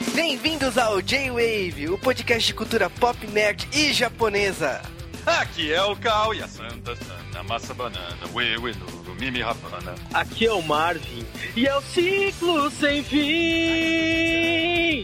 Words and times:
Bem-vindos 0.00 0.78
ao 0.78 1.00
J-Wave, 1.02 1.90
o 1.90 1.98
podcast 1.98 2.46
de 2.46 2.54
cultura 2.54 2.88
pop, 2.88 3.26
nerd 3.26 3.68
e 3.70 3.92
japonesa. 3.92 4.80
Aqui 5.26 5.70
é 5.72 5.82
o 5.82 5.94
Cal 5.94 6.34
e 6.34 6.42
a 6.42 6.48
Santa 6.48 6.96
Sana, 6.96 7.42
massa 7.46 7.74
banana, 7.74 8.16
ue 8.32 8.72
no 9.06 9.14
mimi 9.14 9.42
rapana. 9.42 9.94
Aqui 10.14 10.46
é 10.46 10.52
o 10.52 10.62
Marvin 10.62 11.24
e 11.54 11.66
é 11.66 11.76
o 11.76 11.82
ciclo 11.82 12.70
sem 12.70 13.04
fim. 13.04 13.20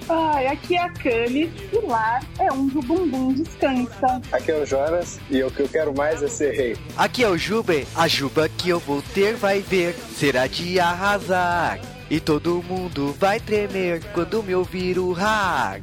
Ai, 0.09 0.47
aqui 0.47 0.75
é 0.77 0.83
a 0.83 0.89
Cami 0.89 1.53
e 1.73 1.79
lá 1.87 2.19
é 2.39 2.51
onde 2.51 2.79
o 2.79 2.83
bumbum 2.83 3.35
descansa. 3.35 4.23
Aqui 4.33 4.51
é 4.51 4.57
o 4.57 4.65
Jonas 4.65 5.21
e 5.31 5.43
o 5.43 5.51
que 5.51 5.61
eu 5.61 5.69
quero 5.69 5.95
mais 5.95 6.23
é 6.23 6.29
ser 6.29 6.55
rei. 6.55 6.77
Aqui 6.97 7.23
é 7.23 7.29
o 7.29 7.37
Jube, 7.37 7.87
a 7.95 8.09
juba 8.09 8.49
que 8.49 8.71
eu 8.71 8.81
vou 8.81 9.03
ter 9.15 9.35
vai 9.35 9.61
ver, 9.61 9.95
será 9.95 10.47
de 10.47 10.81
arrasar. 10.81 11.79
E 12.09 12.21
todo 12.21 12.63
mundo 12.63 13.13
vai 13.19 13.41
tremer 13.41 14.01
quando 14.13 14.41
me 14.43 14.55
ouvir 14.55 14.97
o 14.99 15.13
rar. 15.13 15.81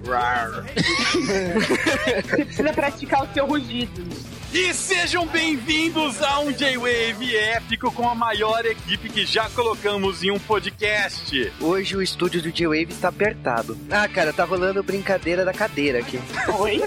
Você 2.23 2.45
precisa 2.45 2.73
praticar 2.73 3.23
o 3.23 3.34
seu 3.34 3.45
rugido. 3.45 4.33
E 4.53 4.71
sejam 4.71 5.25
bem-vindos 5.25 6.21
a 6.21 6.39
um 6.39 6.52
J-Wave 6.52 7.35
épico 7.35 7.91
com 7.91 8.07
a 8.07 8.13
maior 8.13 8.63
equipe 8.67 9.09
que 9.09 9.25
já 9.25 9.49
colocamos 9.49 10.21
em 10.21 10.30
um 10.30 10.38
podcast. 10.38 11.52
Hoje 11.59 11.98
o 11.98 12.03
estúdio 12.03 12.39
do 12.39 12.52
J-Wave 12.52 12.91
está 12.91 13.08
apertado. 13.08 13.75
Ah, 13.89 14.08
cara, 14.08 14.31
tá 14.31 14.44
rolando 14.44 14.84
brincadeira 14.84 15.44
da 15.44 15.53
cadeira 15.53 16.02
aqui. 16.02 16.20
Oi? 16.59 16.84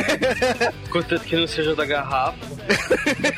Contanto 0.90 1.24
que 1.24 1.36
não 1.36 1.46
seja 1.46 1.74
da 1.74 1.84
garrafa. 1.84 2.38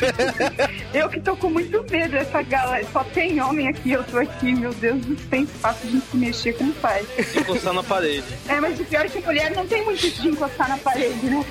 Eu 0.95 1.09
que 1.09 1.21
tô 1.21 1.37
com 1.37 1.51
muito 1.51 1.85
medo 1.91 2.13
dessa 2.13 2.43
galera. 2.43 2.87
Só 2.93 3.03
tem 3.03 3.41
homem 3.41 3.67
aqui, 3.69 3.91
eu 3.91 4.05
tô 4.05 4.19
aqui, 4.19 4.55
meu 4.55 4.73
Deus, 4.75 5.05
não 5.07 5.17
tem 5.17 5.43
espaço 5.43 5.87
de 5.87 6.01
se 6.01 6.17
mexer 6.17 6.53
como 6.55 6.73
faz. 6.75 7.07
Se 7.27 7.41
encostar 7.41 7.75
na 7.75 7.83
parede. 7.83 8.25
É, 8.49 8.61
mas 8.61 8.79
o 8.79 8.85
pior 8.85 9.05
é 9.05 9.09
que 9.09 9.21
mulher 9.21 9.51
não 9.55 9.67
tem 9.67 9.85
muito 9.85 10.09
de 10.09 10.29
encostar 10.29 10.69
na 10.69 10.79
parede, 10.79 11.27
né? 11.27 11.45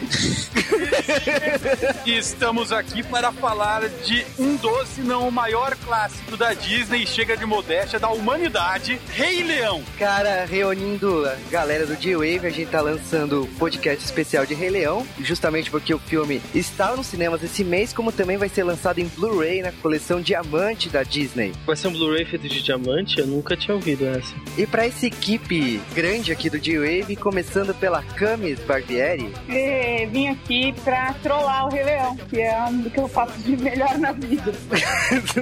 E 2.05 2.19
estamos 2.19 2.71
aqui 2.71 3.01
para 3.01 3.31
falar 3.31 3.89
de 3.89 4.23
um 4.37 4.55
dos, 4.57 4.89
se 4.89 5.01
não 5.01 5.27
o 5.27 5.31
maior 5.31 5.75
clássico 5.77 6.37
da 6.37 6.53
Disney 6.53 7.03
chega 7.07 7.35
de 7.35 7.47
modéstia 7.47 7.97
da 7.97 8.09
humanidade, 8.09 9.01
Rei 9.09 9.41
Leão. 9.41 9.81
Cara, 9.97 10.45
reunindo 10.45 11.25
a 11.25 11.35
galera 11.49 11.83
do 11.87 11.95
J-Wave, 11.95 12.45
a 12.45 12.51
gente 12.51 12.69
tá 12.69 12.79
lançando 12.79 13.49
podcast 13.57 14.05
especial 14.05 14.45
de 14.45 14.53
Rei 14.53 14.69
Leão, 14.69 15.03
justamente 15.19 15.71
porque 15.71 15.95
o 15.95 15.97
filme 15.97 16.39
está 16.53 16.95
nos 16.95 17.07
cinemas 17.07 17.41
esse 17.41 17.63
mês, 17.63 17.91
como 17.91 18.11
também 18.11 18.37
vai 18.37 18.49
ser 18.49 18.63
lançado 18.63 18.99
em 18.99 19.07
Blu-ray 19.07 19.63
na 19.63 19.71
coleção 19.71 20.21
Diamante 20.21 20.89
da 20.89 21.01
Disney. 21.01 21.53
Vai 21.65 21.75
ser 21.75 21.87
um 21.87 21.93
Blu-ray 21.93 22.23
feito 22.25 22.47
de 22.47 22.61
diamante? 22.61 23.17
Eu 23.17 23.25
nunca 23.25 23.57
tinha 23.57 23.73
ouvido 23.73 24.05
essa. 24.05 24.31
E 24.55 24.67
para 24.67 24.85
essa 24.85 25.07
equipe 25.07 25.81
grande 25.95 26.31
aqui 26.31 26.51
do 26.51 26.59
J-Wave, 26.59 27.15
começando 27.15 27.73
pela 27.73 28.03
Camis 28.03 28.59
Barbieri, 28.59 29.33
E 29.49 30.05
vim 30.05 30.27
aqui 30.27 30.71
pra 30.83 31.11
trollar 31.23 31.65
o 31.65 31.69
Rei 31.69 31.83
Leão, 31.83 31.94
que 32.29 32.41
é 32.41 32.57
o 32.69 32.89
que 32.89 32.99
eu 32.99 33.07
faço 33.07 33.37
de 33.39 33.57
melhor 33.57 33.97
na 33.97 34.11
vida. 34.11 34.53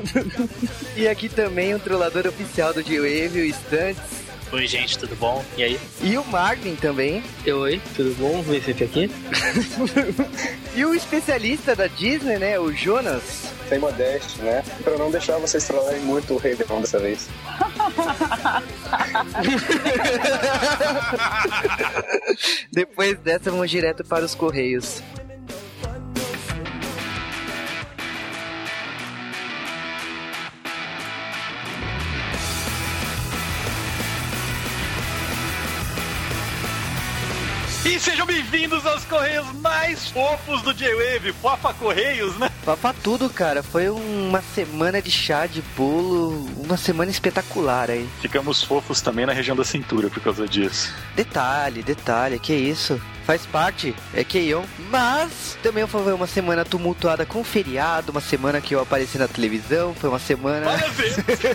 e 0.96 1.08
aqui 1.08 1.30
também 1.30 1.74
o 1.74 1.80
trollador 1.80 2.28
oficial 2.28 2.74
do 2.74 2.84
J-Wave, 2.84 3.42
o 3.42 3.54
Stunts, 3.54 4.24
Oi, 4.54 4.66
gente, 4.68 4.98
tudo 5.00 5.16
bom? 5.16 5.44
E 5.58 5.64
aí? 5.64 5.80
e 6.00 6.16
o 6.16 6.24
Marvin 6.26 6.76
também, 6.76 7.24
Oi, 7.44 7.82
tudo 7.96 8.14
bom? 8.20 8.40
Vem 8.44 8.62
sempre 8.62 8.86
aqui. 8.86 9.10
e 10.78 10.86
o 10.86 10.94
especialista 10.94 11.76
da 11.76 11.88
Disney, 11.88 12.38
né, 12.38 12.60
o 12.60 12.72
Jonas. 12.72 13.52
Sem 13.68 13.80
modéstia, 13.80 14.44
né? 14.44 14.64
Pra 14.84 14.96
não 14.96 15.10
deixar 15.10 15.40
vocês 15.40 15.66
trollarem 15.66 16.02
muito 16.02 16.36
o 16.36 16.38
rei 16.38 16.54
Leão 16.54 16.82
dessa 16.82 17.00
vez. 17.00 17.28
Depois 22.72 23.18
dessa, 23.18 23.50
vamos 23.50 23.72
direto 23.72 24.04
para 24.04 24.24
os 24.24 24.36
Correios. 24.36 25.02
E 37.94 38.00
sejam 38.00 38.26
bem-vindos 38.26 38.84
aos 38.88 39.06
Correios 39.06 39.46
mais 39.62 40.10
fofos 40.10 40.64
do 40.64 40.74
J-Wave, 40.74 41.32
Fofa 41.32 41.72
Correios, 41.76 42.36
né? 42.40 42.50
Papa 42.66 42.92
tudo, 43.04 43.30
cara. 43.30 43.62
Foi 43.62 43.88
uma 43.88 44.42
semana 44.42 45.00
de 45.00 45.12
chá, 45.12 45.46
de 45.46 45.62
bolo, 45.78 46.44
uma 46.58 46.76
semana 46.76 47.12
espetacular 47.12 47.92
aí. 47.92 48.10
Ficamos 48.20 48.64
fofos 48.64 49.00
também 49.00 49.28
na 49.28 49.32
região 49.32 49.56
da 49.56 49.64
cintura 49.64 50.10
por 50.10 50.24
causa 50.24 50.48
disso. 50.48 50.92
Detalhe, 51.16 51.84
detalhe, 51.84 52.40
que 52.40 52.52
isso? 52.52 53.00
Faz 53.28 53.46
parte, 53.46 53.94
é 54.12 54.24
Keion. 54.24 54.64
Mas 54.90 55.56
também 55.62 55.86
foi 55.86 56.14
uma 56.14 56.26
semana 56.26 56.66
tumultuada 56.66 57.28
com 57.28 57.44
feriado, 57.44 58.12
uma 58.12 58.22
semana 58.22 58.60
que 58.60 58.74
eu 58.74 58.82
apareci 58.82 59.20
na 59.20 59.28
televisão, 59.28 59.94
foi 59.94 60.10
uma 60.10 60.18
semana 60.18 60.66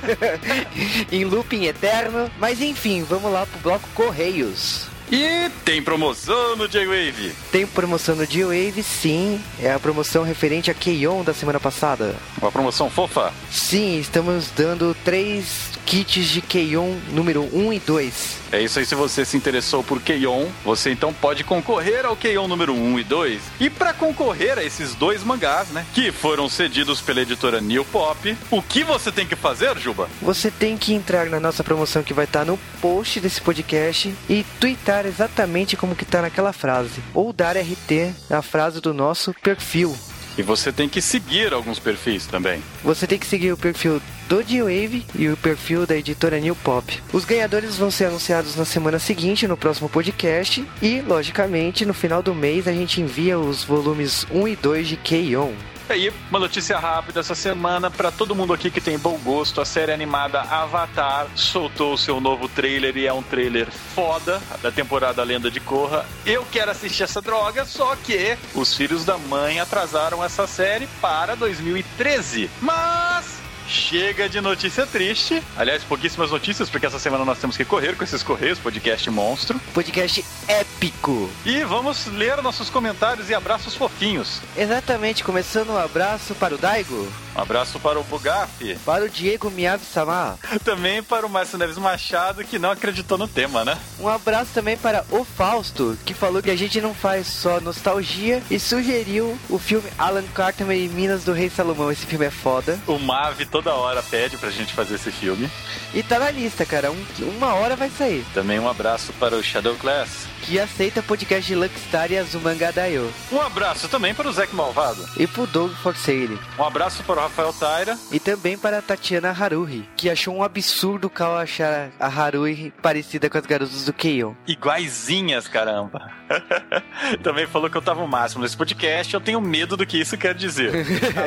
em 1.10 1.24
looping 1.24 1.64
eterno. 1.64 2.30
Mas 2.38 2.60
enfim, 2.60 3.02
vamos 3.02 3.32
lá 3.32 3.44
pro 3.44 3.58
bloco 3.58 3.88
Correios. 3.92 4.86
E 5.10 5.50
tem 5.64 5.82
promoção 5.82 6.56
no 6.56 6.68
J-Wave. 6.68 7.32
Tem 7.50 7.66
promoção 7.66 8.14
no 8.14 8.26
G-Wave, 8.26 8.82
sim. 8.82 9.40
É 9.60 9.72
a 9.72 9.78
promoção 9.78 10.22
referente 10.22 10.70
a 10.70 10.74
Keion 10.74 11.22
da 11.22 11.32
semana 11.32 11.58
passada. 11.58 12.14
Uma 12.40 12.52
promoção 12.52 12.90
fofa. 12.90 13.32
Sim, 13.50 13.98
estamos 13.98 14.50
dando 14.54 14.94
três 15.04 15.78
kits 15.86 16.26
de 16.26 16.42
Keion 16.42 16.96
número 17.12 17.48
1 17.50 17.72
e 17.72 17.80
2. 17.80 18.38
É 18.52 18.60
isso 18.60 18.78
aí, 18.78 18.84
se 18.84 18.94
você 18.94 19.24
se 19.24 19.36
interessou 19.36 19.82
por 19.82 20.00
Keion, 20.02 20.46
você 20.62 20.90
então 20.90 21.12
pode 21.12 21.44
concorrer 21.44 22.04
ao 22.04 22.14
Keion 22.14 22.46
número 22.46 22.74
1 22.74 22.98
e 22.98 23.04
2. 23.04 23.42
E 23.60 23.70
para 23.70 23.94
concorrer 23.94 24.58
a 24.58 24.64
esses 24.64 24.94
dois 24.94 25.22
mangás, 25.22 25.68
né, 25.68 25.86
que 25.94 26.12
foram 26.12 26.48
cedidos 26.48 27.00
pela 27.00 27.22
editora 27.22 27.60
New 27.60 27.84
Pop, 27.86 28.36
o 28.50 28.62
que 28.62 28.84
você 28.84 29.10
tem 29.10 29.26
que 29.26 29.36
fazer, 29.36 29.78
Juba? 29.78 30.08
Você 30.20 30.50
tem 30.50 30.76
que 30.76 30.92
entrar 30.92 31.26
na 31.26 31.40
nossa 31.40 31.64
promoção 31.64 32.02
que 32.02 32.14
vai 32.14 32.26
estar 32.26 32.44
no 32.44 32.58
post 32.80 33.20
desse 33.20 33.40
podcast 33.40 34.14
e 34.28 34.44
twittar 34.60 34.97
exatamente 35.06 35.76
como 35.76 35.96
que 35.96 36.04
tá 36.04 36.22
naquela 36.22 36.52
frase. 36.52 37.02
Ou 37.14 37.32
dar 37.32 37.56
RT 37.56 38.14
na 38.28 38.42
frase 38.42 38.80
do 38.80 38.94
nosso 38.94 39.34
perfil. 39.34 39.96
E 40.38 40.42
você 40.42 40.70
tem 40.70 40.88
que 40.88 41.02
seguir 41.02 41.52
alguns 41.52 41.80
perfis 41.80 42.26
também. 42.26 42.62
Você 42.84 43.08
tem 43.08 43.18
que 43.18 43.26
seguir 43.26 43.52
o 43.52 43.56
perfil 43.56 44.00
do 44.28 44.42
D-Wave 44.42 45.04
e 45.16 45.28
o 45.28 45.36
perfil 45.36 45.84
da 45.84 45.96
editora 45.96 46.38
New 46.38 46.54
Pop. 46.54 47.02
Os 47.12 47.24
ganhadores 47.24 47.76
vão 47.76 47.90
ser 47.90 48.04
anunciados 48.04 48.54
na 48.54 48.64
semana 48.64 49.00
seguinte, 49.00 49.48
no 49.48 49.56
próximo 49.56 49.88
podcast. 49.88 50.64
E, 50.80 51.00
logicamente, 51.00 51.84
no 51.84 51.92
final 51.92 52.22
do 52.22 52.34
mês 52.34 52.68
a 52.68 52.72
gente 52.72 53.00
envia 53.00 53.36
os 53.36 53.64
volumes 53.64 54.26
1 54.30 54.46
e 54.46 54.54
2 54.54 54.88
de 54.88 54.96
K-On! 54.96 55.52
E 55.88 55.92
aí, 55.92 56.12
uma 56.28 56.38
notícia 56.38 56.78
rápida 56.78 57.20
essa 57.20 57.34
semana 57.34 57.90
para 57.90 58.10
todo 58.10 58.34
mundo 58.34 58.52
aqui 58.52 58.70
que 58.70 58.80
tem 58.80 58.98
bom 58.98 59.16
gosto. 59.24 59.58
A 59.58 59.64
série 59.64 59.90
animada 59.90 60.42
Avatar 60.42 61.26
soltou 61.34 61.94
o 61.94 61.98
seu 61.98 62.20
novo 62.20 62.46
trailer 62.46 62.94
e 62.98 63.06
é 63.06 63.12
um 63.12 63.22
trailer 63.22 63.70
foda 63.70 64.38
da 64.62 64.70
temporada 64.70 65.22
Lenda 65.22 65.50
de 65.50 65.60
Korra. 65.60 66.04
Eu 66.26 66.44
quero 66.52 66.70
assistir 66.70 67.04
essa 67.04 67.22
droga, 67.22 67.64
só 67.64 67.96
que 67.96 68.36
os 68.54 68.76
filhos 68.76 69.06
da 69.06 69.16
mãe 69.16 69.60
atrasaram 69.60 70.22
essa 70.22 70.46
série 70.46 70.86
para 71.00 71.34
2013. 71.34 72.50
Mas 72.60 73.37
Chega 73.68 74.28
de 74.28 74.40
notícia 74.40 74.86
triste. 74.86 75.42
Aliás, 75.56 75.84
pouquíssimas 75.84 76.30
notícias, 76.30 76.70
porque 76.70 76.86
essa 76.86 76.98
semana 76.98 77.24
nós 77.24 77.38
temos 77.38 77.56
que 77.56 77.64
correr 77.66 77.94
com 77.96 78.02
esses 78.02 78.22
correios, 78.22 78.58
podcast 78.58 79.10
monstro. 79.10 79.60
Podcast 79.74 80.24
épico! 80.48 81.28
E 81.44 81.62
vamos 81.64 82.06
ler 82.06 82.40
nossos 82.42 82.70
comentários 82.70 83.28
e 83.28 83.34
abraços 83.34 83.74
fofinhos. 83.74 84.40
Exatamente, 84.56 85.22
começando 85.22 85.70
um 85.70 85.76
abraço 85.76 86.34
para 86.34 86.54
o 86.54 86.58
Daigo, 86.58 87.06
Um 87.36 87.40
abraço 87.40 87.78
para 87.78 88.00
o 88.00 88.04
Bugaf, 88.04 88.74
para 88.84 89.04
o 89.04 89.08
Diego 89.08 89.50
Miyabi-sama, 89.50 90.38
também 90.64 91.02
para 91.02 91.26
o 91.26 91.30
Márcio 91.30 91.58
Neves 91.58 91.76
Machado, 91.78 92.42
que 92.44 92.58
não 92.58 92.70
acreditou 92.70 93.18
no 93.18 93.28
tema, 93.28 93.64
né? 93.64 93.76
Um 94.00 94.08
abraço 94.08 94.50
também 94.54 94.76
para 94.76 95.04
o 95.10 95.24
Fausto, 95.24 95.96
que 96.06 96.14
falou 96.14 96.42
que 96.42 96.50
a 96.50 96.56
gente 96.56 96.80
não 96.80 96.94
faz 96.94 97.26
só 97.26 97.60
nostalgia 97.60 98.42
e 98.50 98.58
sugeriu 98.58 99.38
o 99.50 99.58
filme 99.58 99.88
Alan 99.98 100.24
Cartman 100.34 100.74
e 100.76 100.88
Minas 100.88 101.22
do 101.22 101.32
Rei 101.32 101.50
Salomão. 101.50 101.92
Esse 101.92 102.06
filme 102.06 102.24
é 102.26 102.30
foda. 102.30 102.78
O 102.86 102.98
Mavi 102.98 103.44
toda 103.58 103.74
hora 103.74 104.00
pede 104.04 104.36
pra 104.36 104.50
gente 104.50 104.72
fazer 104.72 104.94
esse 104.94 105.10
filme. 105.10 105.50
E 105.92 106.00
tá 106.00 106.18
na 106.18 106.30
lista, 106.30 106.64
cara. 106.64 106.92
Um- 106.92 107.06
uma 107.36 107.54
hora 107.54 107.74
vai 107.74 107.90
sair. 107.90 108.24
Também 108.32 108.58
um 108.60 108.68
abraço 108.68 109.12
para 109.14 109.34
o 109.34 109.42
Shadow 109.42 109.74
Class. 109.76 110.28
Que 110.42 110.60
aceita 110.60 111.02
podcast 111.02 111.46
de 111.46 111.56
Luckstar 111.56 112.12
e 112.12 112.16
Azumanga 112.18 112.72
Daioh. 112.72 113.10
Um 113.32 113.40
abraço 113.40 113.88
também 113.88 114.14
para 114.14 114.28
o 114.28 114.32
Zack 114.32 114.54
Malvado. 114.54 115.04
E 115.16 115.26
pro 115.26 115.46
Doug 115.46 115.72
Forsaile. 115.82 116.38
Um 116.56 116.62
abraço 116.62 117.02
para 117.02 117.18
o 117.18 117.22
Rafael 117.22 117.52
Taira. 117.52 117.98
E 118.12 118.20
também 118.20 118.56
para 118.56 118.78
a 118.78 118.82
Tatiana 118.82 119.30
Haruhi, 119.30 119.88
que 119.96 120.08
achou 120.08 120.36
um 120.36 120.42
absurdo 120.42 121.08
o 121.08 121.10
Cal 121.10 121.36
achar 121.36 121.90
a 121.98 122.06
Haruhi 122.06 122.72
parecida 122.80 123.28
com 123.28 123.36
as 123.38 123.44
garotas 123.46 123.84
do 123.84 123.92
Keion. 123.92 124.34
Iguaizinhas, 124.46 125.48
caramba. 125.48 126.12
também 127.22 127.46
falou 127.46 127.68
que 127.68 127.76
eu 127.76 127.82
tava 127.82 128.02
o 128.02 128.08
máximo 128.08 128.42
nesse 128.42 128.56
podcast. 128.56 129.12
Eu 129.12 129.20
tenho 129.20 129.40
medo 129.40 129.76
do 129.76 129.84
que 129.86 129.98
isso 130.00 130.16
quer 130.16 130.34
dizer. 130.34 130.72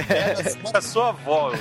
a 0.73 0.81
sua 0.81 1.09
avó. 1.09 1.51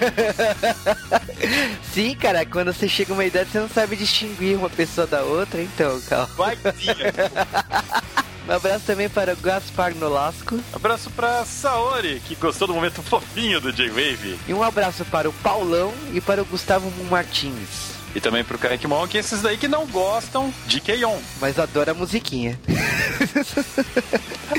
Sim, 1.92 2.14
cara, 2.14 2.44
quando 2.46 2.72
você 2.72 2.88
chega 2.88 3.12
a 3.12 3.14
uma 3.14 3.24
idade, 3.24 3.50
você 3.50 3.60
não 3.60 3.68
sabe 3.68 3.96
distinguir 3.96 4.56
uma 4.56 4.70
pessoa 4.70 5.06
da 5.06 5.22
outra, 5.22 5.60
então, 5.60 6.00
calma. 6.02 6.26
Vai, 6.36 6.56
tia. 6.56 6.96
Um 8.48 8.52
abraço 8.52 8.84
também 8.84 9.08
para 9.08 9.34
o 9.34 9.36
Gaspar 9.36 9.94
Nolasco. 9.94 10.58
Abraço 10.72 11.08
pra 11.10 11.44
Saori, 11.44 12.20
que 12.26 12.34
gostou 12.34 12.66
do 12.66 12.74
momento 12.74 13.00
fofinho 13.00 13.60
do 13.60 13.72
J-Wave. 13.72 14.40
E 14.48 14.52
um 14.52 14.60
abraço 14.60 15.04
para 15.04 15.28
o 15.28 15.32
Paulão 15.34 15.92
e 16.12 16.20
para 16.20 16.42
o 16.42 16.44
Gustavo 16.44 16.90
Martins. 17.04 17.99
E 18.14 18.20
também 18.20 18.44
pro 18.44 18.58
Kaique 18.58 18.86
Monk, 18.86 19.16
esses 19.16 19.40
daí 19.40 19.56
que 19.56 19.68
não 19.68 19.86
gostam 19.86 20.52
de 20.66 20.80
Keion. 20.80 21.18
Mas 21.40 21.58
adora 21.58 21.92
a 21.92 21.94
musiquinha. 21.94 22.58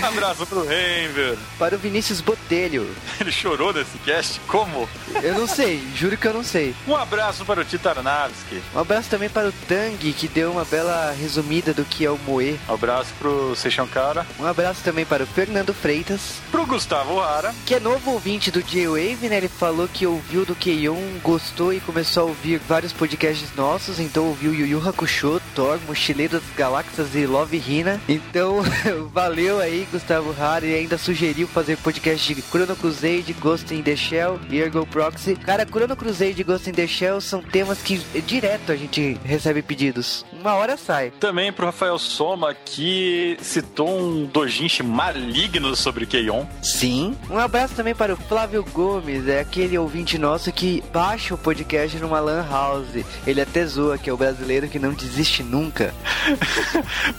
Abraço 0.01 0.45
pro 0.48 0.65
Renver. 0.65 1.38
Para 1.59 1.75
o 1.75 1.80
Vinícius 1.80 2.21
Botelho. 2.21 2.89
Ele 3.19 3.31
chorou 3.31 3.74
nesse 3.74 3.98
cast? 4.00 4.39
Como? 4.48 4.88
Eu 5.21 5.36
não 5.36 5.48
sei, 5.48 5.83
juro 5.95 6.18
que 6.18 6.27
eu 6.27 6.33
não 6.33 6.44
sei. 6.44 6.74
Um 6.88 6.95
abraço 6.95 7.45
para 7.45 7.62
o 7.62 7.65
Titarnavski. 7.65 8.62
Um 8.74 8.80
abraço 8.80 9.09
também 9.09 9.30
para 9.30 9.50
o 9.50 9.54
Tang, 9.68 10.13
que 10.13 10.27
deu 10.27 10.51
uma 10.51 10.65
bela 10.65 11.12
resumida 11.12 11.74
do 11.74 11.83
que 11.83 12.06
é 12.06 12.09
o 12.09 12.18
Moe. 12.25 12.59
Um 12.69 12.74
abraço 12.74 13.12
pro 13.19 13.56
Seishankara. 13.56 14.25
Um 14.39 14.45
abraço 14.45 14.81
também 14.83 15.06
para 15.06 15.24
o 15.24 15.27
Fernando 15.27 15.74
Freitas, 15.74 16.36
Pro 16.51 16.65
Gustavo 16.65 17.19
Hara. 17.19 17.54
que 17.65 17.75
é 17.75 17.80
novo 17.80 18.12
ouvinte 18.12 18.50
do 18.50 18.63
J-Wave, 18.63 19.27
né? 19.30 19.38
Ele 19.38 19.50
falou 19.50 19.88
que 19.88 20.07
ouviu 20.07 20.45
do 20.45 20.56
Keion, 20.56 21.19
gostou 21.21 21.74
e 21.74 21.80
começou 21.80 22.24
a 22.24 22.25
ouvir 22.27 22.59
vários 22.59 22.94
podcasts 22.94 23.41
nossos. 23.56 24.00
Então 24.00 24.28
ouviu 24.28 24.54
Yu 24.54 24.66
Yu 24.66 24.90
Hakusho, 24.90 25.42
Thor, 25.56 25.80
Mochileiro 25.88 26.34
das 26.34 26.44
Galáxias 26.56 27.16
e 27.16 27.26
Love 27.26 27.58
Hina. 27.58 28.00
Então, 28.08 28.62
valeu 29.14 29.60
aí, 29.60 29.88
Gustavo 29.92 30.36
Hara. 30.40 30.66
E 30.66 30.76
ainda 30.76 30.98
sugeriu 30.98 31.48
fazer 31.48 31.78
podcast 31.78 32.34
de 32.34 32.42
Chrono 32.42 32.76
Crusade, 32.76 33.34
Ghost 33.40 33.74
in 33.74 33.82
the 33.82 33.96
Shell 33.96 34.40
e 34.50 34.60
Ergo 34.60 34.86
Proxy. 34.86 35.36
Cara, 35.36 35.66
Chrono 35.66 35.96
Crusade 35.96 36.42
e 36.42 36.44
Ghost 36.44 36.70
in 36.70 36.74
the 36.74 36.88
Shell 36.88 37.20
são 37.22 37.42
temas 37.42 37.80
que 37.80 38.02
eh, 38.16 38.22
direto 38.22 38.72
a 38.72 38.76
gente 38.76 39.18
recebe 39.24 39.62
pedidos. 39.62 40.26
Uma 40.32 40.54
hora 40.54 40.78
sai. 40.78 41.12
Também 41.20 41.52
pro 41.52 41.66
Rafael 41.66 41.98
Soma, 42.00 42.54
que 42.54 43.38
citou 43.42 44.00
um 44.00 44.26
dojinshi 44.26 44.84
maligno 44.84 45.76
sobre 45.76 46.06
Keion. 46.06 46.46
Sim. 46.64 47.16
Um 47.30 47.38
abraço 47.38 47.76
também 47.76 47.94
para 47.94 48.14
o 48.14 48.18
Flávio 48.18 48.66
Gomes, 48.72 49.28
é 49.28 49.40
aquele 49.40 49.78
ouvinte 49.78 50.18
nosso 50.18 50.52
que 50.52 50.84
baixa 50.94 51.34
o 51.34 51.38
podcast 51.38 51.98
numa 51.98 52.20
lan 52.20 52.46
house. 52.50 53.04
Ele 53.31 53.42
até 53.42 53.66
zoa 53.66 53.98
que 53.98 54.10
é 54.10 54.13
o 54.13 54.18
brasileiro 54.18 54.68
que 54.68 54.78
não 54.78 54.94
desiste 54.94 55.42
nunca. 55.42 55.94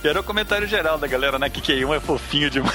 E 0.05 0.06
era 0.06 0.20
o 0.20 0.23
comentário 0.23 0.67
geral 0.67 0.99
da 0.99 1.06
galera, 1.06 1.38
né? 1.38 1.49
Que 1.49 1.61
Keion 1.61 1.94
é 1.94 2.00
fofinho 2.00 2.50
demais. 2.50 2.73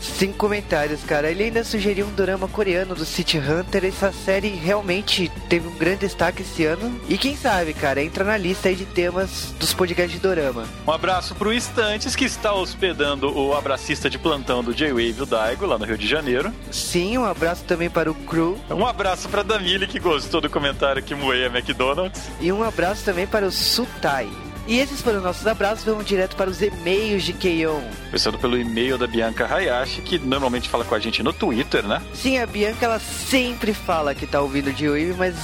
Cinco 0.00 0.38
comentários, 0.38 1.02
cara. 1.02 1.30
Ele 1.30 1.44
ainda 1.44 1.64
sugeriu 1.64 2.06
um 2.06 2.14
drama 2.14 2.46
coreano 2.48 2.94
do 2.94 3.04
City 3.04 3.38
Hunter. 3.38 3.84
Essa 3.84 4.12
série 4.12 4.48
realmente 4.48 5.30
teve 5.48 5.68
um 5.68 5.74
grande 5.74 6.00
destaque 6.00 6.42
esse 6.42 6.64
ano. 6.64 7.00
E 7.08 7.16
quem 7.16 7.36
sabe, 7.36 7.74
cara, 7.74 8.02
entra 8.02 8.24
na 8.24 8.36
lista 8.36 8.68
aí 8.68 8.74
de 8.74 8.84
temas 8.84 9.54
dos 9.58 9.72
podcasts 9.72 10.12
de 10.14 10.20
dorama. 10.20 10.64
Um 10.86 10.92
abraço 10.92 11.34
pro 11.34 11.52
Instantes, 11.52 12.14
que 12.14 12.24
está 12.24 12.52
hospedando 12.52 13.36
o 13.36 13.54
abracista 13.54 14.08
de 14.08 14.18
plantão 14.18 14.62
do 14.62 14.74
J-Wave, 14.74 15.22
o 15.22 15.26
Daigo, 15.26 15.66
lá 15.66 15.78
no 15.78 15.84
Rio 15.84 15.98
de 15.98 16.06
Janeiro. 16.06 16.52
Sim, 16.70 17.18
um 17.18 17.24
abraço 17.24 17.64
também 17.64 17.90
para 17.90 18.10
o 18.10 18.14
Crew. 18.14 18.58
Um 18.70 18.86
abraço 18.86 19.28
pra 19.28 19.42
Damile, 19.42 19.86
que 19.86 19.98
gostou 19.98 20.40
do 20.40 20.50
comentário 20.50 21.02
que 21.02 21.14
moei 21.14 21.46
a 21.46 21.48
McDonald's. 21.48 22.22
E 22.40 22.52
um 22.52 22.62
abraço 22.62 23.04
também 23.04 23.26
para 23.26 23.46
o 23.46 23.50
Sutai. 23.50 24.28
E 24.66 24.78
esses 24.78 25.00
foram 25.02 25.20
nossos 25.20 25.46
abraços. 25.46 25.84
Vamos 25.84 26.04
direto 26.06 26.36
para 26.36 26.48
os 26.50 26.60
e-mails 26.62 27.22
de 27.22 27.32
Keion. 27.32 27.80
Começando 28.06 28.38
pelo 28.38 28.56
e-mail 28.58 28.96
da 28.96 29.06
Bianca 29.06 29.46
Hayashi, 29.52 30.00
que 30.02 30.18
normalmente 30.18 30.68
fala 30.68 30.84
com 30.84 30.94
a 30.94 30.98
gente 30.98 31.22
no 31.22 31.32
Twitter, 31.32 31.86
né? 31.86 32.00
Sim, 32.14 32.38
a 32.38 32.46
Bianca 32.46 32.84
ela 32.86 32.98
sempre 32.98 33.74
fala 33.74 34.14
que 34.14 34.26
tá 34.26 34.40
ouvindo 34.40 34.72
de 34.72 34.86
Wave, 34.88 35.14
mas 35.18 35.34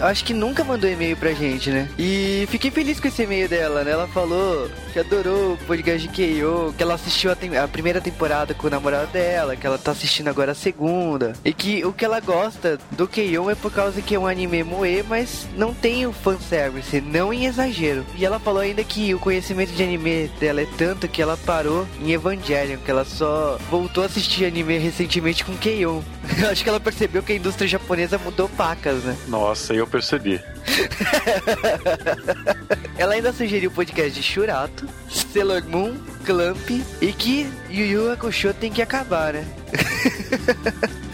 acho 0.00 0.24
que 0.24 0.32
nunca 0.32 0.62
mandou 0.64 0.88
e-mail 0.88 1.16
pra 1.16 1.32
gente, 1.32 1.70
né? 1.70 1.88
E 1.98 2.46
fiquei 2.50 2.70
feliz 2.70 2.98
com 3.00 3.08
esse 3.08 3.22
e-mail 3.22 3.48
dela, 3.48 3.84
né? 3.84 3.90
Ela 3.90 4.06
falou 4.08 4.70
que 4.92 4.98
adorou 4.98 5.54
o 5.54 5.58
podcast 5.66 6.06
de 6.06 6.14
K.O., 6.14 6.72
que 6.76 6.82
ela 6.82 6.94
assistiu 6.94 7.30
a, 7.32 7.34
tem- 7.36 7.56
a 7.58 7.66
primeira 7.68 8.00
temporada 8.00 8.54
com 8.54 8.66
o 8.68 8.70
namorado 8.70 9.08
dela, 9.08 9.56
que 9.56 9.66
ela 9.66 9.76
tá 9.76 9.90
assistindo 9.90 10.28
agora 10.28 10.52
a 10.52 10.54
segunda. 10.54 11.32
E 11.44 11.52
que 11.52 11.84
o 11.84 11.92
que 11.92 12.04
ela 12.04 12.20
gosta 12.20 12.78
do 12.92 13.06
K.O. 13.08 13.50
é 13.50 13.54
por 13.54 13.72
causa 13.72 14.00
que 14.00 14.14
é 14.14 14.18
um 14.18 14.26
anime 14.26 14.62
moe, 14.62 15.02
mas 15.08 15.46
não 15.56 15.74
tem 15.74 16.06
o 16.06 16.12
fanservice, 16.12 17.00
não 17.00 17.32
em 17.32 17.44
exagero. 17.46 18.06
E 18.16 18.24
ela 18.24 18.38
falou 18.38 18.53
ainda 18.60 18.84
que 18.84 19.14
o 19.14 19.18
conhecimento 19.18 19.72
de 19.72 19.82
anime 19.82 20.30
dela 20.40 20.60
é 20.60 20.66
tanto 20.78 21.08
que 21.08 21.20
ela 21.20 21.36
parou 21.36 21.86
em 22.00 22.12
Evangelion, 22.12 22.78
que 22.78 22.90
ela 22.90 23.04
só 23.04 23.58
voltou 23.70 24.02
a 24.02 24.06
assistir 24.06 24.44
anime 24.44 24.78
recentemente 24.78 25.44
com 25.44 25.56
K.O. 25.56 26.04
Eu 26.40 26.48
acho 26.50 26.62
que 26.62 26.68
ela 26.68 26.80
percebeu 26.80 27.22
que 27.22 27.32
a 27.32 27.36
indústria 27.36 27.68
japonesa 27.68 28.18
mudou 28.18 28.48
pacas, 28.48 29.02
né? 29.04 29.16
Nossa, 29.28 29.74
eu 29.74 29.86
percebi. 29.86 30.40
Ela 32.96 33.14
ainda 33.14 33.32
sugeriu 33.32 33.70
o 33.70 33.72
podcast 33.72 34.12
de 34.12 34.22
Shurato, 34.22 34.88
Sailor 35.10 35.64
Moon, 35.66 35.94
Clamp 36.24 36.70
e 37.00 37.12
que 37.12 37.50
Yu 37.68 37.86
Yu 37.86 38.12
Hakusho 38.12 38.54
tem 38.54 38.72
que 38.72 38.80
acabar, 38.80 39.34
né? 39.34 39.44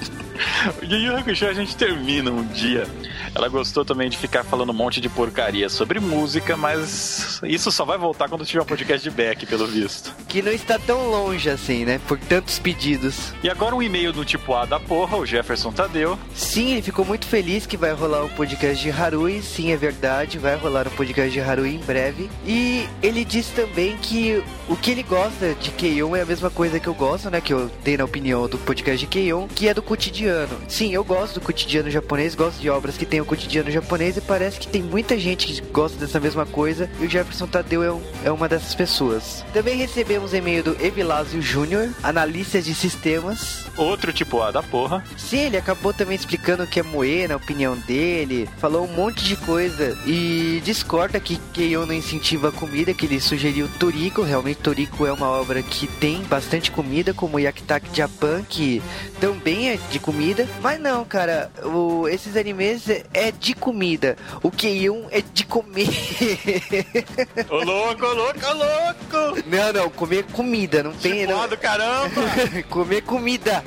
O 0.81 0.85
Yu 0.85 0.99
Yu 0.99 1.17
Hakusho 1.17 1.47
a 1.47 1.53
gente 1.53 1.77
termina 1.77 2.31
um 2.31 2.45
dia. 2.45 2.87
Ela 3.35 3.49
gostou 3.49 3.85
também 3.85 4.09
de 4.09 4.17
ficar 4.17 4.43
falando 4.45 4.71
um 4.71 4.75
monte 4.75 5.01
de 5.01 5.09
porcaria 5.09 5.69
sobre 5.69 6.01
música, 6.01 6.57
mas 6.57 7.41
isso 7.45 7.71
só 7.71 7.85
vai 7.85 7.99
voltar 7.99 8.29
quando 8.29 8.45
tiver 8.45 8.63
um 8.63 8.67
podcast 8.67 9.09
de 9.09 9.15
back, 9.15 9.47
pelo 9.47 9.67
visto. 9.67 10.15
Que 10.29 10.43
não 10.43 10.51
está 10.53 10.79
tão 10.79 11.09
longe 11.11 11.49
assim, 11.49 11.85
né? 11.85 12.01
Por 12.09 12.19
tantos 12.19 12.59
pedidos. 12.59 13.33
E 13.43 13.51
agora 13.51 13.75
um 13.75 13.83
e-mail 13.83 14.13
do 14.13 14.25
tipo 14.25 14.55
A 14.55 14.65
da 14.65 14.81
porra, 14.81 15.17
o 15.17 15.27
Jefferson 15.27 15.73
Tadeu. 15.73 16.19
Sim, 16.35 16.73
ele 16.73 16.83
ficou 16.83 17.05
muito 17.05 17.27
feliz 17.27 17.67
que 17.67 17.77
vai 17.77 17.93
rolar 17.93 18.25
um 18.25 18.29
podcast 18.29 18.83
de 18.83 18.91
Harui. 18.91 19.43
Sim, 19.43 19.73
é 19.73 19.77
verdade, 19.77 20.39
vai 20.39 20.57
rolar 20.57 20.89
um 20.89 20.91
podcast 20.91 21.31
de 21.31 21.41
Harui 21.41 21.75
em 21.75 21.79
breve. 21.79 22.31
E 22.47 22.89
ele 23.03 23.25
disse 23.25 23.53
também 23.53 23.97
que 23.99 24.43
o 24.69 24.77
que 24.77 24.91
ele 24.91 25.03
gosta 25.03 25.55
de 25.55 25.71
Keion 25.71 26.17
é 26.17 26.23
a 26.23 26.27
mesma 26.27 26.51
coisa 26.51 26.81
que 26.81 26.89
eu 26.89 26.95
gosto, 26.95 27.31
né? 27.31 27.41
Que 27.41 27.53
eu 27.53 27.71
dei 27.85 27.97
na 27.97 28.05
opinião 28.05 28.49
do 28.49 28.59
podcast 28.59 28.99
de 28.99 29.07
Keion, 29.07 29.47
que 29.49 29.69
é 29.69 29.75
do 29.75 29.83
cotidiano. 29.83 30.30
Sim, 30.69 30.93
eu 30.93 31.03
gosto 31.05 31.35
do 31.35 31.41
cotidiano 31.41 31.91
japonês, 31.91 32.35
gosto 32.35 32.61
de 32.61 32.69
obras 32.71 32.97
que 32.97 33.05
tem 33.07 33.21
o 33.21 33.25
cotidiano 33.25 33.71
japonês 33.71 34.17
e 34.17 34.21
parece 34.21 34.59
que 34.59 34.67
tem 34.69 34.83
muita 34.83 35.19
gente 35.19 35.47
que 35.47 35.61
gosta 35.71 35.99
dessa 35.99 36.21
mesma 36.21 36.47
coisa. 36.47 36.91
E 37.01 37.07
o 37.07 37.11
Jefferson 37.11 37.47
Tadeu 37.47 37.83
é, 37.83 37.93
um- 37.93 38.03
é 38.25 38.31
uma 38.31 38.49
dessas 38.49 38.75
pessoas. 38.75 39.45
Também 39.53 39.77
recebemos 39.77 40.33
e-mail 40.35 40.63
do 40.63 40.77
Evilásio 40.85 41.41
Júnior, 41.43 41.89
analista 42.03 42.61
de 42.61 42.75
sistemas, 42.75 43.61
Outro 43.77 44.13
tipo 44.13 44.43
A 44.43 44.51
da 44.51 44.63
porra. 44.63 45.03
Sim, 45.17 45.39
ele 45.47 45.57
acabou 45.57 45.95
também 45.95 46.15
explicando 46.15 46.65
o 46.65 46.67
que 46.67 46.81
é 46.81 46.83
moer, 46.83 47.29
na 47.29 47.37
opinião 47.37 47.77
dele, 47.79 48.47
falou 48.59 48.85
um 48.85 48.93
monte 48.93 49.25
de 49.25 49.37
coisa 49.37 49.97
e 50.07 50.61
discorda 50.65 51.19
que 51.19 51.41
Keion 51.55 51.87
não 51.87 51.95
incentiva 51.95 52.49
a 52.49 52.53
comida, 52.53 52.93
que 52.93 53.07
ele 53.07 53.21
sugeriu 53.21 53.69
Toriko, 53.79 54.23
realmente 54.23 54.59
Toriko 54.59 55.07
é 55.07 55.13
uma 55.13 55.29
obra 55.29 55.63
que 55.63 55.87
tem 55.87 56.21
bastante 56.25 56.71
comida, 56.71 57.15
como 57.15 57.39
Yakitaki 57.41 57.97
Japan, 57.97 58.43
que 58.47 58.83
também 59.19 59.71
é 59.71 59.79
de 59.91 59.99
comida, 59.99 60.20
mas 60.63 60.79
não, 60.81 61.05
cara, 61.05 61.51
o- 61.65 62.07
esses 62.09 62.37
animes 62.37 62.89
é- 62.89 63.33
de 63.33 63.55
comida, 63.55 64.17
o 64.43 64.51
Keion 64.51 65.05
é 65.11 65.23
de 65.23 65.45
comer. 65.45 65.89
Ô 67.49 67.57
louco, 67.65 68.05
ô 68.05 68.13
louco, 68.15 68.41
ô 68.47 68.53
louco! 68.55 69.43
não, 69.47 69.73
não, 69.73 69.91
comer 69.91 70.25
comida, 70.25 70.83
não 70.83 70.93
tem... 70.93 71.27
Não... 71.27 71.49
do 71.49 71.57
caramba! 71.57 72.11
comer 72.69 73.03
comida. 73.03 73.65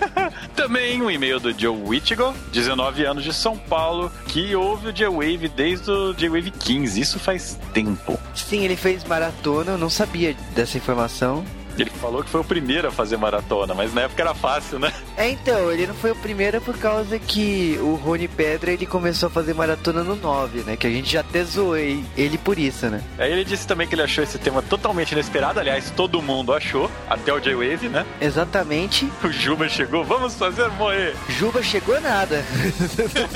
Também 0.56 1.00
um 1.02 1.10
e-mail 1.10 1.38
do 1.38 1.52
Joe 1.58 1.76
Wittigo, 1.76 2.34
19 2.52 3.04
anos 3.04 3.24
de 3.24 3.32
São 3.34 3.56
Paulo, 3.56 4.10
que 4.26 4.54
ouve 4.54 4.88
o 4.88 4.92
J-Wave 4.92 5.48
desde 5.48 5.90
o 5.90 6.14
J-Wave 6.14 6.50
15. 6.50 7.00
Isso 7.00 7.18
faz 7.18 7.58
tempo. 7.74 8.18
Sim, 8.34 8.64
ele 8.64 8.76
fez 8.76 9.04
maratona, 9.04 9.72
eu 9.72 9.78
não 9.78 9.90
sabia 9.90 10.34
dessa 10.54 10.76
informação. 10.78 11.44
Ele 11.78 11.90
falou 11.90 12.22
que 12.22 12.30
foi 12.30 12.40
o 12.40 12.44
primeiro 12.44 12.88
a 12.88 12.90
fazer 12.90 13.16
maratona, 13.16 13.74
mas 13.74 13.92
na 13.94 14.02
época 14.02 14.22
era 14.22 14.34
fácil, 14.34 14.78
né? 14.78 14.92
É, 15.16 15.30
então, 15.30 15.70
ele 15.70 15.86
não 15.86 15.94
foi 15.94 16.10
o 16.10 16.16
primeiro 16.16 16.60
por 16.60 16.76
causa 16.78 17.18
que 17.18 17.78
o 17.80 17.94
Rony 17.94 18.28
Pedra 18.28 18.72
ele 18.72 18.86
começou 18.86 19.28
a 19.28 19.30
fazer 19.30 19.54
maratona 19.54 20.02
no 20.02 20.16
9, 20.16 20.60
né? 20.60 20.76
Que 20.76 20.86
a 20.86 20.90
gente 20.90 21.12
já 21.12 21.20
até 21.20 21.44
zoou 21.44 21.76
ele 21.76 22.38
por 22.42 22.58
isso, 22.58 22.86
né? 22.86 23.02
Aí 23.18 23.30
ele 23.32 23.44
disse 23.44 23.66
também 23.66 23.86
que 23.86 23.94
ele 23.94 24.02
achou 24.02 24.24
esse 24.24 24.38
tema 24.38 24.62
totalmente 24.62 25.12
inesperado. 25.12 25.60
Aliás, 25.60 25.90
todo 25.90 26.22
mundo 26.22 26.52
achou, 26.52 26.90
até 27.08 27.32
o 27.32 27.40
J-Wave, 27.40 27.88
né? 27.88 28.06
Exatamente. 28.20 29.10
O 29.22 29.30
Juba 29.30 29.68
chegou, 29.68 30.04
vamos 30.04 30.34
fazer 30.34 30.68
moer. 30.70 31.14
Juba 31.28 31.62
chegou 31.62 32.00
nada. 32.00 32.44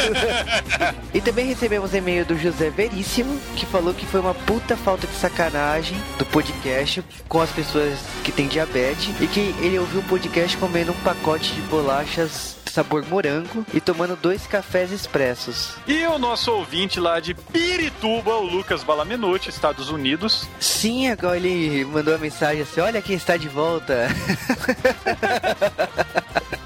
e 1.12 1.20
também 1.20 1.46
recebemos 1.46 1.94
e-mail 1.94 2.24
do 2.24 2.38
José 2.38 2.70
Veríssimo, 2.70 3.38
que 3.56 3.66
falou 3.66 3.94
que 3.94 4.06
foi 4.06 4.20
uma 4.20 4.34
puta 4.34 4.76
falta 4.76 5.06
de 5.06 5.14
sacanagem 5.14 5.96
do 6.18 6.24
podcast 6.26 7.04
com 7.28 7.40
as 7.40 7.50
pessoas 7.50 7.98
que 8.24 8.32
têm 8.32 8.48
diabetes 8.48 9.14
e 9.20 9.28
que 9.28 9.54
ele 9.60 9.78
ouviu 9.78 10.00
o 10.00 10.04
podcast 10.04 10.56
comendo 10.56 10.90
um 10.90 11.00
pacote 11.02 11.52
de 11.52 11.60
bolachas 11.62 12.54
sabor 12.74 13.06
morango 13.06 13.64
e 13.72 13.80
tomando 13.80 14.16
dois 14.16 14.48
cafés 14.48 14.90
expressos. 14.90 15.74
E 15.86 16.04
o 16.06 16.18
nosso 16.18 16.50
ouvinte 16.50 16.98
lá 16.98 17.20
de 17.20 17.32
Pirituba, 17.32 18.34
o 18.34 18.42
Lucas 18.42 18.82
Balamenuti, 18.82 19.48
Estados 19.48 19.90
Unidos. 19.90 20.48
Sim, 20.58 21.08
agora 21.08 21.36
ele 21.36 21.84
mandou 21.84 22.14
uma 22.14 22.18
mensagem 22.18 22.62
assim: 22.62 22.80
Olha 22.80 23.00
quem 23.00 23.14
está 23.14 23.36
de 23.36 23.48
volta. 23.48 24.08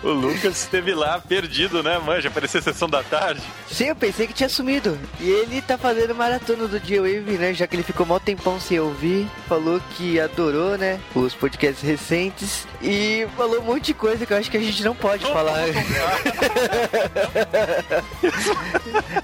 O 0.09 0.12
Lucas 0.12 0.62
esteve 0.62 0.95
lá 0.95 1.21
perdido, 1.21 1.83
né, 1.83 1.99
manja? 1.99 2.31
Parecia 2.31 2.62
sessão 2.62 2.88
da 2.88 3.03
tarde. 3.03 3.43
Sim, 3.71 3.88
eu 3.88 3.95
pensei 3.95 4.27
que 4.27 4.33
tinha 4.33 4.49
sumido. 4.49 4.99
E 5.21 5.29
ele 5.29 5.61
tá 5.61 5.77
fazendo 5.77 6.15
maratona 6.15 6.67
do 6.67 6.81
J-Wave, 6.81 7.37
né? 7.37 7.53
Já 7.53 7.67
que 7.67 7.77
ele 7.77 7.83
ficou 7.83 8.07
mal 8.07 8.19
tempão 8.19 8.59
sem 8.59 8.81
ouvir. 8.81 9.29
Falou 9.47 9.79
que 9.99 10.19
adorou, 10.19 10.79
né? 10.79 10.99
Os 11.15 11.35
podcasts 11.35 11.87
recentes. 11.87 12.67
E 12.80 13.26
falou 13.37 13.61
um 13.61 13.64
monte 13.64 13.87
de 13.87 13.94
coisa 13.94 14.25
que 14.25 14.32
eu 14.32 14.37
acho 14.37 14.50
que 14.50 14.56
a 14.56 14.61
gente 14.61 14.85
não 14.85 14.94
pode 14.94 15.25
falar. 15.26 15.58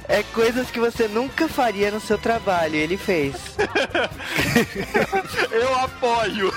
é 0.08 0.22
coisas 0.34 0.70
que 0.70 0.80
você 0.80 1.06
nunca 1.06 1.46
faria 1.48 1.90
no 1.90 2.00
seu 2.00 2.18
trabalho. 2.18 2.74
Ele 2.74 2.96
fez. 2.96 3.34
Eu 5.52 5.74
apoio. 5.76 6.52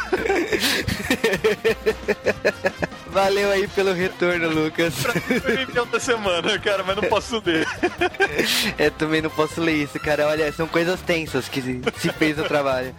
Valeu 3.11 3.51
aí 3.51 3.67
pelo 3.69 3.93
retorno, 3.93 4.49
Lucas. 4.49 4.93
Foi 4.95 5.81
o 5.81 5.85
da 5.85 5.99
semana, 5.99 6.59
cara, 6.59 6.83
mas 6.83 6.95
não 6.95 7.03
posso 7.03 7.41
ler. 7.43 7.67
É, 8.77 8.89
também 8.89 9.21
não 9.21 9.29
posso 9.29 9.59
ler 9.59 9.83
isso, 9.83 9.99
cara. 9.99 10.27
Olha, 10.27 10.51
são 10.51 10.67
coisas 10.67 11.01
tensas 11.01 11.49
que 11.49 11.61
se, 11.61 11.81
se 11.97 12.09
fez 12.13 12.37
no 12.37 12.43
trabalho. 12.43 12.93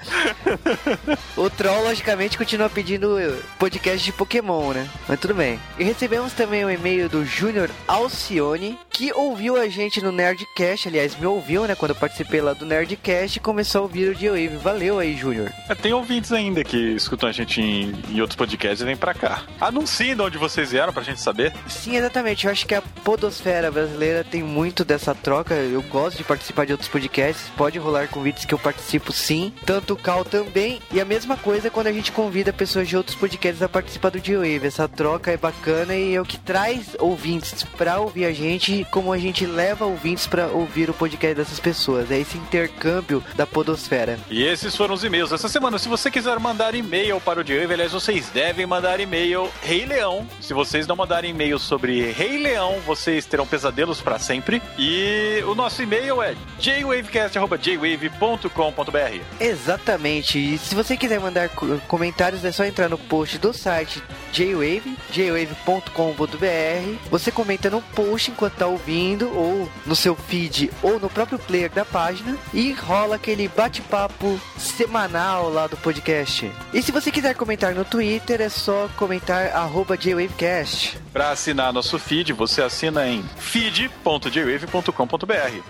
O 1.37 1.49
Troll, 1.49 1.85
logicamente, 1.85 2.37
continua 2.37 2.69
pedindo 2.69 3.17
podcast 3.59 3.88
de 3.97 4.13
Pokémon, 4.13 4.73
né? 4.73 4.89
Mas 5.09 5.19
tudo 5.21 5.35
bem. 5.35 5.59
E 5.79 5.85
recebemos 5.85 6.33
também 6.33 6.65
um 6.65 6.71
e-mail 6.71 7.09
do 7.09 7.25
Júnior 7.25 7.71
Alcione, 7.87 8.79
que 8.91 9.13
ouviu 9.13 9.57
a 9.57 9.69
gente 9.69 10.01
no 10.03 10.11
Nerdcast. 10.13 10.89
Aliás, 10.89 11.19
me 11.19 11.27
ouviu, 11.27 11.67
né? 11.67 11.75
Quando 11.75 11.91
eu 11.91 11.97
participei 11.97 12.41
lá 12.41 12.53
do 12.53 12.65
Nerdcast 12.67 13.39
e 13.39 13.41
começou 13.41 13.81
a 13.81 13.83
ouvir 13.83 14.09
o 14.11 14.15
G-Wave. 14.15 14.57
Valeu 14.57 14.99
aí, 14.99 15.17
Júnior. 15.17 15.53
É, 15.69 15.75
Tem 15.75 15.93
ouvintes 15.93 16.33
ainda 16.33 16.63
que 16.65 16.77
escutam 16.95 17.29
a 17.29 17.33
gente 17.33 17.61
em, 17.61 17.93
em 18.11 18.21
outros 18.21 18.37
podcasts 18.37 18.81
e 18.81 18.85
vêm 18.85 18.97
pra 18.97 19.15
cá. 19.15 19.43
Anunciem 19.61 20.15
de 20.15 20.23
onde 20.23 20.39
vocês 20.39 20.71
vieram 20.71 20.93
pra 20.93 21.03
gente 21.03 21.21
saber. 21.21 21.53
Sim, 21.69 21.97
exatamente. 21.97 22.47
Eu 22.47 22.53
acho 22.53 22.67
que 22.67 22.75
a 22.75 22.83
podosfera 23.09 23.71
brasileira 23.71 24.23
tem 24.23 24.43
muito 24.43 24.85
dessa 24.85 25.15
troca. 25.15 25.55
Eu 25.55 25.81
gosto 25.81 26.19
de 26.19 26.25
participar 26.25 26.67
de 26.67 26.73
outros 26.73 26.91
podcasts. 26.91 27.49
Pode 27.57 27.79
rolar 27.79 28.07
convites 28.09 28.45
que 28.45 28.53
eu 28.53 28.59
participo 28.59 29.15
sim. 29.15 29.51
Tanto 29.65 29.95
o 29.95 29.97
Cal 29.97 30.27
também. 30.27 30.79
E 30.93 31.01
a 31.01 31.07
mesma 31.07 31.35
coisa 31.35 31.71
quando 31.71 31.87
a 31.87 31.93
gente 31.93 32.13
convida 32.13 32.53
pessoas 32.53 32.87
de 32.87 32.99
outros 32.99 33.17
podcasts 33.17 33.63
a 33.63 33.69
participar 33.69 34.11
do 34.11 34.19
G-Wave. 34.19 34.67
Essa 34.67 34.87
troca 34.87 35.31
é 35.31 35.39
bacana 35.39 35.97
e 35.97 36.15
é 36.15 36.21
o 36.21 36.25
que 36.25 36.37
traz 36.37 36.97
ouvintes 36.99 37.63
pra 37.63 37.99
ouvir 37.99 38.27
a 38.27 38.33
gente, 38.35 38.87
como 38.91 39.11
a 39.11 39.17
gente 39.17 39.47
leva 39.47 39.87
ouvintes 39.87 40.27
pra 40.27 40.49
ouvir 40.49 40.91
o 40.91 40.95
podcast 40.95 41.35
dessas 41.35 41.59
pessoas. 41.59 42.11
É 42.11 42.19
esse 42.19 42.37
intercâmbio 42.37 43.25
da 43.35 43.47
podosfera. 43.47 44.19
E 44.29 44.43
esses 44.43 44.77
foram 44.77 44.95
os 44.95 45.03
e-mails 45.03 45.31
dessa 45.31 45.49
semana. 45.49 45.79
Se 45.79 45.89
você 45.89 46.11
quiser 46.11 46.39
mandar 46.39 46.75
e-mail 46.75 47.19
para 47.23 47.41
o 47.41 47.45
Diego, 47.45 47.73
aliás, 47.73 47.93
vocês 47.93 48.29
devem 48.29 48.67
mandar 48.67 49.01
e-mail 49.01 49.49
Rei 49.63 49.87
Leão. 49.87 50.27
Se 50.43 50.53
vocês 50.53 50.87
não 50.87 50.95
mandarem 50.95 51.31
e-mail 51.31 51.59
sobre 51.59 52.13
Rei 52.13 52.37
Leão, 52.37 52.81
vocês 52.99 53.25
terão 53.25 53.47
pesadelos 53.47 54.01
para 54.01 54.19
sempre. 54.19 54.61
E 54.77 55.43
o 55.47 55.55
nosso 55.55 55.81
e-mail 55.83 56.21
é 56.23 56.35
jwavecast.jwave.com.br. 56.59 59.21
Exatamente. 59.41 60.39
E 60.39 60.59
se 60.59 60.75
você 60.75 60.97
quiser 60.97 61.21
mandar 61.21 61.49
co- 61.51 61.79
comentários, 61.87 62.45
é 62.45 62.51
só 62.53 62.65
entrar 62.65 62.89
no 62.89 62.99
post 62.99 63.39
do 63.39 63.53
site 63.53 64.03
jwave, 64.33 64.97
jwave.com.br. 65.11 66.99
Você 67.11 67.31
comenta 67.31 67.71
no 67.71 67.81
post 67.81 68.31
enquanto 68.31 68.55
tá 68.55 68.67
ouvindo, 68.67 69.31
ou 69.35 69.69
no 69.87 69.95
seu 69.97 70.15
feed, 70.17 70.71
ou 70.83 70.99
no 70.99 71.09
próprio 71.09 71.39
player 71.39 71.71
da 71.71 71.85
página, 71.85 72.37
e 72.53 72.73
rola 72.73 73.17
aquele 73.17 73.49
bate-papo 73.49 74.39
semanal 74.59 75.49
lá 75.51 75.67
do 75.67 75.77
podcast. 75.77 76.51
E 76.75 76.83
se 76.83 76.93
você 76.93 77.11
quiser 77.11 77.35
comentar 77.35 77.75
no 77.75 77.85
Twitter, 77.85 78.41
é 78.41 78.49
só 78.49 78.89
comentar 78.97 79.53
arroba 79.53 79.97
jwavecast. 79.97 80.99
Para 81.13 81.31
assinar 81.31 81.73
nosso 81.73 81.99
feed, 81.99 82.33
você 82.33 82.63
assina 82.79 83.09
em 83.09 83.25
feed.jwave.com.br. 83.37 85.63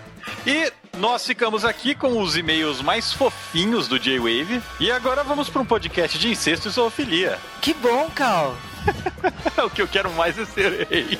E 0.47 0.71
nós 0.99 1.27
ficamos 1.27 1.65
aqui 1.65 1.95
com 1.95 2.21
os 2.21 2.37
e-mails 2.37 2.83
mais 2.83 3.15
fofinhos 3.15 3.88
do 3.88 3.99
J-Wave. 3.99 4.61
E 4.79 4.93
agora 4.93 5.25
vamos 5.25 5.49
para 5.49 5.62
um 5.62 5.65
podcast 5.65 6.19
de 6.19 6.29
incesto 6.29 6.69
e 6.69 6.71
zoofilia. 6.71 7.38
Que 7.62 7.73
bom, 7.73 8.11
Cal! 8.15 8.55
o 9.65 9.71
que 9.71 9.81
eu 9.81 9.88
quero 9.88 10.12
mais 10.12 10.38
é 10.38 10.45
ser 10.45 10.87
rei. 10.87 11.19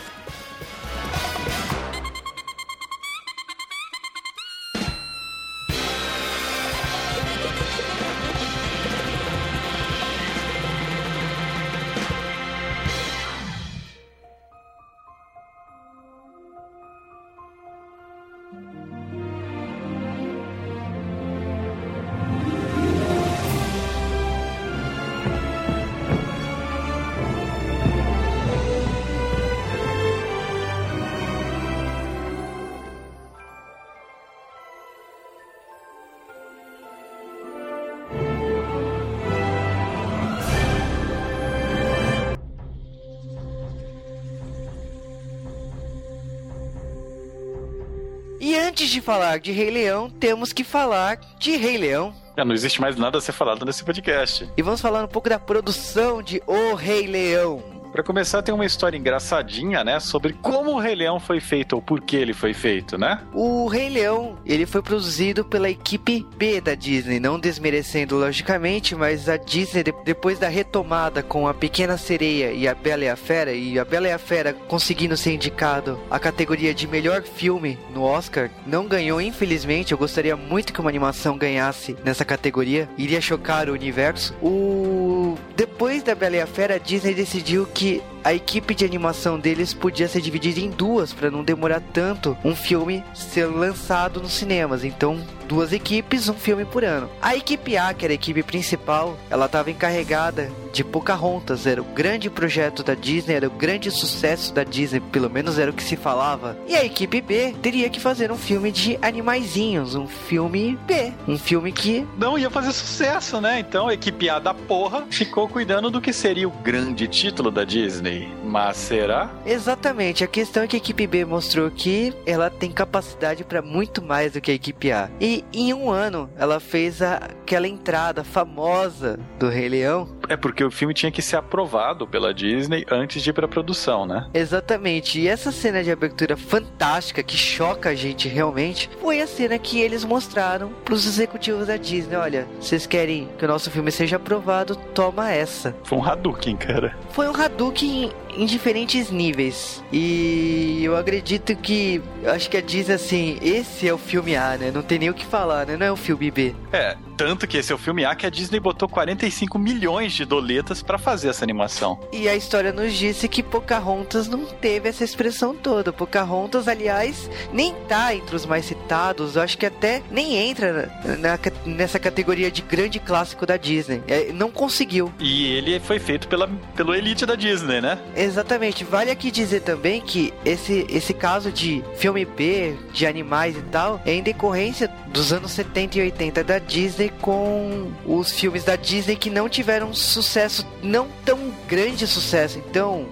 Falar 49.09 49.39
de 49.39 49.53
Rei 49.53 49.71
Leão, 49.71 50.11
temos 50.11 50.53
que 50.53 50.63
falar 50.63 51.19
de 51.39 51.57
Rei 51.57 51.79
Leão. 51.79 52.15
É, 52.37 52.45
não 52.45 52.53
existe 52.53 52.79
mais 52.79 52.95
nada 52.95 53.17
a 53.17 53.21
ser 53.23 53.33
falado 53.33 53.65
nesse 53.65 53.83
podcast. 53.83 54.47
E 54.55 54.61
vamos 54.61 54.83
falar 54.83 55.03
um 55.03 55.09
pouco 55.09 55.31
da 55.31 55.39
produção 55.39 56.23
de 56.23 56.43
O 56.47 56.75
Rei 56.75 57.07
Leão. 57.07 57.78
Pra 57.93 58.03
começar, 58.03 58.43
tem 58.43 58.55
uma 58.55 58.67
história 58.67 58.97
engraçadinha, 58.97 59.83
né? 59.83 59.99
Sobre 59.99 60.33
como 60.35 60.73
o 60.73 60.79
Rei 60.79 60.95
Leão 60.95 61.19
foi 61.19 61.41
feito 61.41 61.75
ou 61.75 61.83
por 61.83 62.01
que 62.01 62.17
ele 62.17 62.33
foi 62.33 62.53
feito, 62.55 62.97
né? 62.99 63.21
O 63.33 63.67
Rei 63.67 63.89
Leão, 63.89 64.37
ele 64.47 64.67
foi 64.67 64.83
produzido 64.83 65.45
pela 65.45 65.69
equipe 65.71 66.25
B 66.37 66.61
da 66.61 66.75
Disney, 66.75 67.19
não 67.19 67.39
desmerecendo 67.41 68.17
logicamente, 68.17 68.95
mas 68.95 69.29
a 69.29 69.37
Disney 69.37 69.83
de- 69.83 69.95
depois 70.05 70.39
da 70.39 70.49
retomada 70.49 71.23
com 71.23 71.49
a 71.49 71.55
Pequena 71.55 71.97
Sereia 71.97 72.53
e 72.53 72.69
a 72.69 72.75
Bela 72.75 73.05
e 73.05 73.09
a 73.09 73.17
Fera 73.17 73.53
e 73.53 73.79
a 73.79 73.85
Bela 73.85 74.09
e 74.09 74.13
a 74.13 74.19
Fera 74.19 74.53
conseguindo 74.53 75.17
ser 75.17 75.33
indicado 75.35 75.99
a 76.11 76.19
categoria 76.19 76.75
de 76.75 76.87
melhor 76.87 77.23
filme 77.23 77.79
no 77.93 78.03
Oscar, 78.03 78.51
não 78.67 78.87
ganhou 78.87 79.21
infelizmente. 79.21 79.93
Eu 79.93 79.99
gostaria 79.99 80.37
muito 80.37 80.73
que 80.73 80.81
uma 80.81 80.91
animação 80.91 81.37
ganhasse 81.39 81.97
nessa 82.05 82.25
categoria, 82.25 82.89
iria 82.99 83.21
chocar 83.21 83.69
o 83.69 83.73
universo. 83.73 84.35
O 84.43 85.08
depois 85.57 86.03
da 86.03 86.15
Bela 86.15 86.37
e 86.37 86.41
a 86.41 86.47
Fera, 86.47 86.75
a 86.75 86.79
Disney 86.79 87.15
decidiu 87.15 87.67
que 87.67 88.03
a 88.25 88.35
equipe 88.35 88.75
de 88.75 88.85
animação 88.85 89.39
deles 89.39 89.73
podia 89.75 90.09
ser 90.09 90.21
dividida 90.21 90.61
em 90.61 90.71
duas 90.71 91.13
para 91.13 91.31
não 91.31 91.43
demorar 91.45 91.81
tanto 91.93 92.37
um 92.45 92.55
filme 92.55 93.05
ser 93.15 93.47
lançado 93.47 94.21
nos 94.21 94.33
cinemas. 94.33 94.85
Então, 94.85 95.19
duas 95.49 95.73
equipes, 95.73 96.29
um 96.29 96.35
filme 96.35 96.65
por 96.65 96.85
ano. 96.85 97.09
A 97.23 97.35
equipe 97.35 97.77
A, 97.77 97.95
que 97.95 98.05
era 98.05 98.13
a 98.13 98.15
equipe 98.15 98.43
principal, 98.43 99.19
ela 99.31 99.47
estava 99.47 99.71
encarregada 99.71 100.51
de 100.73 100.85
Pocahontas, 100.85 101.67
era 101.67 101.81
o 101.81 101.85
grande 101.85 102.29
projeto 102.29 102.83
da 102.83 102.95
Disney, 102.95 103.35
era 103.35 103.49
o 103.49 103.51
grande 103.51 103.91
sucesso 103.91 104.53
da 104.53 104.63
Disney, 104.63 105.01
pelo 105.01 105.31
menos 105.31 105.59
era 105.59 105.71
o 105.71 105.75
que 105.75 105.83
se 105.83 105.97
falava. 105.97 106.57
E 106.69 106.77
a 106.77 106.85
equipe 106.85 107.21
B 107.21 107.55
teria 107.63 107.89
que 107.89 107.99
fazer 107.99 108.31
um 108.31 108.37
filme 108.37 108.71
de 108.71 108.99
animaizinhos, 109.01 109.95
um 109.95 110.07
filme 110.07 110.79
B, 110.87 111.13
um 111.27 111.39
filme 111.39 111.73
que 111.73 112.07
Não 112.19 112.39
ia 112.39 112.51
fazer 112.51 112.73
sucesso, 112.73 113.41
né? 113.41 113.59
Então 113.59 113.89
a 113.89 113.95
equipe 113.95 114.29
A 114.29 114.39
da 114.39 114.53
porra 114.53 115.07
ficou 115.11 115.49
cuidando 115.49 115.91
do 115.91 116.01
que 116.01 116.13
seria 116.13 116.47
o 116.47 116.51
grande 116.51 117.09
título 117.09 117.51
da 117.51 117.65
Disney. 117.65 118.08
Mas 118.45 118.77
será? 118.77 119.31
Exatamente, 119.47 120.25
a 120.25 120.27
questão 120.27 120.63
é 120.63 120.67
que 120.67 120.77
a 120.77 120.79
equipe 120.79 121.07
B 121.07 121.25
mostrou 121.25 121.71
que 121.71 122.13
ela 122.27 122.49
tem 122.51 122.71
capacidade 122.71 123.45
para 123.45 123.61
muito 123.63 124.03
mais 124.03 124.33
do 124.33 124.41
que 124.41 124.51
a 124.51 124.55
equipe 124.55 124.91
A. 124.93 125.11
E 125.21 125.45
em 125.53 125.73
um 125.75 125.91
ano 125.91 126.29
ela 126.37 126.59
fez 126.61 127.03
a- 127.03 127.17
aquela 127.17 127.69
entrada 127.69 128.23
famosa 128.25 129.19
do 129.39 129.49
Rei 129.49 129.69
Leão. 129.69 130.09
É 130.29 130.37
porque 130.37 130.63
o 130.63 130.71
filme 130.71 130.93
tinha 130.93 131.11
que 131.13 131.23
ser 131.23 131.37
aprovado 131.37 132.07
pela 132.07 132.35
Disney 132.35 132.85
antes 132.91 133.23
de 133.23 133.31
ir 133.31 133.33
pra 133.33 133.49
produção, 133.49 134.05
né? 134.07 134.27
Exatamente, 134.35 135.21
e 135.21 135.29
essa 135.29 135.51
cena 135.53 135.83
de 135.83 135.91
abertura 135.91 136.37
fantástica 136.37 137.23
que 137.23 137.37
choca 137.37 137.91
a 137.91 137.95
gente 137.95 138.29
realmente 138.29 138.91
foi 139.01 139.21
a 139.21 139.27
cena 139.27 139.59
que 139.59 139.81
eles 139.81 140.05
mostraram 140.05 140.71
pros 140.85 141.07
executivos 141.07 141.67
da 141.67 141.77
Disney. 141.77 142.17
Olha, 142.17 142.47
vocês 142.61 142.87
querem 142.87 143.29
que 143.39 143.45
o 143.45 143.49
nosso 143.49 143.71
filme 143.71 143.91
seja 143.91 144.17
aprovado? 144.17 144.77
Toma 144.95 145.31
essa. 145.33 145.75
Foi 145.85 145.97
um 145.99 146.05
Hadouken, 146.05 146.57
cara. 146.57 146.95
Foi 147.11 147.29
um 147.29 147.35
Hadouken 147.35 147.98
em, 148.37 148.47
diferentes 148.47 149.11
níveis. 149.11 149.83
E 149.93 150.81
eu 150.83 150.97
acredito 150.97 151.55
que. 151.57 152.01
Acho 152.27 152.49
que 152.51 152.57
a 152.57 152.61
Disney, 152.61 152.95
assim, 152.95 153.39
esse 153.43 153.89
é 153.89 153.93
o 153.93 153.99
filme 153.99 154.37
A, 154.37 154.57
né? 154.57 154.71
Não 154.71 154.83
tem 154.83 154.99
nem 154.99 155.11
o 155.11 155.15
que 155.15 155.25
falar, 155.25 155.67
né? 155.67 155.77
Não 155.77 155.87
é 155.87 155.93
o 155.93 155.97
filme 155.97 156.31
B. 156.31 156.55
É, 156.73 156.97
Tanto 157.19 157.49
que 157.49 157.57
esse 157.59 157.73
é 157.73 157.75
o 157.75 157.79
filme 157.79 158.05
A 158.05 158.15
que 158.15 158.25
a 158.25 158.31
Disney 158.31 158.61
botou 158.61 158.89
45 158.89 159.59
milhões 159.59 160.13
de 160.13 160.25
doletas 160.25 160.83
pra 160.83 160.97
fazer 160.99 161.29
essa 161.29 161.45
animação. 161.45 161.99
E 162.13 162.29
a 162.29 162.37
história 162.37 162.73
nos 162.73 162.95
disse 162.95 163.27
que 163.29 163.43
Pocahontas 163.43 164.29
não 164.29 164.45
teve 164.47 164.89
essa 164.89 165.03
expressão 165.03 165.53
toda. 165.53 165.93
Pocahontas, 165.93 166.69
aliás, 166.69 167.29
nem 167.53 167.75
tá 167.89 168.15
entre 168.15 168.37
os 168.37 168.47
mais 168.47 168.65
citados. 168.67 169.35
Eu 169.35 169.43
acho 169.43 169.59
que 169.59 169.67
até 169.67 170.01
nem 170.13 170.37
entra 170.37 170.93
na- 171.19 171.39
nessa 171.67 171.99
categoria 171.99 172.53
de 172.53 172.63
grande 172.63 173.01
clássico 173.01 173.45
da 173.45 173.57
Disney. 173.57 174.01
É, 174.07 174.31
não 174.33 174.49
conseguiu. 174.51 175.13
E 175.19 175.45
ele 175.55 175.81
foi 175.81 175.99
feito 175.99 176.29
pela, 176.29 176.49
pelo 176.77 176.95
Elite 176.95 177.27
da 177.27 177.35
Disney, 177.35 177.81
né? 177.81 177.99
Exatamente. 178.15 178.85
Vale 178.85 179.11
aqui 179.11 179.33
dizer 179.33 179.63
também 179.63 180.01
que 180.01 180.33
esse, 180.45 180.87
esse 180.89 181.13
caso 181.13 181.51
de 181.51 181.83
filme 181.97 182.25
B, 182.25 182.77
de 182.93 183.09
animais 183.09 183.57
e 183.57 183.63
tal, 183.63 184.01
é 184.07 184.15
em 184.15 184.23
decorrência 184.23 184.89
dos 185.09 185.33
anos 185.33 185.51
70 185.51 185.99
e 185.99 186.03
80 186.03 186.45
da 186.45 186.61
Disney 186.61 187.08
com 187.11 187.91
os 188.07 188.33
filmes 188.33 188.65
da 188.65 188.77
Disney 188.77 189.17
que 189.17 189.31
não 189.31 189.49
tiveram 189.49 189.93
sucesso, 189.95 190.67
não 190.83 191.09
tão 191.25 191.53
grande 191.69 192.07
sucesso. 192.07 192.59
Então, 192.59 193.07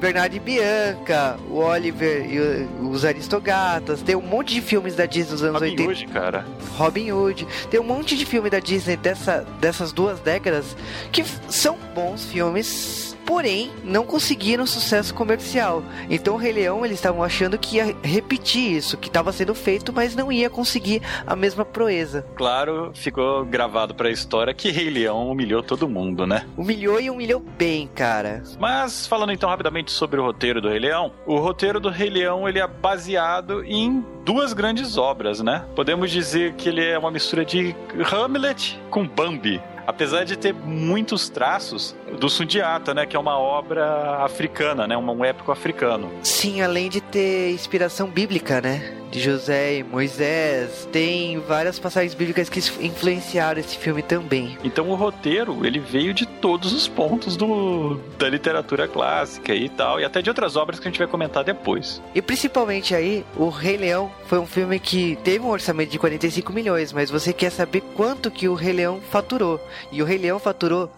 Bernardo 0.00 0.36
e 0.36 0.38
Bianca, 0.38 1.38
o 1.48 1.58
Oliver 1.58 2.30
e 2.30 2.38
os 2.84 3.04
Aristogatas, 3.04 4.02
tem 4.02 4.14
um 4.14 4.20
monte 4.20 4.52
de 4.52 4.60
filmes 4.60 4.94
da 4.94 5.06
Disney 5.06 5.32
dos 5.32 5.42
anos 5.42 5.60
Robin 5.62 5.70
80. 5.70 5.90
Hood, 5.90 6.06
cara. 6.08 6.46
Robin 6.76 7.12
Hood. 7.12 7.46
Tem 7.70 7.80
um 7.80 7.84
monte 7.84 8.16
de 8.16 8.26
filme 8.26 8.50
da 8.50 8.58
Disney 8.58 8.96
dessa, 8.96 9.46
dessas 9.60 9.92
duas 9.92 10.20
décadas 10.20 10.76
que 11.10 11.24
são 11.48 11.78
bons 11.94 12.26
filmes, 12.26 13.13
porém 13.24 13.70
não 13.82 14.04
conseguiram 14.04 14.66
sucesso 14.66 15.14
comercial. 15.14 15.82
Então 16.08 16.34
o 16.34 16.38
Rei 16.38 16.52
Leão 16.52 16.84
eles 16.84 16.98
estavam 16.98 17.22
achando 17.22 17.58
que 17.58 17.76
ia 17.76 17.96
repetir 18.02 18.72
isso, 18.72 18.96
que 18.96 19.08
estava 19.08 19.32
sendo 19.32 19.54
feito, 19.54 19.92
mas 19.92 20.14
não 20.14 20.30
ia 20.30 20.50
conseguir 20.50 21.02
a 21.26 21.34
mesma 21.34 21.64
proeza. 21.64 22.26
Claro, 22.34 22.92
ficou 22.94 23.44
gravado 23.44 23.94
pra 23.94 24.10
história 24.10 24.54
que 24.54 24.70
Rei 24.70 24.90
Leão 24.90 25.30
humilhou 25.30 25.62
todo 25.62 25.88
mundo, 25.88 26.26
né? 26.26 26.46
Humilhou 26.56 27.00
e 27.00 27.10
humilhou 27.10 27.40
bem, 27.40 27.88
cara. 27.94 28.42
Mas 28.58 29.06
falando 29.06 29.32
então 29.32 29.48
rapidamente 29.48 29.90
sobre 29.90 30.20
o 30.20 30.24
roteiro 30.24 30.60
do 30.60 30.68
Rei 30.68 30.78
Leão, 30.78 31.12
o 31.26 31.38
roteiro 31.38 31.80
do 31.80 31.90
Rei 31.90 32.10
Leão 32.10 32.48
ele 32.48 32.58
é 32.58 32.66
baseado 32.66 33.64
em 33.64 34.04
duas 34.24 34.52
grandes 34.52 34.96
obras, 34.96 35.40
né? 35.40 35.64
Podemos 35.76 36.10
dizer 36.10 36.54
que 36.54 36.68
ele 36.68 36.84
é 36.84 36.98
uma 36.98 37.10
mistura 37.10 37.44
de 37.44 37.74
Hamlet 38.12 38.80
com 38.90 39.06
Bambi. 39.06 39.60
Apesar 39.86 40.24
de 40.24 40.36
ter 40.38 40.54
muitos 40.54 41.28
traços 41.28 41.94
do 42.18 42.28
Sundiata, 42.28 42.94
né, 42.94 43.06
que 43.06 43.16
é 43.16 43.18
uma 43.18 43.38
obra 43.38 44.24
africana, 44.24 44.86
né, 44.86 44.96
um, 44.96 45.24
épico 45.24 45.52
africano. 45.52 46.10
Sim, 46.22 46.60
além 46.60 46.88
de 46.88 47.00
ter 47.00 47.50
inspiração 47.52 48.08
bíblica, 48.08 48.60
né? 48.60 48.98
De 49.10 49.20
José 49.20 49.76
e 49.76 49.84
Moisés, 49.84 50.88
tem 50.90 51.38
várias 51.38 51.78
passagens 51.78 52.14
bíblicas 52.14 52.48
que 52.48 52.58
influenciaram 52.84 53.60
esse 53.60 53.78
filme 53.78 54.02
também. 54.02 54.58
Então 54.64 54.90
o 54.90 54.96
roteiro 54.96 55.64
ele 55.64 55.78
veio 55.78 56.12
de 56.12 56.26
todos 56.26 56.72
os 56.72 56.88
pontos 56.88 57.36
do, 57.36 58.00
da 58.18 58.28
literatura 58.28 58.88
clássica 58.88 59.54
e 59.54 59.68
tal, 59.68 60.00
e 60.00 60.04
até 60.04 60.20
de 60.20 60.28
outras 60.28 60.56
obras 60.56 60.80
que 60.80 60.88
a 60.88 60.90
gente 60.90 60.98
vai 60.98 61.06
comentar 61.06 61.44
depois. 61.44 62.02
E 62.12 62.20
principalmente 62.20 62.92
aí, 62.92 63.24
o 63.36 63.50
Rei 63.50 63.76
Leão 63.76 64.10
foi 64.26 64.40
um 64.40 64.46
filme 64.46 64.80
que 64.80 65.16
teve 65.22 65.44
um 65.44 65.50
orçamento 65.50 65.92
de 65.92 65.98
45 65.98 66.52
milhões, 66.52 66.92
mas 66.92 67.08
você 67.08 67.32
quer 67.32 67.50
saber 67.50 67.82
quanto 67.94 68.32
que 68.32 68.48
o 68.48 68.54
Rei 68.54 68.72
Leão 68.72 69.00
faturou. 69.00 69.60
E 69.92 70.02
o 70.02 70.04
Rei 70.04 70.18
Leão 70.18 70.40
faturou 70.40 70.90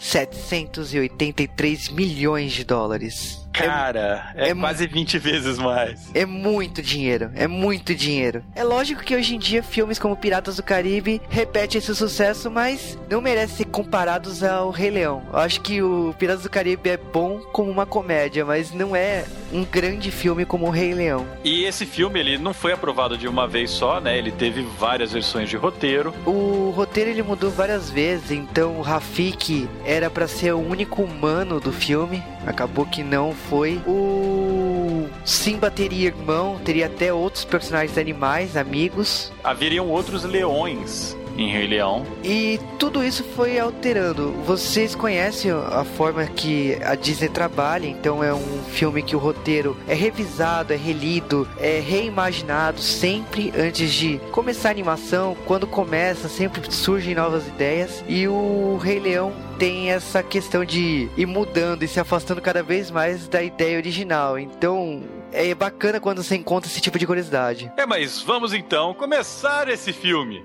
783 1.09 1.91
milhões 1.91 2.53
de 2.53 2.65
dólares. 2.65 3.46
Cara, 3.65 4.33
é, 4.35 4.51
é 4.51 4.55
quase 4.55 4.87
20 4.87 5.19
vezes 5.19 5.59
mais. 5.59 6.11
É 6.15 6.27
muito 6.27 6.83
dinheiro, 6.83 7.31
é 7.35 7.47
muito 7.47 7.95
dinheiro. 7.95 8.43
É 8.55 8.63
lógico 8.63 9.03
que 9.03 9.15
hoje 9.15 9.35
em 9.35 9.39
dia 9.39 9.63
filmes 9.63 9.99
como 9.99 10.17
Piratas 10.17 10.57
do 10.57 10.63
Caribe 10.63 11.21
repetem 11.29 11.79
esse 11.79 11.95
sucesso, 11.95 12.51
mas 12.51 12.99
não 13.09 13.21
merecem 13.21 13.57
ser 13.57 13.65
comparados 13.67 14.43
ao 14.43 14.71
Rei 14.71 14.91
Leão. 14.91 15.23
Eu 15.33 15.39
acho 15.39 15.61
que 15.61 15.83
o 15.83 16.15
Piratas 16.19 16.43
do 16.43 16.51
Caribe 16.51 16.91
é 16.91 16.97
bom 16.97 17.39
como 17.53 17.71
uma 17.71 17.87
comédia, 17.87 18.45
mas 18.45 18.73
não 18.73 18.95
é 18.95 19.25
um 19.53 19.65
grande 19.65 20.11
filme 20.11 20.45
como 20.45 20.67
o 20.67 20.71
Rei 20.71 20.93
Leão. 20.95 21.27
E 21.45 21.65
esse 21.65 21.87
filme 21.87 22.21
ele 22.21 22.39
não 22.39 22.53
foi 22.53 22.73
aprovado 22.73 23.17
de 23.17 23.29
uma 23.29 23.47
vez 23.47 23.71
só, 23.71 24.01
né? 24.01 24.19
Ele 24.19 24.33
teve 24.33 24.63
várias 24.79 25.13
versões 25.13 25.49
de 25.49 25.57
roteiro. 25.57 26.15
O 26.25 26.71
roteiro 26.75 27.11
ele 27.11 27.23
mudou 27.23 27.51
várias 27.51 27.91
vezes, 27.91 28.31
então 28.31 28.79
o 28.79 28.83
Rafik 28.83 29.69
era 29.85 30.11
pra 30.11 30.27
ser 30.27 30.53
o 30.53 30.59
único 30.59 31.03
humano 31.03 31.61
do 31.61 31.73
filme, 31.73 32.23
acabou 32.47 32.85
que 32.87 33.03
não 33.03 33.33
foi. 33.49 33.81
O 33.87 35.09
Simba 35.25 35.71
teria 35.71 36.09
irmão, 36.09 36.59
teria 36.65 36.87
até 36.87 37.13
outros 37.13 37.45
personagens 37.45 37.97
animais, 37.99 38.57
amigos, 38.57 39.33
Haveriam 39.43 39.89
outros 39.89 40.25
leões 40.25 41.17
em 41.37 41.51
Rei 41.51 41.67
Leão. 41.67 42.05
e 42.25 42.59
tudo 42.79 43.03
isso 43.03 43.25
foi 43.25 43.59
alterando. 43.59 44.33
Vocês 44.45 44.95
conhecem 44.95 45.51
a 45.51 45.85
forma 45.85 46.25
que 46.27 46.77
a 46.83 46.95
Disney 46.95 47.29
trabalha, 47.29 47.87
então 47.87 48.23
é 48.23 48.33
um 48.33 48.63
filme 48.71 49.03
que 49.03 49.17
o 49.17 49.19
roteiro 49.19 49.77
é 49.89 49.95
revisado, 49.95 50.73
é 50.73 50.77
relido, 50.77 51.49
é 51.59 51.81
reimaginado 51.81 52.81
sempre 52.81 53.53
antes 53.57 53.93
de 53.93 54.19
começar 54.31 54.69
a 54.69 54.73
animação. 54.73 55.37
Quando 55.47 55.67
começa, 55.67 56.29
sempre 56.29 56.61
surgem 56.73 57.15
novas 57.15 57.47
ideias. 57.47 58.05
E 58.09 58.27
o 58.29 58.79
Rei 58.83 58.99
Leão 59.01 59.33
tem 59.59 59.91
essa 59.91 60.23
questão 60.23 60.65
de 60.65 61.09
ir 61.17 61.27
mudando 61.27 61.83
e 61.83 61.89
se 61.89 61.99
afastando 61.99 62.41
cada 62.41 62.63
vez 62.63 62.91
mais 62.91 63.29
da 63.29 63.43
ideia 63.43 63.77
original. 63.79 64.39
Então 64.39 65.03
é 65.33 65.55
bacana 65.55 66.01
quando 66.01 66.23
você 66.23 66.37
encontra 66.37 66.71
esse 66.71 66.81
tipo 66.81 66.99
de 66.99 67.07
curiosidade. 67.07 67.71
É, 67.77 67.87
mas 67.87 68.21
vamos 68.23 68.53
então 68.53 68.95
começar 68.95 69.69
esse 69.69 69.93
filme. 69.93 70.45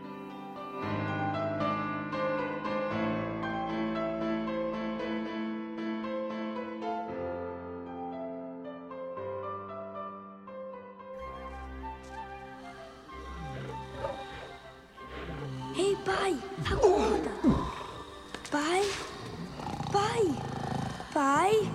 Pai, 16.06 16.38
acorda. 16.72 17.32
Pai, 18.50 18.82
pai, 19.92 20.36
pai. 21.14 21.72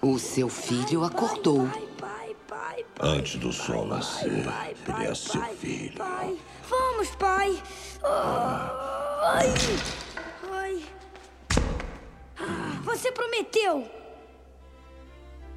O 0.00 0.18
seu 0.18 0.48
filho 0.48 1.04
acordou. 1.04 1.66
Pai, 1.68 1.88
pai, 1.98 2.36
pai, 2.48 2.84
pai. 2.98 3.08
Antes 3.08 3.36
do 3.36 3.52
sol 3.52 3.86
nascer, 3.86 4.44
pai, 4.44 4.70
ele 4.70 4.84
pai, 4.84 5.06
é 5.06 5.14
seu 5.14 5.40
pai, 5.40 5.54
filho. 5.56 5.96
Pai, 5.98 6.38
vamos, 6.68 7.08
pai. 7.16 7.62
Ai, 8.04 9.48
ai. 10.52 10.84
Ah, 12.38 12.80
Você 12.84 13.12
prometeu. 13.12 13.88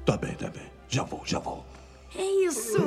Tá 0.04 0.16
bem, 0.16 0.34
tá 0.34 0.48
bem. 0.48 0.70
Já 0.88 1.02
vou, 1.02 1.22
já 1.24 1.38
vou. 1.40 1.64
É 2.14 2.24
isso. 2.24 2.78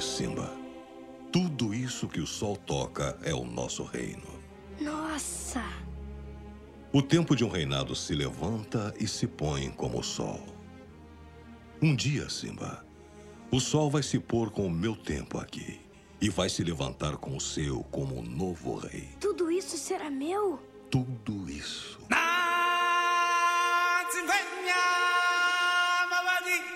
Simba. 0.00 0.52
Tudo 1.32 1.74
isso 1.74 2.08
que 2.08 2.20
o 2.20 2.26
sol 2.26 2.56
toca 2.56 3.18
é 3.22 3.34
o 3.34 3.44
nosso 3.44 3.84
reino. 3.84 4.28
Nossa! 4.80 5.62
O 6.92 7.02
tempo 7.02 7.36
de 7.36 7.44
um 7.44 7.48
reinado 7.48 7.94
se 7.94 8.14
levanta 8.14 8.94
e 8.98 9.06
se 9.06 9.26
põe 9.26 9.70
como 9.70 10.00
o 10.00 10.02
sol. 10.02 10.40
Um 11.82 11.94
dia, 11.94 12.28
Simba, 12.30 12.84
o 13.50 13.60
sol 13.60 13.90
vai 13.90 14.02
se 14.02 14.18
pôr 14.18 14.50
com 14.50 14.66
o 14.66 14.70
meu 14.70 14.96
tempo 14.96 15.38
aqui 15.38 15.80
e 16.20 16.28
vai 16.28 16.48
se 16.48 16.64
levantar 16.64 17.16
com 17.16 17.36
o 17.36 17.40
seu 17.40 17.82
como 17.84 18.22
novo 18.22 18.76
rei. 18.76 19.10
Tudo 19.20 19.50
isso 19.50 19.76
será 19.76 20.10
meu? 20.10 20.58
Tudo 20.90 21.48
isso. 21.48 21.98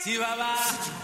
Chihuahua. 0.02 1.01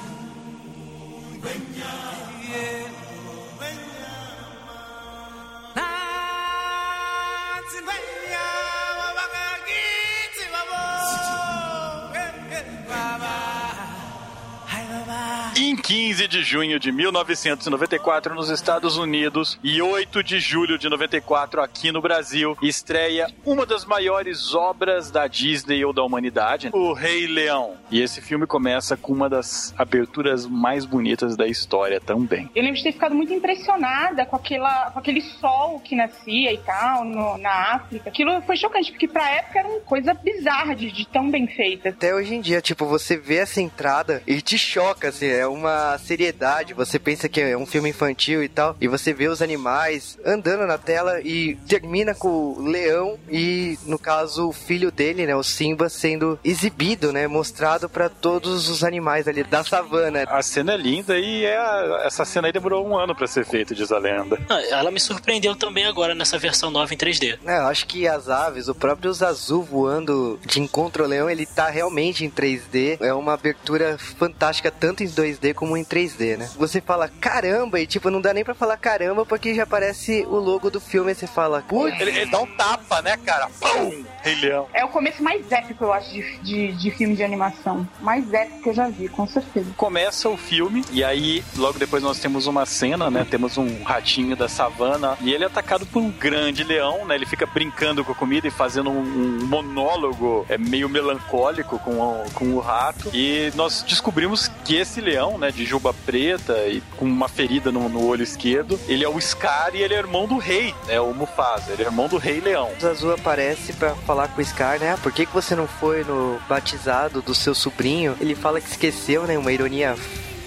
15 15.93 16.29
de 16.29 16.43
junho 16.43 16.79
de 16.79 16.93
1994 16.93 18.35
nos 18.35 18.51
Estados 18.51 18.99
Unidos 18.99 19.59
e 19.65 19.81
8 19.81 20.23
de 20.23 20.39
julho 20.39 20.77
de 20.79 20.87
94 20.87 21.63
aqui 21.63 21.91
no 21.91 22.03
Brasil, 22.03 22.55
estreia 22.61 23.27
uma 23.43 23.65
das 23.65 23.87
maiores 23.87 24.55
obras 24.55 25.11
da 25.11 25.27
Disney 25.27 25.83
ou 25.87 25.95
da 25.95 26.03
humanidade, 26.03 26.69
O 26.75 26.93
Rei 26.93 27.27
Leão. 27.27 27.75
E 27.91 28.03
esse 28.03 28.21
filme 28.21 28.47
começa 28.47 28.99
com 28.99 29.15
uma 29.15 29.31
das 29.31 29.73
aberturas 29.79 30.45
mais 30.45 30.85
bonitas 30.85 31.35
da 31.39 31.47
história 31.47 31.99
também. 31.99 32.51
Eu 32.55 32.63
lembro 32.65 32.77
de 32.77 32.83
ter 32.85 32.93
ficado 32.93 33.15
muito 33.15 33.33
impressionada 33.33 34.27
com, 34.27 34.37
aquela, 34.37 34.91
com 34.91 34.99
aquele 34.99 35.23
sol 35.23 35.81
que 35.81 35.97
nascia 35.97 36.53
e 36.53 36.59
tal 36.59 37.03
no- 37.03 37.39
na 37.39 37.77
África. 37.77 38.11
Aquilo 38.11 38.43
foi 38.43 38.59
chocante, 38.59 38.91
porque 38.91 39.09
pra 39.09 39.27
época 39.31 39.59
era 39.61 39.69
uma 39.69 39.81
coisa 39.81 40.13
bizarra 40.13 40.77
de, 40.77 40.93
de 40.93 41.07
tão 41.09 41.31
bem 41.31 41.47
feita. 41.47 41.89
Até 41.89 42.15
hoje 42.15 42.35
em 42.35 42.43
dia, 42.43 42.61
tipo, 42.61 42.85
você 42.85 43.17
vê 43.17 43.37
essa 43.37 43.63
entrada 43.63 44.23
e 44.27 44.43
te 44.43 44.59
choca, 44.59 45.09
assim, 45.09 45.29
é 45.29 45.47
uma 45.47 45.78
seriedade. 45.99 46.75
Você 46.75 46.99
pensa 46.99 47.29
que 47.29 47.41
é 47.41 47.57
um 47.57 47.67
filme 47.67 47.91
infantil 47.91 48.43
e 48.43 48.49
tal, 48.49 48.77
e 48.81 48.89
você 48.89 49.13
vê 49.13 49.29
os 49.29 49.41
animais 49.43 50.19
andando 50.25 50.67
na 50.67 50.79
tela 50.79 51.21
e 51.21 51.55
termina 51.69 52.15
com 52.15 52.29
o 52.29 52.67
leão 52.69 53.19
e, 53.31 53.79
no 53.87 53.99
caso, 53.99 54.49
o 54.49 54.53
filho 54.53 54.91
dele, 54.91 55.27
né, 55.27 55.35
o 55.37 55.43
Simba, 55.43 55.89
sendo 55.89 56.39
exibido, 56.45 57.13
né, 57.13 57.27
mostrado 57.27 57.89
pra 57.89 58.09
todos 58.09 58.69
os 58.69 58.83
animais 58.85 59.29
ali 59.29 59.43
da 59.45 59.63
savana. 59.65 60.25
A 60.29 60.43
cena 60.43 60.73
é 60.75 60.77
linda 60.77 61.19
e 61.19 61.45
é 61.45 61.57
a- 61.57 62.03
essa 62.05 62.25
cena 62.25 62.49
aí 62.49 62.53
demorou 62.53 62.87
um 62.87 62.97
ano 62.97 63.15
pra 63.15 63.27
ser 63.27 63.45
feita, 63.45 63.75
diz 63.75 63.91
a 63.93 63.99
lenda. 63.99 64.39
Ah, 64.49 64.59
Ela 64.71 64.91
me 64.91 65.01
surpreendeu 65.01 65.55
também 65.57 65.85
agora 65.87 66.15
nessa 66.15 66.39
versão 66.39 66.71
nova 66.71 66.93
em 66.93 66.97
3D. 66.97 67.39
É, 67.47 67.59
eu 67.59 67.67
acho 67.67 67.87
que 67.87 68.07
as 68.07 68.29
aves, 68.29 68.69
o 68.69 68.75
próprio 68.75 69.13
Zazu 69.13 69.63
voando 69.63 70.39
de 70.45 70.61
encontro 70.61 71.03
ao 71.03 71.09
leão, 71.09 71.29
ele 71.29 71.47
tá 71.47 71.69
realmente 71.69 72.25
em 72.25 72.31
3D. 72.31 72.97
É 73.01 73.13
uma 73.13 73.35
abertura 73.35 73.97
fantástica, 73.99 74.71
tanto 74.71 75.03
em 75.03 75.09
2D 75.09 75.55
como 75.55 75.68
em 75.77 75.85
3D, 75.85 76.37
né? 76.37 76.51
Você 76.57 76.81
fala 76.81 77.09
caramba, 77.21 77.81
e 77.81 77.87
tipo, 77.87 78.11
não 78.11 78.21
dá 78.21 78.33
nem 78.33 78.45
pra 78.45 78.55
falar 78.55 78.77
caramba, 78.77 79.25
porque 79.25 79.55
já 79.55 79.65
aparece 79.65 80.25
o 80.29 80.37
logo 80.37 80.71
do 80.71 80.81
filme 80.81 81.13
e 81.13 81.15
você 81.15 81.27
fala, 81.27 81.63
putz, 81.63 82.01
Ele, 82.01 82.11
ele 82.11 82.31
dá 82.31 82.41
um 82.41 82.47
tapa, 82.57 83.03
né, 83.03 83.17
cara? 83.17 83.49
Pum! 83.61 84.05
Rei 84.23 84.35
Leão. 84.37 84.67
É 84.75 84.85
o 84.85 84.89
começo 84.89 85.23
mais 85.23 85.51
épico, 85.51 85.85
eu 85.85 85.93
acho, 85.93 86.11
de, 86.13 86.39
de, 86.39 86.73
de 86.73 86.91
filme 86.91 87.15
de 87.15 87.23
animação. 87.23 87.89
Mais 88.01 88.33
épico 88.33 88.63
que 88.63 88.69
eu 88.69 88.75
já 88.75 88.89
vi, 88.89 89.09
com 89.09 89.27
certeza. 89.27 89.71
Começa 89.77 90.29
o 90.29 90.37
filme 90.37 90.85
e 90.93 91.03
aí 91.05 91.43
logo 91.57 91.79
depois 91.79 92.03
nós 92.03 92.19
temos 92.19 92.47
uma 92.47 92.67
cena, 92.67 93.11
né? 93.11 93.27
Temos 93.29 93.57
um 93.57 93.83
ratinho 93.83 94.37
da 94.37 94.49
savana 94.49 95.17
e 95.21 95.33
ele 95.33 95.45
é 95.45 95.47
atacado 95.47 95.87
por 95.87 96.01
um 96.01 96.11
grande 96.11 96.65
leão, 96.65 97.05
né? 97.07 97.15
Ele 97.15 97.27
fica 97.27 97.47
brincando 97.47 98.05
com 98.05 98.13
a 98.13 98.15
comida 98.15 98.47
e 98.47 98.51
fazendo 98.51 98.91
um, 98.91 99.01
um 99.01 99.47
monólogo 99.47 100.45
é, 100.49 100.59
meio 100.59 100.89
melancólico 100.89 101.79
com 101.79 101.99
o, 101.99 102.31
com 102.33 102.45
o 102.55 102.61
rato. 102.61 103.11
E 103.15 103.53
nós 103.55 103.83
descobrimos 103.83 104.49
que 104.65 104.77
esse 104.77 105.01
leão, 105.01 105.39
né? 105.39 105.51
De 105.59 105.65
juba 105.65 105.93
preta 105.93 106.69
e 106.69 106.81
com 106.97 107.05
uma 107.05 107.29
ferida 107.29 107.73
no, 107.73 107.89
no 107.89 108.07
olho 108.07 108.23
esquerdo, 108.23 108.79
ele 108.87 109.03
é 109.03 109.09
o 109.09 109.21
Scar 109.21 109.75
e 109.75 109.83
ele 109.83 109.93
é 109.93 109.99
irmão 109.99 110.25
do 110.25 110.39
rei, 110.39 110.73
né? 110.87 111.01
O 111.01 111.13
Mufasa. 111.13 111.73
Ele 111.73 111.83
é 111.83 111.87
irmão 111.87 112.07
do 112.07 112.17
rei 112.17 112.39
leão. 112.39 112.71
o 112.77 112.81
Zazu 112.81 113.11
aparece 113.11 113.73
pra 113.73 113.93
falar 113.97 114.29
com 114.29 114.41
o 114.41 114.45
Scar, 114.45 114.79
né? 114.79 114.93
Ah, 114.93 114.99
por 115.03 115.11
que, 115.11 115.27
que 115.27 115.35
você 115.35 115.57
não 115.57 115.67
foi 115.67 116.05
no 116.05 116.39
batizado 116.49 117.21
do 117.21 117.35
seu 117.35 117.57
sobrinho? 117.57 118.17
Ele 118.21 118.37
fala 118.37 118.61
que 118.61 118.69
esqueceu, 118.69 119.25
né? 119.25 119.37
Uma 119.37 119.51
ironia 119.51 119.97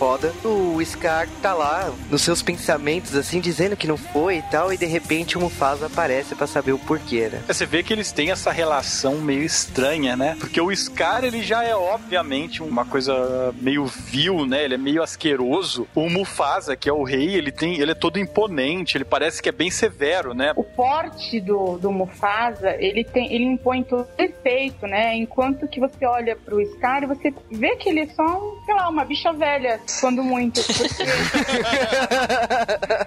foda. 0.02 0.34
O 0.44 0.84
Scar 0.84 1.28
tá 1.44 1.54
lá 1.54 1.94
nos 2.10 2.24
seus 2.24 2.42
pensamentos, 2.42 3.16
assim, 3.16 3.40
dizendo 3.40 3.78
que 3.78 3.86
não 3.86 3.98
foi 3.98 4.38
e 4.38 4.42
tal, 4.42 4.74
e 4.74 4.78
de 4.78 4.88
repente 4.88 5.38
o 5.38 5.42
Mufasa 5.42 5.86
aparece 5.86 6.34
pra 6.34 6.48
saber 6.48 6.72
o 6.72 6.80
porquê, 6.80 7.30
né? 7.32 7.44
Você 7.46 7.68
vê 7.68 7.84
que 7.84 7.94
eles 7.94 8.12
têm 8.12 8.32
essa 8.32 8.52
relação 8.52 9.20
meio 9.20 9.44
estranha, 9.44 10.18
né? 10.18 10.36
Porque 10.40 10.60
o 10.60 10.76
Scar, 10.76 11.24
ele 11.24 11.44
já 11.44 11.64
é 11.64 11.76
obviamente 11.76 12.64
uma 12.64 12.84
coisa 12.84 13.54
meio 13.62 13.86
vil, 13.86 14.44
né? 14.48 14.66
Ele 14.66 14.74
é 14.74 14.78
meio 14.78 15.04
asqueroso. 15.04 15.88
O 15.94 16.10
Mufasa, 16.10 16.76
que 16.76 16.90
é 16.90 16.94
o 16.94 17.04
rei, 17.04 17.36
ele 17.36 17.52
tem, 17.52 17.80
ele 17.80 17.92
é 17.92 17.96
todo 17.96 18.18
imponente, 18.18 18.98
ele 18.98 19.06
parece 19.06 19.40
que 19.40 19.50
é 19.50 19.52
bem 19.52 19.70
severo, 19.70 20.34
né? 20.34 20.52
O 20.56 20.64
porte 20.64 21.40
do, 21.40 21.78
do 21.78 21.92
Mufasa, 21.92 22.76
ele 22.80 23.04
tem, 23.04 23.32
ele 23.32 23.44
impõe 23.44 23.84
todo 23.84 24.08
respeito, 24.18 24.88
né? 24.88 25.16
Enquanto 25.16 25.68
que 25.68 25.80
você 25.80 26.08
olha 26.08 26.36
pro 26.36 26.60
Scar 26.74 27.04
e 27.04 27.06
você 27.06 27.32
vê 27.52 27.76
que 27.76 27.88
ele 27.88 28.00
é 28.00 28.08
só, 28.08 28.24
um, 28.24 28.66
sei 28.66 28.74
lá, 28.74 28.90
uma 28.90 29.06
bicha 29.06 29.32
velha, 29.32 29.80
quando 30.00 30.24
muito. 30.24 30.62
Porque 30.64 30.84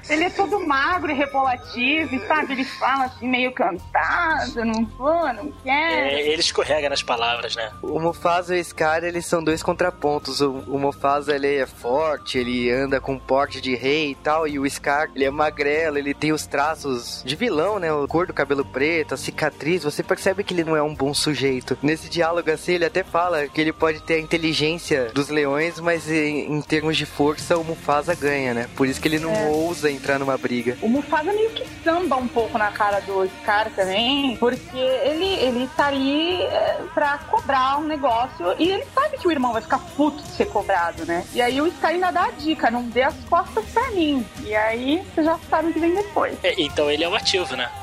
ele 0.08 0.24
é 0.24 0.30
todo 0.30 0.64
magro 0.66 1.10
e 1.10 1.14
rebolativo, 1.14 2.14
e 2.14 2.26
sabe? 2.26 2.52
Ele 2.52 2.64
fala 2.64 3.04
assim, 3.04 3.28
meio 3.28 3.52
cantado, 3.52 4.64
não 4.64 4.84
vou, 4.84 5.32
não 5.32 5.52
quero. 5.62 6.06
É, 6.16 6.20
ele 6.28 6.40
escorrega 6.40 6.88
nas 6.88 7.02
palavras, 7.02 7.56
né? 7.56 7.70
O 7.82 7.98
Mufasa 8.00 8.56
e 8.56 8.60
o 8.60 8.64
Scar, 8.64 9.04
eles 9.04 9.26
são 9.26 9.42
dois 9.42 9.62
contrapontos. 9.62 10.40
O, 10.40 10.50
o 10.68 10.78
Mufasa, 10.78 11.34
ele 11.34 11.54
é 11.56 11.66
forte, 11.66 12.38
ele 12.38 12.70
anda 12.70 13.00
com 13.00 13.18
porte 13.18 13.60
de 13.60 13.74
rei 13.74 14.10
e 14.10 14.14
tal, 14.14 14.46
e 14.46 14.58
o 14.58 14.68
Scar, 14.68 15.10
ele 15.14 15.24
é 15.24 15.30
magrelo, 15.30 15.98
ele 15.98 16.14
tem 16.14 16.32
os 16.32 16.46
traços 16.46 17.22
de 17.24 17.36
vilão, 17.36 17.78
né? 17.78 17.92
O 17.92 18.06
cor 18.08 18.26
do 18.26 18.32
cabelo 18.34 18.64
preto, 18.64 19.14
a 19.14 19.16
cicatriz, 19.16 19.84
você 19.84 20.02
percebe 20.02 20.44
que 20.44 20.54
ele 20.54 20.64
não 20.64 20.76
é 20.76 20.82
um 20.82 20.94
bom 20.94 21.12
sujeito. 21.14 21.76
Nesse 21.82 22.08
diálogo 22.08 22.50
assim, 22.50 22.72
ele 22.72 22.84
até 22.84 23.02
fala 23.02 23.48
que 23.48 23.60
ele 23.60 23.72
pode 23.72 24.00
ter 24.02 24.14
a 24.14 24.20
inteligência 24.20 25.10
dos 25.14 25.28
leões, 25.28 25.80
mas 25.80 26.10
em, 26.10 26.52
em 26.52 26.60
termos 26.62 26.96
de 26.96 27.06
força, 27.06 27.56
o 27.56 27.64
Mufasa 27.64 28.14
ganha, 28.14 28.54
né? 28.54 28.68
Por 28.76 28.86
isso 28.86 29.00
que 29.00 29.08
ele 29.08 29.18
não 29.18 29.32
É. 29.34 29.46
ousa 29.48 29.90
entrar 29.94 30.18
numa 30.18 30.36
briga. 30.36 30.76
O 30.82 30.88
Mufasa 30.88 31.32
meio 31.32 31.50
que 31.50 31.66
samba 31.82 32.16
um 32.16 32.28
pouco 32.28 32.58
na 32.58 32.70
cara 32.70 33.00
do 33.00 33.26
Scar 33.40 33.70
também, 33.70 34.36
porque 34.36 34.76
ele, 34.76 35.26
ele 35.26 35.68
tá 35.76 35.86
ali 35.86 36.42
é, 36.42 36.82
pra 36.92 37.18
cobrar 37.18 37.78
um 37.78 37.84
negócio 37.84 38.54
e 38.58 38.70
ele 38.70 38.84
sabe 38.94 39.16
que 39.18 39.26
o 39.26 39.30
irmão 39.30 39.52
vai 39.52 39.62
ficar 39.62 39.78
puto 39.78 40.22
de 40.22 40.28
ser 40.30 40.46
cobrado, 40.46 41.04
né? 41.04 41.24
E 41.32 41.40
aí 41.40 41.60
o 41.60 41.70
Scar 41.72 41.90
ainda 41.92 42.10
dá 42.10 42.24
a 42.24 42.30
dica, 42.30 42.70
não 42.70 42.82
dê 42.84 43.02
as 43.02 43.14
costas 43.28 43.64
pra 43.66 43.90
mim. 43.90 44.26
E 44.44 44.54
aí 44.54 45.02
você 45.14 45.22
já 45.22 45.38
sabe 45.48 45.70
o 45.70 45.72
que 45.72 45.80
vem 45.80 45.94
depois. 45.94 46.36
É, 46.42 46.54
então 46.60 46.90
ele 46.90 47.04
é 47.04 47.08
o 47.08 47.14
ativo, 47.14 47.56
né? 47.56 47.70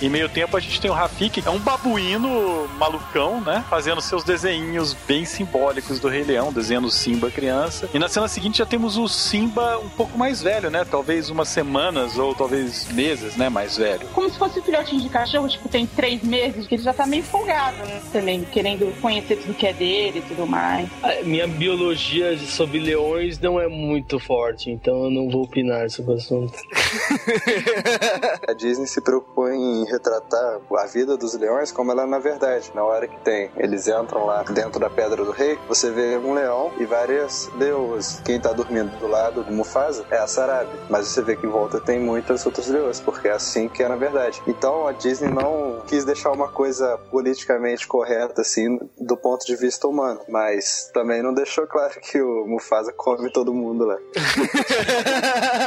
Em 0.00 0.08
meio 0.08 0.28
tempo 0.28 0.56
a 0.56 0.60
gente 0.60 0.80
tem 0.80 0.90
o 0.90 0.94
Rafik, 0.94 1.40
que 1.40 1.48
é 1.48 1.50
um 1.50 1.58
babuíno 1.58 2.68
malucão, 2.78 3.40
né? 3.40 3.64
Fazendo 3.70 4.00
seus 4.02 4.22
desenhinhos 4.22 4.94
bem 5.06 5.24
simbólicos 5.24 5.98
do 5.98 6.08
Rei 6.08 6.24
Leão, 6.24 6.52
desenhando 6.52 6.90
Simba 6.90 7.30
criança. 7.30 7.88
E 7.94 7.98
na 7.98 8.08
cena 8.08 8.28
seguinte 8.28 8.58
já 8.58 8.66
temos 8.84 8.98
o 8.98 9.08
Simba 9.08 9.78
um 9.78 9.88
pouco 9.88 10.18
mais 10.18 10.42
velho, 10.42 10.70
né? 10.70 10.84
Talvez 10.84 11.30
umas 11.30 11.48
semanas 11.48 12.18
ou 12.18 12.34
talvez 12.34 12.86
meses, 12.92 13.34
né? 13.34 13.48
Mais 13.48 13.78
velho. 13.78 14.06
Como 14.08 14.28
se 14.28 14.38
fosse 14.38 14.60
um 14.60 14.62
filhotinho 14.62 15.00
de 15.00 15.08
cachorro, 15.08 15.48
tipo, 15.48 15.66
tem 15.70 15.86
três 15.86 16.22
meses, 16.22 16.66
que 16.66 16.74
ele 16.74 16.82
já 16.82 16.92
tá 16.92 17.06
meio 17.06 17.22
folgado, 17.22 17.78
né? 17.78 18.02
Também, 18.12 18.44
querendo 18.44 18.92
conhecer 19.00 19.36
tudo 19.36 19.54
que 19.54 19.66
é 19.66 19.72
dele 19.72 20.18
e 20.18 20.22
tudo 20.22 20.46
mais. 20.46 20.86
Ah, 21.02 21.22
Minha 21.22 21.46
biologia 21.46 22.36
sobre 22.38 22.78
leões 22.78 23.38
não 23.38 23.58
é 23.58 23.68
muito 23.68 24.20
forte, 24.20 24.70
então 24.70 25.04
eu 25.04 25.10
não 25.10 25.30
vou 25.30 25.44
opinar 25.44 25.88
sobre 25.88 26.12
o 26.12 26.16
assunto. 26.16 26.52
A 28.46 28.52
Disney 28.52 28.86
se 28.86 29.00
preocupou 29.00 29.50
em 29.50 29.86
retratar 29.86 30.60
a 30.76 30.86
vida 30.86 31.16
dos 31.16 31.34
leões 31.34 31.72
como 31.72 31.90
ela 31.90 32.02
é 32.02 32.06
na 32.06 32.18
verdade. 32.18 32.70
Na 32.74 32.84
hora 32.84 33.08
que 33.08 33.16
tem, 33.20 33.50
eles 33.56 33.88
entram 33.88 34.26
lá 34.26 34.42
dentro 34.42 34.78
da 34.78 34.90
Pedra 34.90 35.24
do 35.24 35.30
Rei, 35.30 35.58
você 35.66 35.90
vê 35.90 36.18
um 36.18 36.34
leão 36.34 36.70
e 36.78 36.84
várias 36.84 37.50
leoas. 37.56 38.20
Quem 38.24 38.38
tá 38.38 38.52
dormindo 38.52 38.73
do 38.82 39.06
lado 39.06 39.44
do 39.44 39.52
Mufasa 39.52 40.04
é 40.10 40.18
a 40.18 40.26
Sarabi, 40.26 40.76
mas 40.90 41.06
você 41.08 41.22
vê 41.22 41.36
que 41.36 41.46
em 41.46 41.50
volta 41.50 41.80
tem 41.80 42.00
muitas 42.00 42.44
outras 42.44 42.66
leoas, 42.68 43.00
porque 43.00 43.28
é 43.28 43.32
assim 43.32 43.68
que 43.68 43.82
é 43.82 43.88
na 43.88 43.96
verdade. 43.96 44.42
Então 44.46 44.86
a 44.88 44.92
Disney 44.92 45.30
não 45.30 45.82
quis 45.86 46.04
deixar 46.04 46.30
uma 46.32 46.48
coisa 46.48 46.98
politicamente 47.10 47.86
correta 47.86 48.40
assim 48.40 48.78
do 48.98 49.16
ponto 49.16 49.44
de 49.46 49.54
vista 49.56 49.86
humano, 49.86 50.20
mas 50.28 50.90
também 50.92 51.22
não 51.22 51.32
deixou 51.34 51.66
claro 51.66 52.00
que 52.00 52.20
o 52.20 52.46
Mufasa 52.46 52.92
come 52.92 53.30
todo 53.30 53.52
mundo 53.54 53.84
lá. 53.84 53.96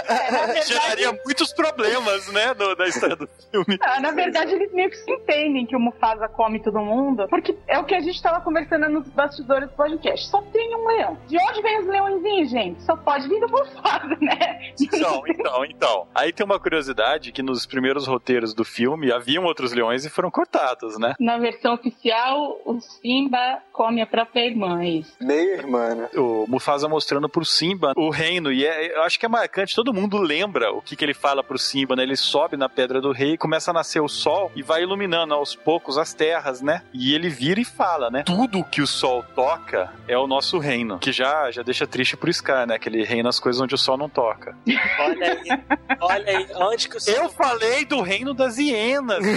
É, 0.08 0.32
na 0.32 0.46
verdade, 0.48 0.68
Geraria 0.68 1.20
muitos 1.26 1.54
problemas, 1.54 2.28
né? 2.32 2.54
do- 2.54 2.76
da 2.76 2.88
história 2.88 3.16
do 3.16 3.28
filme. 3.52 3.78
Ah, 3.82 4.00
na 4.00 4.12
verdade, 4.12 4.54
eles 4.54 4.72
meio 4.74 4.90
que 4.90 4.98
se 4.98 5.12
entendem 5.12 5.66
que 5.66 5.76
o 5.76 5.80
Mufasa 5.80 6.28
come 6.28 6.60
todo 6.62 6.80
mundo, 6.80 7.28
porque 7.30 7.56
é 7.68 7.78
o 7.80 7.86
que 7.86 7.94
a 7.96 8.00
gente 8.00 8.22
tava 8.22 8.42
conversando 8.42 8.90
nos 8.90 9.08
bastidores 9.10 9.70
do 9.70 9.76
podcast. 9.76 10.28
Só 10.30 10.42
tem 10.54 10.76
um 10.76 10.88
leão. 10.88 11.18
De 11.28 11.38
onde 11.38 11.62
vem 11.62 11.80
os 11.82 11.88
leõezinhos, 11.88 12.50
gente? 12.50 12.84
Só 12.84 12.97
pode 13.04 13.28
vir 13.28 13.40
do 13.40 13.48
Mufasa, 13.50 14.18
né? 14.22 14.58
Então, 14.80 15.24
então, 15.28 15.66
então. 15.66 16.08
Aí 16.14 16.32
tem 16.32 16.46
uma 16.46 16.60
curiosidade 16.60 17.32
que 17.32 17.42
nos 17.42 17.66
primeiros 17.66 18.06
roteiros 18.08 18.54
do 18.54 18.64
filme 18.64 19.12
haviam 19.12 19.44
outros 19.46 19.72
leões 19.74 20.06
e 20.06 20.10
foram 20.10 20.30
cortados, 20.30 20.98
né? 21.00 21.16
Na 21.20 21.38
versão 21.38 21.74
oficial, 21.74 22.60
o 22.66 22.80
Simba 22.80 23.60
come 23.72 24.02
a 24.02 24.08
própria 24.08 24.46
irmã, 24.46 24.82
é 24.84 24.90
isso. 24.90 25.16
Meia 25.20 25.56
irmã, 25.56 25.96
né? 25.96 26.10
O 26.16 26.46
Mufasa 26.48 26.88
mostrando 26.88 27.28
pro 27.28 27.44
Simba 27.46 27.94
o 27.96 28.10
reino. 28.10 28.52
E 28.52 28.66
é- 28.66 28.98
eu 28.98 29.04
acho 29.04 29.20
que 29.20 29.26
é 29.26 29.30
marcante, 29.30 29.76
todo 29.76 29.94
mundo 29.94 30.18
lembra 30.20 30.72
o 30.72 30.82
que, 30.82 30.96
que 30.96 31.04
ele 31.04 31.14
fala 31.14 31.44
pro 31.44 31.58
Simba, 31.58 31.96
né? 31.96 32.04
Ele 32.04 32.16
sobe 32.16 32.56
na 32.56 32.70
Pedra 32.70 33.02
do 33.02 33.12
Rei, 33.12 33.38
começa 33.38 33.72
a 33.72 33.74
nascer 33.74 34.00
o 34.02 34.08
sol 34.08 34.52
e 34.56 34.62
vai 34.62 34.84
iluminando 34.84 35.34
aos 35.34 35.56
poucos 35.56 35.98
as 35.98 36.14
terras, 36.14 36.62
né? 36.62 36.84
E 36.94 37.14
ele 37.16 37.30
vira 37.30 37.60
e 37.60 37.66
fala, 37.66 38.10
né? 38.12 38.24
Tudo 38.24 38.64
que 38.64 38.82
o 38.82 38.88
sol 38.88 39.24
toca 39.36 39.92
é 40.08 40.18
o 40.18 40.28
nosso 40.28 40.60
reino. 40.60 41.00
Que 41.00 41.12
já, 41.12 41.50
já 41.52 41.64
deixa 41.64 41.88
triste 41.88 42.16
pro 42.16 42.32
Scar, 42.32 42.68
né? 42.68 42.78
Que 42.90 42.96
ele 42.96 43.04
reina 43.04 43.28
as 43.28 43.38
coisas 43.40 43.62
onde 43.62 43.76
o 43.76 43.78
sol 43.78 43.98
não 43.98 44.08
toca. 44.08 44.56
Olha 45.00 45.32
aí, 45.34 45.64
olha 46.00 46.38
aí, 46.38 46.48
onde 46.56 46.88
que 46.88 46.96
o 46.96 47.00
Eu 47.10 47.30
falei 47.30 47.84
do 47.84 48.02
reino 48.02 48.34
das 48.34 48.58
hienas. 48.58 49.20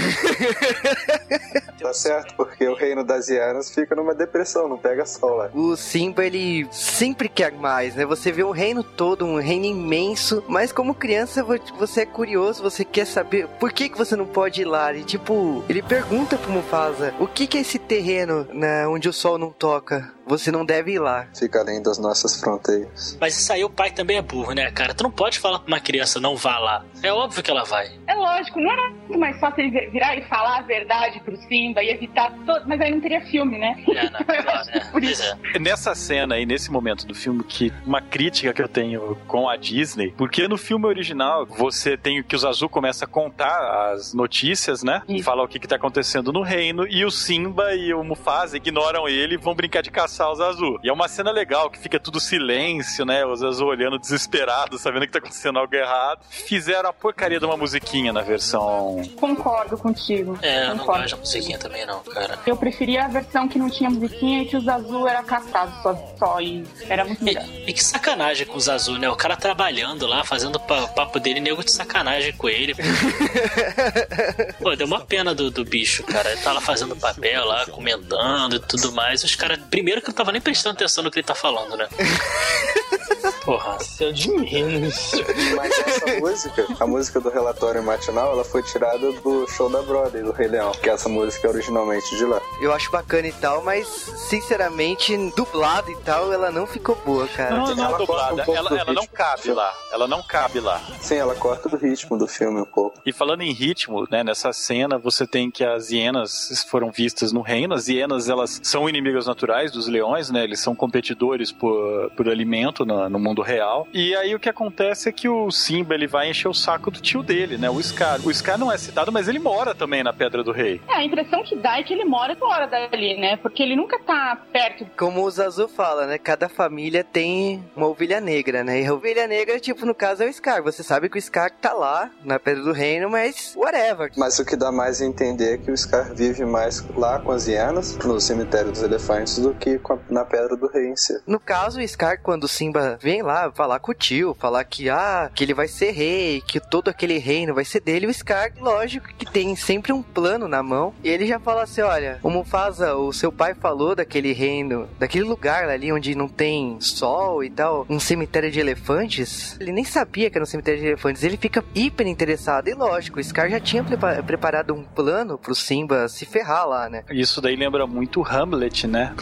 Tá 1.81 1.95
certo, 1.95 2.35
porque 2.37 2.69
o 2.69 2.75
reino 2.75 3.03
das 3.03 3.29
hienas 3.29 3.71
fica 3.75 3.95
numa 3.95 4.15
depressão, 4.15 4.69
não 4.69 4.77
pega 4.77 5.07
sol 5.07 5.37
lá. 5.37 5.51
O 5.55 5.75
Simba, 5.77 6.27
ele 6.27 6.69
sempre 6.71 7.27
quer 7.27 7.53
mais, 7.53 7.95
né? 7.95 8.05
Você 8.05 8.31
vê 8.31 8.43
o 8.45 8.51
reino 8.51 8.83
todo, 8.85 9.25
um 9.25 9.41
reino 9.41 9.65
imenso, 9.65 10.45
mas 10.47 10.73
como 10.73 10.95
criança 10.95 11.43
vo- 11.43 11.59
você 11.79 12.03
é 12.03 12.07
curioso, 12.07 12.63
você 12.63 12.85
quer 12.85 13.07
saber 13.07 13.49
por 13.59 13.73
que, 13.73 13.89
que 13.89 13.97
você 13.97 14.15
não 14.15 14.27
pode 14.27 14.61
ir 14.61 14.67
lá. 14.67 14.93
E 14.93 15.03
tipo, 15.03 15.65
ele 15.71 15.81
pergunta 15.81 16.37
pro 16.37 16.53
Mufasa, 16.53 17.15
o 17.19 17.27
que, 17.27 17.47
que 17.47 17.57
é 17.57 17.63
esse 17.63 17.79
terreno 17.79 18.47
né, 18.53 18.87
onde 18.87 19.09
o 19.09 19.13
sol 19.13 19.39
não 19.39 19.51
toca? 19.51 20.13
Você 20.31 20.53
não 20.53 20.64
deve 20.64 20.93
ir 20.93 20.99
lá. 21.01 21.27
Fica 21.37 21.59
além 21.61 21.83
das 21.83 21.99
nossas 21.99 22.40
fronteiras. 22.40 23.19
Mas 23.21 23.37
isso 23.37 23.53
aí 23.53 23.64
o 23.64 23.69
pai 23.69 23.90
também 23.90 24.16
é 24.16 24.23
burro, 24.23 24.53
né, 24.53 24.71
cara? 24.71 24.95
Tu 24.95 25.03
não 25.03 25.11
pode 25.11 25.38
falar 25.40 25.59
pra 25.59 25.66
uma 25.66 25.81
criança 25.81 26.21
não 26.21 26.37
vá 26.37 26.57
lá. 26.59 26.85
É 27.03 27.12
óbvio 27.12 27.43
que 27.43 27.51
ela 27.51 27.64
vai. 27.64 27.90
É 28.07 28.14
lógico, 28.14 28.61
não 28.61 28.71
era 28.71 28.90
muito 28.90 29.19
mais 29.19 29.38
fácil 29.40 29.64
ele 29.64 29.90
virar 29.90 30.16
e 30.16 30.23
falar 30.29 30.59
a 30.59 30.62
verdade 30.62 31.19
pro 31.21 31.37
Simba 31.49 31.83
e 31.83 31.90
evitar 31.90 32.33
todo. 32.47 32.62
Mas 32.69 32.81
aí 32.81 32.93
não 32.93 33.01
teria 33.01 33.21
filme, 33.23 33.59
né? 33.59 33.75
É, 33.88 34.11
não, 34.11 34.21
claro, 34.25 34.66
né? 34.66 34.81
Por 34.93 35.01
Pois 35.01 35.11
isso. 35.11 35.23
é. 35.55 35.59
Nessa 35.59 35.95
cena 35.97 36.37
aí, 36.37 36.47
nesse 36.47 36.71
momento 36.71 37.07
do 37.07 37.14
filme, 37.14 37.43
que 37.43 37.73
uma 37.85 38.01
crítica 38.01 38.53
que 38.53 38.62
eu 38.62 38.69
tenho 38.69 39.16
com 39.27 39.49
a 39.49 39.57
Disney, 39.57 40.14
porque 40.16 40.47
no 40.47 40.57
filme 40.57 40.87
original 40.87 41.45
você 41.45 41.97
tem 41.97 42.23
que 42.23 42.37
o 42.37 42.38
Zazu 42.38 42.69
começa 42.69 43.05
a 43.05 43.09
contar 43.09 43.90
as 43.93 44.14
notícias, 44.14 44.83
né? 44.85 45.03
Isso. 45.09 45.25
Falar 45.25 45.43
o 45.43 45.49
que, 45.49 45.59
que 45.59 45.66
tá 45.66 45.75
acontecendo 45.77 46.33
no 46.33 46.43
reino, 46.43 46.87
e 46.87 47.05
o 47.05 47.11
Simba 47.11 47.75
e 47.75 47.93
o 47.93 48.05
Mufasa 48.05 48.57
ignoram 48.57 49.09
ele 49.09 49.35
e 49.35 49.38
vão 49.38 49.55
brincar 49.55 49.83
de 49.83 49.90
caçar 50.20 50.30
o 50.30 50.35
Zazu. 50.35 50.78
E 50.83 50.88
é 50.88 50.92
uma 50.92 51.09
cena 51.09 51.30
legal, 51.30 51.70
que 51.70 51.78
fica 51.78 51.98
tudo 51.98 52.20
silêncio, 52.20 53.04
né? 53.06 53.24
O 53.24 53.35
Zazu 53.35 53.64
olhando 53.64 53.98
desesperado, 53.98 54.78
sabendo 54.78 55.06
que 55.06 55.12
tá 55.12 55.18
acontecendo 55.18 55.59
algo 55.59 55.74
errado. 55.74 56.20
Fizeram 56.28 56.90
a 56.90 56.92
porcaria 56.92 57.38
de 57.38 57.44
uma 57.46 57.56
musiquinha 57.56 58.12
na 58.12 58.20
versão. 58.20 59.00
Concordo 59.18 59.78
contigo. 59.78 60.38
É, 60.42 60.66
eu 60.68 60.74
não 60.76 60.85
gosto 60.85 61.11
da 61.11 61.16
musiquinha 61.16 61.59
também, 61.59 61.87
não, 61.87 62.00
cara. 62.00 62.38
Eu 62.46 62.56
preferia 62.56 63.04
a 63.06 63.09
versão 63.09 63.48
que 63.48 63.59
não 63.59 63.70
tinha 63.70 63.88
musiquinha 63.88 64.42
e 64.42 64.46
que 64.46 64.56
os 64.56 64.68
azul 64.68 65.09
era 65.09 65.22
caçado 65.22 65.72
só, 65.83 66.14
só 66.18 66.40
e 66.40 66.64
era 66.88 67.04
muito 67.04 67.24
melhor. 67.24 67.44
E, 67.46 67.70
e 67.70 67.72
que 67.72 67.83
sacanagem 67.83 68.46
com 68.46 68.56
os 68.56 68.68
azul, 68.68 68.98
né? 68.98 69.09
O 69.09 69.16
cara 69.16 69.37
trabalhando 69.37 70.06
lá, 70.06 70.22
fazendo 70.24 70.61
pa- 70.61 70.87
papo 70.88 71.18
dele, 71.18 71.40
nego 71.40 71.64
de 71.64 71.72
sacanagem 71.72 72.33
com 72.35 72.48
ele. 72.48 72.74
Pô, 74.61 74.76
deu 74.76 74.87
uma 74.87 75.00
pena 75.00 75.35
do, 75.35 75.50
do 75.50 75.64
bicho, 75.64 76.02
cara. 76.04 76.30
Ele 76.33 76.40
tá 76.42 76.52
lá 76.52 76.61
fazendo 76.61 76.94
papel 76.96 77.44
lá, 77.46 77.66
comentando 77.66 78.56
e 78.56 78.61
tudo 78.61 78.92
mais. 78.92 79.22
Os 79.24 79.35
caras, 79.35 79.59
primeiro 79.70 80.02
que 80.02 80.10
não 80.11 80.14
tava 80.16 80.33
nem 80.33 80.40
prestando 80.40 80.75
atenção 80.75 81.03
no 81.05 81.11
que 81.11 81.18
ele 81.20 81.27
tá 81.27 81.35
falando, 81.35 81.77
né? 81.77 81.88
Porra. 83.44 83.79
É 84.01 84.12
de 84.12 84.29
menos. 84.31 85.12
Mas 85.57 85.79
essa 85.79 86.20
música, 86.20 86.66
a 86.79 86.87
música 86.87 87.20
do 87.20 87.31
relatório 87.31 87.83
matinal, 87.83 88.33
ela 88.33 88.44
foi 88.44 88.62
tirada 88.62 89.12
do 89.12 89.46
show 89.49 89.68
da 89.70 89.83
Broadway, 89.83 90.23
do 90.23 90.33
Rei 90.33 90.49
Leão, 90.49 90.73
que 90.73 90.88
essa 90.88 91.09
música 91.09 91.46
é 91.46 91.51
originalmente 91.51 92.16
de 92.16 92.25
lá. 92.25 92.40
Eu 92.61 92.73
acho 92.73 92.90
bacana 92.90 93.29
e 93.29 93.33
tal, 93.33 93.62
mas 93.62 93.87
sinceramente, 93.87 95.16
dublado 95.37 95.90
e 95.90 95.96
tal, 95.99 96.33
ela 96.33 96.51
não 96.51 96.66
ficou 96.66 96.94
boa, 96.96 97.27
cara. 97.29 97.57
Não, 97.57 97.75
não 97.75 97.85
é 97.85 97.87
Ela 97.87 97.94
um 97.94 97.99
dublada. 97.99 98.44
pouco 98.44 98.55
Ela, 98.55 98.81
ela 98.81 98.92
não 98.92 99.07
cabe 99.07 99.53
lá. 99.53 99.75
Ela 99.92 100.07
não 100.09 100.23
cabe 100.23 100.61
lá. 100.61 100.81
Sim, 101.01 101.16
ela 101.16 101.35
corta 101.35 101.68
do 101.68 101.77
ritmo 101.77 102.18
do 102.18 102.27
filme 102.27 102.61
um 102.61 102.66
pouco. 102.66 103.01
E 103.05 103.12
falando 103.12 103.42
em 103.42 103.53
ritmo, 103.53 104.07
né, 104.11 104.23
nessa 104.23 104.53
cena 104.53 104.99
você 104.99 105.27
tem 105.27 105.51
que 105.51 105.64
as 105.64 105.90
hienas 105.90 106.64
foram 106.68 106.90
vistas 106.90 107.33
no 107.33 107.40
reino. 107.42 107.75
As 107.75 107.88
hienas, 107.88 108.29
elas 108.29 108.61
são 108.62 108.88
inimigas 108.88 109.27
naturais 109.27 109.73
dos 109.73 109.87
leões, 109.90 110.31
né? 110.31 110.44
Eles 110.44 110.61
são 110.61 110.74
competidores 110.74 111.53
por, 111.53 112.11
por 112.16 112.29
alimento 112.29 112.85
no, 112.85 113.09
no 113.09 113.18
mundo 113.18 113.42
real. 113.42 113.87
E 113.92 114.14
aí 114.14 114.35
o 114.35 114.40
que 114.40 114.48
acontece 114.48 115.09
é 115.09 115.12
que 115.12 115.29
o 115.29 115.50
Simba, 115.50 115.94
ele 115.94 116.07
vai 116.07 116.31
encher 116.31 116.48
o 116.48 116.55
saco 116.55 116.90
do 116.90 117.00
tio 117.00 117.22
dele, 117.22 117.59
né? 117.59 117.68
O 117.68 117.83
Scar. 117.83 118.20
O 118.24 118.33
Scar 118.33 118.59
não 118.59 118.72
é 118.72 118.79
citado, 118.79 119.12
mas 119.12 119.29
ele 119.29 119.38
mora 119.38 119.74
também 119.74 120.03
na 120.03 120.12
Pedra 120.12 120.42
do 120.42 120.53
Rei. 120.53 120.81
É, 120.88 120.94
a 120.94 121.05
impressão 121.05 121.42
que 121.42 121.57
dá 121.57 121.79
é 121.79 121.83
que 121.83 121.92
ele 121.92 122.05
mora 122.05 122.37
fora 122.37 122.66
dali, 122.66 123.16
né? 123.18 123.37
Porque 123.37 123.62
ele 123.62 123.76
nunca 123.76 123.98
tá 123.98 124.40
perto. 124.53 124.87
Como 124.96 125.22
o 125.22 125.31
Zazu 125.31 125.68
fala, 125.68 126.07
né? 126.07 126.18
Cada 126.18 126.48
família 126.48 127.05
tem 127.05 127.62
uma 127.76 127.87
ovelha 127.87 128.20
negra, 128.20 128.62
né? 128.62 128.83
E 128.83 128.87
a 128.87 128.94
ovelha 128.94 129.26
negra, 129.26 129.59
tipo, 129.59 129.85
no 129.85 129.94
caso 129.94 130.22
é 130.22 130.26
o 130.26 130.33
Scar. 130.33 130.62
Você 130.62 130.83
sabe 130.83 131.09
que 131.09 131.18
o 131.18 131.22
Scar 131.22 131.50
tá 131.50 131.72
lá, 131.72 132.11
na 132.24 132.38
Pedra 132.38 132.62
do 132.62 132.72
Reino, 132.72 133.11
mas 133.11 133.55
whatever. 133.57 134.11
Mas 134.16 134.38
o 134.38 134.44
que 134.44 134.57
dá 134.57 134.70
mais 134.70 135.00
a 135.00 135.05
entender 135.05 135.55
é 135.55 135.59
que 135.59 135.70
o 135.70 135.76
Scar 135.76 136.14
vive 136.14 136.44
mais 136.44 136.85
lá 136.96 137.18
com 137.18 137.33
as 137.33 137.46
hienas, 137.46 137.96
no 137.98 138.20
cemitério 138.20 138.70
dos 138.70 138.83
elefantes, 138.83 139.38
do 139.38 139.55
que 139.55 139.79
com 139.81 139.95
a- 139.95 139.99
na 140.09 140.25
Pedra 140.25 140.57
do 140.57 140.66
Rei 140.69 140.88
em 140.88 140.97
si. 140.97 141.19
No 141.27 141.38
caso, 141.40 141.81
o 141.81 141.88
Scar, 141.88 142.21
quando 142.23 142.45
o 142.45 142.49
Simba 142.49 142.99
vem 143.01 143.23
lá 143.23 143.51
falar 143.53 143.79
com 143.81 143.93
o 143.93 143.95
tio, 143.95 144.37
falar 144.38 144.64
que, 144.64 144.88
ah, 144.88 145.31
que 145.35 145.45
ele 145.45 145.55
vai 145.55 145.69
ser 145.69 145.90
rei, 145.93 146.40
que 146.47 146.61
todo 146.61 146.88
aquele 146.88 147.19
reino 147.19 147.55
vai 147.55 147.64
ser 147.64 147.81
dele, 147.81 148.07
o 148.07 148.14
Scar, 148.14 148.53
lógico 148.61 149.09
que 149.16 149.27
tem 149.27 149.55
sempre 149.57 149.93
um 149.93 150.03
plano 150.03 150.47
na 150.49 150.62
mão. 150.62 150.93
E 151.03 151.09
ele 151.09 151.27
já 151.27 151.38
fala 151.40 151.62
assim: 151.62 151.81
olha, 151.81 152.19
o 152.23 152.31
Mufasa, 152.31 152.95
o 152.95 153.12
seu 153.12 153.33
pai 153.33 153.55
falou 153.55 153.95
daquele 153.95 154.33
reino, 154.33 154.88
daquele 154.99 155.25
lugar 155.25 155.69
ali 155.69 155.93
onde 155.93 156.14
não 156.14 156.29
tem 156.29 156.79
sol 156.81 157.43
e 157.45 157.51
tal, 157.51 157.87
um 157.88 157.99
cemitério 158.01 158.51
de 158.51 158.61
elefantes. 158.61 159.57
Ele 159.61 159.73
nem 159.73 159.85
sabia 159.85 160.31
que 160.31 160.37
era 160.37 160.43
um 160.43 160.47
cemitério 160.47 160.81
de 160.81 160.87
elefantes, 160.87 161.23
ele 161.23 161.37
fica 161.37 161.64
hiper 161.75 162.07
interessado. 162.07 162.69
E 162.69 162.75
lógico, 162.75 163.19
o 163.19 163.25
Scar 163.25 163.49
já 163.51 163.61
tinha 163.61 163.83
prepa- 163.85 164.23
preparado 164.23 164.75
um 164.75 164.83
plano 164.85 165.38
pro 165.38 165.55
Simba 165.55 166.09
se 166.09 166.27
ferrar 166.27 166.66
lá, 166.66 166.88
né? 166.88 167.05
Isso 167.11 167.40
daí 167.40 167.57
lembra 167.57 167.87
muito 167.87 168.23
Hamlet, 168.27 168.87
né? 168.87 169.12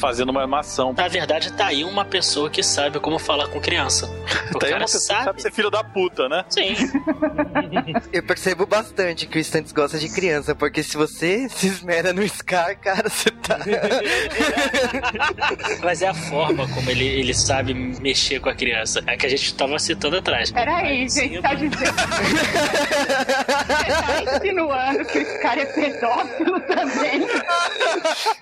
Fazendo 0.00 0.30
uma 0.30 0.40
armação. 0.42 0.92
Na 0.96 1.08
verdade, 1.08 1.52
tá 1.52 1.66
aí 1.66 1.84
uma 1.84 2.04
pessoa 2.04 2.48
que 2.50 2.62
sabe 2.62 2.98
como 3.00 3.18
falar 3.18 3.48
com 3.48 3.60
criança. 3.60 4.06
O 4.54 4.58
Tá 4.58 4.66
aí 4.66 4.72
cara 4.72 4.82
uma 4.82 4.86
pessoa 4.86 5.00
que 5.00 5.06
sabe. 5.06 5.24
sabe 5.24 5.42
ser 5.42 5.52
filho 5.52 5.70
da 5.70 5.82
puta, 5.84 6.28
né? 6.28 6.44
Sim. 6.48 6.74
Eu 8.12 8.22
percebo 8.22 8.66
bastante 8.66 9.26
que 9.26 9.38
o 9.38 9.40
Stantes 9.40 9.72
gosta 9.72 9.98
de 9.98 10.08
criança, 10.08 10.54
porque 10.54 10.82
se 10.82 10.96
você 10.96 11.48
se 11.48 11.66
esmera 11.66 12.12
no 12.12 12.26
Scar, 12.28 12.78
cara, 12.78 13.08
você 13.08 13.30
tá. 13.30 13.58
Mas 15.82 16.02
é 16.02 16.08
a 16.08 16.14
forma 16.14 16.68
como 16.68 16.90
ele, 16.90 17.04
ele 17.06 17.34
sabe 17.34 17.74
mexer 17.74 18.40
com 18.40 18.48
a 18.48 18.54
criança. 18.54 19.02
É 19.06 19.16
que 19.16 19.26
a 19.26 19.28
gente 19.28 19.54
tava 19.54 19.78
citando 19.78 20.16
atrás. 20.16 20.50
Peraí, 20.50 21.08
gente, 21.08 21.36
sim, 21.36 21.42
tá 21.42 21.54
dizendo. 21.54 21.76
Você 21.76 21.84
tá 24.24 24.36
insinuando 24.36 25.04
que 25.06 25.18
esse 25.18 25.38
cara 25.40 25.60
é 25.62 25.66
pedófilo 25.66 26.60
também? 26.60 27.26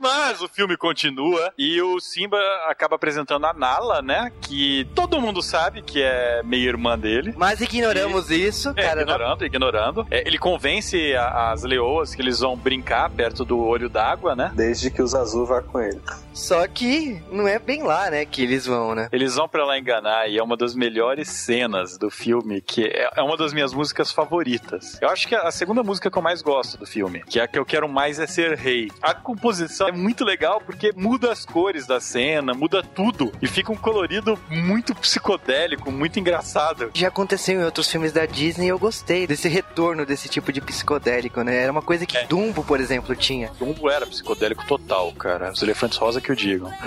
Mas 0.01 0.41
o 0.43 0.49
filme 0.49 0.77
continua 0.77 1.22
e 1.59 1.81
o 1.83 2.01
Simba 2.01 2.39
acaba 2.69 2.97
apresentando 2.97 3.47
a 3.47 3.53
Nala, 3.53 4.01
né? 4.03 4.31
Que 4.41 4.87
todo 4.95 5.21
mundo 5.21 5.43
sabe 5.43 5.83
que 5.83 6.03
é 6.03 6.43
meio 6.45 6.69
irmã 6.69 6.99
dele. 6.99 7.35
Mas 7.37 7.61
ignoramos 7.61 8.31
isso, 8.31 8.71
É, 8.71 8.83
cara. 8.83 8.95
não- 8.97 9.03
ignorando, 9.03 9.45
ignorando. 9.45 10.07
É, 10.11 10.27
ele 10.27 10.39
convence 10.39 11.15
a- 11.15 11.53
as 11.53 11.63
leoas 11.63 12.15
que 12.15 12.23
eles 12.23 12.41
vão 12.41 12.57
brincar 12.57 13.09
perto 13.11 13.45
do 13.45 13.59
olho 13.65 13.89
d'água, 13.89 14.35
né? 14.35 14.53
Desde 14.55 14.91
que 14.91 15.03
os 15.03 15.15
azul 15.15 15.47
vá 15.47 15.61
com 15.63 15.81
ele. 15.81 16.01
Só 16.33 16.67
que 16.67 17.23
não 17.31 17.47
é 17.47 17.59
bem 17.59 17.83
lá, 17.83 18.11
né, 18.11 18.25
que 18.25 18.43
eles 18.43 18.67
vão, 18.67 18.95
né? 18.95 19.09
Eles 19.13 19.35
vão 19.35 19.49
pra 19.49 19.65
lá 19.65 19.79
enganar 19.79 20.29
e 20.29 20.39
é 20.39 20.43
uma 20.43 20.57
das 20.57 20.75
melhores 20.75 21.29
cenas 21.29 21.97
do 21.99 22.11
filme, 22.11 22.61
que 22.61 22.85
é 22.85 23.11
é 23.15 23.23
uma 23.23 23.37
das 23.37 23.53
minhas 23.53 23.73
músicas 23.75 24.11
favoritas. 24.11 24.99
Eu 25.01 25.09
acho 25.09 25.29
que 25.29 25.35
é 25.35 25.39
a 25.39 25.51
segunda 25.51 25.83
música 25.83 26.11
que 26.11 26.17
eu 26.17 26.23
mais 26.23 26.41
gosto 26.41 26.79
do 26.79 26.87
filme, 26.87 27.23
que 27.25 27.39
é 27.39 27.43
a 27.43 27.49
que 27.49 27.59
eu 27.59 27.65
quero 27.65 27.89
mais 27.89 28.19
é 28.19 28.27
ser 28.27 28.57
rei. 28.57 28.91
A 29.03 29.15
composição 29.15 29.87
é 29.89 29.93
muito 29.93 30.25
legal 30.25 30.61
porque 30.61 30.93
muda 30.97 31.31
as 31.31 31.45
cores 31.45 31.87
da 31.87 32.01
cena, 32.01 32.55
muda 32.55 32.83
tudo 32.83 33.31
e 33.43 33.47
fica 33.47 33.71
um 33.71 33.77
colorido 33.77 34.39
muito 34.49 34.95
psicodélico, 34.95 35.91
muito 35.93 36.19
engraçado. 36.19 36.91
Já 36.95 37.09
aconteceu 37.09 37.61
em 37.61 37.65
outros 37.65 37.91
filmes 37.91 38.13
da 38.13 38.25
Disney 38.25 38.67
e 38.67 38.69
eu 38.71 38.79
gostei 38.79 39.27
desse 39.27 39.49
retorno 39.49 40.07
desse 40.07 40.29
tipo 40.29 40.53
de 40.53 40.61
psicodélico, 40.61 41.43
né? 41.43 41.57
Era 41.57 41.71
uma 41.73 41.83
coisa 41.83 42.07
que 42.07 42.17
É. 42.17 42.25
Dumbo, 42.27 42.65
por 42.65 42.81
exemplo, 42.81 43.15
tinha. 43.15 43.51
Dumbo 43.59 43.91
era 43.91 44.07
psicodélico 44.07 44.67
total, 44.67 45.13
cara. 45.13 45.51
Os 45.53 45.63
elefantes 45.63 45.99
rosa 45.99 46.21
que 46.23 46.33
o 46.33 46.37
digam. 46.37 46.71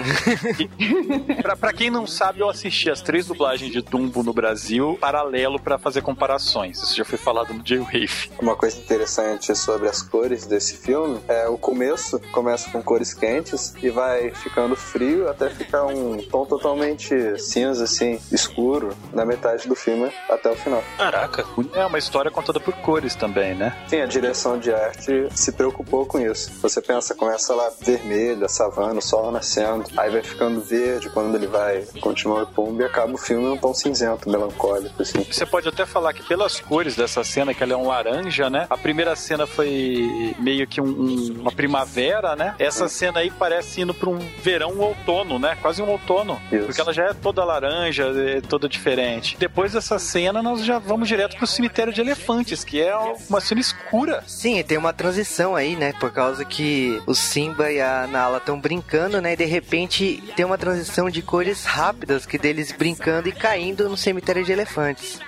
Pra, 1.41 1.55
pra 1.55 1.73
quem 1.73 1.89
não 1.89 2.07
sabe, 2.07 2.39
eu 2.39 2.49
assisti 2.49 2.89
as 2.89 3.01
três 3.01 3.27
dublagens 3.27 3.71
de 3.71 3.81
Dumbo 3.81 4.23
no 4.23 4.33
Brasil, 4.33 4.97
paralelo 4.99 5.59
pra 5.59 5.77
fazer 5.77 6.01
comparações. 6.01 6.81
Isso 6.81 6.95
já 6.95 7.05
foi 7.05 7.17
falado 7.17 7.53
no 7.53 7.61
J-Wave. 7.61 8.31
Uma 8.39 8.55
coisa 8.55 8.77
interessante 8.79 9.55
sobre 9.55 9.87
as 9.87 10.01
cores 10.01 10.45
desse 10.45 10.77
filme 10.77 11.19
é 11.27 11.47
o 11.47 11.57
começo 11.57 12.19
começa 12.31 12.69
com 12.69 12.81
cores 12.81 13.13
quentes 13.13 13.73
e 13.81 13.89
vai 13.89 14.31
ficando 14.31 14.75
frio 14.75 15.29
até 15.29 15.49
ficar 15.49 15.85
um 15.85 16.17
tom 16.17 16.45
totalmente 16.45 17.39
cinza, 17.39 17.83
assim, 17.83 18.19
escuro, 18.31 18.95
na 19.13 19.25
metade 19.25 19.67
do 19.67 19.75
filme 19.75 20.11
até 20.29 20.49
o 20.49 20.55
final. 20.55 20.83
Caraca. 20.97 21.45
É 21.73 21.85
uma 21.85 21.97
história 21.97 22.31
contada 22.31 22.59
por 22.59 22.73
cores 22.75 23.15
também, 23.15 23.55
né? 23.55 23.75
Sim, 23.87 24.01
a 24.01 24.05
direção 24.05 24.59
de 24.59 24.73
arte 24.73 25.27
se 25.33 25.51
preocupou 25.51 26.05
com 26.05 26.19
isso. 26.19 26.51
Você 26.61 26.81
pensa, 26.81 27.15
começa 27.15 27.53
lá 27.53 27.71
vermelho, 27.81 28.45
a 28.45 28.49
savana, 28.49 28.99
o 28.99 29.01
sol 29.01 29.24
Nascendo. 29.31 29.85
Aí 29.97 30.09
vai 30.09 30.21
ficando 30.21 30.61
verde 30.61 31.09
quando 31.09 31.35
ele 31.35 31.47
vai 31.47 31.83
continuar 31.99 32.43
o 32.43 32.47
Pumba 32.47 32.83
e 32.83 32.85
acaba 32.85 33.13
o 33.13 33.17
filme 33.17 33.47
um 33.47 33.57
tom 33.57 33.73
cinzento, 33.73 34.29
melancólico, 34.29 35.01
assim. 35.01 35.23
Você 35.23 35.45
pode 35.45 35.67
até 35.67 35.85
falar 35.85 36.13
que 36.13 36.23
pelas 36.23 36.59
cores 36.59 36.95
dessa 36.95 37.23
cena, 37.23 37.53
que 37.53 37.61
ela 37.63 37.73
é 37.73 37.75
um 37.77 37.87
laranja, 37.87 38.49
né? 38.49 38.65
A 38.69 38.77
primeira 38.77 39.15
cena 39.15 39.45
foi 39.47 40.35
meio 40.39 40.65
que 40.67 40.79
um- 40.81 40.85
um- 40.85 41.37
uma 41.41 41.51
primavera, 41.51 42.35
né? 42.35 42.55
Essa 42.59 42.87
cena 42.87 43.19
aí 43.19 43.29
parece 43.31 43.81
indo 43.81 43.93
pra 43.93 44.09
um 44.09 44.17
verão, 44.41 44.71
um 44.71 44.81
outono, 44.81 45.37
né? 45.39 45.57
Quase 45.61 45.81
um 45.81 45.89
outono. 45.89 46.39
Isso. 46.51 46.65
Porque 46.65 46.81
ela 46.81 46.93
já 46.93 47.05
é 47.05 47.13
toda 47.13 47.43
laranja, 47.43 48.05
é 48.15 48.41
toda 48.41 48.67
diferente. 48.69 49.35
Depois 49.37 49.73
dessa 49.73 49.99
cena, 49.99 50.41
nós 50.41 50.63
já 50.63 50.79
vamos 50.79 51.07
direto 51.07 51.35
pro 51.37 51.47
cemitério 51.47 51.93
de 51.93 52.01
elefantes, 52.01 52.63
que 52.63 52.81
é 52.81 52.95
uma 53.29 53.41
cena 53.41 53.61
escura. 53.61 54.23
Sim, 54.27 54.61
tem 54.63 54.77
uma 54.77 54.93
transição 54.93 55.55
aí, 55.55 55.75
né? 55.75 55.93
Por 55.99 56.11
causa 56.11 56.43
que 56.45 57.01
o 57.05 57.13
Simba 57.13 57.71
e 57.71 57.81
a 57.81 58.07
Nala 58.07 58.37
estão 58.37 58.59
brincando, 58.59 59.14
né? 59.21 59.33
E 59.33 59.37
de 59.37 59.45
repente 59.45 60.23
tem 60.35 60.45
uma 60.45 60.57
transição 60.57 61.09
de 61.09 61.21
cores 61.21 61.65
rápidas, 61.65 62.25
que 62.25 62.37
deles 62.37 62.71
brincando 62.71 63.29
e 63.29 63.31
caindo 63.31 63.89
no 63.89 63.97
cemitério 63.97 64.43
de 64.43 64.51
elefantes. 64.51 65.19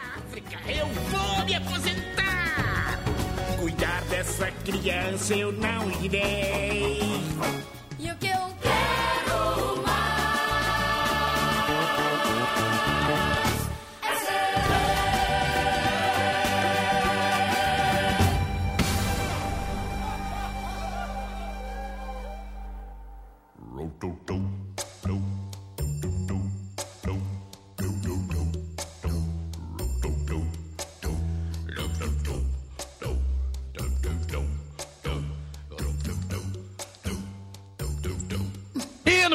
Eu 0.68 0.88
vou 0.88 1.46
me 1.46 1.56
aposentar. 1.56 3.00
Cuidar 3.60 4.02
dessa 4.04 4.52
criança 4.66 5.34
eu 5.34 5.52
não 5.52 5.90
irei. 6.04 7.00
E 24.00 24.57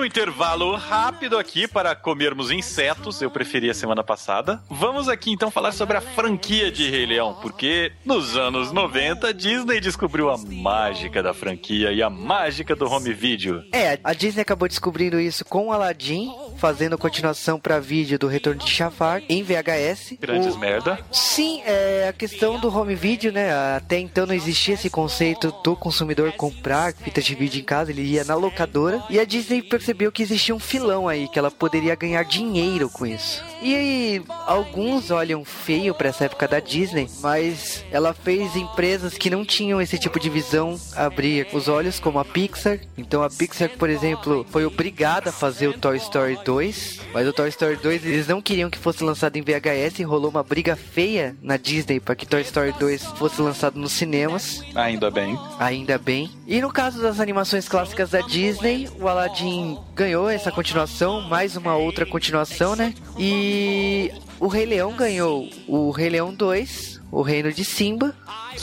no 0.02 0.06
intervalo 0.06 0.74
rápido 0.74 1.38
aqui 1.38 1.68
para 1.68 1.94
comermos 1.94 2.50
insetos, 2.50 3.22
eu 3.22 3.30
preferi 3.30 3.70
a 3.70 3.74
semana 3.74 4.02
passada. 4.02 4.60
Vamos 4.68 5.08
aqui 5.08 5.30
então 5.30 5.48
falar 5.48 5.70
sobre 5.70 5.96
a 5.96 6.00
franquia 6.00 6.72
de 6.72 6.90
Rei 6.90 7.06
Leão, 7.06 7.38
porque 7.40 7.92
nos 8.04 8.36
anos 8.36 8.72
90 8.72 9.28
a 9.28 9.32
Disney 9.32 9.80
descobriu 9.80 10.28
a 10.28 10.36
mágica 10.36 11.22
da 11.22 11.32
franquia 11.32 11.92
e 11.92 12.02
a 12.02 12.10
mágica 12.10 12.74
do 12.74 12.84
home 12.90 13.12
video. 13.12 13.62
É, 13.72 13.96
a 14.02 14.12
Disney 14.12 14.42
acabou 14.42 14.66
descobrindo 14.66 15.20
isso 15.20 15.44
com 15.44 15.72
Aladdin, 15.72 16.34
fazendo 16.58 16.98
continuação 16.98 17.60
pra 17.60 17.78
vídeo 17.78 18.18
do 18.18 18.26
Retorno 18.26 18.60
de 18.64 18.74
Jafar 18.74 19.22
em 19.28 19.44
VHS. 19.44 20.16
Grandes 20.20 20.56
O- 20.56 20.58
merda. 20.58 20.98
Sim, 21.12 21.62
é 21.64 22.08
a 22.08 22.12
questão 22.12 22.58
do 22.58 22.76
home 22.76 22.96
video, 22.96 23.30
né? 23.30 23.52
Até 23.76 24.00
então 24.00 24.26
não 24.26 24.34
existia 24.34 24.74
esse 24.74 24.90
conceito 24.90 25.54
do 25.62 25.76
consumidor 25.76 26.32
comprar 26.32 26.92
fitas 26.92 27.24
de 27.24 27.36
vídeo 27.36 27.60
em 27.60 27.64
casa, 27.64 27.92
ele 27.92 28.02
ia 28.02 28.24
na 28.24 28.34
locadora. 28.34 29.00
E 29.08 29.20
a 29.20 29.24
Disney 29.24 29.62
percebeu 29.62 29.91
que 30.12 30.22
existia 30.22 30.54
um 30.54 30.58
filão 30.58 31.08
aí, 31.08 31.28
que 31.28 31.38
ela 31.38 31.50
poderia 31.50 31.94
ganhar 31.94 32.24
dinheiro 32.24 32.88
com 32.88 33.06
isso. 33.06 33.42
E 33.60 33.74
aí, 33.74 34.22
alguns 34.46 35.10
olham 35.10 35.44
feio 35.44 35.94
pra 35.94 36.08
essa 36.08 36.24
época 36.24 36.48
da 36.48 36.60
Disney, 36.60 37.08
mas 37.20 37.84
ela 37.90 38.12
fez 38.12 38.56
empresas 38.56 39.14
que 39.14 39.30
não 39.30 39.44
tinham 39.44 39.80
esse 39.80 39.98
tipo 39.98 40.18
de 40.18 40.28
visão 40.28 40.78
abrir 40.96 41.46
os 41.52 41.68
olhos, 41.68 42.00
como 42.00 42.18
a 42.18 42.24
Pixar. 42.24 42.78
Então 42.96 43.22
a 43.22 43.30
Pixar, 43.30 43.70
por 43.78 43.88
exemplo, 43.88 44.46
foi 44.50 44.64
obrigada 44.64 45.30
a 45.30 45.32
fazer 45.32 45.68
o 45.68 45.78
Toy 45.78 45.96
Story 45.96 46.38
2, 46.44 47.00
mas 47.12 47.28
o 47.28 47.32
Toy 47.32 47.48
Story 47.48 47.76
2 47.76 48.04
eles 48.04 48.28
não 48.28 48.42
queriam 48.42 48.70
que 48.70 48.78
fosse 48.78 49.04
lançado 49.04 49.36
em 49.36 49.42
VHS 49.42 50.00
e 50.00 50.02
rolou 50.02 50.30
uma 50.30 50.42
briga 50.42 50.74
feia 50.76 51.36
na 51.42 51.56
Disney 51.56 52.00
para 52.00 52.14
que 52.14 52.26
Toy 52.26 52.42
Story 52.42 52.72
2 52.78 53.04
fosse 53.18 53.40
lançado 53.40 53.78
nos 53.78 53.92
cinemas. 53.92 54.62
Ainda 54.74 55.10
bem. 55.10 55.38
Ainda 55.58 55.98
bem. 55.98 56.30
E 56.46 56.60
no 56.60 56.72
caso 56.72 57.00
das 57.00 57.20
animações 57.20 57.68
clássicas 57.68 58.10
da 58.10 58.20
Disney, 58.20 58.88
o 58.98 59.08
Aladdin 59.08 59.78
ganhou 59.94 60.28
essa 60.28 60.50
continuação, 60.50 61.20
mais 61.22 61.56
uma 61.56 61.76
outra 61.76 62.06
continuação, 62.06 62.74
né? 62.74 62.94
E 63.18 64.12
o 64.40 64.48
Rei 64.48 64.66
Leão 64.66 64.94
ganhou 64.96 65.48
o 65.66 65.90
Rei 65.90 66.10
Leão 66.10 66.34
2, 66.34 67.00
o 67.10 67.22
Reino 67.22 67.52
de 67.52 67.64
Simba. 67.64 68.14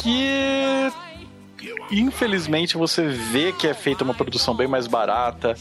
Que 0.01 0.91
infelizmente 1.91 2.77
você 2.77 3.07
vê 3.07 3.51
que 3.51 3.67
é 3.67 3.73
feita 3.73 4.03
uma 4.03 4.13
produção 4.13 4.55
bem 4.55 4.67
mais 4.67 4.87
barata. 4.87 5.55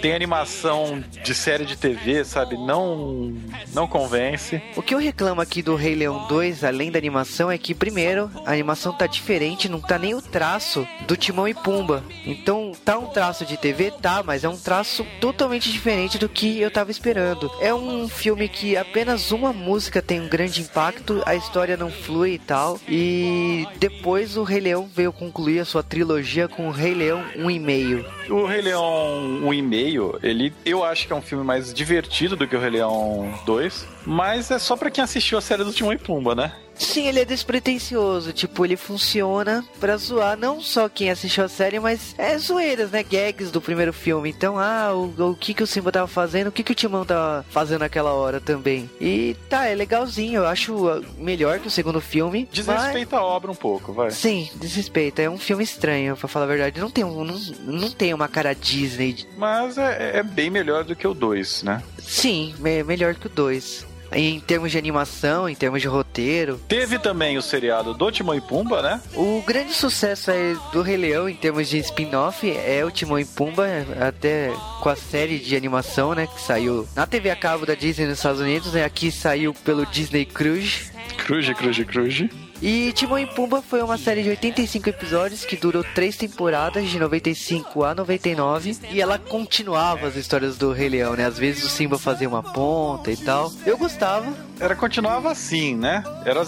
Tem 0.00 0.14
animação 0.14 1.02
de 1.22 1.34
série 1.34 1.64
de 1.64 1.76
TV, 1.76 2.24
sabe? 2.24 2.56
Não 2.56 3.32
não 3.72 3.86
convence. 3.86 4.60
O 4.76 4.82
que 4.82 4.94
eu 4.94 4.98
reclamo 4.98 5.40
aqui 5.40 5.62
do 5.62 5.74
Rei 5.74 5.94
Leão 5.94 6.26
2, 6.28 6.64
além 6.64 6.90
da 6.90 6.98
animação, 6.98 7.50
é 7.50 7.58
que, 7.58 7.74
primeiro, 7.74 8.30
a 8.44 8.52
animação 8.52 8.92
tá 8.92 9.06
diferente, 9.06 9.68
não 9.68 9.80
tá 9.80 9.98
nem 9.98 10.14
o 10.14 10.22
traço 10.22 10.86
do 11.06 11.16
Timão 11.16 11.48
e 11.48 11.54
Pumba. 11.54 12.04
Então, 12.26 12.72
tá 12.84 12.98
um 12.98 13.06
traço 13.06 13.44
de 13.44 13.56
TV? 13.56 13.90
Tá, 13.90 14.22
mas 14.22 14.44
é 14.44 14.48
um 14.48 14.56
traço 14.56 15.06
totalmente 15.20 15.70
diferente 15.70 16.18
do 16.18 16.28
que 16.28 16.60
eu 16.60 16.70
tava 16.70 16.90
esperando. 16.90 17.50
É 17.60 17.74
um 17.74 18.08
filme 18.08 18.48
que 18.48 18.76
apenas 18.76 19.30
uma 19.30 19.52
música 19.52 20.02
tem 20.02 20.20
um 20.20 20.28
grande 20.28 20.60
impacto, 20.60 21.22
a 21.24 21.34
história 21.34 21.76
não 21.76 21.90
flui 21.90 22.34
e 22.34 22.38
tal. 22.38 22.78
E 22.88 23.66
depois 23.78 24.36
o 24.36 24.42
Rei 24.42 24.60
Leão 24.60 24.88
veio 24.92 25.12
concluir 25.32 25.60
a 25.60 25.64
sua 25.64 25.82
trilogia 25.82 26.46
com 26.46 26.68
o 26.68 26.70
Rei 26.70 26.92
Leão 26.92 27.24
1,5. 27.36 28.04
O 28.28 28.44
Rei 28.44 28.60
Leão 28.60 29.40
1,5, 29.42 30.18
ele 30.22 30.52
eu 30.64 30.84
acho 30.84 31.06
que 31.06 31.12
é 31.12 31.16
um 31.16 31.22
filme 31.22 31.42
mais 31.42 31.72
divertido 31.72 32.36
do 32.36 32.46
que 32.46 32.54
o 32.54 32.60
Rei 32.60 32.70
Leão 32.70 33.32
2, 33.46 33.88
mas 34.04 34.50
é 34.50 34.58
só 34.58 34.76
pra 34.76 34.90
quem 34.90 35.02
assistiu 35.02 35.38
a 35.38 35.40
série 35.40 35.64
do 35.64 35.72
Timão 35.72 35.92
e 35.94 35.98
Pumba, 35.98 36.34
né? 36.34 36.52
Sim, 36.74 37.06
ele 37.08 37.20
é 37.20 37.24
despretensioso, 37.24 38.32
tipo, 38.32 38.64
ele 38.64 38.76
funciona 38.76 39.64
pra 39.80 39.96
zoar 39.96 40.36
não 40.36 40.60
só 40.60 40.88
quem 40.88 41.10
assistiu 41.10 41.44
a 41.44 41.48
série, 41.48 41.78
mas 41.78 42.14
é 42.18 42.36
zoeiras, 42.38 42.90
né? 42.90 43.02
Gags 43.02 43.50
do 43.50 43.60
primeiro 43.60 43.92
filme. 43.92 44.30
Então, 44.30 44.58
ah, 44.58 44.92
o, 44.94 45.30
o 45.30 45.36
que 45.36 45.54
que 45.54 45.62
o 45.62 45.66
Simba 45.66 45.92
tava 45.92 46.06
fazendo, 46.06 46.48
o 46.48 46.52
que 46.52 46.62
que 46.62 46.72
o 46.72 46.74
Timão 46.74 47.04
tava 47.04 47.44
fazendo 47.50 47.80
naquela 47.80 48.12
hora 48.12 48.40
também. 48.40 48.90
E 49.00 49.36
tá, 49.48 49.66
é 49.66 49.74
legalzinho, 49.74 50.40
eu 50.42 50.46
acho 50.46 50.88
ah, 50.88 51.00
melhor 51.18 51.58
que 51.60 51.68
o 51.68 51.70
segundo 51.70 52.00
filme. 52.00 52.48
mas- 52.50 52.64
Desrespeita 52.66 53.16
a 53.16 53.24
obra 53.24 53.50
um 53.50 53.54
pouco, 53.54 53.92
vai. 53.92 54.10
Sim, 54.10 54.50
desrespeita. 54.56 55.22
É 55.22 55.30
um 55.30 55.38
filme 55.38 55.62
estranho, 55.64 56.16
pra 56.16 56.28
falar 56.28 56.44
a 56.46 56.48
verdade. 56.48 56.80
Não 56.80 56.90
tem, 56.90 57.04
um, 57.04 57.24
não, 57.24 57.38
não 57.64 57.90
tem 57.90 58.12
uma 58.12 58.28
cara 58.28 58.54
Disney. 58.54 59.26
Mas 59.36 59.78
é, 59.78 60.18
é 60.18 60.22
bem 60.22 60.50
melhor 60.50 60.84
do 60.84 60.96
que 60.96 61.06
o 61.06 61.14
2, 61.14 61.62
né? 61.62 61.82
Sim, 61.98 62.54
é 62.64 62.82
melhor 62.82 63.14
que 63.14 63.26
o 63.26 63.30
2. 63.30 63.86
Em 64.14 64.40
termos 64.40 64.70
de 64.70 64.78
animação, 64.78 65.48
em 65.48 65.54
termos 65.54 65.80
de 65.80 65.88
roteiro, 65.88 66.60
Teve 66.68 66.98
também 66.98 67.36
o 67.38 67.42
seriado 67.42 67.94
do 67.94 68.10
Timão 68.10 68.34
e 68.34 68.40
Pumba, 68.40 68.82
né? 68.82 69.00
O 69.14 69.42
grande 69.46 69.72
sucesso 69.72 70.30
aí 70.30 70.56
do 70.72 70.82
Rei 70.82 70.96
Leão 70.96 71.28
em 71.28 71.34
termos 71.34 71.68
de 71.68 71.78
spin-off 71.78 72.50
é 72.50 72.84
o 72.84 72.90
Timão 72.90 73.18
e 73.18 73.24
Pumba, 73.24 73.66
até 74.00 74.52
com 74.80 74.88
a 74.88 74.96
série 74.96 75.38
de 75.38 75.56
animação, 75.56 76.14
né, 76.14 76.26
que 76.26 76.40
saiu 76.40 76.86
na 76.94 77.06
TV 77.06 77.30
a 77.30 77.36
cabo 77.36 77.66
da 77.66 77.74
Disney 77.74 78.06
nos 78.06 78.18
Estados 78.18 78.40
Unidos, 78.40 78.72
né, 78.72 78.84
aqui 78.84 79.10
saiu 79.10 79.54
pelo 79.54 79.86
Disney 79.86 80.24
Cruise. 80.24 80.90
Cruze, 81.16 81.54
cruze, 81.54 81.84
cruze. 81.84 82.30
E 82.62 82.92
Timão 82.92 83.18
e 83.18 83.26
Pumba 83.26 83.60
foi 83.60 83.82
uma 83.82 83.98
série 83.98 84.22
de 84.22 84.28
85 84.28 84.88
episódios 84.88 85.44
que 85.44 85.56
durou 85.56 85.82
três 85.82 86.16
temporadas, 86.16 86.88
de 86.88 86.96
95 86.96 87.82
a 87.82 87.92
99, 87.92 88.76
e 88.92 89.00
ela 89.00 89.18
continuava 89.18 90.06
as 90.06 90.14
histórias 90.14 90.56
do 90.56 90.70
Rei 90.72 90.88
Leão, 90.88 91.14
né? 91.14 91.26
Às 91.26 91.36
vezes 91.36 91.64
o 91.64 91.68
Simba 91.68 91.98
fazia 91.98 92.28
uma 92.28 92.40
ponta 92.40 93.10
e 93.10 93.16
tal. 93.16 93.50
Eu 93.66 93.76
gostava, 93.76 94.32
Era 94.60 94.76
continuava 94.76 95.32
assim, 95.32 95.74
né? 95.74 96.04
Era 96.24 96.44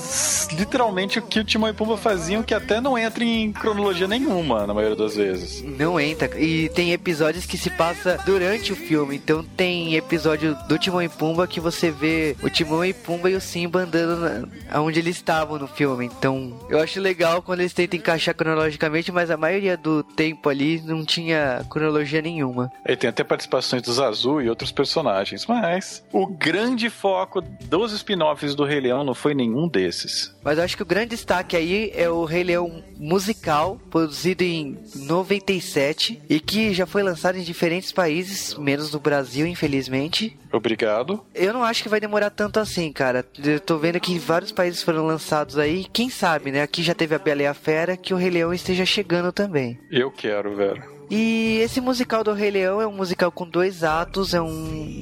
literalmente 0.52 1.18
o 1.18 1.22
que 1.22 1.40
o 1.40 1.44
Timão 1.44 1.68
e 1.68 1.72
Pumba 1.72 1.96
faziam, 1.96 2.44
que 2.44 2.54
até 2.54 2.80
não 2.80 2.96
entra 2.96 3.24
em 3.24 3.52
cronologia 3.52 4.06
nenhuma, 4.06 4.68
na 4.68 4.72
maioria 4.72 4.96
das 4.96 5.16
vezes. 5.16 5.62
Não 5.62 5.98
entra. 5.98 6.30
E 6.40 6.68
tem 6.68 6.92
episódios 6.92 7.44
que 7.44 7.58
se 7.58 7.70
passa 7.70 8.20
durante 8.24 8.72
o 8.72 8.76
filme. 8.76 9.16
Então 9.16 9.42
tem 9.42 9.96
episódio 9.96 10.56
do 10.68 10.78
Timão 10.78 11.02
e 11.02 11.08
Pumba 11.08 11.48
que 11.48 11.58
você 11.58 11.90
vê 11.90 12.36
o 12.40 12.48
Timão 12.48 12.84
e 12.84 12.92
Pumba 12.92 13.28
e 13.28 13.34
o 13.34 13.40
Simba 13.40 13.80
andando 13.80 14.20
na, 14.20 14.80
onde 14.80 15.00
eles 15.00 15.16
estavam 15.16 15.58
no 15.58 15.66
filme. 15.66 16.03
Então 16.04 16.52
eu 16.68 16.80
acho 16.80 17.00
legal 17.00 17.42
quando 17.42 17.60
eles 17.60 17.72
tentam 17.72 17.98
encaixar 17.98 18.34
cronologicamente, 18.34 19.10
mas 19.10 19.30
a 19.30 19.36
maioria 19.36 19.76
do 19.76 20.02
tempo 20.02 20.48
ali 20.48 20.80
não 20.82 21.04
tinha 21.04 21.64
cronologia 21.70 22.20
nenhuma. 22.22 22.70
Aí 22.86 22.96
tem 22.96 23.10
até 23.10 23.24
participações 23.24 23.82
do 23.82 23.92
Zazu 23.92 24.40
e 24.40 24.48
outros 24.48 24.70
personagens, 24.72 25.46
mas 25.46 26.04
o 26.12 26.26
grande 26.26 26.90
foco 26.90 27.40
dos 27.40 27.92
spin-offs 27.92 28.54
do 28.54 28.64
Rei 28.64 28.80
Leão 28.80 29.04
não 29.04 29.14
foi 29.14 29.34
nenhum 29.34 29.68
desses. 29.68 30.34
Mas 30.42 30.58
eu 30.58 30.64
acho 30.64 30.76
que 30.76 30.82
o 30.82 30.86
grande 30.86 31.10
destaque 31.10 31.56
aí 31.56 31.90
é 31.94 32.08
o 32.08 32.24
Rei 32.24 32.44
Leão 32.44 32.82
musical, 32.98 33.80
produzido 33.90 34.44
em 34.44 34.78
97 34.94 36.22
e 36.28 36.40
que 36.40 36.72
já 36.72 36.86
foi 36.86 37.02
lançado 37.02 37.38
em 37.38 37.42
diferentes 37.42 37.92
países, 37.92 38.54
menos 38.54 38.92
no 38.92 39.00
Brasil, 39.00 39.46
infelizmente. 39.46 40.36
Obrigado. 40.52 41.24
Eu 41.34 41.52
não 41.52 41.64
acho 41.64 41.82
que 41.82 41.88
vai 41.88 41.98
demorar 41.98 42.30
tanto 42.30 42.60
assim, 42.60 42.92
cara. 42.92 43.24
Eu 43.42 43.58
tô 43.58 43.76
vendo 43.78 43.98
que 43.98 44.18
vários 44.18 44.52
países 44.52 44.82
foram 44.82 45.04
lançados 45.04 45.58
aí. 45.58 45.84
Quem 45.94 46.10
sabe, 46.10 46.50
né? 46.50 46.60
Aqui 46.60 46.82
já 46.82 46.92
teve 46.92 47.14
a 47.14 47.18
Bela 47.20 47.42
e 47.42 47.46
a 47.46 47.54
Fera, 47.54 47.96
que 47.96 48.12
o 48.12 48.16
Rei 48.16 48.28
Leão 48.28 48.52
esteja 48.52 48.84
chegando 48.84 49.30
também. 49.30 49.78
Eu 49.88 50.10
quero, 50.10 50.56
velho. 50.56 50.82
E 51.08 51.60
esse 51.62 51.80
musical 51.80 52.24
do 52.24 52.32
Rei 52.32 52.50
Leão 52.50 52.80
é 52.80 52.86
um 52.86 52.92
musical 52.92 53.30
com 53.30 53.48
dois 53.48 53.84
atos, 53.84 54.34
é 54.34 54.40
um 54.40 54.50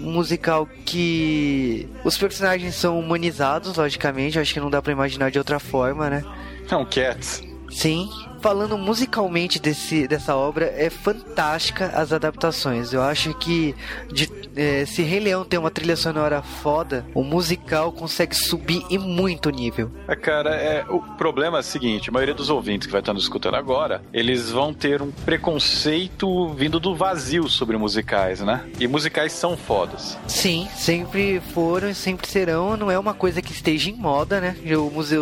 musical 0.03 0.69
que 0.85 1.89
os 2.05 2.19
personagens 2.19 2.75
são 2.75 3.01
humanizados, 3.01 3.75
logicamente, 3.77 4.39
acho 4.39 4.53
que 4.53 4.61
não 4.61 4.69
dá 4.69 4.83
pra 4.83 4.93
imaginar 4.93 5.31
de 5.31 5.39
outra 5.39 5.59
forma, 5.59 6.11
né? 6.11 6.23
É 6.71 6.77
um 6.77 6.85
Cats. 6.85 7.43
Sim. 7.71 8.11
Falando 8.43 8.77
musicalmente 8.77 9.61
desse, 9.61 10.09
dessa 10.09 10.35
obra, 10.35 10.65
é 10.77 10.91
fantástica 10.91 11.87
as 11.95 12.13
adaptações. 12.13 12.93
Eu 12.93 13.01
acho 13.01 13.33
que 13.35 13.73
de, 14.13 14.29
é, 14.57 14.85
se 14.85 15.01
Rei 15.03 15.21
Leão 15.21 15.45
tem 15.45 15.61
uma 15.61 15.71
trilha 15.71 15.95
sonora 15.95 16.43
foda, 16.43 17.07
o 17.15 17.23
musical 17.23 17.93
consegue 17.93 18.35
subir 18.35 18.85
e 18.91 18.99
muito 18.99 19.49
nível. 19.49 19.93
É, 20.09 20.17
cara, 20.17 20.57
é, 20.57 20.85
o 20.89 21.01
problema 21.01 21.59
é 21.59 21.61
o 21.61 21.63
seguinte: 21.63 22.11
a 22.11 22.13
maioria 22.13 22.35
dos 22.35 22.51
ouvintes 22.51 22.87
que 22.87 22.93
vai 22.93 23.01
estar 23.01 23.15
nos 23.15 23.23
escutando 23.23 23.55
agora, 23.55 24.03
eles 24.13 24.51
vão 24.51 24.75
ter 24.75 25.01
um 25.01 25.13
preconceito 25.13 26.49
vindo 26.55 26.81
do 26.81 26.97
vazio 26.97 27.49
sobre 27.49 27.77
musicais, 27.77 28.41
né? 28.41 28.65
E 28.81 28.89
musicais 28.89 29.33
são 29.33 29.57
fodas. 29.57 30.19
Sim, 30.27 30.67
sempre 30.75 31.41
foram 31.55 31.91
e 31.91 31.95
sempre 31.95 32.29
serão. 32.29 32.77
Não 32.77 32.91
é 32.91 32.99
uma 32.99 33.15
coisa 33.15 33.41
que 33.41 33.53
esteja 33.53 33.89
em 33.89 33.95
moda, 33.95 34.41
né? 34.41 34.57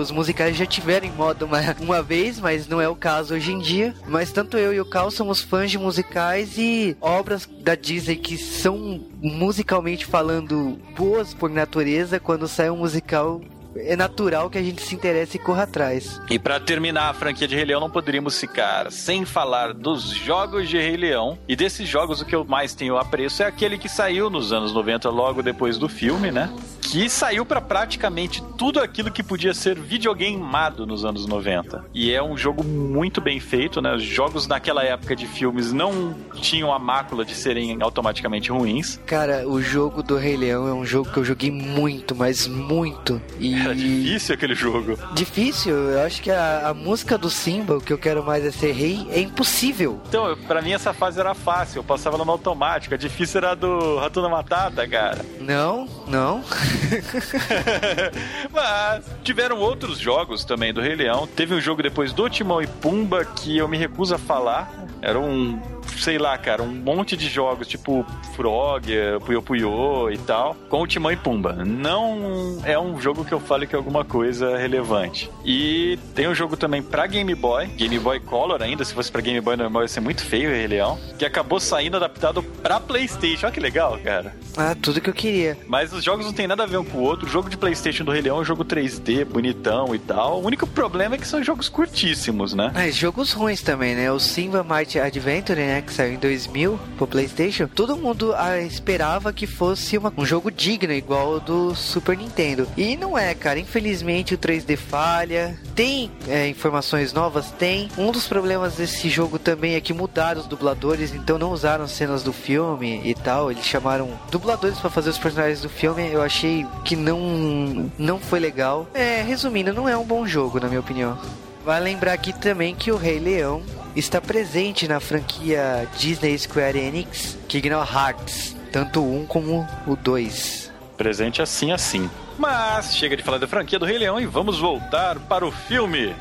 Os 0.00 0.10
musicais 0.10 0.56
já 0.56 0.64
tiveram 0.64 1.06
em 1.06 1.12
moda 1.12 1.44
uma, 1.44 1.58
uma 1.78 2.02
vez, 2.02 2.40
mas 2.40 2.66
não 2.66 2.80
é 2.80 2.88
o 2.88 2.96
caso 2.96 3.09
hoje 3.18 3.52
em 3.52 3.58
dia. 3.58 3.94
Mas 4.06 4.30
tanto 4.30 4.56
eu 4.56 4.72
e 4.72 4.80
o 4.80 4.84
Cal 4.84 5.10
somos 5.10 5.40
fãs 5.40 5.70
de 5.70 5.78
musicais 5.78 6.56
e 6.56 6.96
obras 7.00 7.48
da 7.60 7.74
Disney 7.74 8.16
que 8.16 8.38
são 8.38 9.00
musicalmente 9.20 10.06
falando 10.06 10.78
boas 10.96 11.34
por 11.34 11.50
natureza. 11.50 12.20
Quando 12.20 12.46
sai 12.46 12.70
um 12.70 12.76
musical, 12.76 13.40
é 13.76 13.96
natural 13.96 14.50
que 14.50 14.58
a 14.58 14.62
gente 14.62 14.82
se 14.82 14.94
interesse 14.94 15.36
e 15.36 15.40
corra 15.40 15.64
atrás. 15.64 16.20
E 16.30 16.38
pra 16.38 16.58
terminar 16.58 17.10
a 17.10 17.14
franquia 17.14 17.46
de 17.46 17.54
Rei 17.54 17.64
Leão, 17.64 17.80
não 17.80 17.90
poderíamos 17.90 18.38
ficar 18.38 18.90
sem 18.90 19.24
falar 19.24 19.72
dos 19.72 20.10
jogos 20.10 20.68
de 20.68 20.78
Rei 20.78 20.96
Leão. 20.96 21.38
E 21.48 21.54
desses 21.54 21.88
jogos, 21.88 22.20
o 22.20 22.24
que 22.24 22.34
eu 22.34 22.44
mais 22.44 22.74
tenho 22.74 22.96
apreço 22.96 23.42
é 23.42 23.46
aquele 23.46 23.78
que 23.78 23.88
saiu 23.88 24.30
nos 24.30 24.52
anos 24.52 24.72
90, 24.72 25.08
logo 25.10 25.42
depois 25.42 25.78
do 25.78 25.88
filme, 25.88 26.30
né? 26.30 26.50
Que 26.80 27.08
saiu 27.08 27.46
pra 27.46 27.60
praticamente 27.60 28.42
tudo 28.58 28.80
aquilo 28.80 29.12
que 29.12 29.22
podia 29.22 29.54
ser 29.54 29.78
videogameado 29.78 30.86
nos 30.86 31.04
anos 31.04 31.26
90. 31.26 31.84
E 31.94 32.12
é 32.12 32.22
um 32.22 32.36
jogo 32.36 32.64
muito 32.64 33.20
bem 33.20 33.38
feito, 33.38 33.80
né? 33.80 33.94
Os 33.94 34.02
jogos 34.02 34.48
naquela 34.48 34.82
época 34.82 35.14
de 35.14 35.26
filmes 35.26 35.72
não 35.72 36.14
tinham 36.34 36.72
a 36.72 36.78
mácula 36.78 37.24
de 37.24 37.34
serem 37.34 37.80
automaticamente 37.80 38.50
ruins. 38.50 38.98
Cara, 39.06 39.48
o 39.48 39.60
jogo 39.60 40.02
do 40.02 40.16
Rei 40.16 40.36
Leão 40.36 40.66
é 40.66 40.72
um 40.72 40.84
jogo 40.84 41.10
que 41.12 41.18
eu 41.18 41.24
joguei 41.24 41.50
muito, 41.50 42.14
mas 42.16 42.48
muito. 42.48 43.20
E 43.38 43.59
Era 43.60 43.74
difícil 43.74 44.34
aquele 44.34 44.54
jogo. 44.54 44.98
difícil, 45.14 45.74
eu 45.74 46.02
acho 46.02 46.22
que 46.22 46.30
a, 46.30 46.68
a 46.68 46.74
música 46.74 47.18
do 47.18 47.30
Simba, 47.30 47.76
o 47.76 47.80
que 47.80 47.92
eu 47.92 47.98
quero 47.98 48.24
mais 48.24 48.44
é 48.44 48.50
ser 48.50 48.72
rei, 48.72 49.06
é 49.10 49.20
impossível. 49.20 50.00
Então, 50.08 50.36
pra 50.46 50.62
mim 50.62 50.72
essa 50.72 50.92
fase 50.92 51.20
era 51.20 51.34
fácil, 51.34 51.80
eu 51.80 51.84
passava 51.84 52.16
ela 52.16 52.24
no 52.24 52.32
automático. 52.32 52.94
A 52.94 52.98
difícil 52.98 53.38
era 53.38 53.54
do 53.54 53.98
Ratuna 53.98 54.28
Matata, 54.28 54.86
cara. 54.86 55.24
Não, 55.40 55.88
não. 56.06 56.44
Mas 58.52 59.04
tiveram 59.24 59.58
outros 59.58 59.98
jogos 59.98 60.44
também 60.44 60.72
do 60.72 60.80
Rei 60.80 60.94
Leão. 60.94 61.26
Teve 61.26 61.54
um 61.54 61.60
jogo 61.60 61.82
depois 61.82 62.12
do 62.12 62.28
Timão 62.28 62.62
e 62.62 62.66
Pumba 62.66 63.24
que 63.24 63.56
eu 63.56 63.66
me 63.66 63.76
recuso 63.76 64.14
a 64.14 64.18
falar. 64.18 64.70
Era 65.02 65.18
um, 65.18 65.60
sei 65.98 66.18
lá, 66.18 66.36
cara, 66.38 66.62
um 66.62 66.68
monte 66.68 67.16
de 67.16 67.28
jogos 67.28 67.66
tipo 67.66 68.04
Frog, 68.34 68.92
eh, 68.92 69.18
Puyo 69.20 69.42
Puyo 69.42 70.10
e 70.10 70.18
tal, 70.18 70.54
com 70.68 70.82
o 70.82 70.86
Timão 70.86 71.12
e 71.12 71.16
Pumba. 71.16 71.52
Não 71.64 72.58
é 72.64 72.78
um 72.78 73.00
jogo 73.00 73.24
que 73.24 73.32
eu 73.32 73.40
fale 73.40 73.66
que 73.66 73.74
é 73.74 73.78
alguma 73.78 74.04
coisa 74.04 74.56
relevante. 74.56 75.30
E 75.44 75.98
tem 76.14 76.28
um 76.28 76.34
jogo 76.34 76.56
também 76.56 76.82
pra 76.82 77.06
Game 77.06 77.34
Boy, 77.34 77.66
Game 77.66 77.98
Boy 77.98 78.20
Color 78.20 78.62
ainda, 78.62 78.84
se 78.84 78.94
fosse 78.94 79.10
pra 79.10 79.20
Game 79.20 79.40
Boy 79.40 79.56
normal 79.56 79.82
ia 79.82 79.88
ser 79.88 80.00
muito 80.00 80.24
feio 80.24 80.50
o 80.50 80.52
Rei 80.52 80.66
Leão, 80.66 80.98
que 81.18 81.24
acabou 81.24 81.60
saindo 81.60 81.96
adaptado 81.96 82.42
pra 82.42 82.80
PlayStation. 82.80 83.46
Olha 83.46 83.52
que 83.54 83.60
legal, 83.60 83.98
cara. 84.02 84.34
Ah, 84.56 84.74
tudo 84.80 85.00
que 85.00 85.08
eu 85.08 85.14
queria. 85.14 85.56
Mas 85.66 85.92
os 85.92 86.04
jogos 86.04 86.26
não 86.26 86.32
tem 86.32 86.46
nada 86.46 86.64
a 86.64 86.66
ver 86.66 86.76
um 86.78 86.84
com 86.84 86.98
o 86.98 87.02
outro. 87.02 87.26
O 87.26 87.30
jogo 87.30 87.48
de 87.48 87.56
PlayStation 87.56 88.04
do 88.04 88.12
Rei 88.12 88.20
Leão 88.22 88.38
é 88.38 88.40
um 88.40 88.44
jogo 88.44 88.64
3D, 88.64 89.24
bonitão 89.24 89.94
e 89.94 89.98
tal. 89.98 90.40
O 90.40 90.46
único 90.46 90.66
problema 90.66 91.14
é 91.14 91.18
que 91.18 91.26
são 91.26 91.42
jogos 91.42 91.68
curtíssimos, 91.68 92.52
né? 92.54 92.70
Mas 92.74 92.94
jogos 92.96 93.32
ruins 93.32 93.62
também, 93.62 93.94
né? 93.94 94.10
O 94.10 94.18
Simba 94.18 94.64
Mighty 94.64 94.98
Adventure, 94.98 95.60
né? 95.60 95.79
Que 95.80 95.92
saiu 95.92 96.14
em 96.14 96.18
2000 96.18 96.78
pro 96.96 97.06
PlayStation. 97.06 97.66
Todo 97.66 97.96
mundo 97.96 98.34
ah, 98.36 98.58
esperava 98.60 99.32
que 99.32 99.46
fosse 99.46 99.96
uma- 99.98 100.12
um 100.16 100.24
jogo 100.26 100.50
digno, 100.50 100.92
igual 100.92 101.34
ao 101.34 101.40
do 101.40 101.74
Super 101.74 102.16
Nintendo. 102.16 102.66
E 102.76 102.96
não 102.96 103.16
é, 103.18 103.34
cara. 103.34 103.58
Infelizmente 103.58 104.34
o 104.34 104.38
3D 104.38 104.76
falha. 104.76 105.58
Tem 105.74 106.10
é, 106.28 106.48
informações 106.48 107.12
novas? 107.12 107.50
Tem. 107.52 107.88
Um 107.96 108.10
dos 108.12 108.26
problemas 108.26 108.74
desse 108.74 109.08
jogo 109.08 109.38
também 109.38 109.74
é 109.74 109.80
que 109.80 109.92
mudaram 109.92 110.40
os 110.40 110.46
dubladores, 110.46 111.14
então 111.14 111.38
não 111.38 111.52
usaram 111.52 111.86
cenas 111.88 112.22
do 112.22 112.32
filme 112.32 113.00
e 113.04 113.14
tal. 113.14 113.50
Eles 113.50 113.64
chamaram 113.64 114.10
dubladores 114.30 114.78
pra 114.78 114.90
fazer 114.90 115.10
os 115.10 115.18
personagens 115.18 115.60
do 115.60 115.68
filme. 115.68 116.10
Eu 116.12 116.22
achei 116.22 116.66
que 116.84 116.96
não, 116.96 117.90
não 117.98 118.18
foi 118.18 118.40
legal. 118.40 118.86
É, 118.94 119.22
resumindo, 119.22 119.72
não 119.72 119.88
é 119.88 119.96
um 119.96 120.04
bom 120.04 120.26
jogo, 120.26 120.60
na 120.60 120.68
minha 120.68 120.80
opinião. 120.80 121.18
Vale 121.64 121.84
lembrar 121.84 122.12
aqui 122.14 122.32
também 122.32 122.74
que 122.74 122.90
o 122.90 122.96
Rei 122.96 123.18
Leão 123.18 123.62
está 123.96 124.20
presente 124.20 124.86
na 124.86 125.00
franquia 125.00 125.88
Disney 125.98 126.38
Square 126.38 126.78
Enix 126.78 127.38
Kingdom 127.48 127.82
Hearts, 127.84 128.56
tanto 128.72 129.02
1 129.02 129.26
como 129.26 129.66
o 129.86 129.96
2. 129.96 130.70
Presente 130.96 131.42
assim, 131.42 131.72
assim. 131.72 132.10
Mas 132.38 132.94
chega 132.94 133.16
de 133.16 133.22
falar 133.22 133.38
da 133.38 133.48
franquia 133.48 133.78
do 133.78 133.84
Rei 133.84 133.98
Leão 133.98 134.20
e 134.20 134.26
vamos 134.26 134.58
voltar 134.58 135.18
para 135.18 135.46
o 135.46 135.50
filme. 135.50 136.14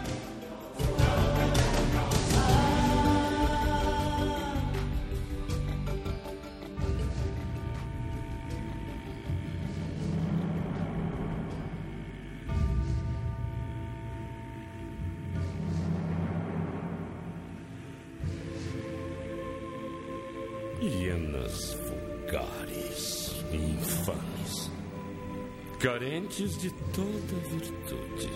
Carentes 25.80 26.58
de 26.58 26.72
toda 26.94 27.40
virtude, 27.50 28.30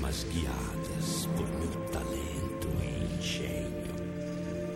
mas 0.00 0.24
guiadas 0.32 1.26
por 1.36 1.46
meu 1.46 1.90
talento 1.90 2.68
e 2.82 3.18
engenho. 3.18 3.70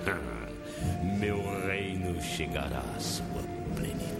Meu 1.18 1.38
reino 1.66 2.20
chegará 2.20 2.80
à 2.80 3.00
sua 3.00 3.42
plenitude. 3.74 4.13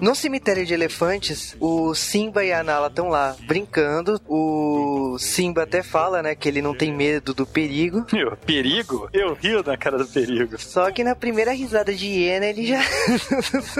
No 0.00 0.14
cemitério 0.14 0.64
de 0.64 0.72
elefantes, 0.72 1.54
o 1.60 1.94
Simba 1.94 2.42
e 2.42 2.52
a 2.52 2.64
Nala 2.64 2.86
estão 2.86 3.08
lá 3.08 3.36
brincando. 3.46 4.18
O 4.26 5.18
Simba 5.18 5.64
até 5.64 5.82
fala, 5.82 6.22
né, 6.22 6.34
que 6.34 6.48
ele 6.48 6.62
não 6.62 6.74
tem 6.74 6.90
medo 6.90 7.34
do 7.34 7.46
perigo. 7.46 8.06
Meu, 8.12 8.34
perigo? 8.36 9.10
Eu 9.12 9.34
rio 9.34 9.62
na 9.62 9.76
cara 9.76 9.98
do 9.98 10.06
perigo. 10.06 10.58
Só 10.58 10.90
que 10.90 11.04
na 11.04 11.14
primeira 11.14 11.52
risada 11.52 11.92
de 11.92 12.06
hiena 12.06 12.46
ele 12.46 12.66
já 12.66 12.80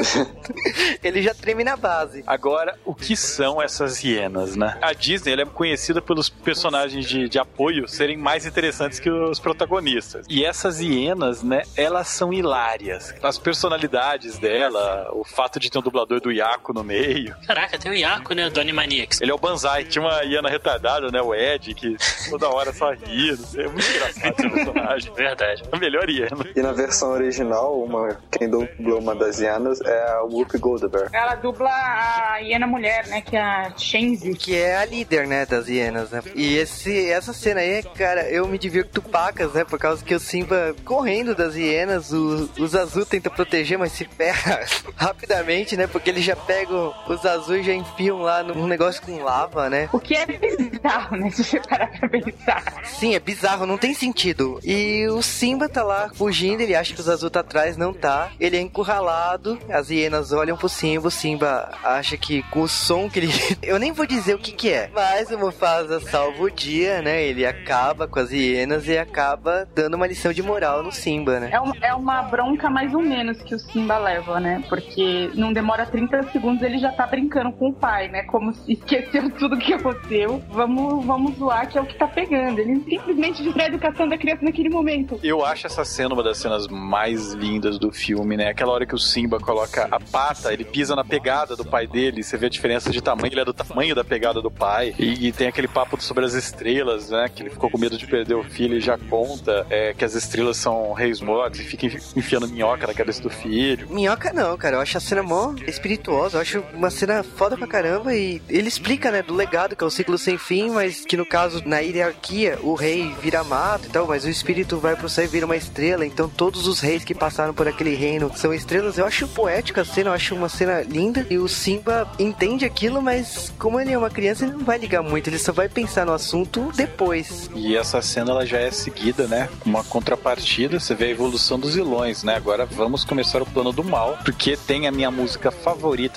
ele 1.02 1.22
já 1.22 1.34
treme 1.34 1.64
na 1.64 1.76
base. 1.76 2.22
Agora, 2.26 2.78
o 2.84 2.94
que 2.94 3.16
são 3.16 3.62
essas 3.62 4.02
hienas, 4.04 4.56
né? 4.56 4.76
A 4.82 4.92
Disney 4.92 5.32
ela 5.32 5.42
é 5.42 5.46
conhecida 5.46 6.02
pelos 6.02 6.28
personagens 6.28 7.06
de, 7.06 7.28
de 7.28 7.38
apoio 7.38 7.88
serem 7.88 8.16
mais 8.16 8.44
interessantes 8.44 9.00
que 9.00 9.10
os 9.10 9.40
protagonistas. 9.40 10.26
E 10.28 10.44
essas 10.44 10.80
hienas, 10.80 11.42
né, 11.42 11.62
elas 11.76 12.08
são 12.08 12.32
hilárias. 12.32 13.14
As 13.22 13.38
personalidades 13.38 14.38
dela, 14.38 15.08
o 15.12 15.24
fato 15.24 15.58
de 15.58 15.70
ter 15.70 15.78
um 15.78 15.82
dublador 15.82 16.09
do 16.18 16.32
Iaco 16.32 16.72
no 16.72 16.82
meio. 16.82 17.36
Caraca, 17.46 17.78
tem 17.78 17.92
o 17.92 17.94
Iaco, 17.94 18.34
né? 18.34 18.48
Do 18.50 18.60
Animaniacs. 18.60 19.20
Ele 19.20 19.30
é 19.30 19.34
o 19.34 19.38
Banzai. 19.38 19.84
Tinha 19.84 20.04
uma 20.04 20.22
hiena 20.22 20.48
retardada, 20.48 21.10
né? 21.10 21.20
O 21.20 21.34
Ed, 21.34 21.74
que 21.74 21.96
toda 22.28 22.48
hora 22.48 22.72
só 22.72 22.90
ria. 22.90 23.36
não 23.36 23.44
sei, 23.44 23.64
É 23.64 23.68
muito 23.68 23.88
engraçado 23.88 24.34
esse 24.38 24.50
personagem. 24.50 25.12
Verdade. 25.14 25.62
A 25.70 25.76
melhor 25.76 26.08
hiena. 26.08 26.44
E 26.56 26.62
na 26.62 26.72
versão 26.72 27.12
original, 27.12 27.80
uma, 27.80 28.16
quem 28.30 28.48
dublou 28.48 28.98
uma 28.98 29.14
das 29.14 29.38
hienas 29.38 29.80
é 29.82 30.12
a 30.12 30.22
Whoopi 30.22 30.58
Goldberg. 30.58 31.10
Ela 31.12 31.34
dubla 31.34 31.70
a 31.70 32.38
hiena 32.38 32.66
mulher, 32.66 33.06
né? 33.06 33.20
Que 33.20 33.36
é 33.36 33.40
a 33.40 33.72
Shenzi. 33.76 34.34
Que 34.34 34.56
é 34.56 34.76
a 34.76 34.84
líder, 34.84 35.26
né, 35.26 35.44
das 35.44 35.68
hienas, 35.68 36.10
né? 36.10 36.22
E 36.34 36.56
esse, 36.56 37.10
essa 37.10 37.32
cena 37.32 37.60
aí, 37.60 37.82
cara, 37.82 38.28
eu 38.30 38.46
me 38.48 38.58
divirto 38.58 39.02
pacas, 39.02 39.52
né? 39.52 39.64
Por 39.64 39.78
causa 39.78 40.04
que 40.04 40.14
o 40.14 40.20
Simba 40.20 40.74
correndo 40.84 41.34
das 41.34 41.54
hienas, 41.54 42.12
o, 42.12 42.48
os 42.58 42.74
azul 42.74 43.04
tenta 43.04 43.28
proteger, 43.30 43.78
mas 43.78 43.92
se 43.92 44.04
ferra 44.04 44.60
rapidamente, 44.96 45.76
né? 45.76 45.86
Porque 46.00 46.10
eles 46.10 46.24
já 46.24 46.34
pegam 46.34 46.94
os 47.06 47.26
azuis 47.26 47.60
e 47.60 47.66
já 47.66 47.74
enfiam 47.74 48.18
lá 48.22 48.42
num 48.42 48.66
negócio 48.66 49.02
com 49.02 49.22
lava, 49.22 49.68
né? 49.68 49.86
O 49.92 50.00
que 50.00 50.14
é 50.16 50.24
bizarro. 50.24 51.14
né? 51.16 51.28
Se 51.30 51.44
você 51.44 51.60
parar 51.60 51.88
pra 51.98 52.08
pensar. 52.08 52.62
Sim, 52.84 53.14
é 53.14 53.20
bizarro, 53.20 53.66
não 53.66 53.76
tem 53.76 53.92
sentido. 53.92 54.58
E 54.64 55.06
o 55.08 55.20
Simba 55.22 55.68
tá 55.68 55.82
lá 55.82 56.08
fugindo, 56.14 56.62
ele 56.62 56.74
acha 56.74 56.94
que 56.94 57.00
o 57.00 57.04
Zazu 57.04 57.28
tá 57.28 57.40
atrás, 57.40 57.76
não 57.76 57.92
tá. 57.92 58.30
Ele 58.40 58.56
é 58.56 58.60
encurralado, 58.60 59.58
as 59.68 59.90
hienas 59.90 60.32
olham 60.32 60.56
pro 60.56 60.68
Simba, 60.70 61.08
o 61.08 61.10
Simba 61.10 61.70
acha 61.84 62.16
que 62.16 62.42
com 62.44 62.62
o 62.62 62.68
som 62.68 63.08
que 63.10 63.18
ele. 63.18 63.28
Eu 63.62 63.78
nem 63.78 63.92
vou 63.92 64.06
dizer 64.06 64.34
o 64.34 64.38
que 64.38 64.52
que 64.52 64.70
é, 64.72 64.90
mas 64.94 65.30
o 65.30 65.38
Mufasa 65.38 66.00
salva 66.00 66.42
o 66.44 66.50
dia, 66.50 67.02
né? 67.02 67.22
Ele 67.22 67.44
acaba 67.44 68.08
com 68.08 68.18
as 68.18 68.30
hienas 68.30 68.88
e 68.88 68.96
acaba 68.96 69.68
dando 69.74 69.94
uma 69.94 70.06
lição 70.06 70.32
de 70.32 70.42
moral 70.42 70.82
no 70.82 70.90
Simba, 70.90 71.38
né? 71.40 71.50
É, 71.52 71.60
um- 71.60 71.72
é 71.82 71.94
uma 71.94 72.22
bronca 72.22 72.70
mais 72.70 72.94
ou 72.94 73.02
menos 73.02 73.42
que 73.42 73.54
o 73.54 73.58
Simba 73.58 73.98
leva, 73.98 74.40
né? 74.40 74.64
Porque 74.68 75.30
não 75.34 75.52
demora 75.52 75.89
30 75.90 76.22
segundos, 76.30 76.62
ele 76.62 76.78
já 76.78 76.92
tá 76.92 77.06
brincando 77.06 77.52
com 77.52 77.68
o 77.68 77.72
pai, 77.72 78.08
né? 78.08 78.22
Como 78.24 78.52
se 78.52 78.72
esqueceu 78.72 79.30
tudo 79.38 79.58
que 79.58 79.72
aconteceu. 79.72 80.42
Vamos, 80.50 81.04
vamos 81.04 81.36
zoar 81.36 81.68
que 81.68 81.78
é 81.78 81.80
o 81.80 81.86
que 81.86 81.94
tá 81.96 82.06
pegando. 82.06 82.58
Ele 82.58 82.80
simplesmente 82.80 83.42
destrói 83.42 83.64
a 83.64 83.68
educação 83.68 84.08
da 84.08 84.16
criança 84.16 84.44
naquele 84.44 84.68
momento. 84.68 85.18
Eu 85.22 85.44
acho 85.44 85.66
essa 85.66 85.84
cena 85.84 86.14
uma 86.14 86.22
das 86.22 86.38
cenas 86.38 86.66
mais 86.68 87.32
lindas 87.32 87.78
do 87.78 87.92
filme, 87.92 88.36
né? 88.36 88.48
Aquela 88.48 88.72
hora 88.72 88.86
que 88.86 88.94
o 88.94 88.98
Simba 88.98 89.38
coloca 89.38 89.88
a 89.90 90.00
pata, 90.00 90.52
ele 90.52 90.64
pisa 90.64 90.94
na 90.94 91.04
pegada 91.04 91.56
do 91.56 91.64
pai 91.64 91.86
dele, 91.86 92.22
você 92.22 92.36
vê 92.36 92.46
a 92.46 92.50
diferença 92.50 92.90
de 92.90 93.00
tamanho, 93.00 93.32
ele 93.32 93.40
é 93.40 93.44
do 93.44 93.54
tamanho 93.54 93.94
da 93.94 94.04
pegada 94.04 94.40
do 94.40 94.50
pai. 94.50 94.94
E, 94.98 95.28
e 95.28 95.32
tem 95.32 95.48
aquele 95.48 95.68
papo 95.68 96.00
sobre 96.00 96.24
as 96.24 96.34
estrelas, 96.34 97.10
né? 97.10 97.28
Que 97.28 97.42
ele 97.42 97.50
ficou 97.50 97.70
com 97.70 97.78
medo 97.78 97.96
de 97.96 98.06
perder 98.06 98.34
o 98.34 98.44
filho 98.44 98.76
e 98.76 98.80
já 98.80 98.96
conta 98.96 99.66
é, 99.70 99.92
que 99.94 100.04
as 100.04 100.14
estrelas 100.14 100.56
são 100.56 100.92
reis 100.92 101.20
mortos 101.20 101.60
e 101.60 101.64
fica 101.64 101.86
enfiando 102.16 102.48
minhoca 102.48 102.86
na 102.86 102.94
cabeça 102.94 103.22
do 103.22 103.30
filho. 103.30 103.88
Minhoca 103.90 104.32
não, 104.32 104.56
cara. 104.56 104.76
Eu 104.76 104.80
acho 104.80 104.96
a 104.96 105.00
cena 105.00 105.22
mó 105.22 105.54
espirituosa. 105.80 106.36
Eu 106.36 106.42
acho 106.42 106.64
uma 106.74 106.90
cena 106.90 107.22
foda 107.22 107.56
pra 107.56 107.66
caramba. 107.66 108.14
E 108.14 108.40
ele 108.48 108.68
explica, 108.68 109.10
né, 109.10 109.22
do 109.22 109.34
legado, 109.34 109.74
que 109.74 109.82
é 109.82 109.86
o 109.86 109.90
ciclo 109.90 110.18
sem 110.18 110.36
fim, 110.36 110.70
mas 110.70 111.04
que 111.04 111.16
no 111.16 111.24
caso, 111.24 111.62
na 111.64 111.78
hierarquia, 111.78 112.58
o 112.62 112.74
rei 112.74 113.14
vira 113.20 113.42
mato 113.42 113.86
e 113.86 113.90
tal, 113.90 114.06
mas 114.06 114.24
o 114.24 114.28
espírito 114.28 114.78
vai 114.78 114.94
pro 114.94 115.08
céu 115.08 115.24
e 115.24 115.28
vira 115.28 115.46
uma 115.46 115.56
estrela. 115.56 116.04
Então 116.04 116.28
todos 116.28 116.66
os 116.66 116.80
reis 116.80 117.02
que 117.02 117.14
passaram 117.14 117.54
por 117.54 117.66
aquele 117.66 117.94
reino 117.94 118.30
são 118.36 118.52
estrelas. 118.52 118.98
Eu 118.98 119.06
acho 119.06 119.26
poética 119.28 119.80
a 119.80 119.84
cena, 119.84 120.10
eu 120.10 120.14
acho 120.14 120.34
uma 120.34 120.48
cena 120.48 120.82
linda. 120.82 121.26
E 121.30 121.38
o 121.38 121.48
Simba 121.48 122.10
entende 122.18 122.64
aquilo, 122.64 123.00
mas 123.00 123.52
como 123.58 123.80
ele 123.80 123.92
é 123.92 123.98
uma 123.98 124.10
criança, 124.10 124.44
ele 124.44 124.52
não 124.52 124.64
vai 124.64 124.78
ligar 124.78 125.02
muito. 125.02 125.28
Ele 125.28 125.38
só 125.38 125.52
vai 125.52 125.68
pensar 125.68 126.04
no 126.04 126.12
assunto 126.12 126.70
depois. 126.74 127.50
E 127.54 127.76
essa 127.76 128.02
cena 128.02 128.32
ela 128.32 128.44
já 128.46 128.58
é 128.58 128.70
seguida, 128.70 129.26
né? 129.26 129.48
Uma 129.64 129.82
contrapartida, 129.82 130.78
você 130.78 130.94
vê 130.94 131.06
a 131.06 131.10
evolução 131.10 131.58
dos 131.58 131.74
vilões, 131.74 132.22
né? 132.22 132.36
Agora 132.36 132.66
vamos 132.66 133.04
começar 133.04 133.40
o 133.40 133.46
plano 133.46 133.72
do 133.72 133.82
mal, 133.82 134.18
porque 134.24 134.56
tem 134.56 134.86
a 134.86 134.92
minha 134.92 135.10
música 135.10 135.50
favorita 135.50 135.69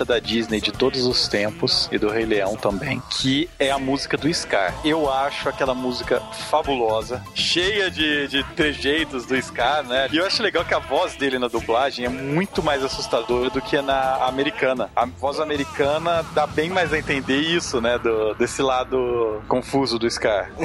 da 0.06 0.20
Disney 0.20 0.60
de 0.60 0.72
todos 0.72 1.06
os 1.06 1.28
tempos 1.28 1.90
e 1.92 1.98
do 1.98 2.10
Rei 2.10 2.26
Leão 2.26 2.56
também, 2.56 3.02
que 3.20 3.50
é 3.60 3.72
a 3.72 3.78
música 3.78 4.18
do 4.18 4.32
Scar. 4.34 4.74
Eu 4.84 5.12
acho 5.12 5.50
aquela 5.50 5.74
música 5.74 6.20
fabulosa, 6.50 7.24
cheia 7.36 7.90
de, 7.90 8.28
de 8.28 8.44
trejeitos 8.56 9.26
do 9.26 9.42
Scar, 9.42 9.84
né? 9.84 10.08
E 10.12 10.18
eu 10.18 10.26
acho 10.26 10.42
legal 10.42 10.66
que 10.66 10.74
a 10.74 10.80
voz 10.80 11.16
dele 11.16 11.38
na 11.40 11.48
dublagem 11.48 12.06
é 12.06 12.10
muito 12.10 12.62
mais 12.64 12.84
assustadora 12.84 13.50
do 13.50 13.62
que 13.62 13.82
na 13.82 14.26
americana. 14.26 14.90
A 14.96 15.06
voz 15.06 15.40
americana 15.40 16.24
dá 16.34 16.48
bem 16.48 16.70
mais 16.70 16.94
a 16.94 16.98
entender 16.98 17.40
isso, 17.40 17.82
né? 17.82 17.98
Do, 17.98 18.34
desse 18.36 18.62
lado 18.62 19.42
confuso 19.48 19.98
do 20.00 20.10
Scar. 20.10 20.52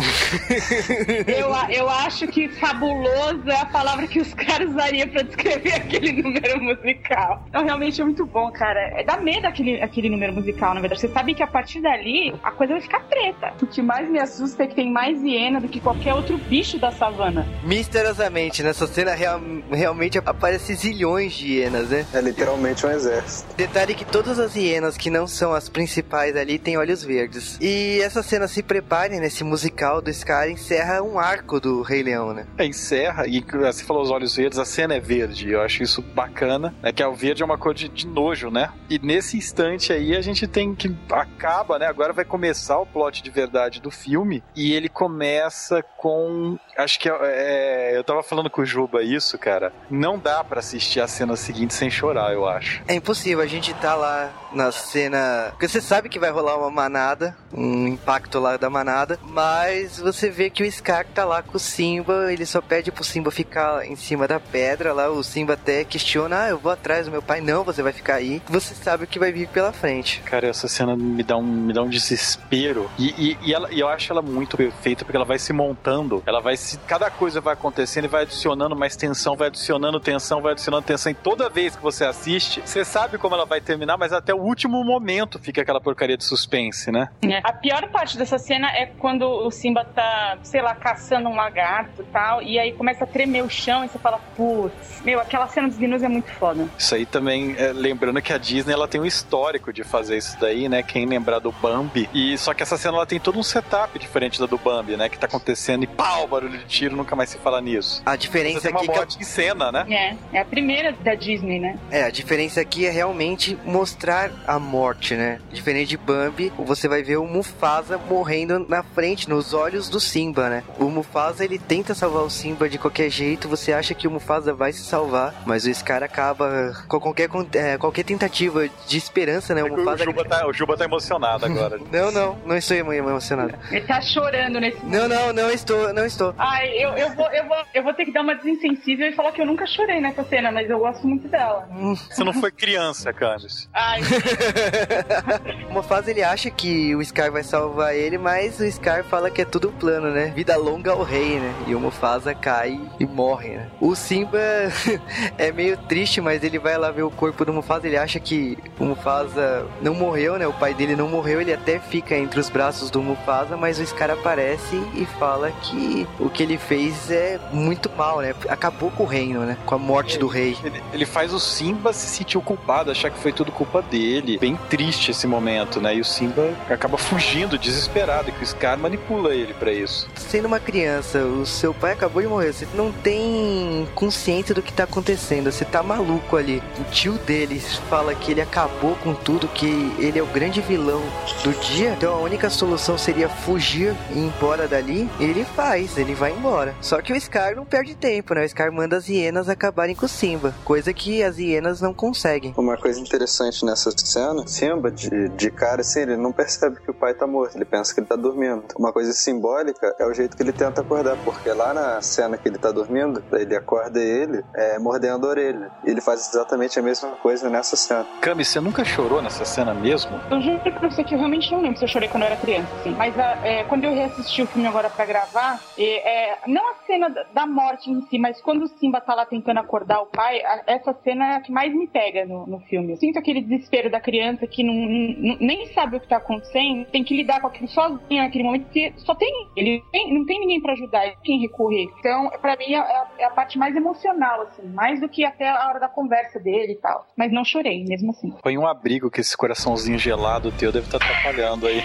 Eu, 1.26 1.48
eu 1.70 1.88
acho 1.88 2.26
que 2.28 2.48
fabuloso 2.48 3.48
é 3.48 3.60
a 3.60 3.66
palavra 3.66 4.06
que 4.06 4.20
os 4.20 4.32
caras 4.34 4.70
usariam 4.70 5.08
pra 5.08 5.22
descrever 5.22 5.74
aquele 5.76 6.22
número 6.22 6.60
musical. 6.62 7.44
Então, 7.48 7.64
realmente 7.64 8.00
é 8.00 8.04
muito 8.04 8.24
bom, 8.26 8.50
cara. 8.50 8.77
É 8.80 9.04
dá 9.04 9.16
medo 9.18 9.46
aquele, 9.46 9.80
aquele 9.82 10.08
número 10.08 10.32
musical, 10.32 10.74
na 10.74 10.80
verdade. 10.80 11.00
Você 11.00 11.08
sabe 11.08 11.34
que 11.34 11.42
a 11.42 11.46
partir 11.46 11.80
dali 11.80 12.34
a 12.42 12.50
coisa 12.50 12.72
vai 12.74 12.82
ficar 12.82 13.00
preta. 13.00 13.52
O 13.62 13.66
que 13.66 13.82
mais 13.82 14.08
me 14.08 14.18
assusta 14.18 14.64
é 14.64 14.66
que 14.66 14.74
tem 14.74 14.90
mais 14.90 15.22
hiena 15.22 15.60
do 15.60 15.68
que 15.68 15.80
qualquer 15.80 16.14
outro 16.14 16.36
bicho 16.38 16.78
da 16.78 16.90
savana. 16.90 17.46
Misteriosamente, 17.64 18.62
nessa 18.62 18.86
cena 18.86 19.14
real- 19.14 19.40
realmente 19.70 20.18
aparece 20.18 20.74
zilhões 20.74 21.32
de 21.32 21.54
hienas, 21.54 21.88
né? 21.90 22.06
É 22.12 22.20
literalmente 22.20 22.84
um 22.84 22.90
exército. 22.90 23.54
Detalhe 23.56 23.94
que 23.94 24.04
todas 24.04 24.38
as 24.38 24.54
hienas 24.54 24.96
que 24.96 25.10
não 25.10 25.26
são 25.26 25.52
as 25.54 25.68
principais 25.68 26.36
ali 26.36 26.58
têm 26.58 26.76
olhos 26.76 27.02
verdes. 27.02 27.58
E 27.60 28.00
essa 28.02 28.22
cena, 28.22 28.46
se 28.48 28.62
preparem, 28.62 29.20
nesse 29.20 29.42
musical 29.44 30.02
do 30.02 30.12
Scar 30.12 30.48
encerra 30.50 31.02
um 31.02 31.18
arco 31.18 31.60
do 31.60 31.82
Rei 31.82 32.02
Leão, 32.02 32.34
né? 32.34 32.46
É, 32.58 32.66
encerra, 32.66 33.26
e 33.26 33.40
você 33.40 33.84
falou 33.84 34.02
os 34.02 34.10
olhos 34.10 34.34
verdes, 34.36 34.58
a 34.58 34.64
cena 34.64 34.94
é 34.94 35.00
verde. 35.00 35.50
Eu 35.50 35.62
acho 35.62 35.82
isso 35.82 36.02
bacana, 36.02 36.74
né? 36.82 36.92
Que 36.92 37.02
é 37.02 37.06
o 37.06 37.14
verde 37.14 37.42
é 37.42 37.44
uma 37.46 37.56
cor 37.58 37.72
de, 37.74 37.88
de 37.88 38.06
nojo, 38.06 38.50
né? 38.50 38.57
E 38.88 38.98
nesse 38.98 39.36
instante 39.36 39.92
aí 39.92 40.16
a 40.16 40.20
gente 40.20 40.46
tem 40.46 40.74
que. 40.74 40.94
Acaba, 41.10 41.78
né? 41.78 41.86
Agora 41.86 42.12
vai 42.12 42.24
começar 42.24 42.78
o 42.78 42.86
plot 42.86 43.22
de 43.22 43.30
verdade 43.30 43.80
do 43.80 43.90
filme. 43.90 44.42
E 44.56 44.72
ele 44.72 44.88
começa 44.88 45.82
com. 45.96 46.58
Acho 46.76 46.98
que 46.98 47.08
é, 47.08 47.14
é, 47.22 47.96
eu 47.96 48.04
tava 48.04 48.22
falando 48.22 48.50
com 48.50 48.62
o 48.62 48.66
Juba 48.66 49.02
isso, 49.02 49.38
cara. 49.38 49.72
Não 49.90 50.18
dá 50.18 50.42
pra 50.42 50.60
assistir 50.60 51.00
a 51.00 51.08
cena 51.08 51.36
seguinte 51.36 51.74
sem 51.74 51.90
chorar, 51.90 52.32
eu 52.32 52.46
acho. 52.46 52.82
É 52.86 52.94
impossível, 52.94 53.42
a 53.42 53.46
gente 53.46 53.72
tá 53.74 53.94
lá 53.94 54.30
na 54.52 54.70
cena. 54.72 55.48
Porque 55.50 55.68
você 55.68 55.80
sabe 55.80 56.08
que 56.08 56.18
vai 56.18 56.30
rolar 56.30 56.56
uma 56.56 56.70
manada, 56.70 57.36
um 57.52 57.86
impacto 57.88 58.38
lá 58.38 58.56
da 58.56 58.70
manada, 58.70 59.18
mas 59.22 59.98
você 59.98 60.30
vê 60.30 60.50
que 60.50 60.62
o 60.62 60.70
Scar 60.70 61.06
tá 61.06 61.24
lá 61.24 61.42
com 61.42 61.56
o 61.56 61.60
Simba, 61.60 62.32
ele 62.32 62.46
só 62.46 62.60
pede 62.60 62.92
pro 62.92 63.04
Simba 63.04 63.30
ficar 63.30 63.86
em 63.86 63.96
cima 63.96 64.28
da 64.28 64.38
pedra 64.38 64.92
lá. 64.92 65.08
O 65.08 65.22
Simba 65.22 65.54
até 65.54 65.84
questiona: 65.84 66.44
Ah, 66.44 66.48
eu 66.48 66.58
vou 66.58 66.72
atrás 66.72 67.06
do 67.06 67.12
meu 67.12 67.22
pai. 67.22 67.40
Não, 67.40 67.64
você 67.64 67.82
vai 67.82 67.92
ficar 67.92 68.16
aí. 68.16 68.42
Você 68.48 68.74
sabe 68.74 69.04
o 69.04 69.06
que 69.06 69.18
vai 69.18 69.30
vir 69.30 69.48
pela 69.48 69.72
frente. 69.72 70.20
Cara, 70.22 70.48
essa 70.48 70.66
cena 70.68 70.96
me 70.96 71.22
dá 71.22 71.36
um, 71.36 71.42
me 71.42 71.72
dá 71.72 71.82
um 71.82 71.88
desespero. 71.88 72.90
E, 72.98 73.08
e, 73.18 73.38
e 73.42 73.54
ela, 73.54 73.68
e 73.72 73.80
eu 73.80 73.88
acho 73.88 74.12
ela 74.12 74.22
muito 74.22 74.56
perfeita 74.56 75.04
porque 75.04 75.16
ela 75.16 75.26
vai 75.26 75.38
se 75.38 75.52
montando. 75.52 76.22
Ela 76.26 76.40
vai 76.40 76.56
se. 76.56 76.78
Cada 76.78 77.10
coisa 77.10 77.40
vai 77.40 77.54
acontecendo 77.54 78.04
e 78.04 78.08
vai 78.08 78.22
adicionando 78.22 78.74
mais 78.74 78.96
tensão, 78.96 79.36
vai 79.36 79.48
adicionando 79.48 80.00
tensão, 80.00 80.40
vai 80.40 80.52
adicionando 80.52 80.84
tensão. 80.84 81.12
E 81.12 81.14
toda 81.14 81.48
vez 81.48 81.76
que 81.76 81.82
você 81.82 82.04
assiste, 82.04 82.62
você 82.64 82.84
sabe 82.84 83.18
como 83.18 83.34
ela 83.34 83.44
vai 83.44 83.60
terminar, 83.60 83.98
mas 83.98 84.12
até 84.12 84.34
o 84.34 84.38
último 84.38 84.82
momento 84.82 85.38
fica 85.38 85.62
aquela 85.62 85.80
porcaria 85.80 86.16
de 86.16 86.24
suspense, 86.24 86.90
né? 86.90 87.08
A 87.44 87.52
pior 87.52 87.88
parte 87.90 88.16
dessa 88.16 88.38
cena 88.38 88.68
é 88.70 88.86
quando 88.86 89.22
o 89.22 89.50
Simba 89.50 89.84
tá, 89.84 90.38
sei 90.42 90.62
lá, 90.62 90.74
caçando 90.74 91.28
um 91.28 91.34
lagarto 91.34 92.02
e 92.02 92.06
tal, 92.06 92.42
e 92.42 92.58
aí 92.58 92.72
começa 92.72 93.04
a 93.04 93.06
tremer 93.06 93.42
o 93.42 93.50
chão 93.50 93.84
e 93.84 93.88
você 93.88 93.98
fala, 93.98 94.18
putz, 94.36 95.02
meu, 95.04 95.20
aquela 95.20 95.48
cena 95.48 95.68
dos 95.68 95.76
gnus 95.76 96.02
é 96.02 96.08
muito 96.08 96.30
foda. 96.32 96.66
Isso 96.78 96.94
aí 96.94 97.04
também, 97.04 97.54
é, 97.58 97.72
lembrando 97.72 98.20
que 98.22 98.32
a 98.32 98.37
Disney 98.38 98.72
ela 98.72 98.88
tem 98.88 99.00
um 99.00 99.04
histórico 99.06 99.72
de 99.72 99.84
fazer 99.84 100.16
isso 100.16 100.36
daí, 100.40 100.68
né? 100.68 100.82
Quem 100.82 101.06
lembrar 101.06 101.38
do 101.38 101.52
Bambi. 101.52 102.08
E 102.14 102.36
só 102.38 102.54
que 102.54 102.62
essa 102.62 102.76
cena 102.76 102.96
ela 102.96 103.06
tem 103.06 103.18
todo 103.20 103.38
um 103.38 103.42
setup 103.42 103.98
diferente 103.98 104.38
da 104.40 104.46
do 104.46 104.56
Bambi, 104.58 104.96
né? 104.96 105.08
Que 105.08 105.18
tá 105.18 105.26
acontecendo 105.26 105.82
e 105.84 105.86
pau, 105.86 106.26
barulho 106.26 106.58
de 106.58 106.64
tiro, 106.64 106.96
nunca 106.96 107.14
mais 107.16 107.30
se 107.30 107.38
fala 107.38 107.60
nisso. 107.60 108.02
A 108.06 108.16
diferença 108.16 108.68
aqui 108.68 108.86
que 108.86 108.90
a- 108.92 108.94
morte 108.96 109.18
em 109.18 109.24
cena, 109.24 109.70
né? 109.72 109.86
É, 110.32 110.38
é 110.38 110.40
a 110.40 110.44
primeira 110.44 110.92
da 110.92 111.14
Disney, 111.14 111.58
né? 111.60 111.78
É, 111.90 112.04
a 112.04 112.10
diferença 112.10 112.60
aqui 112.60 112.86
é 112.86 112.90
realmente 112.90 113.58
mostrar 113.64 114.30
a 114.46 114.58
morte, 114.58 115.14
né? 115.14 115.40
Diferente 115.52 115.88
de 115.88 115.96
Bambi, 115.96 116.52
você 116.58 116.88
vai 116.88 117.02
ver 117.02 117.16
o 117.18 117.24
Mufasa 117.26 117.98
morrendo 117.98 118.58
na 118.68 118.82
frente, 118.82 119.28
nos 119.28 119.52
olhos 119.52 119.88
do 119.88 119.98
Simba, 120.00 120.48
né? 120.48 120.62
O 120.78 120.84
Mufasa, 120.84 121.44
ele 121.44 121.58
tenta 121.58 121.94
salvar 121.94 122.22
o 122.22 122.30
Simba 122.30 122.68
de 122.68 122.78
qualquer 122.78 123.10
jeito, 123.10 123.48
você 123.48 123.72
acha 123.72 123.94
que 123.94 124.06
o 124.06 124.10
Mufasa 124.10 124.52
vai 124.54 124.72
se 124.72 124.84
salvar, 124.84 125.34
mas 125.46 125.64
o 125.64 125.74
Scar 125.74 126.02
acaba 126.02 126.72
com 126.88 127.00
qualquer, 127.00 127.28
é, 127.54 127.76
qualquer 127.78 128.04
tentativa 128.04 128.27
de 128.28 128.96
esperança, 128.96 129.54
né? 129.54 129.62
O 129.62 129.74
O. 129.74 129.96
Juba 129.96 130.24
tá, 130.24 130.46
o 130.46 130.52
Juba 130.52 130.76
tá 130.76 130.84
emocionado 130.84 131.44
agora. 131.46 131.78
Não, 131.90 132.10
não, 132.10 132.38
não 132.44 132.56
estou 132.56 132.76
emo- 132.76 132.92
emocionado. 132.92 133.54
Ele 133.70 133.80
tá 133.86 134.00
chorando 134.00 134.60
nesse 134.60 134.84
Não, 134.84 135.08
não, 135.08 135.32
não 135.32 135.50
estou, 135.50 135.92
não 135.92 136.04
estou. 136.04 136.34
Ai, 136.38 136.68
eu, 136.70 136.90
eu, 136.90 137.10
vou, 137.14 137.26
eu, 137.32 137.46
vou, 137.46 137.56
eu 137.74 137.82
vou 137.82 137.94
ter 137.94 138.04
que 138.04 138.12
dar 138.12 138.20
uma 138.22 138.34
desinsensível 138.34 139.06
e 139.08 139.12
falar 139.14 139.32
que 139.32 139.40
eu 139.40 139.46
nunca 139.46 139.66
chorei 139.66 140.00
nessa 140.00 140.22
cena, 140.24 140.50
mas 140.52 140.68
eu 140.68 140.78
gosto 140.78 141.06
muito 141.06 141.28
dela. 141.28 141.68
Você 142.10 142.22
não 142.24 142.32
foi 142.32 142.50
criança, 142.50 143.12
Candice. 143.12 143.68
Ai, 143.72 144.00
O 145.70 145.72
Mufasa 145.74 146.10
ele 146.10 146.22
acha 146.22 146.50
que 146.50 146.94
o 146.94 147.04
Scar 147.04 147.30
vai 147.30 147.42
salvar 147.42 147.94
ele, 147.94 148.18
mas 148.18 148.58
o 148.60 148.70
Scar 148.70 149.04
fala 149.04 149.30
que 149.30 149.42
é 149.42 149.44
tudo 149.44 149.70
plano, 149.72 150.10
né? 150.10 150.32
Vida 150.34 150.56
longa 150.56 150.92
ao 150.92 151.02
rei, 151.02 151.38
né? 151.38 151.54
E 151.66 151.74
o 151.74 151.80
Mufasa 151.80 152.34
cai 152.34 152.78
e 152.98 153.06
morre, 153.06 153.50
né? 153.50 153.68
O 153.80 153.94
Simba 153.94 154.38
é 155.38 155.52
meio 155.52 155.76
triste, 155.76 156.20
mas 156.20 156.42
ele 156.42 156.58
vai 156.58 156.76
lá 156.76 156.90
ver 156.90 157.02
o 157.02 157.10
corpo 157.10 157.44
do 157.44 157.52
Mufasa, 157.52 157.86
ele 157.86 157.96
acha 157.96 158.17
que 158.20 158.58
o 158.78 158.84
Mufasa 158.84 159.66
não 159.80 159.94
morreu, 159.94 160.38
né? 160.38 160.46
O 160.46 160.52
pai 160.52 160.74
dele 160.74 160.96
não 160.96 161.08
morreu, 161.08 161.40
ele 161.40 161.52
até 161.52 161.78
fica 161.78 162.16
entre 162.16 162.40
os 162.40 162.48
braços 162.48 162.90
do 162.90 163.02
Mufasa, 163.02 163.56
mas 163.56 163.78
o 163.78 163.86
Scar 163.86 164.10
aparece 164.10 164.76
e 164.94 165.06
fala 165.18 165.50
que 165.62 166.06
o 166.18 166.28
que 166.28 166.42
ele 166.42 166.58
fez 166.58 167.10
é 167.10 167.38
muito 167.52 167.90
mal, 167.96 168.20
né? 168.20 168.34
Acabou 168.48 168.90
com 168.90 169.04
o 169.04 169.06
reino, 169.06 169.40
né? 169.40 169.56
Com 169.66 169.74
a 169.74 169.78
morte 169.78 170.18
do 170.18 170.26
rei. 170.26 170.56
Ele, 170.64 170.82
ele 170.92 171.06
faz 171.06 171.32
o 171.32 171.40
Simba 171.40 171.92
se 171.92 172.06
sentir 172.06 172.38
o 172.38 172.42
culpado, 172.42 172.90
achar 172.90 173.10
que 173.10 173.18
foi 173.18 173.32
tudo 173.32 173.52
culpa 173.52 173.82
dele. 173.82 174.38
Bem 174.38 174.58
triste 174.68 175.10
esse 175.10 175.26
momento, 175.26 175.80
né? 175.80 175.96
E 175.96 176.00
o 176.00 176.04
Simba 176.04 176.54
acaba 176.68 176.96
fugindo, 176.98 177.58
desesperado, 177.58 178.32
que 178.32 178.42
o 178.42 178.46
Scar 178.46 178.78
manipula 178.78 179.34
ele 179.34 179.54
pra 179.54 179.72
isso. 179.72 180.08
sendo 180.16 180.46
uma 180.46 180.60
criança, 180.60 181.20
o 181.24 181.46
seu 181.46 181.72
pai 181.74 181.92
acabou 181.92 182.22
de 182.22 182.28
morrer, 182.28 182.52
você 182.52 182.66
não 182.74 182.92
tem 182.92 183.88
consciência 183.94 184.54
do 184.54 184.62
que 184.62 184.72
tá 184.72 184.84
acontecendo, 184.84 185.50
você 185.50 185.64
tá 185.64 185.82
maluco 185.82 186.36
ali. 186.36 186.62
O 186.78 186.84
tio 186.84 187.14
dele 187.14 187.60
fala 187.88 188.07
que 188.14 188.32
ele 188.32 188.40
acabou 188.40 188.94
com 188.96 189.14
tudo, 189.14 189.48
que 189.48 189.94
ele 189.98 190.18
é 190.18 190.22
o 190.22 190.26
grande 190.26 190.60
vilão 190.60 191.02
do 191.42 191.52
dia, 191.60 191.90
então 191.90 192.14
a 192.14 192.20
única 192.20 192.50
solução 192.50 192.96
seria 192.96 193.28
fugir 193.28 193.94
e 194.10 194.18
ir 194.18 194.26
embora 194.26 194.66
dali, 194.68 195.08
ele 195.20 195.44
faz, 195.44 195.96
ele 195.96 196.14
vai 196.14 196.32
embora. 196.32 196.74
Só 196.80 197.00
que 197.00 197.12
o 197.12 197.20
Scar 197.20 197.56
não 197.56 197.64
perde 197.64 197.94
tempo, 197.94 198.34
né? 198.34 198.44
O 198.44 198.48
Scar 198.48 198.72
manda 198.72 198.96
as 198.96 199.08
hienas 199.08 199.48
acabarem 199.48 199.94
com 199.94 200.06
o 200.06 200.08
Simba, 200.08 200.54
coisa 200.64 200.92
que 200.92 201.22
as 201.22 201.38
hienas 201.38 201.80
não 201.80 201.92
conseguem. 201.94 202.54
Uma 202.56 202.76
coisa 202.76 203.00
interessante 203.00 203.64
nessa 203.64 203.90
cena, 203.96 204.46
Simba, 204.46 204.90
de, 204.90 205.28
de 205.30 205.50
cara, 205.50 205.80
assim, 205.80 206.00
ele 206.00 206.16
não 206.16 206.32
percebe 206.32 206.80
que 206.80 206.90
o 206.90 206.94
pai 206.94 207.14
tá 207.14 207.26
morto, 207.26 207.56
ele 207.56 207.64
pensa 207.64 207.94
que 207.94 208.00
ele 208.00 208.06
tá 208.06 208.16
dormindo. 208.16 208.64
Uma 208.78 208.92
coisa 208.92 209.12
simbólica 209.12 209.94
é 209.98 210.06
o 210.06 210.14
jeito 210.14 210.36
que 210.36 210.42
ele 210.42 210.52
tenta 210.52 210.80
acordar, 210.80 211.16
porque 211.24 211.50
lá 211.50 211.74
na 211.74 212.00
cena 212.02 212.36
que 212.36 212.48
ele 212.48 212.58
tá 212.58 212.70
dormindo, 212.70 213.22
ele 213.32 213.56
acorda 213.56 214.00
ele 214.00 214.42
é, 214.54 214.78
mordendo 214.78 215.26
a 215.26 215.30
orelha. 215.30 215.70
Ele 215.84 216.00
faz 216.00 216.28
exatamente 216.28 216.78
a 216.78 216.82
mesma 216.82 217.10
coisa 217.16 217.48
nessa 217.48 217.76
cena. 217.76 217.97
Cami, 218.20 218.44
você 218.44 218.60
nunca 218.60 218.84
chorou 218.84 219.20
nessa 219.22 219.44
cena 219.44 219.72
mesmo? 219.74 220.18
Eu 220.30 220.40
juro 220.40 220.58
pra 220.60 220.90
você 220.90 221.02
que 221.04 221.14
eu 221.14 221.18
realmente 221.18 221.50
não 221.52 221.60
lembro 221.60 221.78
se 221.78 221.84
eu 221.84 221.88
chorei 221.88 222.08
quando 222.08 222.22
eu 222.24 222.28
era 222.28 222.36
criança, 222.36 222.74
assim. 222.76 222.94
Mas 222.94 223.18
a- 223.18 223.38
é, 223.46 223.64
quando 223.64 223.84
eu 223.84 223.94
reassisti 223.94 224.42
o 224.42 224.46
filme 224.46 224.66
agora 224.66 224.90
pra 224.90 225.04
gravar, 225.06 225.60
é, 225.78 226.30
é, 226.32 226.38
não 226.46 226.70
a 226.70 226.74
cena 226.86 227.08
da- 227.32 227.46
morte 227.46 227.90
em 227.90 228.02
si, 228.02 228.18
mas 228.18 228.40
quando 228.42 228.62
o 228.64 228.68
Simba 228.68 229.00
tá 229.00 229.14
lá 229.14 229.24
tentando 229.24 229.58
acordar 229.58 230.00
o 230.00 230.06
pai, 230.06 230.40
a- 230.44 230.62
essa 230.66 230.92
cena 231.02 231.32
é 231.32 231.36
a 231.36 231.40
que 231.40 231.50
mais 231.50 231.72
me 231.74 231.86
pega 231.86 232.24
no, 232.26 232.46
no 232.46 232.60
filme. 232.60 232.92
Eu 232.92 232.96
sinto 232.96 233.18
aquele 233.18 233.40
desespero 233.40 233.90
da 233.90 234.00
criança 234.00 234.46
que 234.46 234.62
não, 234.62 234.74
não- 234.74 235.36
nem 235.40 235.66
sabe 235.72 235.96
o 235.96 236.00
que 236.00 236.06
tá 236.08 236.18
acontecendo, 236.18 236.84
tem 236.86 237.02
que 237.02 237.16
lidar 237.16 237.40
com 237.40 237.46
aquilo 237.46 237.68
sozinho 237.68 238.22
naquele 238.22 238.44
momento, 238.44 238.64
porque 238.64 238.92
só 238.98 239.14
tem 239.14 239.28
ele, 239.56 239.82
tem- 239.90 240.12
não 240.12 240.24
tem 240.26 240.38
ninguém 240.40 240.60
pra 240.60 240.72
ajudar, 240.74 241.00
tem 241.24 241.38
que 241.38 241.46
recorrer. 241.46 241.88
Então, 241.98 242.30
pra 242.40 242.56
mim, 242.56 242.72
é 242.74 242.78
a, 242.78 243.06
é 243.18 243.24
a 243.24 243.30
parte 243.30 243.58
mais 243.58 243.74
emocional, 243.74 244.42
assim, 244.42 244.62
mais 244.68 245.00
do 245.00 245.08
que 245.08 245.24
até 245.24 245.48
a 245.48 245.68
hora 245.68 245.80
da 245.80 245.88
conversa 245.88 246.38
dele 246.38 246.72
e 246.72 246.76
tal. 246.76 247.06
Mas 247.16 247.32
não 247.32 247.44
chorei, 247.44 247.82
mesmo 247.88 248.10
assim. 248.10 248.30
Põe 248.42 248.58
um 248.58 248.66
abrigo 248.66 249.10
que 249.10 249.20
esse 249.20 249.36
coraçãozinho 249.36 249.98
gelado 249.98 250.52
teu 250.52 250.70
deve 250.70 250.86
estar 250.86 250.98
atrapalhando 250.98 251.66
aí. 251.66 251.82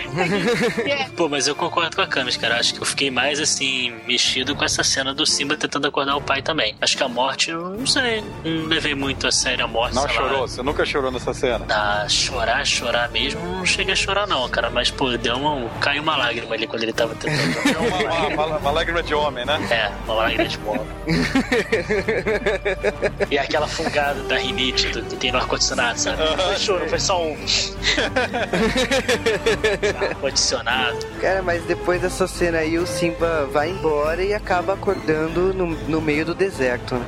Pô, 1.15 1.29
mas 1.29 1.47
eu 1.47 1.55
concordo 1.55 1.95
com 1.95 2.01
a 2.01 2.07
Camis, 2.07 2.37
cara. 2.37 2.59
Acho 2.59 2.75
que 2.75 2.81
eu 2.81 2.85
fiquei 2.85 3.09
mais 3.09 3.39
assim, 3.39 3.93
mexido 4.05 4.55
com 4.55 4.63
essa 4.63 4.83
cena 4.83 5.13
do 5.13 5.25
Simba 5.25 5.55
tentando 5.55 5.87
acordar 5.87 6.15
o 6.15 6.21
pai 6.21 6.41
também. 6.41 6.75
Acho 6.81 6.97
que 6.97 7.03
a 7.03 7.07
morte, 7.07 7.51
eu 7.51 7.69
não 7.69 7.87
sei, 7.87 8.23
não 8.43 8.65
levei 8.65 8.95
muito 8.95 9.27
a 9.27 9.31
sério 9.31 9.65
a 9.65 9.67
morte. 9.67 9.95
Não 9.95 10.03
sei 10.03 10.15
lá. 10.15 10.29
chorou? 10.29 10.47
Você 10.47 10.61
nunca 10.61 10.85
chorou 10.85 11.11
nessa 11.11 11.33
cena? 11.33 11.65
Ah, 11.69 12.05
chorar, 12.09 12.65
chorar 12.65 13.09
mesmo, 13.11 13.39
não 13.41 13.65
cheguei 13.65 13.93
a 13.93 13.95
chorar 13.95 14.27
não, 14.27 14.47
cara. 14.49 14.69
Mas, 14.69 14.91
pô, 14.91 15.15
deu 15.17 15.35
uma, 15.35 15.69
caiu 15.79 16.01
uma 16.01 16.17
lágrima 16.17 16.53
ali 16.53 16.67
quando 16.67 16.83
ele 16.83 16.93
tava 16.93 17.15
tentando. 17.15 17.53
Uma, 17.83 17.97
uma, 17.97 18.47
uma, 18.47 18.57
uma 18.57 18.71
lágrima 18.71 19.03
de 19.03 19.13
homem, 19.13 19.45
né? 19.45 19.59
É, 19.69 19.91
uma 20.05 20.15
lágrima 20.15 20.47
de 20.47 20.57
bola. 20.59 20.85
e 23.29 23.37
aquela 23.37 23.67
fungada 23.67 24.21
da 24.23 24.37
rinite 24.37 24.87
do, 24.89 25.03
que 25.03 25.15
tem 25.15 25.31
no 25.31 25.37
ar-condicionado, 25.37 25.82
sabe? 25.95 26.23
Não 26.23 26.37
foi 26.37 26.55
choro, 26.57 26.89
foi 26.89 26.99
só 26.99 27.21
um. 27.21 27.35
ar-condicionado. 29.99 31.05
Cara, 31.21 31.41
mas 31.41 31.63
depois 31.63 32.01
dessa 32.01 32.27
cena 32.27 32.59
aí, 32.59 32.77
o 32.77 32.87
Simba 32.87 33.45
vai 33.51 33.69
embora 33.69 34.23
e 34.23 34.33
acaba 34.33 34.73
acordando 34.73 35.53
no, 35.53 35.67
no 35.67 36.01
meio 36.01 36.25
do 36.25 36.33
deserto, 36.33 36.95
né? 36.95 37.05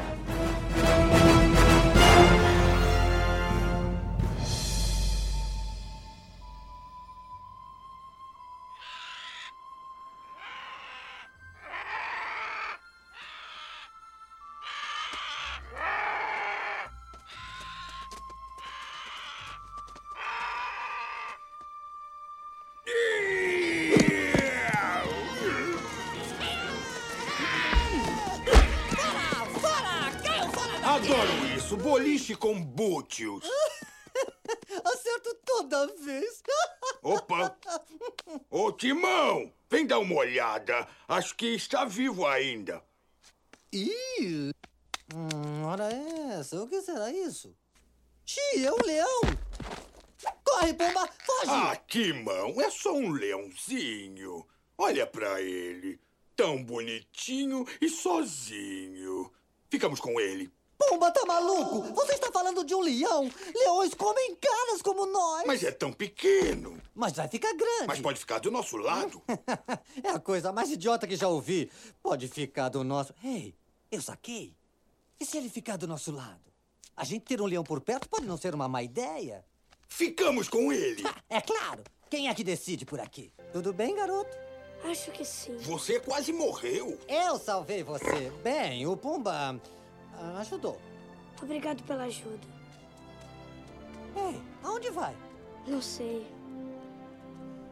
Bútios. 32.86 33.44
Acerto 34.86 35.36
toda 35.44 35.88
vez. 35.98 36.44
Opa! 37.02 37.58
Ô, 38.50 38.72
Timão, 38.72 39.52
vem 39.70 39.88
dar 39.88 40.00
uma 40.00 40.16
olhada. 40.16 40.88
Acho 41.08 41.36
que 41.36 41.48
está 41.48 41.86
vivo 41.86 42.26
ainda. 42.28 42.84
Ih! 43.74 44.52
Hum, 45.14 45.64
ora 45.66 45.90
essa, 46.38 46.62
o 46.62 46.68
que 46.68 46.82
será 46.82 47.12
isso? 47.12 47.56
Xi, 48.26 48.66
é 48.66 48.72
um 48.72 48.86
leão! 48.86 49.22
Corre, 50.44 50.74
pomba, 50.74 51.08
foge! 51.26 51.52
Ah, 51.52 51.76
Timão, 51.88 52.62
é 52.62 52.70
só 52.70 52.94
um 52.94 53.12
leãozinho. 53.12 54.46
Olha 54.78 55.06
pra 55.08 55.42
ele. 55.42 56.00
Tão 56.36 56.64
bonitinho 56.64 57.66
e 57.82 57.90
sozinho. 57.90 59.32
Ficamos 59.70 60.00
com 60.00 60.20
ele. 60.20 60.52
Pomba, 60.78 61.12
tá 61.12 61.26
maluco? 61.26 61.82
Você 61.94 62.14
está 62.14 62.32
falando 62.32 62.64
de 62.64 62.76
um 62.76 62.82
leão? 62.82 63.32
Leões 63.54 63.94
comem 63.94 64.36
caras 64.36 64.82
como 64.82 65.06
nós! 65.06 65.44
Mas 65.46 65.64
é 65.64 65.72
tão 65.72 65.92
pequeno. 65.92 66.82
Mas 66.94 67.14
vai 67.14 67.28
ficar 67.28 67.54
grande! 67.54 67.88
Mas 67.88 68.00
pode 68.02 68.20
ficar 68.20 68.40
do 68.40 68.52
nosso 68.52 68.78
lado. 68.78 69.22
é 70.04 70.10
a 70.10 70.20
coisa 70.20 70.52
mais 70.52 70.70
idiota 70.70 71.08
que 71.08 71.16
já 71.16 71.28
ouvi. 71.28 71.72
Pode 72.04 72.28
ficar 72.28 72.70
do 72.70 72.84
nosso. 72.84 73.14
Ei, 73.24 73.56
eu 73.92 74.02
saquei. 74.02 74.56
E 75.20 75.26
se 75.26 75.38
ele 75.38 75.50
ficar 75.50 75.78
do 75.78 75.88
nosso 75.88 76.12
lado? 76.12 76.42
A 76.96 77.04
gente 77.04 77.24
ter 77.24 77.42
um 77.42 77.46
leão 77.46 77.64
por 77.64 77.82
perto 77.82 78.08
pode 78.10 78.26
não 78.26 78.38
ser 78.38 78.54
uma 78.54 78.68
má 78.68 78.84
ideia. 78.84 79.46
Ficamos 79.88 80.50
com 80.50 80.72
ele. 80.72 81.04
É 81.30 81.42
claro. 81.42 81.84
Quem 82.10 82.30
é 82.30 82.34
que 82.34 82.44
decide 82.44 82.86
por 82.86 83.00
aqui? 83.00 83.34
Tudo 83.52 83.74
bem, 83.74 83.96
garoto? 83.96 84.38
Acho 84.84 85.12
que 85.12 85.26
sim. 85.26 85.58
Você 85.58 86.00
quase 86.00 86.32
morreu. 86.32 86.98
Eu 87.08 87.40
salvei 87.40 87.84
você. 87.84 88.32
Bem, 88.44 88.86
o 88.86 88.96
Pumba 88.96 89.60
ah, 90.20 90.40
ajudou. 90.40 90.80
Obrigado 91.42 91.84
pela 91.84 92.04
ajuda. 92.04 92.48
Ei, 94.16 94.42
aonde 94.64 94.90
vai? 94.90 95.16
Não 95.68 95.82
sei. 95.82 96.26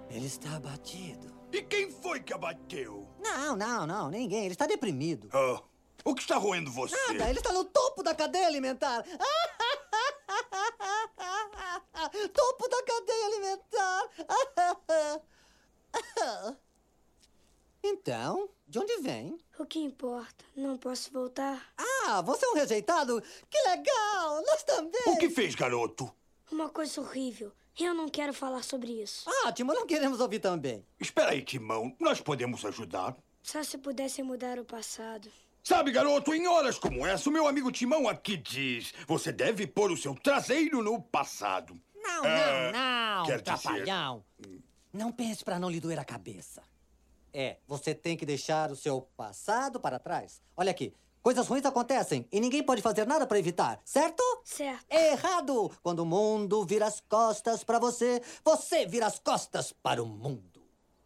Ele 0.10 0.26
está 0.26 0.56
abatido. 0.56 1.32
E 1.52 1.62
quem 1.62 1.92
foi 1.92 2.20
que 2.20 2.34
abateu? 2.34 3.08
Não, 3.20 3.56
não, 3.56 3.88
não, 3.88 4.10
ninguém. 4.10 4.46
Ele 4.46 4.54
está 4.54 4.66
deprimido. 4.66 5.30
Ah, 5.32 5.62
o 6.04 6.14
que 6.14 6.22
está 6.22 6.38
roendo 6.38 6.72
você? 6.72 6.96
Nada, 7.08 7.30
ele 7.30 7.40
está 7.40 7.54
no 7.54 7.64
topo 7.64 8.04
da 8.04 8.14
cadeia 8.14 8.48
alimentar. 8.48 9.04
topo 12.34 12.68
da 12.68 12.84
cadeia 12.84 13.26
alimentar. 13.26 14.10
então, 17.84 18.50
de 18.68 18.80
onde 18.80 18.98
vem? 19.02 19.38
O 19.60 19.66
que 19.66 19.80
importa? 19.80 20.44
Não 20.56 20.78
posso 20.78 21.12
voltar. 21.12 21.62
Ah, 21.78 22.22
você 22.22 22.46
é 22.46 22.50
um 22.50 22.56
rejeitado? 22.56 23.22
Que 23.50 23.58
legal! 23.70 24.42
Nós 24.46 24.64
também! 24.64 25.02
O 25.08 25.18
que 25.18 25.30
fez, 25.30 25.54
garoto? 25.56 26.12
Uma 26.52 26.70
coisa 26.70 27.02
horrível. 27.02 27.52
Eu 27.80 27.94
não 27.94 28.08
quero 28.08 28.34
falar 28.34 28.64
sobre 28.64 29.02
isso. 29.02 29.30
Ótimo, 29.46 29.74
não 29.74 29.86
queremos 29.88 30.20
ouvir 30.20 30.40
também. 30.40 30.86
Espera 31.00 31.32
aí, 31.32 31.42
Timão. 31.42 31.96
Nós 32.00 32.22
podemos 32.22 32.64
ajudar. 32.66 33.16
Só 33.42 33.64
se 33.64 33.78
pudesse 33.78 34.22
mudar 34.24 34.60
o 34.60 34.66
passado. 34.66 35.30
Sabe, 35.64 35.92
garoto, 35.92 36.34
em 36.34 36.46
horas 36.48 36.78
como 36.78 37.06
essa, 37.06 37.30
o 37.30 37.32
meu 37.32 37.48
amigo 37.48 37.72
Timão 37.72 38.08
aqui 38.08 38.38
diz: 38.38 38.94
você 39.08 39.32
deve 39.32 39.66
pôr 39.66 39.92
o 39.92 39.98
seu 39.98 40.14
traseiro 40.14 40.84
no 40.84 41.02
passado. 41.02 41.80
Não, 41.96 42.26
É, 42.26 42.72
não, 42.72 42.80
não, 43.20 43.26
quer 43.26 43.42
dizer- 43.42 43.44
trapalhão. 43.44 44.24
Não 44.92 45.12
pense 45.12 45.44
para 45.44 45.58
não 45.58 45.70
lhe 45.70 45.80
doer 45.80 45.98
a 46.00 46.06
cabeça. 46.06 46.62
É, 47.34 47.58
você 47.68 47.96
tem 47.96 48.16
que 48.16 48.26
deixar 48.26 48.72
o 48.72 48.76
seu 48.76 49.02
passado 49.18 49.80
para 49.80 49.98
trás. 49.98 50.40
Olha 50.56 50.70
aqui, 50.70 50.94
coisas 51.22 51.48
ruins 51.48 51.66
acontecem 51.66 52.28
e 52.32 52.40
ninguém 52.40 52.62
pode 52.62 52.82
fazer 52.82 53.08
nada 53.08 53.26
para 53.26 53.40
evitar, 53.40 53.82
certo? 53.84 54.24
Certo. 54.46 54.86
Errado! 54.92 55.72
Quando 55.82 56.00
o 56.00 56.06
mundo 56.06 56.64
vira 56.64 56.86
as 56.86 57.00
costas 57.00 57.64
para 57.64 57.80
você, 57.80 58.22
você 58.46 58.86
vira 58.86 59.08
as 59.08 59.18
costas 59.18 59.72
para 59.72 60.04
o 60.04 60.06
mundo. 60.06 60.62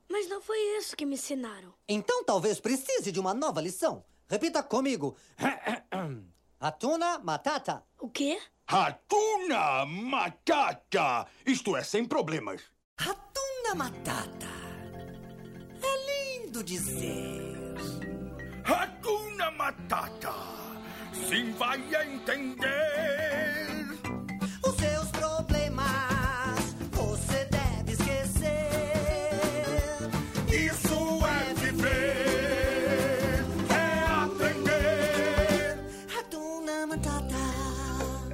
Mas 0.09 0.27
não 0.27 0.41
foi 0.41 0.57
isso 0.77 0.97
que 0.97 1.05
me 1.05 1.15
ensinaram. 1.15 1.73
Então 1.87 2.23
talvez 2.25 2.59
precise 2.59 3.11
de 3.11 3.19
uma 3.19 3.33
nova 3.33 3.61
lição. 3.61 4.03
Repita 4.27 4.61
comigo. 4.61 5.15
Atuna 6.59 7.19
Matata. 7.19 7.83
O 7.99 8.09
quê? 8.09 8.41
Ratuna 8.67 9.85
Matata! 9.85 11.25
Isto 11.45 11.77
é, 11.77 11.83
sem 11.83 12.03
problemas. 12.05 12.63
Ratuna 12.99 13.75
Matata. 13.75 14.66
Lindo 16.57 16.63
dizer. 16.63 17.75
Ratuna 18.63 19.51
Matata! 19.51 20.33
Sim, 21.13 21.51
vai 21.53 21.77
entender. 21.77 23.46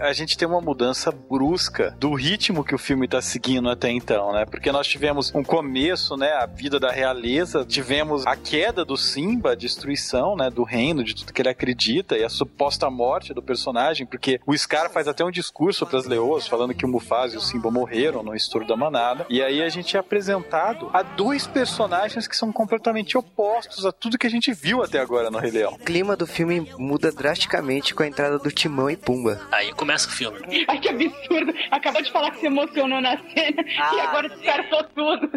A 0.03 0.11
gente 0.11 0.37
tem 0.37 0.45
uma 0.47 0.59
mudança 0.59 1.11
brusca 1.11 1.95
do 1.97 2.13
ritmo 2.13 2.63
que 2.63 2.75
o 2.75 2.77
filme 2.77 3.07
tá 3.07 3.21
seguindo 3.21 3.69
até 3.69 3.89
então, 3.89 4.33
né? 4.33 4.45
Porque 4.45 4.71
nós 4.71 4.85
tivemos 4.85 5.33
um 5.33 5.43
começo, 5.43 6.17
né? 6.17 6.33
A 6.33 6.45
vida 6.45 6.77
da 6.77 6.91
realeza, 6.91 7.65
tivemos 7.65 8.27
a 8.27 8.35
queda 8.35 8.83
do 8.83 8.97
Simba, 8.97 9.53
a 9.53 9.55
destruição, 9.55 10.35
né? 10.35 10.49
Do 10.49 10.63
reino, 10.63 11.03
de 11.03 11.15
tudo 11.15 11.31
que 11.31 11.41
ele 11.41 11.49
acredita 11.49 12.17
e 12.17 12.23
a 12.23 12.29
suposta 12.29 12.89
morte 12.89 13.33
do 13.33 13.41
personagem, 13.41 14.05
porque 14.05 14.41
o 14.45 14.57
Scar 14.57 14.91
faz 14.91 15.07
até 15.07 15.23
um 15.23 15.31
discurso 15.31 15.85
pras 15.85 16.05
leoas 16.05 16.47
falando 16.47 16.73
que 16.73 16.85
o 16.85 16.89
Mufasa 16.89 17.35
e 17.35 17.37
o 17.37 17.41
Simba 17.41 17.71
morreram 17.71 18.21
no 18.23 18.35
estouro 18.35 18.67
da 18.67 18.75
manada. 18.75 19.25
E 19.29 19.41
aí 19.41 19.61
a 19.61 19.69
gente 19.69 19.95
é 19.95 19.99
apresentado 19.99 20.89
a 20.93 21.01
dois 21.01 21.47
personagens 21.47 22.27
que 22.27 22.35
são 22.35 22.51
completamente 22.51 23.17
opostos 23.17 23.85
a 23.85 23.91
tudo 23.91 24.17
que 24.17 24.27
a 24.27 24.29
gente 24.29 24.51
viu 24.51 24.83
até 24.83 24.99
agora 24.99 25.31
no 25.31 25.39
Rei 25.39 25.51
Leão. 25.51 25.73
O 25.73 25.79
clima 25.79 26.17
do 26.17 26.27
filme 26.27 26.69
muda 26.77 27.09
drasticamente 27.09 27.95
com 27.95 28.03
a 28.03 28.07
entrada 28.07 28.37
do 28.37 28.51
Timão 28.51 28.89
e 28.89 28.97
Pumba. 28.97 29.39
Aí 29.51 29.71
começa 29.71 29.92
o 29.95 30.09
filme. 30.09 30.65
Ai, 30.67 30.79
que 30.79 30.89
absurdo. 30.89 31.53
Acabou 31.71 32.01
de 32.01 32.11
falar 32.11 32.31
que 32.31 32.39
se 32.39 32.45
emocionou 32.45 33.01
na 33.01 33.17
cena 33.17 33.63
e 33.67 33.99
agora 33.99 34.29
descartou 34.29 34.83
tudo. 34.95 35.29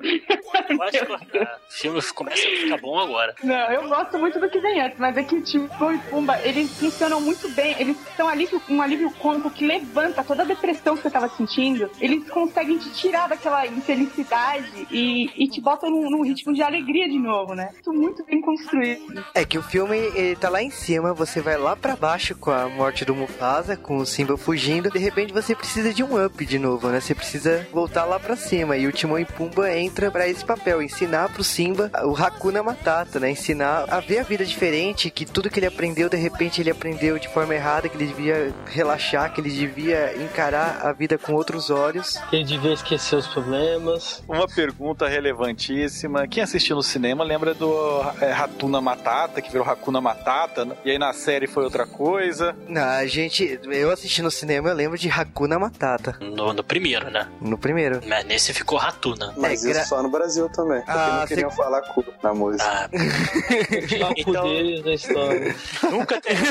Pode 0.76 1.06
cortar. 1.06 1.60
O 1.68 1.72
filme 1.72 2.02
começa 2.14 2.46
a 2.46 2.50
ficar 2.50 2.78
bom 2.78 2.98
agora. 2.98 3.34
Não, 3.42 3.72
eu 3.72 3.88
gosto 3.88 4.18
muito 4.18 4.38
do 4.40 4.48
que 4.48 4.58
vem 4.60 4.80
antes, 4.80 4.98
mas 4.98 5.16
é 5.16 5.22
que 5.22 5.40
Timão 5.42 5.94
e 5.94 5.98
Pumba, 5.98 6.38
eles 6.42 6.78
funcionam 6.78 7.20
muito 7.20 7.48
bem. 7.50 7.74
Eles 7.78 7.96
são 8.16 8.28
alívio, 8.28 8.60
um 8.68 8.82
alívio 8.82 9.10
cômico 9.12 9.50
que 9.50 9.66
levanta 9.66 10.24
toda 10.24 10.42
a 10.42 10.46
depressão 10.46 10.96
que 10.96 11.02
você 11.02 11.10
tava 11.10 11.28
sentindo. 11.28 11.90
Eles 12.00 12.28
conseguem 12.30 12.78
te 12.78 12.90
tirar 12.90 13.28
daquela 13.28 13.66
infelicidade 13.66 14.86
e, 14.90 15.30
e 15.36 15.48
te 15.48 15.60
botam 15.60 15.90
num, 15.90 16.10
num 16.10 16.22
ritmo 16.22 16.52
de 16.52 16.62
alegria 16.62 17.08
de 17.08 17.18
novo, 17.18 17.54
né? 17.54 17.70
Isso 17.80 17.92
muito 17.92 18.24
bem 18.24 18.40
construído. 18.40 19.24
É 19.34 19.44
que 19.44 19.58
o 19.58 19.62
filme 19.62 19.96
ele 20.14 20.36
tá 20.36 20.48
lá 20.48 20.62
em 20.62 20.70
cima, 20.70 21.12
você 21.12 21.40
vai 21.40 21.56
lá 21.56 21.76
pra 21.76 21.96
baixo 21.96 22.34
com 22.36 22.50
a 22.50 22.68
morte 22.68 23.04
do 23.04 23.14
Mufasa, 23.14 23.76
com 23.76 23.96
o 23.96 24.06
Simba 24.06 24.36
fugindo, 24.46 24.88
de 24.88 24.98
repente 25.00 25.32
você 25.32 25.56
precisa 25.56 25.92
de 25.92 26.04
um 26.04 26.24
up 26.24 26.46
de 26.46 26.56
novo, 26.56 26.88
né? 26.88 27.00
Você 27.00 27.16
precisa 27.16 27.66
voltar 27.72 28.04
lá 28.04 28.20
pra 28.20 28.36
cima 28.36 28.76
e 28.76 28.86
o 28.86 28.92
Timão 28.92 29.18
e 29.18 29.24
Pumba 29.24 29.76
entra 29.76 30.08
pra 30.08 30.28
esse 30.28 30.44
papel, 30.44 30.80
ensinar 30.80 31.32
pro 31.32 31.42
Simba 31.42 31.90
o 32.04 32.14
Hakuna 32.14 32.62
Matata, 32.62 33.18
né? 33.18 33.28
Ensinar 33.28 33.86
a 33.88 33.98
ver 33.98 34.20
a 34.20 34.22
vida 34.22 34.44
diferente, 34.44 35.10
que 35.10 35.26
tudo 35.26 35.50
que 35.50 35.58
ele 35.58 35.66
aprendeu, 35.66 36.08
de 36.08 36.16
repente 36.16 36.60
ele 36.60 36.70
aprendeu 36.70 37.18
de 37.18 37.28
forma 37.28 37.56
errada, 37.56 37.88
que 37.88 37.96
ele 37.96 38.06
devia 38.06 38.54
relaxar, 38.66 39.32
que 39.32 39.40
ele 39.40 39.50
devia 39.50 40.14
encarar 40.22 40.78
a 40.86 40.92
vida 40.92 41.18
com 41.18 41.34
outros 41.34 41.68
olhos. 41.68 42.16
Ele 42.30 42.44
devia 42.44 42.72
esquecer 42.72 43.16
os 43.16 43.26
problemas. 43.26 44.22
Uma 44.28 44.46
pergunta 44.46 45.08
relevantíssima. 45.08 46.28
Quem 46.28 46.44
assistiu 46.44 46.76
no 46.76 46.84
cinema 46.84 47.24
lembra 47.24 47.52
do 47.52 48.00
é, 48.20 48.30
Ratuna 48.30 48.80
Matata, 48.80 49.42
que 49.42 49.50
virou 49.50 49.68
Hakuna 49.68 50.00
Matata, 50.00 50.64
né? 50.64 50.76
e 50.84 50.92
aí 50.92 50.98
na 51.00 51.12
série 51.12 51.48
foi 51.48 51.64
outra 51.64 51.84
coisa. 51.84 52.54
Não, 52.68 52.80
a 52.80 53.06
gente, 53.06 53.58
eu 53.64 53.90
assisti 53.90 54.22
no 54.22 54.35
cinema, 54.36 54.68
eu 54.68 54.74
lembro 54.74 54.96
de 54.98 55.08
Hakuna 55.10 55.58
Matata. 55.58 56.16
No, 56.20 56.52
no 56.52 56.62
primeiro, 56.64 57.10
né? 57.10 57.26
No 57.40 57.56
primeiro. 57.58 58.00
Mas 58.06 58.24
nesse 58.24 58.52
ficou 58.52 58.78
Ratuna. 58.78 59.32
Mas 59.36 59.64
É, 59.64 59.68
gra- 59.72 59.80
isso 59.80 59.88
só 59.88 60.02
no 60.02 60.10
Brasil 60.10 60.48
também. 60.50 60.78
Porque 60.78 60.90
Ah, 60.92 61.18
não 61.20 61.26
queriam 61.26 61.50
falar 61.50 61.82
cu 61.82 62.04
na 62.22 62.34
música. 62.34 62.64
Ah, 62.64 62.88
Então- 64.16 64.44
deles 64.44 64.84
na 64.84 64.94
história. 64.94 65.54
nunca 65.90 66.20
teve. 66.20 66.44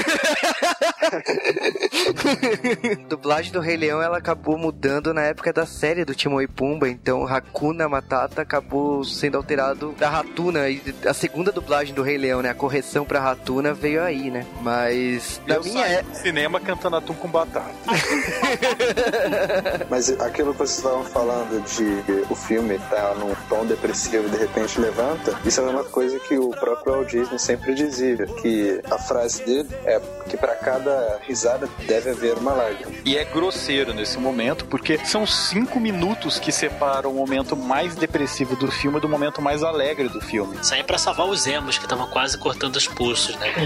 A 3.04 3.08
dublagem 3.08 3.52
do 3.52 3.60
Rei 3.60 3.78
Leão 3.78 4.02
ela 4.02 4.18
acabou 4.18 4.58
mudando 4.58 5.14
na 5.14 5.22
época 5.22 5.52
da 5.54 5.66
série 5.66 6.04
do 6.06 6.16
Timão 6.16 6.42
e 6.42 6.48
Pumba, 6.48 6.88
então 6.90 7.26
Hakuna 7.28 7.88
Matata 7.88 8.42
acabou 8.42 9.04
sendo 9.04 9.38
alterado 9.38 9.94
da 9.98 10.10
Ratuna 10.10 10.70
e 10.70 10.82
a 11.06 11.14
segunda 11.14 11.52
dublagem 11.52 11.94
do 11.94 12.02
Rei 12.04 12.18
Leão, 12.18 12.42
né, 12.42 12.50
a 12.50 12.56
correção 12.56 13.06
pra 13.06 13.20
Ratuna 13.20 13.74
veio 13.74 14.02
aí, 14.04 14.30
né? 14.32 14.46
Mas 14.62 15.42
na 15.48 15.56
eu 15.56 15.64
minha 15.64 15.86
é 15.86 16.04
cinema 16.14 16.60
cantando 16.60 16.96
atum 16.96 17.14
com 17.14 17.28
batata. 17.28 17.74
Mas 19.89 20.09
aquilo 20.19 20.53
que 20.53 20.59
vocês 20.59 20.78
estavam 20.78 21.03
falando 21.03 21.63
de 21.65 22.03
o 22.30 22.36
filme 22.36 22.80
tá 22.89 23.13
num 23.15 23.34
tom 23.47 23.65
depressivo 23.65 24.28
e 24.28 24.30
de 24.30 24.38
repente 24.38 24.80
levanta, 24.80 25.38
isso 25.45 25.61
é 25.61 25.63
uma 25.63 25.84
coisa 25.84 26.19
que 26.19 26.38
o 26.38 26.49
próprio 26.49 26.93
Walt 26.93 27.09
Disney 27.09 27.39
sempre 27.39 27.73
dizia, 27.73 28.26
que 28.41 28.82
a 28.89 28.97
frase 28.97 29.43
dele 29.43 29.69
é 29.86 29.99
que 30.28 30.38
para 30.38 30.55
cada 30.55 31.19
risada 31.21 31.67
deve 31.88 32.11
haver 32.11 32.38
uma 32.38 32.53
lágrima. 32.53 32.91
E 33.03 33.17
é 33.17 33.23
grosseiro 33.23 33.93
nesse 33.93 34.17
momento, 34.17 34.65
porque 34.65 34.99
são 35.05 35.26
cinco 35.26 35.80
minutos 35.80 36.39
que 36.39 36.51
separam 36.51 37.11
o 37.11 37.13
momento 37.13 37.55
mais 37.55 37.95
depressivo 37.95 38.55
do 38.55 38.71
filme 38.71 38.99
do 38.99 39.09
momento 39.09 39.41
mais 39.41 39.63
alegre 39.63 40.07
do 40.09 40.21
filme. 40.21 40.57
Isso 40.61 40.73
aí 40.73 40.80
é 40.80 40.84
pra 40.84 40.97
salvar 40.97 41.28
os 41.28 41.45
emos 41.47 41.78
que 41.78 41.86
estavam 41.86 42.07
quase 42.07 42.38
cortando 42.38 42.76
os 42.76 42.88
pulsos, 42.88 43.36
né? 43.38 43.53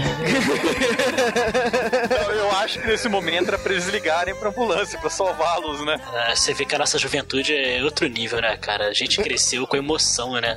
Eu 2.30 2.50
acho 2.58 2.80
que 2.80 2.86
nesse 2.86 3.08
momento 3.08 3.48
era 3.48 3.58
pra 3.58 3.72
eles 3.72 3.86
ligarem 3.90 4.34
pra 4.34 4.48
ambulância, 4.50 4.98
pra 4.98 5.10
salvá-los, 5.10 5.84
né? 5.84 6.00
Ah, 6.14 6.34
Você 6.34 6.52
vê 6.54 6.64
que 6.64 6.74
a 6.74 6.78
nossa 6.78 6.98
juventude 6.98 7.54
é 7.54 7.82
outro 7.82 8.06
nível, 8.08 8.40
né, 8.40 8.56
cara? 8.56 8.88
A 8.88 8.92
gente 8.94 9.16
cresceu 9.22 9.66
com 9.66 9.76
emoção, 9.76 10.32
né? 10.40 10.56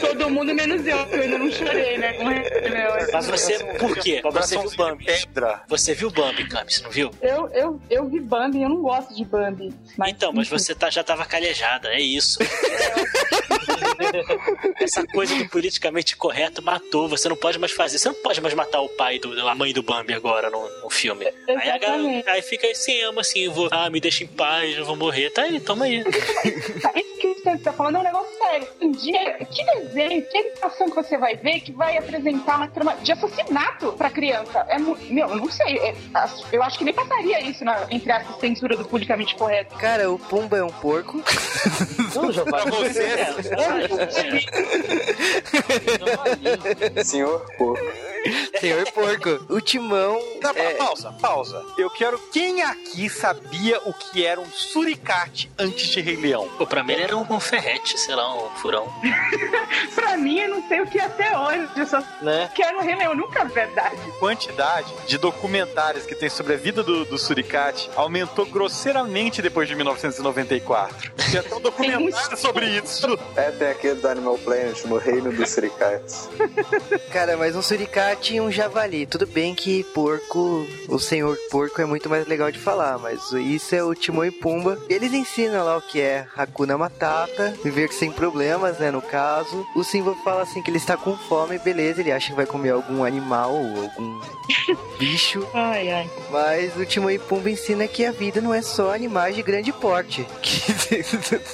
Todo 0.00 0.30
mundo 0.30 0.54
menos 0.54 0.86
eu, 0.86 1.06
que 1.06 1.14
eu 1.16 1.22
ainda 1.22 1.38
não 1.38 1.50
chorei, 1.50 1.98
né? 1.98 2.10
Rei 2.10 2.68
Leão. 2.70 2.92
Mas 3.12 3.26
você, 3.26 3.58
por 3.78 3.96
quê? 3.98 4.20
Você 4.32 4.58
viu 4.58 4.70
Bambi. 4.76 5.04
pedra. 5.04 5.62
Você 5.68 5.94
viu 5.94 6.10
Bambi, 6.10 6.46
Cami, 6.48 6.70
você 6.72 6.82
não 6.82 6.90
viu? 6.90 7.10
Eu, 7.20 7.48
eu, 7.52 7.80
eu 7.90 8.08
vi 8.08 8.20
Bambi 8.20 8.58
e 8.58 8.62
eu 8.62 8.68
não 8.68 8.82
gosto 8.82 9.14
de 9.14 9.24
Bambi. 9.24 9.72
Mas, 9.96 10.10
Então, 10.10 10.32
mas 10.32 10.48
você 10.48 10.74
tá- 10.74 10.90
já 10.90 11.02
tava 11.04 11.24
calejada, 11.24 11.88
é 11.88 12.00
isso. 12.00 12.38
Essa 14.80 15.06
coisa 15.06 15.34
do 15.36 15.48
politicamente 15.48 16.16
correto 16.16 16.62
matou. 16.62 17.08
Você 17.08 17.28
não 17.28 17.36
pode 17.36 17.58
mais 17.58 17.72
fazer. 17.82 17.98
Você 17.98 18.08
não 18.08 18.14
pode 18.14 18.40
mais 18.40 18.54
matar 18.54 18.80
o 18.80 18.88
pai 18.88 19.18
do 19.18 19.48
a 19.48 19.54
mãe 19.54 19.72
do 19.72 19.82
Bambi 19.82 20.14
agora 20.14 20.48
no, 20.50 20.68
no 20.82 20.90
filme. 20.90 21.26
Aí 21.48 21.70
a 21.70 21.78
galera, 21.78 22.32
aí 22.32 22.42
fica 22.42 22.66
assim, 22.68 23.00
ama 23.02 23.20
assim, 23.20 23.48
vou, 23.48 23.68
ah, 23.70 23.90
me 23.90 24.00
deixa 24.00 24.24
em 24.24 24.26
paz, 24.26 24.76
eu 24.76 24.84
vou 24.84 24.96
morrer. 24.96 25.30
Tá 25.30 25.42
aí, 25.42 25.60
toma 25.60 25.86
aí. 25.86 26.04
Tá, 26.04 26.92
Isso 26.94 27.16
que 27.18 27.34
você 27.34 27.58
tá 27.58 27.72
falando 27.72 27.96
é 27.96 27.98
um 28.00 28.02
negócio 28.04 28.38
sério. 28.38 28.68
Um 28.80 28.92
dia, 28.92 29.34
que 29.44 29.64
desenho, 29.64 30.22
que 30.26 30.38
animação 30.38 30.88
que 30.88 30.96
você 30.96 31.18
vai 31.18 31.36
ver 31.36 31.60
que 31.60 31.72
vai 31.72 31.96
apresentar 31.98 32.56
uma 32.56 32.68
trama 32.68 32.96
de 32.96 33.12
assassinato 33.12 33.92
pra 33.92 34.10
criança? 34.10 34.64
É, 34.68 34.78
meu, 34.78 35.28
eu 35.28 35.36
não 35.36 35.50
sei. 35.50 35.78
é, 35.78 35.94
eu 36.52 36.62
acho 36.62 36.78
que 36.78 36.84
nem 36.84 36.94
passaria 36.94 37.40
isso 37.42 37.64
na, 37.64 37.86
entre 37.90 38.12
a 38.12 38.24
censura 38.40 38.76
do 38.76 38.84
politicamente 38.84 39.34
correto. 39.34 39.74
Cara, 39.76 40.10
o 40.10 40.18
Pumba 40.18 40.58
é 40.58 40.64
um 40.64 40.70
porco. 40.70 41.22
Não, 42.14 42.30
já 42.30 42.44
Pra 42.44 42.64
você, 42.66 43.32
Senhor 47.04 47.42
porco. 47.56 47.71
Show. 47.74 48.11
Senhor 48.60 48.90
porco. 48.92 49.44
O 49.48 49.60
Timão 49.60 50.20
Não, 50.40 50.50
é, 50.50 50.74
pausa, 50.74 51.12
pausa. 51.12 51.64
Eu 51.76 51.90
quero. 51.90 52.18
Quem 52.32 52.62
aqui 52.62 53.08
sabia 53.08 53.80
o 53.84 53.92
que 53.92 54.24
era 54.24 54.40
um 54.40 54.50
suricate 54.50 55.50
antes 55.58 55.88
de 55.88 56.00
Rei 56.00 56.16
Leão? 56.16 56.48
Pô, 56.58 56.66
pra 56.66 56.82
mim 56.82 56.92
ele 56.92 57.02
era 57.02 57.16
um, 57.16 57.26
um 57.28 57.40
ferrete, 57.40 57.98
sei 57.98 58.14
lá, 58.14 58.34
um 58.34 58.50
furão. 58.56 58.88
pra 59.94 60.16
mim, 60.16 60.38
eu 60.40 60.50
não 60.50 60.68
sei 60.68 60.80
o 60.80 60.86
que 60.86 60.98
é 60.98 61.04
até 61.04 61.36
hoje. 61.36 61.68
Eu 61.76 61.86
só 61.86 62.02
né? 62.20 62.50
quero 62.54 62.80
Rei 62.80 62.94
Leão, 62.94 63.14
nunca 63.14 63.40
é 63.40 63.44
verdade. 63.44 63.96
quantidade 64.18 64.92
de 65.06 65.18
documentários 65.18 66.06
que 66.06 66.14
tem 66.14 66.28
sobre 66.28 66.54
a 66.54 66.56
vida 66.56 66.82
do, 66.82 67.04
do 67.04 67.18
suricate 67.18 67.90
aumentou 67.96 68.46
grosseiramente 68.46 69.42
depois 69.42 69.68
de 69.68 69.74
1994. 69.74 71.12
Tem 71.30 71.40
até 71.40 71.54
um 71.54 71.60
documentário 71.60 72.36
sobre 72.36 72.66
isso. 72.66 73.18
É, 73.36 73.50
tem 73.50 73.68
aquele 73.68 74.00
do 74.00 74.08
Animal 74.08 74.38
Planet, 74.38 74.84
no 74.84 74.98
reino 74.98 75.32
dos 75.32 75.50
suricates. 75.50 76.28
Cara, 77.12 77.36
mas 77.36 77.56
um 77.56 77.62
suricate 77.62 78.11
e 78.20 78.40
um 78.40 78.50
javali. 78.50 79.06
Tudo 79.06 79.26
bem 79.26 79.54
que 79.54 79.82
porco, 79.94 80.66
o 80.88 80.98
senhor 80.98 81.36
porco 81.50 81.80
é 81.80 81.84
muito 81.84 82.08
mais 82.08 82.26
legal 82.26 82.50
de 82.52 82.58
falar, 82.58 82.98
mas 82.98 83.32
isso 83.32 83.74
é 83.74 83.82
o 83.82 83.94
Timão 83.94 84.24
e 84.24 84.30
Pumba. 84.30 84.78
Eles 84.88 85.12
ensinam 85.12 85.64
lá 85.64 85.76
o 85.76 85.82
que 85.82 86.00
é 86.00 86.26
Hakuna 86.36 86.76
Matata, 86.78 87.54
viver 87.64 87.92
sem 87.92 88.12
problemas, 88.12 88.78
né, 88.78 88.90
no 88.90 89.00
caso. 89.02 89.66
O 89.74 89.82
Simba 89.82 90.14
fala 90.22 90.42
assim 90.42 90.62
que 90.62 90.70
ele 90.70 90.76
está 90.78 90.96
com 90.96 91.16
fome, 91.16 91.58
beleza, 91.58 92.00
ele 92.00 92.12
acha 92.12 92.28
que 92.30 92.36
vai 92.36 92.46
comer 92.46 92.70
algum 92.70 93.02
animal 93.04 93.54
ou 93.54 93.82
algum 93.82 94.20
bicho. 94.98 95.46
Ai, 95.54 95.90
ai. 95.90 96.10
Mas 96.30 96.76
o 96.76 96.84
Timão 96.84 97.10
e 97.10 97.18
Pumba 97.18 97.50
ensina 97.50 97.86
que 97.88 98.04
a 98.04 98.12
vida 98.12 98.40
não 98.40 98.52
é 98.54 98.62
só 98.62 98.94
animais 98.94 99.34
de 99.34 99.42
grande 99.42 99.72
porte. 99.72 100.26
Que- 100.42 101.02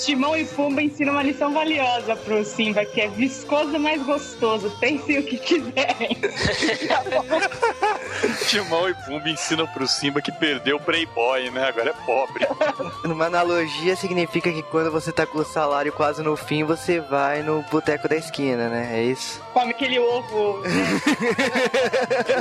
Timão 0.04 0.36
e 0.36 0.44
Pumba 0.44 0.82
ensinam 0.82 1.12
uma 1.12 1.22
lição 1.22 1.52
valiosa 1.52 2.16
pro 2.16 2.44
Simba, 2.44 2.84
que 2.84 3.00
é 3.00 3.08
viscoso 3.08 3.78
mais 3.78 4.02
gostoso. 4.04 4.70
Pensem 4.80 5.18
o 5.18 5.22
que 5.22 5.38
quiserem. 5.38 6.16
Timão 8.48 8.88
e 8.88 8.94
Pumba 8.94 9.28
ensinam 9.28 9.66
pro 9.66 9.86
Simba 9.86 10.20
que 10.22 10.32
perdeu 10.32 10.76
o 10.76 10.80
Playboy, 10.80 11.50
né? 11.50 11.68
Agora 11.68 11.90
é 11.90 11.92
pobre. 12.04 12.46
Numa 13.04 13.26
analogia, 13.26 13.94
significa 13.96 14.52
que 14.52 14.62
quando 14.62 14.90
você 14.90 15.12
tá 15.12 15.26
com 15.26 15.38
o 15.38 15.44
salário 15.44 15.92
quase 15.92 16.22
no 16.22 16.36
fim, 16.36 16.64
você 16.64 17.00
vai 17.00 17.42
no 17.42 17.62
boteco 17.70 18.08
da 18.08 18.16
esquina, 18.16 18.68
né? 18.68 18.98
É 18.98 19.02
isso. 19.02 19.40
Come 19.52 19.70
aquele 19.70 19.98
ovo. 19.98 20.62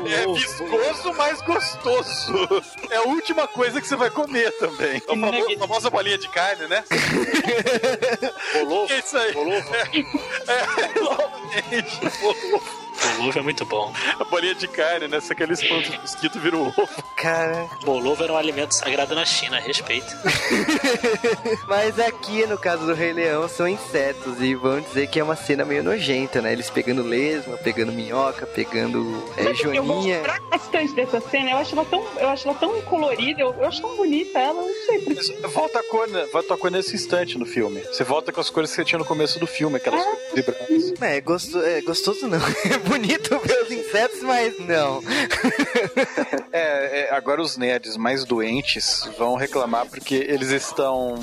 É 0.05 0.34
viscoso, 0.34 1.14
mas 1.14 1.41
gostoso. 1.41 2.64
É 2.89 2.97
a 2.97 3.03
última 3.03 3.47
coisa 3.47 3.82
que 3.82 3.88
você 3.88 3.95
vai 3.95 4.10
comer 4.10 4.51
também. 4.58 4.97
A 5.08 5.10
famosa, 5.10 5.53
a 5.55 5.60
famosa 5.60 5.89
bolinha 5.89 6.18
de 6.18 6.28
carne, 6.30 6.68
né? 6.68 6.84
Bolou? 8.53 8.88
É 8.97 8.99
isso 8.99 9.18
aí. 9.18 9.34
Bolou? 9.34 9.53
É, 9.53 9.88
exatamente. 10.95 11.99
Bolofo. 12.22 12.87
Bolovo 13.18 13.39
é 13.39 13.41
muito 13.41 13.66
bom. 13.66 13.93
A 14.20 14.24
bolinha 14.24 14.56
de 14.56 14.68
carne, 14.68 15.08
né? 15.08 15.20
Só 15.20 15.34
que 15.34 15.43
ele 15.43 15.54
espanta 15.54 15.89
o 15.89 16.02
mosquito 16.02 16.39
vira 16.39 16.58
o 16.58 16.68
ovo. 16.68 16.88
Cara, 17.16 17.68
Bolovo 17.84 18.24
era 18.24 18.34
um 18.34 18.38
alimento 18.38 18.74
sagrado 18.74 19.16
na 19.16 19.26
China, 19.26 19.60
respeito. 19.60 20.08
mas 21.68 22.00
aqui 22.00 22.45
no 22.45 22.58
caso 22.58 22.86
do 22.86 22.93
Rei 22.93 23.14
Leão 23.14 23.48
são 23.48 23.68
insetos 23.68 24.41
e 24.41 24.56
vão 24.56 24.80
dizer 24.82 25.08
que 25.08 25.20
é 25.20 25.24
uma 25.24 25.36
cena 25.36 25.66
meio 25.66 25.84
nojenta, 25.84 26.41
né? 26.41 26.52
Eles 26.52 26.70
pegando 26.70 27.04
lesma, 27.04 27.58
pegando 27.58 27.91
minhoca, 27.91 28.45
pegando 28.45 29.24
é, 29.38 29.43
que 29.45 29.50
Eu 29.50 29.56
joaninha. 29.56 30.20
gosto 30.22 30.50
bastante 30.50 30.93
dessa 30.93 31.20
cena. 31.22 31.52
Eu 31.52 31.58
acho 31.58 31.74
ela 31.76 31.86
tão, 31.86 32.06
eu 32.20 32.30
acho 32.30 32.48
ela 32.48 32.58
tão 32.58 32.82
colorida, 32.82 33.41
eu, 33.41 33.54
eu 33.54 33.66
acho 33.66 33.82
tão 33.82 33.95
bonita 33.95 34.39
ela, 34.39 34.62
eu 34.62 34.68
não 34.68 34.86
sei 34.86 35.00
por 35.00 35.16
quê. 35.16 35.48
Volta 35.48 35.80
a 35.80 35.84
cor, 35.84 36.08
né? 36.08 36.28
Volta 36.32 36.54
a 36.54 36.58
cor 36.58 36.72
nesse 36.72 36.95
instante 36.95 37.38
no 37.38 37.45
filme. 37.45 37.82
Você 37.82 38.04
volta 38.04 38.32
com 38.32 38.41
as 38.41 38.50
cores 38.50 38.70
que 38.70 38.76
você 38.78 38.86
tinha 38.86 39.00
no 39.00 39.06
começo 39.06 39.39
do 39.39 39.48
filme, 39.48 39.78
aquelas 39.78 40.04
cores 40.04 40.20
vibrantes. 40.34 40.93
É, 41.02 41.22
gosto, 41.22 41.60
é 41.62 41.82
gostoso 41.82 42.28
não. 42.28 42.39
Bonito 42.88 43.40
ver 43.40 43.64
os 43.64 43.72
insetos, 43.72 44.22
mas 44.22 44.60
não. 44.60 45.02
É, 46.52 47.08
é, 47.10 47.16
agora 47.16 47.42
os 47.42 47.58
nerds 47.58 47.98
mais 47.98 48.24
doentes 48.24 49.08
vão 49.18 49.36
reclamar 49.36 49.86
porque 49.88 50.16
eles 50.16 50.50
estão 50.50 51.16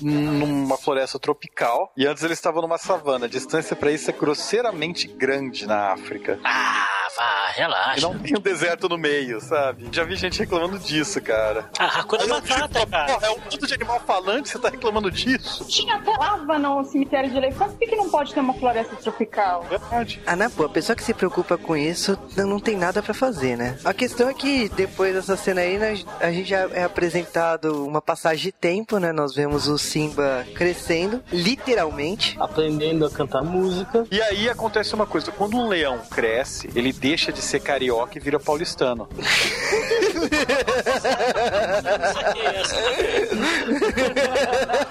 numa 0.00 0.76
floresta 0.76 1.18
tropical 1.18 1.92
e 1.96 2.06
antes 2.06 2.22
eles 2.22 2.38
estavam 2.38 2.62
numa 2.62 2.78
savana. 2.78 3.26
A 3.26 3.28
distância 3.28 3.74
pra 3.76 3.90
isso 3.90 4.10
é 4.10 4.12
grosseiramente 4.12 5.06
grande 5.08 5.66
na 5.66 5.92
África. 5.92 6.38
Ah, 6.44 7.08
vá, 7.16 7.50
E 7.54 7.58
relaxa. 7.60 8.00
não 8.00 8.18
tem 8.18 8.36
um 8.36 8.40
deserto 8.40 8.88
no 8.88 8.98
meio, 8.98 9.40
sabe? 9.40 9.88
Já 9.92 10.04
vi 10.04 10.16
gente 10.16 10.38
reclamando 10.38 10.78
disso, 10.78 11.20
cara. 11.20 11.70
Ah, 11.78 12.00
Hakuna 12.00 12.26
Matata, 12.26 12.86
cara. 12.86 13.12
Porra, 13.12 13.26
é 13.26 13.30
um 13.30 13.38
mundo 13.38 13.66
de 13.66 13.74
animal 13.74 14.00
falante, 14.06 14.48
você 14.48 14.58
tá 14.58 14.68
reclamando 14.68 15.10
disso? 15.10 15.64
Tinha 15.66 15.96
até 15.96 16.10
lava 16.12 16.58
no 16.58 16.84
cemitério 16.84 17.30
de 17.30 17.36
elefantes, 17.36 17.74
por 17.74 17.78
que 17.80 17.86
que 17.86 17.96
não 17.96 18.10
pode 18.10 18.34
ter 18.34 18.40
uma 18.40 18.54
floresta 18.54 18.96
tropical? 18.96 19.62
Verdade. 19.64 20.20
Ah, 20.26 20.36
na 20.36 20.48
boa, 20.48 20.68
a 20.68 20.72
pessoa 20.72 20.96
que 20.96 21.02
se 21.04 21.12
preocupa 21.12 21.58
com 21.58 21.76
isso 21.76 22.18
não, 22.36 22.46
não 22.46 22.60
tem 22.60 22.76
nada 22.76 23.02
pra 23.02 23.12
fazer, 23.12 23.56
né? 23.56 23.76
A 23.84 23.92
questão 23.92 24.28
é 24.28 24.34
que 24.34 24.68
depois 24.70 25.14
dessa 25.14 25.36
cena 25.36 25.60
aí, 25.60 25.78
a 26.20 26.32
gente 26.32 26.48
já 26.48 26.68
é 26.72 26.84
apresentado 26.84 27.86
uma 27.86 28.00
passagem 28.00 28.44
de 28.44 28.52
tempo, 28.52 28.98
né? 28.98 29.12
Nós 29.12 29.34
vemos 29.34 29.68
o 29.68 29.76
Simba 29.76 30.46
crescendo, 30.54 31.22
literalmente. 31.30 32.36
Aprendendo 32.40 33.04
a 33.04 33.10
cantar 33.10 33.42
música. 33.42 34.06
E 34.10 34.20
aí 34.22 34.48
acontece 34.48 34.94
uma 34.94 35.06
coisa, 35.06 35.30
quando 35.30 35.56
um 35.56 35.68
leão 35.68 35.98
cresce, 36.10 36.70
ele 36.74 36.92
deixa 36.92 37.32
de 37.32 37.42
ser 37.42 37.60
carioca 37.60 38.16
e 38.16 38.20
vira 38.20 38.40
paulistano. 38.40 39.08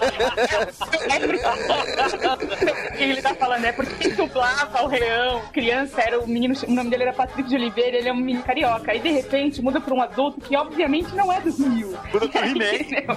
O 2.34 2.98
que 2.98 3.04
ele 3.04 3.22
tá 3.22 3.34
falando 3.36 3.66
é 3.66 3.72
porque 3.72 3.96
quem 3.96 4.12
dublava 4.16 4.84
o 4.84 4.88
Leão, 4.88 5.42
criança, 5.52 6.02
era 6.02 6.20
o 6.20 6.28
menino, 6.28 6.54
o 6.68 6.72
nome 6.72 6.90
dele 6.90 7.04
era 7.04 7.14
Patrick 7.14 7.48
de 7.50 7.56
Oliveira, 7.56 7.98
ele 7.98 8.10
é 8.10 8.14
um 8.14 8.18
menino 8.18 8.44
carioca. 8.44 8.92
Aí 8.92 9.00
de 9.00 9.12
repente 9.12 9.62
muda 9.62 9.80
pra 9.82 9.94
um 9.94 10.02
adulto 10.02 10.40
que 10.42 10.56
obviamente 10.56 11.14
não 11.16 11.32
é 11.32 11.40
do 11.42 11.52
Rio. 11.52 11.98
Muda 12.12 12.28
pro 12.30 12.40
He-Man. 12.46 13.16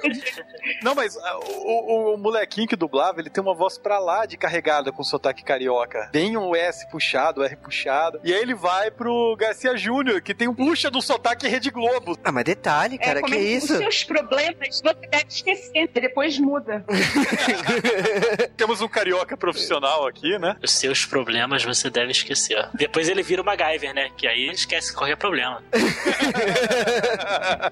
Perdida. 0.00 0.46
Não, 0.82 0.94
mas 0.94 1.16
ah, 1.16 1.38
o, 1.38 2.12
o- 2.12 2.14
o 2.14 2.18
molequinho 2.18 2.66
que 2.68 2.76
dublava, 2.76 3.20
ele 3.20 3.30
tem 3.30 3.42
uma 3.42 3.54
voz 3.54 3.78
pra 3.78 3.98
lá 3.98 4.26
de 4.26 4.36
carregada 4.36 4.92
com 4.92 5.02
sotaque 5.02 5.44
carioca. 5.44 6.08
Tem 6.12 6.36
um 6.36 6.54
S 6.54 6.88
puxado, 6.90 7.42
R 7.44 7.56
puxado. 7.56 8.20
E 8.24 8.32
aí 8.32 8.40
ele 8.40 8.54
vai 8.54 8.90
pro 8.90 9.36
Garcia 9.38 9.76
Júnior, 9.76 10.20
que 10.20 10.34
tem 10.34 10.48
um 10.48 10.54
puxa 10.54 10.90
do 10.90 11.00
sotaque 11.02 11.48
Rede 11.48 11.70
Globo. 11.70 12.18
Ah, 12.24 12.32
mas 12.32 12.44
detalhe, 12.44 12.98
cara, 12.98 13.20
como 13.20 13.32
que 13.32 13.38
é 13.38 13.42
isso? 13.42 13.72
Os 13.72 13.78
seus 13.78 14.04
problemas 14.04 14.80
você 14.82 15.06
deve 15.08 15.26
esquecer, 15.28 15.90
e 15.94 16.00
depois 16.00 16.35
muda. 16.38 16.84
Temos 18.56 18.80
um 18.80 18.88
carioca 18.88 19.36
profissional 19.36 20.06
aqui, 20.06 20.38
né? 20.38 20.56
Os 20.62 20.72
seus 20.72 21.04
problemas 21.04 21.64
você 21.64 21.90
deve 21.90 22.12
esquecer. 22.12 22.68
Depois 22.74 23.08
ele 23.08 23.22
vira 23.22 23.42
o 23.42 23.44
MacGyver, 23.44 23.94
né? 23.94 24.10
Que 24.16 24.26
aí 24.26 24.42
ele 24.44 24.54
esquece 24.54 24.94
qualquer 24.94 25.16
problema. 25.16 25.62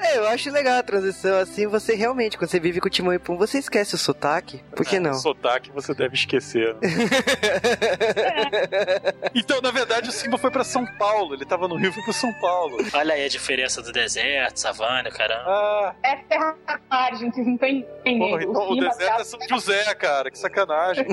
É, 0.01 0.19
eu 0.19 0.27
acho 0.29 0.51
legal 0.51 0.79
a 0.79 0.83
transição, 0.83 1.39
assim, 1.39 1.67
você 1.67 1.95
realmente, 1.95 2.37
quando 2.37 2.51
você 2.51 2.61
vive 2.61 2.81
com 2.81 2.89
o 2.89 2.91
Timão 2.91 3.15
e 3.15 3.19
Pum, 3.19 3.37
você 3.37 3.59
esquece 3.59 3.95
o 3.95 3.99
sotaque. 3.99 4.63
Por 4.75 4.85
que 4.85 4.99
não? 4.99 5.13
O 5.13 5.15
sotaque 5.15 5.71
você 5.71 5.95
deve 5.95 6.15
esquecer. 6.15 6.77
então, 9.35 9.61
na 9.61 9.71
verdade, 9.71 10.09
o 10.09 10.13
Simba 10.13 10.39
foi 10.39 10.51
pra 10.51 10.65
São 10.65 10.85
Paulo. 10.99 11.35
Ele 11.35 11.45
tava 11.45 11.69
no 11.69 11.77
Rio 11.77 11.91
e 11.91 11.93
foi 11.93 12.03
pra 12.05 12.13
São 12.13 12.33
Paulo. 12.35 12.79
Olha 12.93 13.15
aí 13.15 13.25
a 13.25 13.29
diferença 13.29 13.83
do 13.83 13.93
deserto, 13.93 14.59
savana, 14.59 15.11
caramba. 15.11 15.45
Ah, 15.47 15.95
É 16.03 16.17
terra 16.17 16.55
margem, 16.91 17.31
vocês 17.31 17.47
não 17.47 17.55
estão 17.55 17.69
entendendo. 17.69 18.53
O 18.61 18.75
deserto 18.77 18.99
tá- 19.17 19.21
é 19.21 19.25
São 19.25 19.41
José, 19.49 19.95
cara. 19.95 20.31
Que 20.31 20.39
sacanagem. 20.39 21.07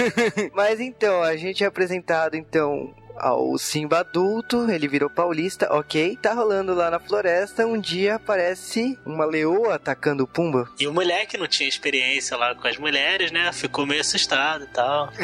Mas 0.54 0.80
então, 0.80 1.22
a 1.22 1.36
gente 1.36 1.62
é 1.64 1.66
apresentado, 1.66 2.36
então, 2.36 2.92
ao 3.20 3.56
Simba 3.58 4.00
adulto, 4.00 4.70
ele 4.70 4.88
virou 4.88 5.08
paulista, 5.10 5.68
ok. 5.72 6.16
Tá 6.20 6.32
rolando 6.32 6.74
lá 6.74 6.90
na 6.90 6.98
floresta, 6.98 7.66
um 7.66 7.78
dia 7.78 8.16
aparece 8.16 8.98
uma 9.04 9.24
leoa 9.24 9.74
atacando 9.76 10.24
o 10.24 10.26
Pumba. 10.26 10.68
E 10.78 10.86
o 10.86 10.92
moleque 10.92 11.36
não 11.38 11.46
tinha 11.46 11.68
experiência 11.68 12.36
lá 12.36 12.54
com 12.54 12.66
as 12.68 12.76
mulheres, 12.78 13.30
né? 13.30 13.50
Ficou 13.52 13.86
meio 13.86 14.00
assustado 14.00 14.64
e 14.64 14.68
tal. 14.68 15.08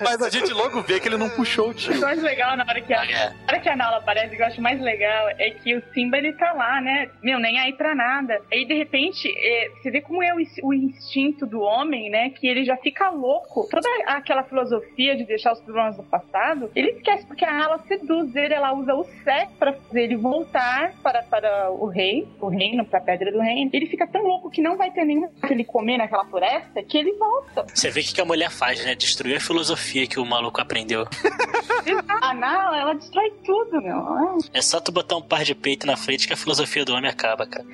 Mas 0.00 0.22
a 0.22 0.30
gente 0.30 0.52
logo 0.52 0.80
vê 0.82 0.98
que 1.00 1.08
ele 1.08 1.16
não 1.16 1.28
puxou 1.30 1.68
o 1.68 1.70
O 1.70 1.74
tio. 1.74 2.00
mais 2.00 2.22
legal 2.22 2.56
na 2.56 2.64
hora 2.64 2.80
que 2.80 2.92
a, 2.92 3.04
É. 3.04 3.28
na 3.30 3.34
hora 3.48 3.60
que 3.60 3.68
a 3.68 3.76
Nala 3.76 3.96
aparece, 3.98 4.34
o 4.34 4.36
que 4.36 4.42
eu 4.42 4.46
acho 4.46 4.60
mais 4.62 4.80
legal 4.80 5.28
é 5.38 5.50
que 5.50 5.76
o 5.76 5.82
Simba 5.92 6.16
ele 6.18 6.32
tá 6.32 6.52
lá, 6.52 6.80
né? 6.80 7.10
Meu, 7.22 7.38
nem 7.38 7.58
aí 7.60 7.72
pra 7.72 7.94
nada. 7.94 8.40
Aí 8.52 8.64
de 8.66 8.74
repente, 8.74 9.28
é, 9.36 9.70
você 9.82 9.90
vê 9.90 10.00
como 10.00 10.22
é 10.22 10.32
o, 10.34 10.38
o 10.68 10.74
instinto 10.74 11.46
do 11.46 11.60
homem, 11.60 12.10
né? 12.10 12.30
Que 12.30 12.46
ele 12.46 12.64
já 12.64 12.76
fica 12.76 13.10
louco. 13.10 13.68
Toda 13.70 13.88
aquela 14.06 14.42
filosofia 14.44 15.09
de 15.16 15.24
deixar 15.24 15.52
os 15.52 15.60
problemas 15.60 15.96
do 15.96 16.02
passado, 16.02 16.70
ele 16.74 16.90
esquece 16.90 17.26
porque 17.26 17.44
a 17.44 17.52
Nala 17.52 17.78
seduz 17.86 18.34
ele, 18.34 18.54
ela 18.54 18.72
usa 18.72 18.94
o 18.94 19.04
sexo 19.24 19.54
pra 19.58 19.72
fazer 19.72 20.02
ele 20.02 20.16
voltar 20.16 20.94
para, 21.02 21.22
para 21.22 21.70
o 21.70 21.86
rei, 21.86 22.28
o 22.40 22.48
reino, 22.48 22.84
pra 22.84 23.00
pedra 23.00 23.32
do 23.32 23.40
reino. 23.40 23.70
Ele 23.72 23.86
fica 23.86 24.06
tão 24.06 24.22
louco 24.22 24.50
que 24.50 24.60
não 24.60 24.76
vai 24.76 24.90
ter 24.90 25.04
nenhum 25.04 25.28
que 25.28 25.52
ele 25.52 25.64
comer 25.64 25.98
naquela 25.98 26.24
floresta 26.24 26.82
que 26.82 26.98
ele 26.98 27.12
volta. 27.12 27.66
Você 27.74 27.90
vê 27.90 28.00
o 28.00 28.04
que 28.04 28.14
que 28.14 28.20
a 28.20 28.24
mulher 28.24 28.50
faz, 28.50 28.84
né? 28.84 28.94
Destruir 28.94 29.36
a 29.36 29.40
filosofia 29.40 30.06
que 30.06 30.18
o 30.18 30.24
maluco 30.24 30.60
aprendeu. 30.60 31.06
A 32.20 32.34
Nala, 32.34 32.78
ela 32.78 32.94
destrói 32.94 33.30
tudo, 33.44 33.80
meu. 33.80 34.38
É 34.52 34.60
só 34.60 34.80
tu 34.80 34.92
botar 34.92 35.16
um 35.16 35.22
par 35.22 35.42
de 35.42 35.54
peito 35.54 35.86
na 35.86 35.96
frente 35.96 36.26
que 36.26 36.32
a 36.32 36.36
filosofia 36.36 36.84
do 36.84 36.92
homem 36.92 37.10
acaba, 37.10 37.46
cara. 37.46 37.64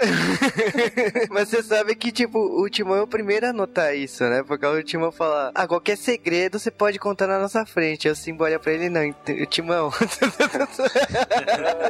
Mas 1.31 1.49
você 1.49 1.63
sabe 1.63 1.95
que, 1.95 2.13
tipo, 2.13 2.39
o 2.39 2.69
Timão 2.71 2.97
é 2.97 3.03
o 3.03 3.07
primeiro 3.07 3.47
a 3.47 3.53
notar 3.53 3.97
isso, 3.97 4.23
né? 4.25 4.45
Porque 4.47 4.65
o 4.65 4.83
Timão 4.83 5.11
fala, 5.11 5.51
ah, 5.55 5.67
qualquer 5.67 5.97
segredo 5.97 6.59
você 6.59 6.71
pode 6.71 6.99
contar 6.99 7.26
na 7.27 7.39
nossa 7.39 7.65
frente. 7.67 8.09
O 8.09 8.15
Simba 8.15 8.45
olha 8.45 8.59
pra 8.59 8.73
ele, 8.73 8.89
não, 8.89 9.13
Timão. 9.49 9.91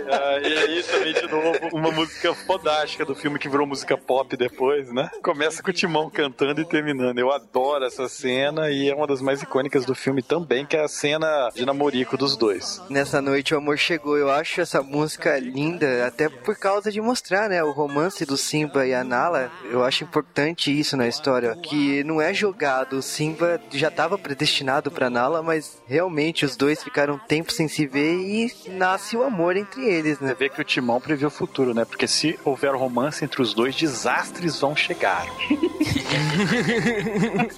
Ah, 0.09 0.39
e 0.39 0.59
aí 0.59 0.82
também, 0.82 1.12
de 1.14 1.26
novo, 1.28 1.59
uma 1.72 1.91
música 1.91 2.34
fodástica 2.34 3.05
do 3.05 3.14
filme 3.14 3.39
que 3.39 3.49
virou 3.49 3.66
música 3.66 3.97
pop 3.97 4.37
depois, 4.37 4.93
né? 4.93 5.11
Começa 5.22 5.62
com 5.62 5.70
o 5.70 5.72
Timão 5.72 6.11
cantando 6.11 6.61
e 6.61 6.64
terminando. 6.64 7.18
Eu 7.18 7.32
adoro 7.32 7.84
essa 7.84 8.09
cena 8.09 8.70
e 8.70 8.89
é 8.89 8.95
uma 8.95 9.07
das 9.07 9.20
mais 9.20 9.43
icônicas 9.43 9.84
do 9.84 9.95
filme 9.95 10.22
também, 10.22 10.64
que 10.64 10.76
é 10.76 10.84
a 10.84 10.89
cena 10.89 11.51
de 11.55 11.64
namorico 11.64 12.16
dos 12.16 12.37
dois. 12.37 12.82
Nessa 12.89 13.20
noite 13.20 13.55
o 13.55 13.59
amor 13.59 13.78
chegou. 13.78 14.16
Eu 14.16 14.30
acho 14.30 14.61
essa 14.61 14.82
música 14.82 15.39
linda, 15.39 16.07
até 16.07 16.28
por 16.28 16.57
causa 16.57 16.91
de 16.91 17.01
mostrar, 17.01 17.49
né, 17.49 17.62
o 17.62 17.72
romance 17.72 18.24
do 18.24 18.37
Simba 18.37 18.87
e 18.87 18.95
a 18.95 19.03
Nala. 19.05 19.51
Eu 19.70 19.84
acho 19.84 20.05
importante 20.05 20.76
isso 20.76 20.97
na 20.97 21.09
história, 21.09 21.57
que 21.57 22.05
não 22.05 22.20
é 22.20 22.32
jogado. 22.32 22.99
O 22.99 23.03
Simba 23.03 23.61
já 23.72 23.89
estava 23.89 24.16
predestinado 24.18 24.91
pra 24.91 25.11
Nala, 25.11 25.26
mas 25.43 25.83
realmente 25.89 26.45
os 26.45 26.57
dois 26.57 26.83
ficaram 26.83 27.14
um 27.14 27.18
tempo 27.18 27.53
sem 27.53 27.68
se 27.68 27.87
ver 27.87 28.14
e 28.14 28.53
nasce 28.70 29.16
o 29.16 29.22
amor 29.22 29.57
entre 29.57 29.85
eles, 29.85 30.18
Você 30.18 30.24
né? 30.24 30.37
vê 30.39 30.49
que 30.49 30.61
o 30.61 30.64
Timão 30.64 31.01
previu 31.01 31.29
o 31.29 31.31
futuro, 31.31 31.74
né? 31.74 31.85
Porque 31.85 32.07
se 32.07 32.39
houver 32.45 32.74
romance 32.74 33.24
entre 33.24 33.41
os 33.43 33.53
dois, 33.55 33.74
desastres 33.74 34.61
vão 34.61 34.74
chegar. 34.77 35.27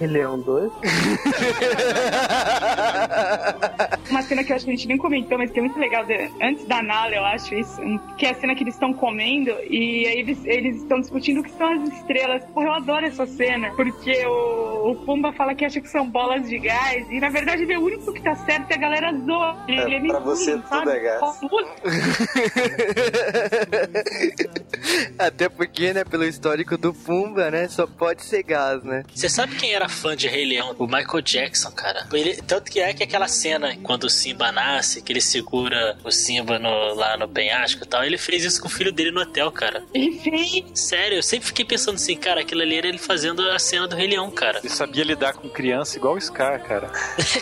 Ele 0.01 0.19
é 0.19 0.29
um 0.29 0.41
dois. 0.41 0.71
Uma 4.11 4.23
cena 4.23 4.43
que 4.45 4.53
eu 4.53 4.57
acho 4.57 4.65
que 4.65 4.71
a 4.71 4.75
gente 4.75 4.89
nem 4.89 4.97
comentou, 4.99 5.39
mas 5.39 5.51
que 5.51 5.59
é 5.59 5.63
muito 5.63 5.79
legal, 5.79 6.05
de- 6.05 6.31
antes 6.43 6.65
da 6.67 6.83
Nala, 6.83 7.15
eu 7.15 7.25
acho 7.25 7.55
isso, 7.55 7.81
que 8.17 8.27
é 8.27 8.31
a 8.31 8.35
cena 8.35 8.55
que 8.55 8.63
eles 8.65 8.75
estão 8.75 8.93
comendo 8.93 9.51
e 9.69 10.07
aí 10.07 10.19
eles 10.19 10.39
eles 10.45 10.77
estão 10.79 11.01
discutindo 11.01 11.41
o 11.41 11.43
que 11.43 11.51
são 11.53 11.73
as 11.73 11.89
estrelas. 11.93 12.43
Porra, 12.55 12.67
eu 12.67 12.73
adoro 12.75 13.07
essa 13.07 13.27
cena, 13.27 13.71
porque 13.77 14.25
o, 14.27 14.91
o 14.91 14.97
Pumba 15.05 15.33
fala 15.33 15.55
que 15.55 15.65
acha 15.65 15.81
que 15.81 15.89
são 15.89 16.09
bolas 16.09 16.49
de 16.49 16.59
gás 16.59 17.07
e 17.11 17.21
na 17.21 17.29
verdade 17.29 17.48
ele 17.55 17.73
é 17.73 17.79
o 17.79 17.83
único 17.83 18.13
que 18.13 18.21
tá 18.23 18.35
certo 18.35 18.71
e 18.71 18.75
a 18.75 18.79
galera 18.79 19.13
zoa. 19.25 19.57
Ele 19.69 19.81
É, 19.81 20.01
meio 20.01 20.13
pra 20.15 20.21
você 20.21 20.53
ruim, 20.53 20.61
tudo 20.63 20.69
sabe? 20.69 20.91
é 20.91 21.01
gás. 21.01 21.19
Até 25.19 25.49
porque, 25.49 25.93
né, 25.93 26.05
pelo 26.05 26.25
histórico 26.25 26.77
do 26.79 26.95
Pumba, 26.95 27.51
né, 27.51 27.69
só 27.69 27.87
pode 27.87 28.25
ser 28.25 28.43
gás, 28.43 28.83
né? 28.83 29.05
Você 29.15 29.29
sabe 29.29 29.57
quem 29.57 29.75
era 29.75 29.89
fã 29.89 30.17
de 30.17 30.29
Rei 30.29 30.47
Leão? 30.47 30.75
O 30.79 30.87
Michael 30.87 31.21
Jackson, 31.23 31.71
cara. 31.73 32.07
Ele, 32.13 32.37
tanto 32.37 32.71
que 32.71 32.81
é 32.81 32.93
que 32.95 33.03
aquela 33.03 33.29
cena, 33.29 33.77
quando 33.83 33.99
quando 33.99 34.05
o 34.05 34.11
Simba 34.11 34.53
nasce, 34.53 35.03
que 35.03 35.13
ele 35.13 35.21
segura 35.21 35.99
o 36.05 36.11
Simba 36.13 36.57
no- 36.57 36.95
lá 36.95 37.17
no 37.17 37.27
penhasco 37.29 37.83
e 37.83 37.87
tal. 37.89 38.05
Ele 38.05 38.17
fez 38.17 38.45
isso 38.45 38.61
com 38.63 38.69
o 38.69 38.71
filho 38.71 38.93
dele 38.93 39.11
no 39.11 39.21
hotel, 39.23 39.51
cara. 39.51 39.83
Ele 39.93 40.17
fez. 40.21 40.63
Sério, 40.73 41.17
eu 41.19 41.23
sempre 41.23 41.49
fiquei 41.49 41.65
pensando 41.65 41.97
assim, 41.97 42.17
cara, 42.17 42.43
aquilo 42.43 42.63
ali 42.63 42.77
era 42.79 42.87
ele 42.87 42.97
fazendo 42.99 43.43
a 43.51 43.59
cena 43.59 43.89
do 43.89 43.97
Rei 43.97 44.07
Leão, 44.07 44.31
cara. 44.31 44.61
Ele 44.61 44.69
sabia 44.73 45.03
lidar 45.03 45.33
com 45.33 45.49
criança 45.49 45.97
igual 45.97 46.15
o 46.15 46.21
Scar, 46.21 46.63
cara. 46.63 46.93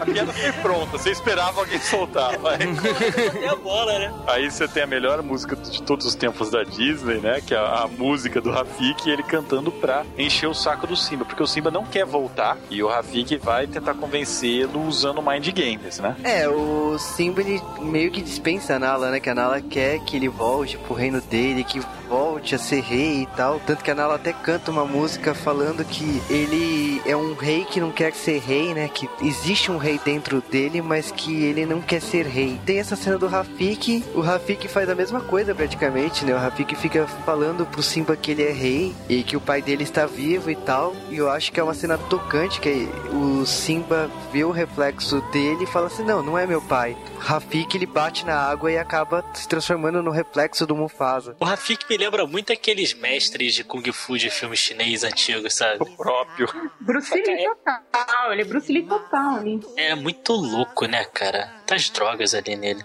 a 0.00 0.04
piada 0.04 0.32
foi 0.32 0.52
pronta, 0.52 0.98
você 0.98 1.10
esperava 1.10 1.60
alguém 1.60 1.80
soltar, 1.80 2.38
vai. 2.38 2.58
É 3.42 3.48
a 3.48 3.56
bola, 3.56 3.98
né? 3.98 4.12
Aí 4.26 4.50
você 4.50 4.66
tem 4.68 4.82
a 4.82 4.86
melhor 4.86 5.22
música 5.22 5.56
de 5.56 5.82
todos 5.82 6.06
os 6.06 6.14
tempos 6.14 6.50
da 6.50 6.62
Disney, 6.62 7.20
né? 7.20 7.40
Que 7.44 7.54
é 7.54 7.58
a, 7.58 7.82
a 7.82 7.88
música 7.88 8.40
do 8.40 8.50
Rafik 8.50 9.08
e 9.08 9.12
ele 9.12 9.22
cantando 9.22 9.70
pra 9.72 10.04
encher 10.16 10.48
o 10.48 10.54
saco 10.54 10.86
do 10.86 10.96
Simba. 10.96 11.24
Porque 11.24 11.42
o 11.42 11.46
Simba 11.46 11.70
não 11.70 11.84
quer 11.84 12.04
voltar 12.04 12.56
e 12.70 12.82
o 12.82 12.88
Rafik 12.88 13.36
vai 13.38 13.66
tentar 13.66 13.94
convencê-lo 13.94 14.86
usando 14.86 15.22
Mind 15.22 15.48
Games, 15.48 15.98
né? 15.98 16.16
É, 16.22 16.48
o 16.48 16.98
Simba 16.98 17.40
ele 17.40 17.60
meio 17.80 18.10
que 18.10 18.22
dispensa 18.22 18.76
a 18.76 18.78
Nala, 18.78 19.10
né? 19.10 19.20
Que 19.20 19.30
a 19.30 19.34
Nala 19.34 19.60
quer 19.60 20.00
que 20.00 20.16
ele 20.16 20.28
volte 20.28 20.78
pro 20.78 20.94
reino 20.94 21.20
dele, 21.20 21.64
que 21.64 21.80
volte 22.08 22.54
a 22.54 22.58
ser 22.58 22.80
rei 22.80 23.22
e 23.22 23.26
tal. 23.36 23.60
Tanto 23.60 23.84
que 23.84 23.90
a 23.90 23.94
Nala 23.94 24.16
até 24.16 24.32
canta 24.32 24.70
uma 24.70 24.84
música 24.84 25.34
falando 25.34 25.84
que 25.84 26.22
ele 26.28 27.00
é 27.06 27.16
um 27.16 27.34
rei 27.34 27.64
que 27.64 27.80
não 27.80 27.92
quer 27.92 28.12
ser 28.20 28.38
rei, 28.38 28.74
né? 28.74 28.88
Que 28.88 29.08
existe 29.22 29.70
um 29.70 29.76
rei 29.78 29.98
dentro 30.04 30.40
dele, 30.40 30.82
mas 30.82 31.10
que 31.10 31.44
ele 31.44 31.64
não 31.66 31.80
quer 31.80 32.00
ser 32.00 32.26
rei. 32.26 32.60
Tem 32.64 32.78
essa 32.78 32.96
cena 32.96 33.18
do 33.18 33.26
Rafik, 33.26 34.04
o 34.14 34.20
Rafik 34.20 34.68
faz 34.68 34.88
a 34.88 34.94
mesma 34.94 35.20
coisa 35.20 35.54
praticamente, 35.54 36.24
né? 36.24 36.34
O 36.34 36.38
Rafik 36.38 36.74
fica 36.76 37.06
falando 37.24 37.66
pro 37.66 37.82
Simba 37.82 38.16
que 38.16 38.32
ele 38.32 38.42
é 38.42 38.52
rei 38.52 38.94
e 39.08 39.22
que 39.22 39.36
o 39.36 39.40
pai 39.40 39.62
dele 39.62 39.84
está 39.84 40.06
vivo 40.06 40.50
e 40.50 40.56
tal. 40.56 40.94
E 41.08 41.16
eu 41.16 41.30
acho 41.30 41.50
que 41.50 41.58
é 41.58 41.62
uma 41.62 41.74
cena 41.74 41.96
tocante 41.96 42.60
que 42.60 42.88
o 43.12 43.44
Simba 43.46 44.10
vê 44.32 44.44
o 44.44 44.50
reflexo 44.50 45.20
dele 45.32 45.64
e 45.64 45.66
fala 45.66 45.86
assim: 45.86 46.04
"Não, 46.04 46.22
não 46.22 46.38
é 46.38 46.46
meu 46.46 46.60
pai". 46.60 46.96
Rafik 47.18 47.76
ele 47.76 47.86
bate 47.86 48.24
na 48.24 48.34
água 48.34 48.70
e 48.72 48.78
acaba 48.78 49.24
se 49.34 49.46
transformando 49.46 50.02
no 50.02 50.10
reflexo 50.10 50.66
do 50.66 50.74
Mufasa. 50.74 51.36
O 51.38 51.44
Rafik 51.44 51.84
me 51.88 51.96
lembra 51.96 52.26
muito 52.26 52.52
aqueles 52.52 52.94
mestres 52.94 53.54
de 53.54 53.64
Kung 53.64 53.82
Fu 53.92 54.18
de 54.18 54.30
filme 54.30 54.56
chinês 54.56 55.04
antigos, 55.04 55.54
sabe? 55.54 55.78
O 55.80 55.86
próprio. 55.96 56.48
Bruce 56.80 57.14
Lee 57.14 57.44
total. 57.44 57.80
Ele 58.32 58.42
é 58.42 58.44
Bruce 58.44 58.72
Lee 58.72 58.86
total 58.86 59.36
ali. 59.36 59.60
É 59.76 59.94
muito 59.94 60.32
louco, 60.32 60.86
né, 60.86 61.04
cara? 61.04 61.59
Tá 61.70 61.76
as 61.76 61.88
drogas 61.88 62.34
ali 62.34 62.56
nele. 62.56 62.82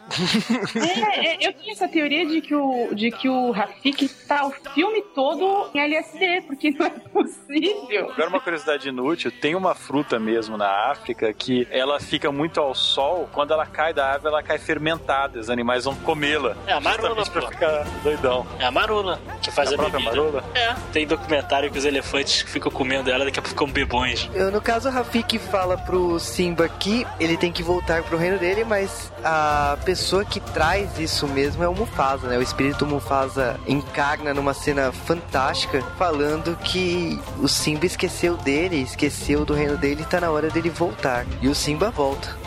É, 0.75 1.43
é, 1.43 1.47
eu 1.47 1.53
tinha 1.53 1.73
essa 1.73 1.88
teoria 1.88 2.23
de 2.23 2.39
que 2.39 2.53
o, 2.53 2.93
de 2.93 3.09
que 3.09 3.27
o 3.27 3.49
Rafik 3.49 4.07
tá 4.27 4.45
o 4.45 4.51
filme 4.75 5.01
todo 5.15 5.71
em 5.73 5.79
LSD, 5.79 6.43
porque 6.45 6.69
não 6.69 6.86
é 6.86 6.89
possível. 6.91 8.11
Agora 8.11 8.29
uma 8.29 8.39
curiosidade 8.39 8.88
inútil, 8.88 9.31
tem 9.31 9.55
uma 9.55 9.73
fruta 9.73 10.19
mesmo 10.19 10.55
na 10.55 10.91
África 10.91 11.33
que 11.33 11.67
ela 11.71 11.99
fica 11.99 12.31
muito 12.31 12.59
ao 12.59 12.75
sol, 12.75 13.27
quando 13.33 13.53
ela 13.53 13.65
cai 13.65 13.91
da 13.91 14.05
árvore 14.05 14.33
ela 14.36 14.43
cai 14.43 14.59
fermentada, 14.59 15.39
os 15.39 15.49
animais 15.49 15.86
vão 15.86 15.95
comê-la. 15.95 16.55
É 16.67 16.73
a 16.73 16.79
marula, 16.79 17.25
pra 17.25 17.41
ficar 17.49 17.83
doidão. 18.03 18.45
É 18.59 18.65
a 18.65 18.71
marula 18.71 19.19
que 19.41 19.49
faz 19.49 19.71
A 19.71 19.73
a, 19.73 19.77
própria 19.77 19.99
bebida. 19.99 20.15
marula? 20.15 20.43
É, 20.53 20.75
tem 20.93 21.07
documentário 21.07 21.71
que 21.71 21.77
os 21.79 21.86
elefantes 21.86 22.41
ficam 22.41 22.71
comendo 22.71 23.09
ela 23.09 23.25
daqui 23.25 23.39
a 23.39 23.41
pouco 23.41 23.49
ficam 23.49 23.67
bebões. 23.67 24.29
Eu, 24.36 24.51
no 24.51 24.61
caso, 24.61 24.89
o 24.89 24.91
Rafik 24.91 25.39
fala 25.39 25.75
pro 25.75 26.19
Simba 26.19 26.69
que 26.69 27.07
ele 27.19 27.36
tem 27.36 27.51
que 27.51 27.63
voltar 27.63 28.03
pro 28.03 28.15
reino 28.17 28.38
dele, 28.38 28.63
mas 28.63 28.74
a 29.23 29.78
pessoa 29.86 30.26
que 30.26 30.39
traz 30.39 30.99
isso 30.99 31.28
mesmo 31.28 31.63
é 31.63 31.67
o 31.67 31.73
Mufasa, 31.73 32.28
né? 32.28 32.38
O 32.38 32.41
espírito 32.41 32.86
Mufasa 32.86 33.59
encarna 33.67 34.34
numa 34.34 34.53
cena 34.53 34.91
fantástica, 34.91 35.82
falando 35.97 36.55
que 36.57 37.19
o 37.39 37.47
Simba 37.47 37.86
esqueceu 37.86 38.38
dele, 38.38 38.82
esqueceu 38.82 39.45
do 39.45 39.53
reino 39.53 39.78
dele 39.78 40.01
e 40.01 40.05
tá 40.05 40.19
na 40.19 40.32
hora 40.32 40.49
dele 40.49 40.69
voltar. 40.69 41.26
E 41.41 41.47
o 41.47 41.55
Simba 41.55 41.89
volta. 41.89 42.45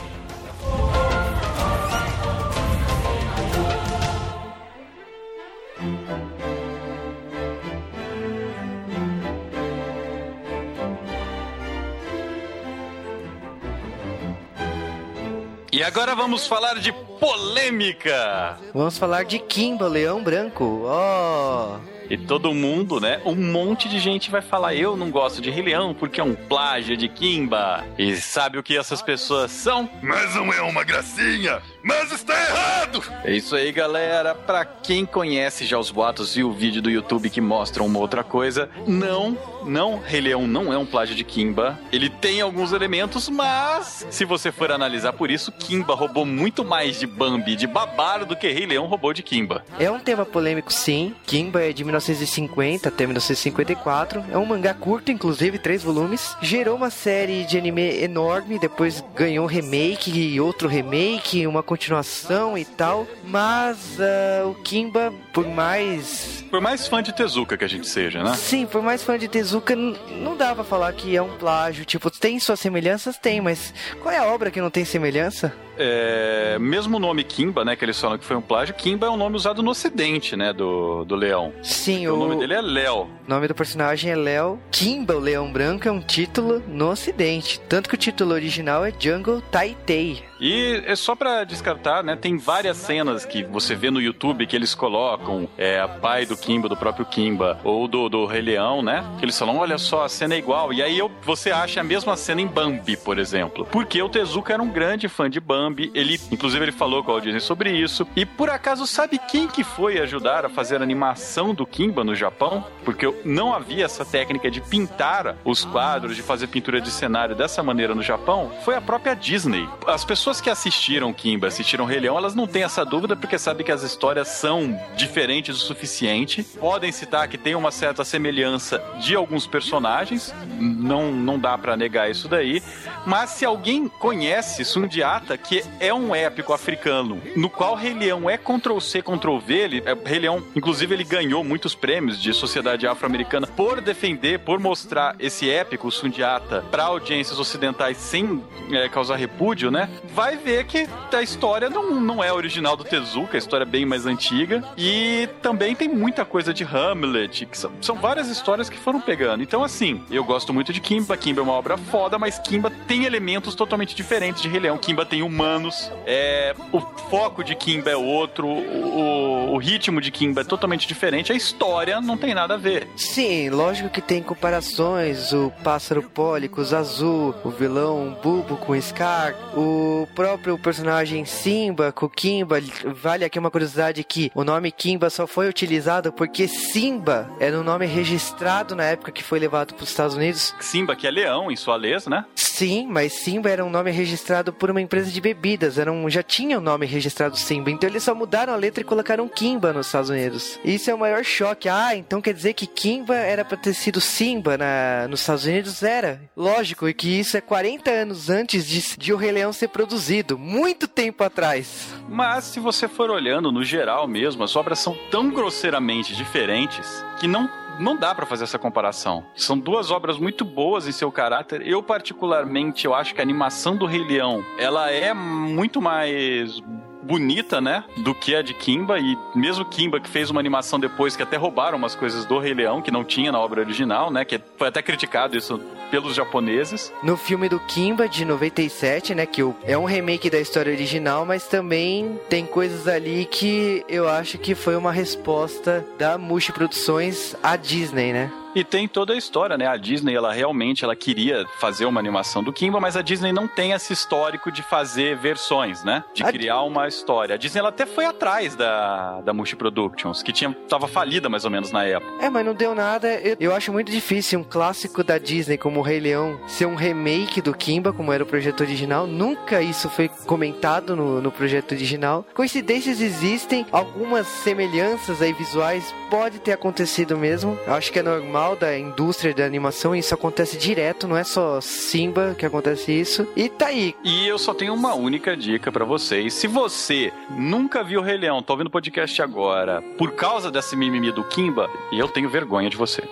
Agora 15.89 16.15
vamos 16.15 16.47
falar 16.47 16.79
de 16.79 16.93
polêmica. 16.93 18.59
Vamos 18.75 18.99
falar 18.99 19.25
de 19.25 19.39
Kimba, 19.39 19.89
leão 19.89 20.23
branco. 20.23 20.83
Ó. 20.85 21.79
E 22.11 22.17
todo 22.17 22.55
mundo, 22.55 23.01
né? 23.01 23.21
Um 23.25 23.35
monte 23.35 23.89
de 23.89 23.99
gente 23.99 24.31
vai 24.31 24.41
falar: 24.41 24.75
eu 24.75 24.97
não 24.97 25.11
gosto 25.11 25.41
de 25.41 25.51
Rei 25.51 25.63
Leão 25.63 25.95
porque 25.95 26.21
é 26.21 26.25
um 26.25 26.35
plágio 26.35 26.97
de 26.97 27.09
Kimba. 27.09 27.85
E 27.99 28.17
sabe 28.17 28.59
o 28.59 28.63
que 28.63 28.77
essas 28.77 29.03
pessoas 29.03 29.51
são? 29.51 29.89
Mas 30.03 30.35
não 30.35 30.53
é 30.53 30.61
uma 30.63 30.85
gracinha! 30.85 31.61
Mas 31.83 32.13
está 32.13 32.35
errado! 32.35 33.03
É 33.25 33.33
isso 33.33 33.55
aí, 33.55 33.73
galera. 33.73 34.35
Pra 34.35 34.65
quem 34.65 35.07
conhece 35.07 35.65
já 35.65 35.79
os 35.79 35.91
boatos 35.91 36.37
e 36.37 36.43
o 36.43 36.53
vídeo 36.53 36.83
do 36.83 36.91
YouTube 36.91 37.31
que 37.31 37.41
mostram 37.41 37.87
uma 37.87 37.99
outra 37.99 38.23
coisa, 38.23 38.69
não, 38.87 39.37
não, 39.65 39.99
Rei 39.99 40.21
Leão 40.21 40.47
não 40.47 40.73
é 40.73 40.79
um 40.79 40.87
plágio 40.87 41.15
de 41.15 41.25
Kimba. 41.25 41.79
Ele 41.93 42.11
tem 42.11 42.41
alguns 42.41 42.73
elementos, 42.73 43.29
mas 43.29 44.07
se 44.11 44.25
você 44.25 44.51
for 44.51 44.71
analisar 44.73 45.13
por 45.13 45.31
isso, 45.31 45.53
Kimba 45.53 45.95
roubou 45.95 46.27
muito 46.27 46.65
mais 46.65 46.99
de 46.99 47.07
Bambi, 47.07 47.57
de 47.57 47.67
Babaro, 47.67 48.27
do 48.27 48.37
que 48.37 48.51
Rei 48.51 48.67
Leão 48.67 48.87
roubou 48.87 49.13
de 49.13 49.23
Kimba. 49.23 49.65
É 49.79 49.91
um 49.91 49.99
tema 49.99 50.25
polêmico, 50.25 50.73
sim. 50.73 51.15
Kimba 51.27 51.63
é 51.63 51.73
de 51.73 51.85
1950 51.99 52.89
até 52.89 53.05
1954. 53.07 54.25
É 54.31 54.39
um 54.39 54.45
mangá 54.45 54.73
curto, 54.75 55.11
inclusive, 55.11 55.59
três 55.59 55.83
volumes. 55.83 56.37
Gerou 56.41 56.77
uma 56.77 56.91
série 56.91 57.45
de 57.45 57.59
anime 57.59 58.03
enorme, 58.03 58.59
depois 58.59 59.05
ganhou 59.15 59.45
um 59.45 59.49
remake 59.49 60.11
e 60.11 60.41
outro 60.41 60.69
remake, 60.69 61.47
uma 61.47 61.63
continuação 61.63 62.57
e 62.57 62.65
tal. 62.65 63.07
Mas 63.25 63.99
ah, 64.01 64.47
o 64.47 64.55
Kimba, 64.55 65.13
por 65.33 65.47
mais. 65.47 66.45
Por 66.51 66.61
mais 66.61 66.87
fã 66.87 67.03
de 67.03 67.13
Tezuka 67.13 67.57
que 67.57 67.65
a 67.65 67.69
gente 67.69 67.87
seja, 67.87 68.23
né? 68.23 68.35
Sim, 68.35 68.67
por 68.67 68.83
mais 68.83 69.03
fã 69.03 69.19
de 69.19 69.29
Tezuka, 69.29 69.77
não 69.77 70.37
dá 70.37 70.55
pra 70.55 70.65
falar 70.65 70.93
que 70.93 71.17
é 71.17 71.23
um 71.23 71.37
plágio. 71.37 71.85
Tipo, 71.85 72.11
tem 72.11 72.39
suas 72.39 72.61
semelhanças? 72.61 73.19
Tem, 73.19 73.41
mas 73.41 73.75
qual 74.01 74.15
é 74.15 74.19
a 74.19 74.27
obra 74.27 74.51
que 74.51 74.61
não 74.61 74.71
tem 74.71 74.85
semelhança? 74.85 75.53
É, 75.79 76.59
mesmo 76.59 76.97
o 76.97 77.01
nome 77.01 77.23
Kimba, 77.23 77.65
né, 77.65 77.77
que 77.77 77.85
eles 77.85 78.01
falam 78.01 78.19
que 78.19 78.25
foi 78.25 78.37
um 78.37 78.41
plágio, 78.43 78.75
Kimba 78.75 79.07
é 79.07 79.11
um 79.11 79.17
nome 79.17 79.37
usado 79.37 79.63
no 79.63 79.71
ocidente, 79.71 80.37
né, 80.37 80.53
do, 80.53 81.05
do 81.05 81.15
leão. 81.15 81.53
Sim, 81.63 82.09
o... 82.09 82.15
o 82.15 82.19
nome 82.19 82.37
dele 82.37 82.55
é 82.55 82.61
Léo. 82.61 83.03
O 83.03 83.09
nome 83.29 83.47
do 83.47 83.55
personagem 83.55 84.11
é 84.11 84.17
Léo. 84.17 84.59
Kimba, 84.71 85.15
o 85.15 85.21
Leão 85.21 85.53
Branco, 85.53 85.87
é 85.87 85.93
um 85.93 86.01
título 86.01 86.63
no 86.67 86.91
ocidente. 86.91 87.61
Tanto 87.69 87.89
que 87.89 87.95
o 87.95 87.99
título 87.99 88.33
original 88.33 88.85
é 88.85 88.93
Jungle 88.99 89.41
Taitei. 89.51 90.23
E 90.41 90.83
é 90.87 90.95
só 90.95 91.15
pra 91.15 91.45
descartar, 91.45 92.03
né? 92.03 92.17
Tem 92.17 92.37
várias 92.37 92.77
cenas 92.77 93.25
que 93.25 93.43
você 93.45 93.75
vê 93.75 93.91
no 93.91 94.01
YouTube 94.01 94.47
que 94.47 94.55
eles 94.55 94.75
colocam 94.75 95.49
é, 95.57 95.81
a 95.81 95.89
pai 95.89 96.25
do 96.27 96.37
Kimba, 96.37 96.69
do 96.69 96.77
próprio 96.77 97.05
Kimba, 97.05 97.59
ou 97.65 97.89
do, 97.89 98.09
do 98.09 98.27
Rei 98.27 98.43
Leão, 98.43 98.83
né? 98.83 99.05
Que 99.19 99.25
eles 99.25 99.39
falam, 99.39 99.57
olha 99.57 99.79
só, 99.79 100.05
a 100.05 100.09
cena 100.09 100.35
é 100.35 100.39
igual. 100.39 100.73
E 100.73 100.83
aí 100.83 100.99
eu, 100.99 101.11
você 101.23 101.51
acha 101.51 101.81
a 101.81 101.85
mesma 101.85 102.17
cena 102.17 102.41
em 102.41 102.47
Bambi, 102.47 102.97
por 102.97 103.19
exemplo. 103.19 103.67
Porque 103.71 104.01
o 104.01 104.09
Tezuka 104.09 104.53
era 104.53 104.63
um 104.63 104.71
grande 104.71 105.09
fã 105.09 105.29
de 105.29 105.41
Bambi. 105.41 105.91
Ele, 105.95 106.21
inclusive, 106.31 106.65
ele 106.65 106.73
falou 106.73 107.03
com 107.03 107.17
a 107.17 107.21
Disney 107.21 107.41
sobre 107.41 107.73
isso. 107.73 108.07
E 108.15 108.25
por 108.25 108.51
acaso, 108.51 108.87
sabe 108.87 109.19
quem 109.19 109.49
que 109.49 109.65
foi 109.65 109.99
ajudar 109.99 110.45
a 110.45 110.49
fazer 110.49 110.81
a 110.81 110.83
animação 110.83 111.55
do 111.55 111.67
Kimba 111.67 112.05
no 112.05 112.15
Japão? 112.15 112.65
Porque 112.85 113.13
não 113.25 113.53
havia 113.53 113.85
essa 113.85 114.05
técnica 114.05 114.51
de 114.51 114.61
pintar 114.61 115.37
os 115.45 115.65
quadros, 115.65 116.15
de 116.15 116.23
fazer 116.23 116.47
pintura 116.47 116.81
de 116.81 116.91
cenário 116.91 117.35
dessa 117.35 117.63
maneira 117.63 117.95
no 117.95 118.03
Japão. 118.03 118.53
Foi 118.65 118.75
a 118.75 118.81
própria 118.81 119.15
Disney. 119.15 119.69
As 119.87 120.05
pessoas 120.05 120.28
que 120.29 120.51
assistiram 120.51 121.11
Kimba, 121.11 121.47
assistiram 121.47 121.87
Rei 121.87 122.01
Leão, 122.01 122.19
elas 122.19 122.35
não 122.35 122.47
têm 122.47 122.63
essa 122.63 122.85
dúvida 122.85 123.17
porque 123.17 123.39
sabem 123.39 123.65
que 123.65 123.73
as 123.73 123.83
histórias 123.83 124.29
são 124.29 124.79
diferentes 124.95 125.57
o 125.57 125.61
suficiente. 125.61 126.43
Podem 126.43 126.93
citar 126.93 127.27
que 127.29 127.39
tem 127.39 127.55
uma 127.55 127.71
certa 127.71 128.05
semelhança 128.05 128.79
de 129.01 129.17
alguns 129.17 129.47
personagens, 129.47 130.35
não, 130.61 131.11
não 131.11 131.39
dá 131.39 131.57
pra 131.57 131.79
negar 131.79 132.11
isso 132.11 132.29
daí. 132.29 132.63
Mas 133.07 133.31
se 133.31 133.47
alguém 133.47 133.89
conhece 133.89 134.67
Sundiata, 134.67 135.39
que 135.39 135.65
é 135.81 135.95
um 135.95 136.15
épico 136.15 136.53
africano, 136.53 137.23
no 137.35 137.49
qual 137.49 137.75
Rei 137.75 137.95
Leão 137.95 138.29
é 138.29 138.37
Ctrl-C, 138.37 139.01
Ctrl-V, 139.01 139.55
ele, 139.55 139.83
é, 139.87 139.97
Rei 140.05 140.19
Leão, 140.19 140.45
inclusive, 140.55 140.95
ele 140.95 141.05
ganhou 141.05 141.43
muitos 141.43 141.75
prêmios 141.75 142.21
de 142.21 142.35
sociedade 142.35 142.87
afro-americana 142.87 143.47
por 143.47 143.81
defender, 143.81 144.41
por 144.41 144.61
mostrar 144.61 145.17
esse 145.19 145.49
épico 145.49 145.91
Sundiata 145.91 146.63
para 146.71 146.85
audiências 146.85 147.39
ocidentais 147.39 147.97
sem 147.97 148.45
é, 148.71 148.91
causar 148.91 149.17
repúdio, 149.17 149.71
né? 149.71 149.89
Vai 150.19 150.37
ver 150.37 150.65
que 150.65 150.89
a 151.13 151.23
história 151.23 151.71
não, 151.71 152.01
não 152.01 152.25
é 152.25 152.33
original 152.33 152.77
do 152.77 152.83
Tezuka, 152.83 153.37
a 153.37 153.39
história 153.39 153.63
é 153.63 153.65
bem 153.65 153.87
mais 153.87 154.05
antiga. 154.05 154.65
E 154.77 155.29
também 155.41 155.77
tem 155.77 155.87
muita 155.89 156.25
coisa 156.25 156.53
de 156.53 156.65
Hamlet, 156.65 157.47
que 157.47 157.57
são, 157.57 157.71
são 157.81 157.95
várias 157.95 158.27
histórias 158.27 158.69
que 158.69 158.77
foram 158.77 159.01
pegando. 159.01 159.45
Então, 159.45 159.63
assim, 159.63 160.03
eu 160.11 160.25
gosto 160.25 160.53
muito 160.53 160.73
de 160.73 160.81
Kimba. 160.81 161.17
Kimba 161.17 161.41
é 161.41 161.45
uma 161.45 161.53
obra 161.53 161.79
foda, 161.79 162.19
mas 162.19 162.37
Kimba 162.41 162.69
tem 162.89 163.05
elementos 163.05 163.55
totalmente 163.55 163.95
diferentes 163.95 164.43
de 164.43 164.49
Rei. 164.49 164.59
Kimba 164.79 165.07
tem 165.07 165.23
humanos, 165.23 165.89
é, 166.05 166.53
o 166.73 166.81
foco 166.81 167.45
de 167.45 167.55
Kimba 167.55 167.91
é 167.91 167.97
outro, 167.97 168.49
o, 168.49 169.53
o 169.53 169.57
ritmo 169.59 170.01
de 170.01 170.11
Kimba 170.11 170.41
é 170.41 170.45
totalmente 170.45 170.85
diferente, 170.89 171.31
a 171.31 171.37
história 171.37 172.01
não 172.01 172.17
tem 172.17 172.35
nada 172.35 172.55
a 172.55 172.57
ver. 172.57 172.89
Sim, 172.97 173.51
lógico 173.51 173.89
que 173.89 174.03
tem 174.03 174.21
comparações, 174.21 175.33
o 175.33 175.53
pássaro 175.63 176.03
pólico, 176.03 176.61
o 176.61 176.77
azul, 176.77 177.37
o 177.45 177.51
vilão 177.51 178.19
Bubo 178.21 178.57
com 178.57 178.79
Scar, 178.81 179.33
o 179.57 180.08
próprio 180.09 180.59
personagem 180.59 181.25
Simba 181.25 181.93
com 181.93 182.09
Kimba. 182.09 182.61
Vale 182.85 183.25
aqui 183.25 183.39
uma 183.39 183.51
curiosidade 183.51 184.03
que 184.05 184.31
o 184.35 184.45
nome 184.45 184.73
Kimba 184.73 185.11
só 185.11 185.27
foi 185.27 185.49
utilizado 185.49 186.13
porque 186.13 186.49
Simba 186.49 187.31
era 187.39 187.59
um 187.59 187.63
nome 187.63 187.87
registrado 187.87 188.75
na 188.75 188.85
época 188.85 189.13
que 189.13 189.23
foi 189.23 189.39
levado 189.39 189.75
para 189.75 189.85
os 189.85 189.91
Estados 189.91 190.17
Unidos. 190.17 190.55
Simba, 190.61 190.97
que 190.97 191.07
é 191.07 191.11
leão 191.11 191.51
em 191.51 191.57
sua 191.57 191.77
lesa, 191.77 192.11
né? 192.11 192.25
Sim, 192.35 192.89
mas 192.89 193.13
Simba 193.13 193.51
era 193.51 193.65
um 193.65 193.71
nome 193.71 193.91
registrado 193.91 194.53
por 194.53 194.71
uma 194.71 194.81
empresa 194.81 195.11
de 195.11 195.21
bebidas, 195.21 195.79
era 195.79 195.93
um, 195.93 196.11
já 196.11 196.23
tinha 196.23 196.59
o 196.59 196.61
nome 196.61 196.87
registrado 196.87 197.37
Simba, 197.37 197.71
então 197.71 197.89
eles 197.89 198.03
só 198.03 198.15
mudaram 198.15 198.53
a 198.53 198.57
letra 198.57 198.81
e 198.81 198.85
colocaram 198.85 199.29
Kimba 199.29 199.73
nos 199.73 199.87
Estados 199.87 200.11
Unidos. 200.11 200.59
Isso 200.65 200.91
é 200.91 200.95
o 200.95 200.99
maior 200.99 201.23
choque. 201.25 201.69
Ah, 201.69 201.95
então 201.95 202.21
quer 202.21 202.35
dizer 202.35 202.55
que 202.55 202.67
Kimba 202.67 203.15
era 203.15 203.45
pra 203.45 203.57
ter 203.57 203.75
sido 203.75 204.01
Simba 204.01 204.59
na, 204.59 205.07
nos 205.09 205.21
Estados 205.21 205.45
Unidos? 205.45 205.83
Era. 205.83 206.21
Lógico, 206.37 206.89
e 206.89 206.95
que 206.95 207.21
isso 207.21 207.37
é 207.37 207.41
40 207.41 207.91
anos 207.91 208.29
antes 208.29 208.67
de, 208.67 208.97
de 208.97 209.13
O 209.13 209.17
Rei 209.17 209.31
Leão 209.31 209.53
ser 209.53 209.69
produzido, 209.69 209.98
muito 210.39 210.87
tempo 210.87 211.25
atrás. 211.25 211.95
Mas 212.09 212.45
se 212.45 212.61
você 212.61 212.89
for 212.89 213.11
olhando 213.11 213.51
no 213.51 213.65
geral 213.65 214.07
mesmo, 214.07 214.45
as 214.45 214.55
obras 214.57 214.79
são 214.79 214.97
tão 215.11 215.31
grosseiramente 215.31 216.15
diferentes 216.15 217.05
que 217.19 217.27
não 217.27 217.49
não 217.79 217.97
dá 217.97 218.13
pra 218.13 218.27
fazer 218.27 218.45
essa 218.45 218.59
comparação. 218.59 219.25
São 219.37 219.57
duas 219.57 219.91
obras 219.91 220.19
muito 220.19 220.45
boas 220.45 220.89
em 220.89 220.93
seu 220.93 221.13
caráter. 221.13 221.67
Eu 221.67 221.81
particularmente, 221.81 222.85
eu 222.85 222.93
acho 222.93 223.15
que 223.15 223.21
a 223.21 223.23
animação 223.23 223.77
do 223.77 223.87
Rei 223.87 224.05
Leão, 224.05 224.45
ela 224.59 224.91
é 224.91 225.15
muito 225.15 225.81
mais 225.81 226.61
bonita, 227.09 227.59
né, 227.59 227.85
do 227.97 228.15
que 228.15 228.35
a 228.37 228.43
de 228.43 228.53
Kimba 228.53 228.99
e 228.99 229.17
mesmo 229.35 229.65
Kimba 229.65 229.99
que 229.99 230.11
fez 230.11 230.29
uma 230.29 230.39
animação 230.39 230.79
depois 230.79 231.17
que 231.17 231.23
até 231.23 231.39
roubaram 231.39 231.79
umas 231.79 231.95
coisas 231.95 232.27
do 232.27 232.39
Rei 232.39 232.53
Leão 232.53 232.83
que 232.83 232.91
não 232.91 233.03
tinha 233.03 233.33
na 233.33 233.41
obra 233.41 233.63
original, 233.63 234.11
né, 234.11 234.27
que 234.27 234.39
foi 234.59 234.69
até 234.69 234.83
criticado 234.83 235.35
isso 235.35 235.59
pelos 235.91 236.15
japoneses. 236.15 236.93
No 237.03 237.17
filme 237.17 237.49
do 237.49 237.59
Kimba 237.61 238.07
de 238.07 238.27
97, 238.27 239.15
né, 239.15 239.25
que 239.25 239.41
é 239.65 239.79
um 239.79 239.87
remake 239.87 240.29
da 240.29 240.39
história 240.39 240.71
original, 240.71 241.25
mas 241.25 241.47
também 241.47 242.21
tem 242.29 242.45
coisas 242.45 242.87
ali 242.87 243.25
que 243.25 243.83
eu 243.89 244.07
acho 244.07 244.37
que 244.37 244.55
foi 244.55 244.77
uma 244.77 244.93
resposta 244.93 245.87
da 245.99 246.19
Mushi 246.19 246.53
Produções 246.53 247.35
à 247.43 247.57
Disney, 247.57 248.13
né? 248.13 248.31
E 248.55 248.65
tem 248.65 248.89
toda 248.89 249.13
a 249.13 249.17
história, 249.17 249.57
né? 249.57 249.67
A 249.67 249.77
Disney, 249.77 250.15
ela 250.15 250.33
realmente 250.33 250.85
ela 250.85 250.97
queria 250.97 251.47
fazer 251.61 251.85
uma 251.85 252.01
animação 252.01 252.43
do 252.43 252.53
Kimba, 252.53 252.81
mas 252.81 252.97
a 252.97 253.03
Disney 253.03 253.33
não 253.33 253.47
tem 253.47 253.73
esse 253.73 253.93
histórico 253.93 254.51
de 254.51 254.63
fazer 254.63 255.17
versões, 255.17 255.85
né? 255.85 256.03
De 256.15 256.25
A 256.25 256.33
criar 256.33 256.63
uma 256.63 256.89
história. 256.89 257.35
A 257.35 257.39
Disney 257.39 257.61
ela 257.61 257.69
até 257.69 257.87
foi 257.87 258.07
atrás 258.07 258.57
da, 258.57 259.21
da 259.21 259.33
Mushi 259.33 259.55
Productions, 259.55 260.23
que 260.23 260.33
tinha, 260.33 260.53
tava 260.69 260.89
falida 260.89 261.29
mais 261.29 261.45
ou 261.45 261.51
menos 261.51 261.71
na 261.71 261.85
época. 261.85 262.25
É, 262.25 262.31
mas 262.31 262.45
não 262.45 262.55
deu 262.55 262.75
nada. 262.75 263.09
Eu, 263.21 263.37
eu 263.39 263.55
acho 263.55 263.73
muito 263.73 263.93
difícil 263.93 264.41
um 264.41 264.45
clássico 264.45 265.05
da 265.05 265.19
Disney 265.19 265.59
como 265.59 265.81
o 265.81 265.83
Rei 265.83 266.01
Leão 266.01 266.41
ser 266.47 266.67
um 266.67 266.75
remake 266.75 267.41
do 267.41 267.55
Kimba, 267.55 267.93
como 267.93 268.13
era 268.13 268.23
o 268.23 268.27
projeto 268.27 268.61
original. 268.63 269.07
Nunca 269.07 269.61
isso 269.61 269.91
foi 269.91 270.09
comentado 270.27 270.97
no, 270.97 271.21
no 271.21 271.31
projeto 271.31 271.73
original. 271.73 272.25
Coincidências 272.35 273.01
existem, 273.01 273.67
algumas 273.71 274.27
semelhanças 274.27 275.21
aí 275.21 275.33
visuais 275.33 275.95
pode 276.11 276.39
ter 276.39 276.53
acontecido 276.53 277.17
mesmo. 277.17 277.59
Eu 277.67 277.75
acho 277.75 277.93
que 277.93 277.99
é 277.99 278.03
normal 278.03 278.38
da 278.57 278.79
indústria 278.79 279.35
da 279.35 279.45
animação, 279.45 279.95
isso 279.95 280.15
acontece 280.15 280.57
direto, 280.57 281.09
não 281.09 281.17
é 281.17 281.25
só 281.25 281.61
Simba 281.61 282.37
que 282.39 282.47
acontece 282.47 282.93
isso. 282.93 283.27
E 283.35 283.49
tá 283.49 283.67
aí. 283.67 283.95
E 284.05 284.27
eu 284.27 284.39
só 284.39 284.55
tenho 284.55 284.75
uma 284.75 284.95
única 284.95 285.37
dica 285.37 285.73
pra 285.73 285.85
vocês. 285.85 286.35
Se 286.35 286.47
você 286.47 287.13
nunca 287.31 287.83
viu 287.83 288.01
o 288.01 288.03
Rei 288.03 288.17
Leão, 288.17 288.43
tá 288.43 288.53
ouvindo 288.53 288.69
o 288.69 288.71
podcast 288.71 289.21
agora, 289.21 289.83
por 289.99 290.13
causa 290.13 290.51
desse 290.51 290.77
mimimi 290.77 291.11
do 291.11 291.25
Kimba, 291.25 291.69
eu 291.93 292.09
tenho 292.09 292.31
vergonha 292.31 292.71
de 292.71 292.77
você. 292.77 293.03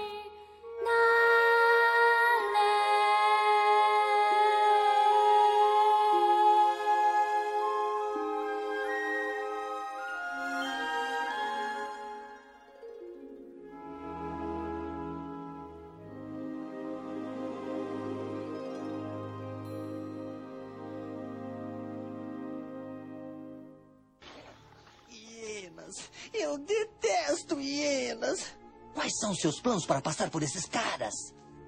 Eu 26.56 26.64
detesto 26.64 27.60
hienas. 27.60 28.46
Quais 28.94 29.12
são 29.18 29.34
seus 29.34 29.60
planos 29.60 29.84
para 29.84 30.00
passar 30.00 30.30
por 30.30 30.42
esses 30.42 30.64
caras? 30.64 31.12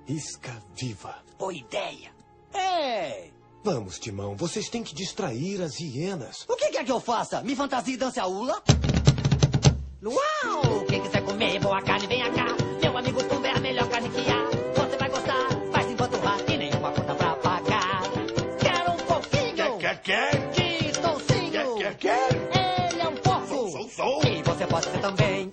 Isca 0.07 0.62
viva. 0.74 1.14
Boa 1.39 1.53
ideia. 1.53 2.11
Ei! 2.55 3.34
Vamos, 3.62 3.99
Timão, 3.99 4.34
vocês 4.34 4.70
têm 4.70 4.82
que 4.82 4.95
distrair 4.95 5.61
as 5.61 5.78
hienas. 5.78 6.47
O 6.49 6.57
que 6.57 6.70
quer 6.70 6.86
que 6.86 6.91
eu 6.91 7.01
faça? 7.01 7.43
Me 7.43 7.55
fantasia 7.55 7.93
e 7.93 7.97
dance 7.99 8.18
a 8.18 8.26
ula? 8.26 8.62
Uau! 10.03 10.86
Quem 10.89 11.03
quiser 11.03 11.22
comer 11.22 11.61
boa 11.61 11.82
carne, 11.82 12.07
vem 12.07 12.22
cá. 12.32 12.47
Meu 12.80 12.97
amigo 12.97 13.22
Tumba 13.24 13.47
é 13.47 13.57
a 13.59 13.61
melhor 13.61 13.91
carne 13.91 14.09
que 14.09 14.20
há. 14.20 14.84
Você 14.86 14.97
vai 14.97 15.11
gostar, 15.11 15.49
vai 15.70 15.84
se 15.84 15.93
empanturrar 15.93 16.51
e 16.51 16.57
nenhuma 16.57 16.93
conta 16.93 17.14
pra 17.14 17.36
pagar. 17.36 18.03
Quero 18.59 18.93
um 18.93 18.99
fofinho. 19.01 19.78
Quer, 19.78 20.01
quer? 20.01 20.30
De 20.30 20.38
você 24.81 24.99
também. 24.99 25.53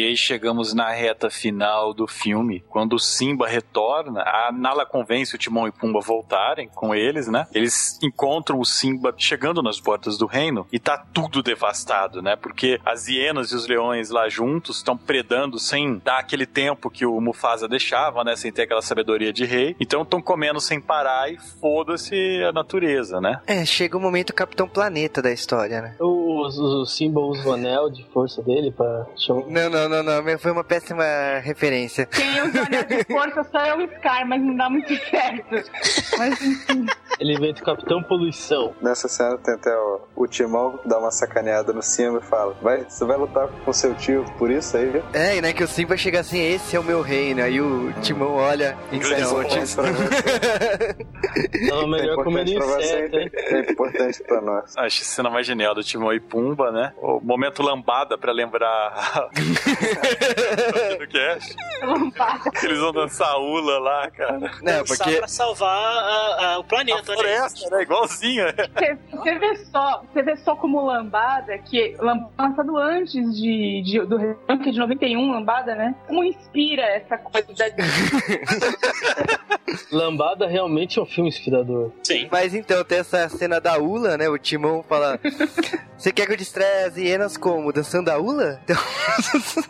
E 0.00 0.04
aí 0.04 0.16
chegamos 0.16 0.72
na 0.72 0.90
reta 0.90 1.28
final 1.28 1.92
do 1.92 2.06
filme, 2.06 2.64
quando 2.70 2.94
o 2.94 2.98
Simba 2.98 3.46
retorna, 3.46 4.22
a 4.22 4.50
Nala 4.50 4.86
convence 4.86 5.34
o 5.34 5.38
Timão 5.38 5.68
e 5.68 5.72
Pumba 5.72 5.98
a 5.98 6.02
voltarem 6.02 6.70
com 6.74 6.94
eles, 6.94 7.28
né? 7.28 7.46
Eles 7.52 7.98
encontram 8.02 8.58
o 8.58 8.64
Simba 8.64 9.14
chegando 9.18 9.62
nas 9.62 9.78
portas 9.78 10.16
do 10.16 10.24
reino 10.24 10.66
e 10.72 10.78
tá 10.78 10.96
tudo 11.12 11.42
devastado, 11.42 12.22
né? 12.22 12.34
Porque 12.34 12.80
as 12.82 13.08
hienas 13.08 13.52
e 13.52 13.54
os 13.54 13.68
leões 13.68 14.08
lá 14.08 14.26
juntos 14.30 14.78
estão 14.78 14.96
predando 14.96 15.58
sem 15.58 15.98
dar 16.02 16.20
aquele 16.20 16.46
tempo 16.46 16.88
que 16.88 17.04
o 17.04 17.20
Mufasa 17.20 17.68
deixava, 17.68 18.24
né? 18.24 18.34
Sem 18.36 18.50
ter 18.50 18.62
aquela 18.62 18.80
sabedoria 18.80 19.34
de 19.34 19.44
rei. 19.44 19.76
Então 19.78 20.00
estão 20.00 20.22
comendo 20.22 20.62
sem 20.62 20.80
parar 20.80 21.30
e 21.30 21.36
foda-se 21.60 22.42
a 22.42 22.52
natureza, 22.52 23.20
né? 23.20 23.42
É, 23.46 23.66
chega 23.66 23.98
o 23.98 24.00
momento 24.00 24.32
Capitão 24.32 24.66
Planeta 24.66 25.20
da 25.20 25.30
história, 25.30 25.82
né? 25.82 25.96
O, 26.00 26.06
o, 26.06 26.80
o 26.80 26.86
Simba 26.86 27.20
usa 27.20 27.46
o 27.46 27.52
anel 27.52 27.90
de 27.90 28.02
força 28.04 28.40
dele 28.40 28.70
pra 28.70 29.06
chamar. 29.14 29.42
Não, 29.46 29.68
não, 29.68 29.89
não, 29.90 30.22
não, 30.22 30.38
foi 30.38 30.52
uma 30.52 30.64
péssima 30.64 31.04
referência. 31.42 32.06
Quem 32.06 32.42
usa 32.42 32.62
anel 32.62 32.84
de 32.84 33.04
força 33.04 33.44
só 33.50 33.58
é 33.64 33.74
o 33.74 33.88
Scar, 33.96 34.26
mas 34.26 34.40
não 34.42 34.56
dá 34.56 34.70
muito 34.70 34.94
certo. 35.10 35.70
Mas 36.16 36.40
enfim. 36.40 36.86
Ele 37.18 37.34
inventa 37.34 37.60
o 37.60 37.64
Capitão 37.64 38.02
Poluição. 38.02 38.72
Nessa 38.80 39.08
cena 39.08 39.36
tem 39.36 39.54
até 39.54 39.76
o, 39.76 40.00
o 40.16 40.26
Timão 40.26 40.78
dá 40.86 40.98
uma 40.98 41.10
sacaneada 41.10 41.72
no 41.72 41.82
Simba 41.82 42.18
e 42.18 42.26
fala: 42.26 42.56
vai, 42.62 42.84
Você 42.88 43.04
vai 43.04 43.16
lutar 43.16 43.48
com 43.48 43.72
seu 43.72 43.94
tio 43.94 44.24
por 44.38 44.50
isso 44.50 44.76
aí, 44.76 44.86
viu? 44.86 45.02
É, 45.12 45.36
e 45.36 45.42
né, 45.42 45.52
que 45.52 45.62
o 45.62 45.68
Simba 45.68 45.96
chega 45.96 46.20
assim, 46.20 46.40
esse 46.40 46.76
é 46.76 46.80
o 46.80 46.84
meu 46.84 47.02
reino. 47.02 47.42
Aí 47.42 47.60
o 47.60 47.92
Timão 48.00 48.34
olha 48.34 48.76
você. 48.90 49.76
Tava 51.68 51.86
melhor 51.86 52.20
É 52.20 52.24
comendo 52.24 52.50
importante 52.50 52.54
pra 52.54 52.66
você, 52.66 52.84
inseto, 52.84 53.16
hein? 53.18 53.30
É 53.34 53.60
importante 53.70 54.22
pra 54.22 54.40
nós. 54.40 54.76
Acho 54.76 55.02
a 55.02 55.04
cena 55.04 55.30
mais 55.30 55.46
genial 55.46 55.74
do 55.74 55.82
Timão 55.82 56.12
e 56.12 56.20
Pumba, 56.20 56.70
né? 56.70 56.92
O 56.98 57.20
momento 57.20 57.62
lambada 57.62 58.16
pra 58.18 58.32
lembrar 58.32 59.30
do 60.98 61.06
cast. 61.08 61.56
Eles 62.64 62.78
vão 62.78 62.92
dançar 62.92 63.28
a 63.28 63.38
ula 63.38 63.78
lá, 63.78 64.10
cara. 64.10 64.38
Não, 64.38 64.48
Dançar 64.62 64.84
porque 64.84 65.16
pra 65.16 65.28
salvar 65.28 65.70
a- 65.78 66.54
a- 66.54 66.58
o 66.58 66.64
planeta, 66.64 67.02
floresta, 67.04 67.70
né? 67.70 67.82
Igualzinho. 67.82 68.44
Você, 68.76 68.98
você 69.10 69.38
vê 69.38 69.56
só, 69.66 70.02
você 70.12 70.22
vê 70.22 70.36
só 70.38 70.56
como 70.56 70.84
Lambada, 70.86 71.56
que 71.58 71.96
lançado 72.00 72.76
antes 72.76 73.34
de, 73.34 73.82
de- 73.82 74.00
do 74.06 74.18
que 74.18 74.68
é 74.68 74.72
de 74.72 74.78
91, 74.78 75.32
Lambada, 75.32 75.74
né? 75.74 75.94
Como 76.06 76.24
inspira 76.24 76.82
essa 76.82 77.16
coisa 77.18 77.46
da 77.54 77.70
Lambada 79.92 80.46
realmente 80.46 80.98
é 80.98 81.02
um 81.02 81.06
filme 81.06 81.28
inspirador. 81.28 81.90
Sim. 82.02 82.28
Mas 82.30 82.54
então, 82.54 82.82
tem 82.84 82.98
essa 82.98 83.28
cena 83.28 83.60
da 83.60 83.78
Ula, 83.78 84.16
né? 84.16 84.28
O 84.28 84.38
Timão 84.38 84.84
fala: 84.88 85.18
Você 85.96 86.12
quer 86.12 86.26
que 86.26 86.32
eu 86.32 86.36
distraia 86.36 86.86
as 86.86 86.96
hienas 86.96 87.36
como? 87.36 87.72
Dançando 87.72 88.08
a 88.10 88.18
Ula? 88.18 88.60
Então. 88.64 88.76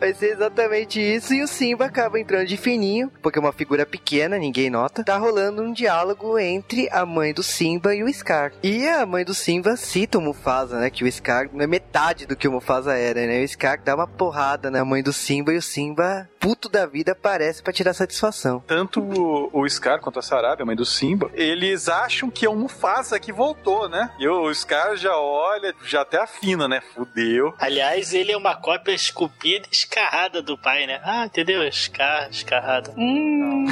Vai 0.00 0.14
ser 0.14 0.32
exatamente 0.32 0.98
isso, 0.98 1.34
e 1.34 1.42
o 1.42 1.46
Simba 1.46 1.84
acaba 1.84 2.18
entrando 2.18 2.46
de 2.46 2.56
fininho, 2.56 3.12
porque 3.20 3.38
é 3.38 3.42
uma 3.42 3.52
figura 3.52 3.84
pequena, 3.84 4.38
ninguém 4.38 4.70
nota. 4.70 5.04
Tá 5.04 5.18
rolando 5.18 5.60
um 5.60 5.74
diálogo 5.74 6.38
entre 6.38 6.88
a 6.90 7.04
mãe 7.04 7.34
do 7.34 7.42
Simba 7.42 7.94
e 7.94 8.02
o 8.02 8.10
Scar. 8.10 8.50
E 8.62 8.88
a 8.88 9.04
mãe 9.04 9.26
do 9.26 9.34
Simba 9.34 9.76
cita 9.76 10.16
o 10.16 10.22
Mufasa, 10.22 10.80
né? 10.80 10.88
Que 10.88 11.04
o 11.04 11.12
Scar 11.12 11.50
não 11.52 11.62
é 11.62 11.66
metade 11.66 12.24
do 12.24 12.34
que 12.34 12.48
o 12.48 12.52
Mufasa 12.52 12.94
era, 12.94 13.26
né? 13.26 13.44
O 13.44 13.48
Scar 13.48 13.78
dá 13.84 13.94
uma 13.94 14.06
porrada 14.06 14.70
na 14.70 14.82
mãe 14.86 15.02
do 15.02 15.12
Simba 15.12 15.52
e 15.52 15.58
o 15.58 15.62
Simba, 15.62 16.26
puto 16.40 16.70
da 16.70 16.86
vida, 16.86 17.12
aparece 17.12 17.62
pra 17.62 17.70
tirar 17.70 17.92
satisfação. 17.92 18.64
Tanto 18.66 19.02
o, 19.02 19.50
o 19.52 19.68
Scar 19.68 20.00
quanto 20.00 20.18
a 20.18 20.22
Sarabia, 20.22 20.62
a 20.62 20.66
mãe 20.66 20.76
do 20.76 20.86
Simba, 20.86 21.30
eles 21.34 21.90
acham 21.90 22.30
que 22.30 22.46
é 22.46 22.48
o 22.48 22.56
Mufasa 22.56 23.20
que 23.20 23.32
voltou, 23.32 23.86
né? 23.86 24.10
E 24.18 24.26
o 24.26 24.52
Scar 24.54 24.96
já 24.96 25.14
olha, 25.14 25.74
já 25.84 26.00
até 26.00 26.16
afina, 26.16 26.66
né? 26.66 26.80
Fudeu. 26.94 27.52
Aliás, 27.58 28.14
ele 28.14 28.32
é 28.32 28.36
uma 28.36 28.56
cópia 28.56 28.92
esculpida 28.92 29.68
e 29.70 29.89
escarrada 29.94 30.40
do 30.40 30.56
pai, 30.56 30.86
né? 30.86 31.00
Ah, 31.02 31.26
entendeu? 31.26 31.64
Escar, 31.66 32.30
escarrada. 32.30 32.92
Hum. 32.96 33.66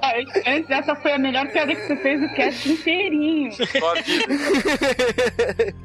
Ah, 0.00 0.12
antes, 0.46 0.70
essa 0.70 0.96
foi 0.96 1.12
a 1.12 1.18
melhor 1.18 1.46
piada 1.52 1.74
que 1.74 1.86
você 1.86 1.96
fez 1.96 2.20
no 2.22 2.34
cast 2.34 2.72
inteirinho. 2.72 3.50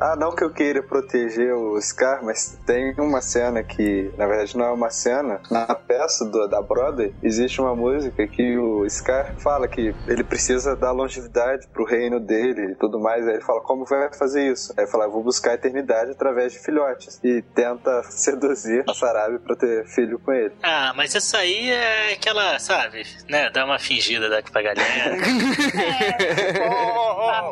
Ah, 0.02 0.15
não 0.15 0.34
que 0.34 0.44
eu 0.44 0.49
queira 0.49 0.81
proteger 0.81 1.53
o 1.53 1.80
Scar, 1.81 2.23
mas 2.23 2.57
tem 2.65 2.94
uma 2.98 3.19
cena 3.22 3.61
que, 3.64 4.10
na 4.18 4.26
verdade, 4.27 4.57
não 4.57 4.65
é 4.65 4.72
uma 4.72 4.90
cena. 4.90 5.41
Na 5.52 5.76
peça 5.76 6.23
do- 6.26 6.48
da 6.48 6.61
Broadway, 6.61 7.14
existe 7.22 7.60
uma 7.60 7.76
música 7.76 8.26
que 8.27 8.57
o 8.57 8.90
Scar 8.90 9.34
fala 9.38 9.68
que 9.68 9.94
ele 10.07 10.23
precisa 10.23 10.76
dar 10.76 10.91
longevidade 10.91 11.68
pro 11.73 11.84
reino 11.84 12.19
dele 12.19 12.72
e 12.72 12.76
tudo 12.76 12.98
mais. 12.99 13.27
Aí 13.27 13.34
ele 13.36 13.41
fala, 13.44 13.60
como 13.61 13.84
vai 13.86 14.11
fazer 14.14 14.49
isso? 14.49 14.73
Aí 14.77 14.86
ele 14.86 14.91
fala, 14.91 15.07
vou 15.10 15.22
buscar 15.23 15.52
a 15.52 15.56
eternidade 15.56 16.11
através 16.11 16.53
de 16.53 16.60
filhotes. 16.60 17.19
E 17.23 17.41
tenta 17.54 18.04
seduzir 18.04 18.84
a 18.88 18.94
Sarabi 18.94 19.40
pra 19.40 19.56
ter 19.56 19.86
filho 19.88 20.20
com 20.20 20.32
ele. 20.32 20.54
Ah, 20.64 20.94
mas 20.96 21.16
essa 21.16 21.38
aí 21.38 21.70
é 21.70 22.14
aquela, 22.14 22.60
sabe, 22.60 23.06
né? 23.28 23.50
Dá 23.50 23.66
uma 23.66 23.80
fingida 23.80 24.30
daqui 24.30 24.52
pra 24.52 24.62
galera. 24.62 25.18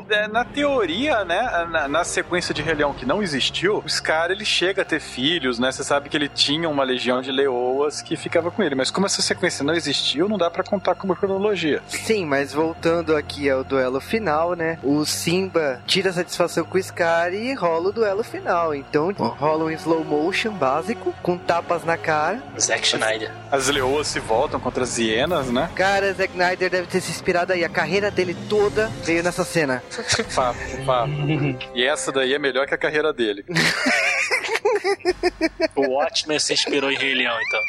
É, 0.10 0.28
na 0.28 0.46
teoria, 0.46 1.24
né, 1.26 1.68
na, 1.70 1.88
na 1.88 2.04
sequência 2.04 2.54
de 2.54 2.62
Rei 2.62 2.76
Leão 2.76 2.94
que 2.94 3.06
não 3.06 3.22
existiu, 3.22 3.84
o 3.86 3.90
Scar 3.90 4.32
ele 4.32 4.46
chega 4.46 4.82
a 4.82 4.86
ter 4.86 5.00
filhos, 5.00 5.60
né? 5.60 5.72
Você 5.72 5.84
sabe 5.84 6.10
que 6.10 6.16
ele 6.16 6.30
tinha 6.30 6.70
uma 6.70 6.84
legião 6.84 7.22
de 7.22 7.32
leoas 7.32 8.02
que 8.02 8.16
ficava 8.16 8.50
com 8.50 8.64
ele, 8.64 8.76
mas 8.76 8.90
como 8.90 9.06
essa 9.06 9.22
sequência 9.22 9.64
não 9.64 9.74
existiu, 9.74 10.30
não 10.30 10.38
dá 10.38 10.50
pra 10.50 10.64
contar 10.64 10.96
como 10.96 11.16
cronologia. 11.16 11.82
Sim, 11.88 12.26
mas 12.26 12.54
voltando 12.54 13.16
aqui 13.16 13.50
ao 13.50 13.64
duelo 13.64 14.00
final, 14.00 14.54
né? 14.54 14.80
O 14.84 15.06
Simba 15.06 15.82
tira 15.86 16.12
satisfação 16.12 16.64
com 16.64 16.78
o 16.78 16.84
Scar 16.84 17.34
e 17.34 17.54
rola 17.54 17.90
o 17.90 17.94
duelo 17.94 18.24
final. 18.24 18.74
Então 18.74 19.12
rola 19.12 19.66
um 19.66 19.72
slow 19.88 20.04
motion 20.04 20.52
básico, 20.52 21.14
com 21.24 21.38
tapas 21.38 21.86
na 21.86 21.96
cara. 21.98 22.44
Zack 22.60 22.86
Schneider. 22.86 23.32
As 23.50 23.70
leoas 23.70 24.08
se 24.08 24.20
voltam 24.20 24.60
contra 24.60 24.84
as 24.84 24.98
hienas, 24.98 25.50
né? 25.50 25.70
Cara, 25.76 26.14
Zack 26.14 26.34
Snyder 26.34 26.70
deve 26.70 26.88
ter 26.88 27.00
se 27.00 27.10
inspirado 27.10 27.54
aí. 27.54 27.64
A 27.64 27.70
carreira 27.70 28.12
dele 28.12 28.36
toda 28.50 28.88
veio 29.04 29.24
nessa 29.24 29.46
cena. 29.46 29.82
Fato, 30.28 30.58
fato. 30.86 31.12
E 31.74 31.86
essa 31.86 32.12
daí 32.12 32.34
é 32.34 32.40
melhor 32.40 32.68
que 32.68 32.74
a 32.74 32.78
carreira 32.78 33.14
dele. 33.14 33.46
O 35.76 35.82
Watchmen 35.90 36.40
se 36.40 36.54
inspirou 36.54 36.92
em 36.92 36.98
Rei 36.98 37.14
Leão, 37.14 37.36
então. 37.42 37.60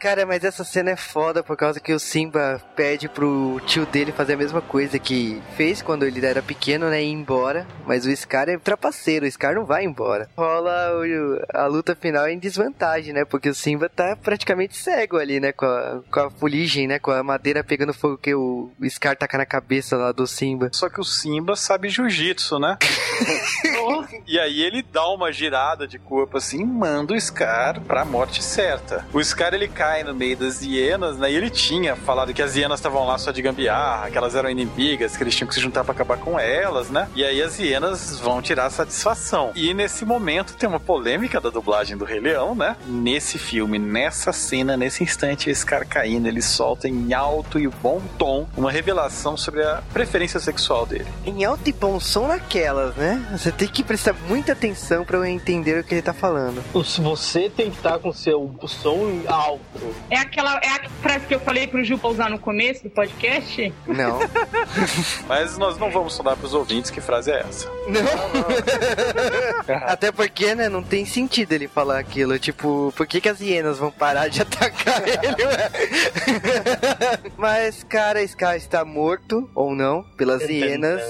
Cara, 0.00 0.24
mas 0.24 0.44
essa 0.44 0.62
cena 0.62 0.90
é 0.90 0.96
foda 0.96 1.42
por 1.42 1.56
causa 1.56 1.80
que 1.80 1.92
o 1.92 1.98
Simba 1.98 2.62
pede 2.76 3.08
pro 3.08 3.60
tio 3.66 3.84
dele 3.84 4.12
fazer 4.12 4.34
a 4.34 4.36
mesma 4.36 4.60
coisa 4.60 4.96
que 4.98 5.42
fez 5.56 5.82
quando 5.82 6.04
ele 6.06 6.24
era 6.24 6.40
pequeno, 6.40 6.88
né? 6.88 7.02
Ir 7.02 7.10
embora. 7.10 7.66
Mas 7.84 8.06
o 8.06 8.16
Scar 8.16 8.48
é 8.48 8.56
trapaceiro, 8.56 9.26
o 9.26 9.30
Scar 9.30 9.54
não 9.56 9.64
vai 9.64 9.84
embora. 9.84 10.28
Rola 10.36 10.92
o- 10.94 11.42
a 11.52 11.66
luta 11.66 11.96
final 11.96 12.28
em 12.28 12.38
desvantagem, 12.38 13.12
né? 13.12 13.24
Porque 13.24 13.48
o 13.48 13.54
Simba 13.54 13.88
tá 13.88 14.14
praticamente 14.14 14.76
cego 14.76 15.16
ali, 15.18 15.40
né? 15.40 15.50
Com 15.50 15.66
a, 15.66 16.00
com 16.10 16.20
a 16.20 16.30
fuligem, 16.30 16.86
né? 16.86 17.00
Com 17.00 17.10
a 17.10 17.22
madeira 17.24 17.64
pegando 17.64 17.92
fogo 17.92 18.16
que 18.18 18.32
o, 18.34 18.70
o 18.80 18.88
Scar 18.90 19.16
taca 19.16 19.36
na 19.36 19.46
cabeça 19.46 19.96
lá 19.96 20.12
do 20.12 20.26
Simba. 20.28 20.70
Só 20.72 20.88
que 20.88 21.00
o 21.00 21.04
Simba 21.04 21.56
sabe 21.56 21.88
jiu-jitsu, 21.88 22.58
né? 22.60 22.78
e 24.28 24.38
aí 24.38 24.62
ele 24.62 24.80
dá 24.82 25.08
uma 25.08 25.32
girada 25.32 25.88
de 25.88 25.98
corpo 25.98 26.36
assim 26.38 26.60
e 26.60 26.64
manda 26.64 27.14
o 27.14 27.20
Scar 27.20 27.80
pra 27.80 28.04
morte 28.04 28.44
certa. 28.44 29.04
O 29.12 29.22
Scar 29.24 29.54
ele 29.54 29.66
cai 29.66 29.87
no 30.04 30.14
meio 30.14 30.36
das 30.36 30.62
hienas, 30.62 31.16
né? 31.18 31.30
E 31.30 31.36
ele 31.36 31.50
tinha 31.50 31.96
falado 31.96 32.32
que 32.32 32.42
as 32.42 32.56
hienas 32.56 32.78
estavam 32.78 33.06
lá 33.06 33.18
só 33.18 33.30
de 33.30 33.42
gambiarra, 33.42 34.10
que 34.10 34.18
elas 34.18 34.34
eram 34.34 34.50
inimigas, 34.50 35.16
que 35.16 35.22
eles 35.22 35.34
tinham 35.34 35.48
que 35.48 35.54
se 35.54 35.60
juntar 35.60 35.84
pra 35.84 35.92
acabar 35.92 36.18
com 36.18 36.38
elas, 36.38 36.90
né? 36.90 37.08
E 37.14 37.24
aí 37.24 37.42
as 37.42 37.58
hienas 37.58 38.18
vão 38.18 38.40
tirar 38.42 38.70
satisfação. 38.70 39.52
E 39.54 39.72
nesse 39.74 40.04
momento 40.04 40.54
tem 40.54 40.68
uma 40.68 40.80
polêmica 40.80 41.40
da 41.40 41.50
dublagem 41.50 41.96
do 41.96 42.04
Rei 42.04 42.20
Leão, 42.20 42.54
né? 42.54 42.76
Nesse 42.86 43.38
filme, 43.38 43.78
nessa 43.78 44.32
cena, 44.32 44.76
nesse 44.76 45.02
instante, 45.02 45.50
o 45.50 45.54
Scar 45.54 45.86
caindo, 45.86 46.28
ele 46.28 46.42
solta 46.42 46.88
em 46.88 47.12
alto 47.12 47.58
e 47.58 47.66
bom 47.66 48.00
tom 48.18 48.46
uma 48.56 48.70
revelação 48.70 49.36
sobre 49.36 49.62
a 49.62 49.82
preferência 49.92 50.40
sexual 50.40 50.86
dele. 50.86 51.06
Em 51.24 51.44
alto 51.44 51.68
e 51.68 51.72
bom 51.72 51.98
som 51.98 52.28
naquelas, 52.28 52.94
né? 52.96 53.26
Você 53.32 53.50
tem 53.50 53.68
que 53.68 53.82
prestar 53.82 54.14
muita 54.28 54.52
atenção 54.52 55.04
pra 55.04 55.16
eu 55.16 55.24
entender 55.24 55.80
o 55.80 55.84
que 55.84 55.94
ele 55.94 56.02
tá 56.02 56.12
falando. 56.12 56.62
Se 56.84 57.00
você 57.00 57.50
tem 57.50 57.70
que 57.70 57.76
estar 57.76 57.98
com 57.98 58.12
seu 58.12 58.54
som 58.66 59.22
alto. 59.26 59.60
É 60.10 60.16
aquela 60.16 60.58
é 60.62 60.68
a 60.68 60.88
frase 61.02 61.26
que 61.26 61.34
eu 61.34 61.40
falei 61.40 61.66
pro 61.66 61.82
Ju 61.84 61.98
pra 61.98 62.10
usar 62.10 62.30
no 62.30 62.38
começo 62.38 62.84
do 62.84 62.90
podcast? 62.90 63.72
Não. 63.86 64.18
Mas 65.28 65.58
nós 65.58 65.78
não 65.78 65.90
vamos 65.90 66.16
falar 66.16 66.36
pros 66.36 66.54
ouvintes 66.54 66.90
que 66.90 67.00
frase 67.00 67.30
é 67.30 67.40
essa. 67.40 67.68
Até 69.86 70.10
porque, 70.12 70.54
né, 70.54 70.68
não 70.68 70.82
tem 70.82 71.04
sentido 71.04 71.52
ele 71.52 71.68
falar 71.68 71.98
aquilo. 71.98 72.38
Tipo, 72.38 72.92
por 72.96 73.06
que, 73.06 73.20
que 73.20 73.28
as 73.28 73.40
hienas 73.40 73.78
vão 73.78 73.90
parar 73.90 74.28
de 74.28 74.40
atacar 74.42 75.02
ele, 75.06 75.44
ué? 75.44 75.70
Mas, 77.36 77.84
cara, 77.84 78.26
Scar 78.26 78.56
está 78.56 78.84
morto, 78.84 79.48
ou 79.54 79.74
não, 79.74 80.02
pelas 80.16 80.42
hienas. 80.42 81.02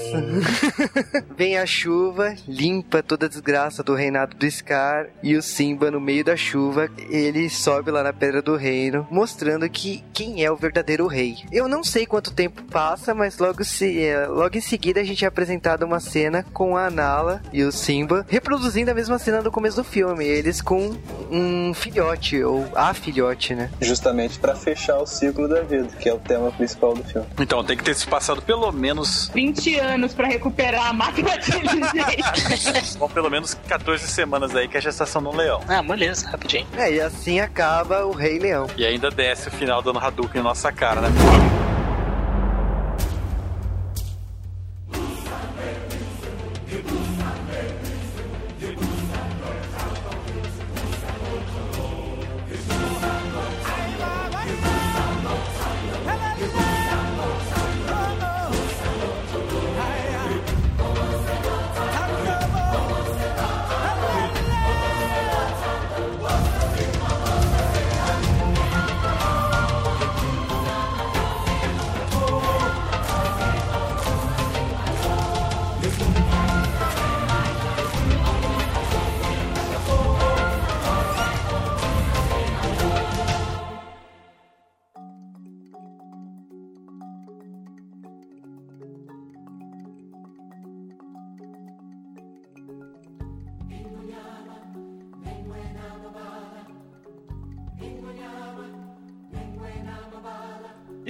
Vem 1.35 1.57
a 1.57 1.65
chuva, 1.65 2.35
limpa 2.47 3.01
toda 3.01 3.25
a 3.25 3.29
desgraça 3.29 3.83
do 3.83 3.93
reinado 3.93 4.35
do 4.35 4.49
Scar. 4.49 5.07
E 5.23 5.35
o 5.35 5.41
Simba, 5.41 5.91
no 5.91 5.99
meio 5.99 6.23
da 6.23 6.35
chuva, 6.35 6.89
ele 7.09 7.49
sobe 7.49 7.91
lá 7.91 8.03
na 8.03 8.13
Pedra 8.13 8.41
do 8.41 8.55
Reino, 8.59 9.07
mostrando 9.09 9.69
que 9.69 10.03
quem 10.13 10.43
é 10.43 10.51
o 10.51 10.55
verdadeiro 10.55 11.07
rei. 11.07 11.37
Eu 11.51 11.67
não 11.67 11.83
sei 11.83 12.05
quanto 12.05 12.33
tempo 12.33 12.61
passa, 12.63 13.13
mas 13.15 13.37
logo, 13.37 13.63
se, 13.63 14.03
eh, 14.03 14.27
logo 14.27 14.57
em 14.57 14.61
seguida 14.61 14.99
a 14.99 15.03
gente 15.03 15.23
é 15.23 15.27
apresentado 15.27 15.83
uma 15.83 15.99
cena 15.99 16.45
com 16.53 16.75
a 16.75 16.89
Nala 16.89 17.41
e 17.53 17.63
o 17.63 17.71
Simba 17.71 18.25
reproduzindo 18.27 18.91
a 18.91 18.93
mesma 18.93 19.17
cena 19.17 19.41
do 19.41 19.51
começo 19.51 19.77
do 19.77 19.83
filme. 19.83 20.25
Eles 20.25 20.61
com 20.61 20.95
um 21.31 21.73
filhote, 21.73 22.43
ou 22.43 22.67
a 22.75 22.93
filhote, 22.93 23.55
né? 23.55 23.71
Justamente 23.79 24.37
pra 24.37 24.55
fechar 24.55 24.97
o 24.97 25.05
ciclo 25.05 25.47
da 25.47 25.61
vida, 25.61 25.87
que 25.99 26.09
é 26.09 26.13
o 26.13 26.19
tema 26.19 26.51
principal 26.51 26.93
do 26.93 27.03
filme. 27.03 27.27
Então, 27.39 27.63
tem 27.63 27.77
que 27.77 27.83
ter 27.83 27.95
se 27.95 28.05
passado 28.07 28.41
pelo 28.41 28.71
menos. 28.71 29.29
20 29.33 29.79
anos 29.79 30.13
pra 30.13 30.27
recuperar 30.27 30.87
a 30.87 30.93
máquina 30.93 31.35
inteligente. 31.35 32.97
Bom, 32.99 33.07
pelo 33.07 33.29
menos 33.29 33.53
14 33.53 34.07
semanas 34.07 34.55
aí 34.55 34.67
que 34.67 34.75
é 34.75 34.79
a 34.79 34.81
gestação 34.81 35.21
do 35.21 35.35
leão. 35.35 35.61
Ah, 35.67 35.81
moleza, 35.81 36.27
rapidinho. 36.29 36.67
É, 36.77 36.91
e 36.91 37.01
assim 37.01 37.39
acaba 37.39 38.05
o 38.05 38.11
Rei 38.11 38.39
Leão. 38.49 38.67
E 38.75 38.85
ainda 38.85 39.09
desce 39.09 39.47
o 39.47 39.51
final 39.51 39.81
dando 39.81 39.99
Hadouken 39.99 40.41
na 40.41 40.49
nossa 40.49 40.71
cara, 40.71 41.01
né? 41.01 41.09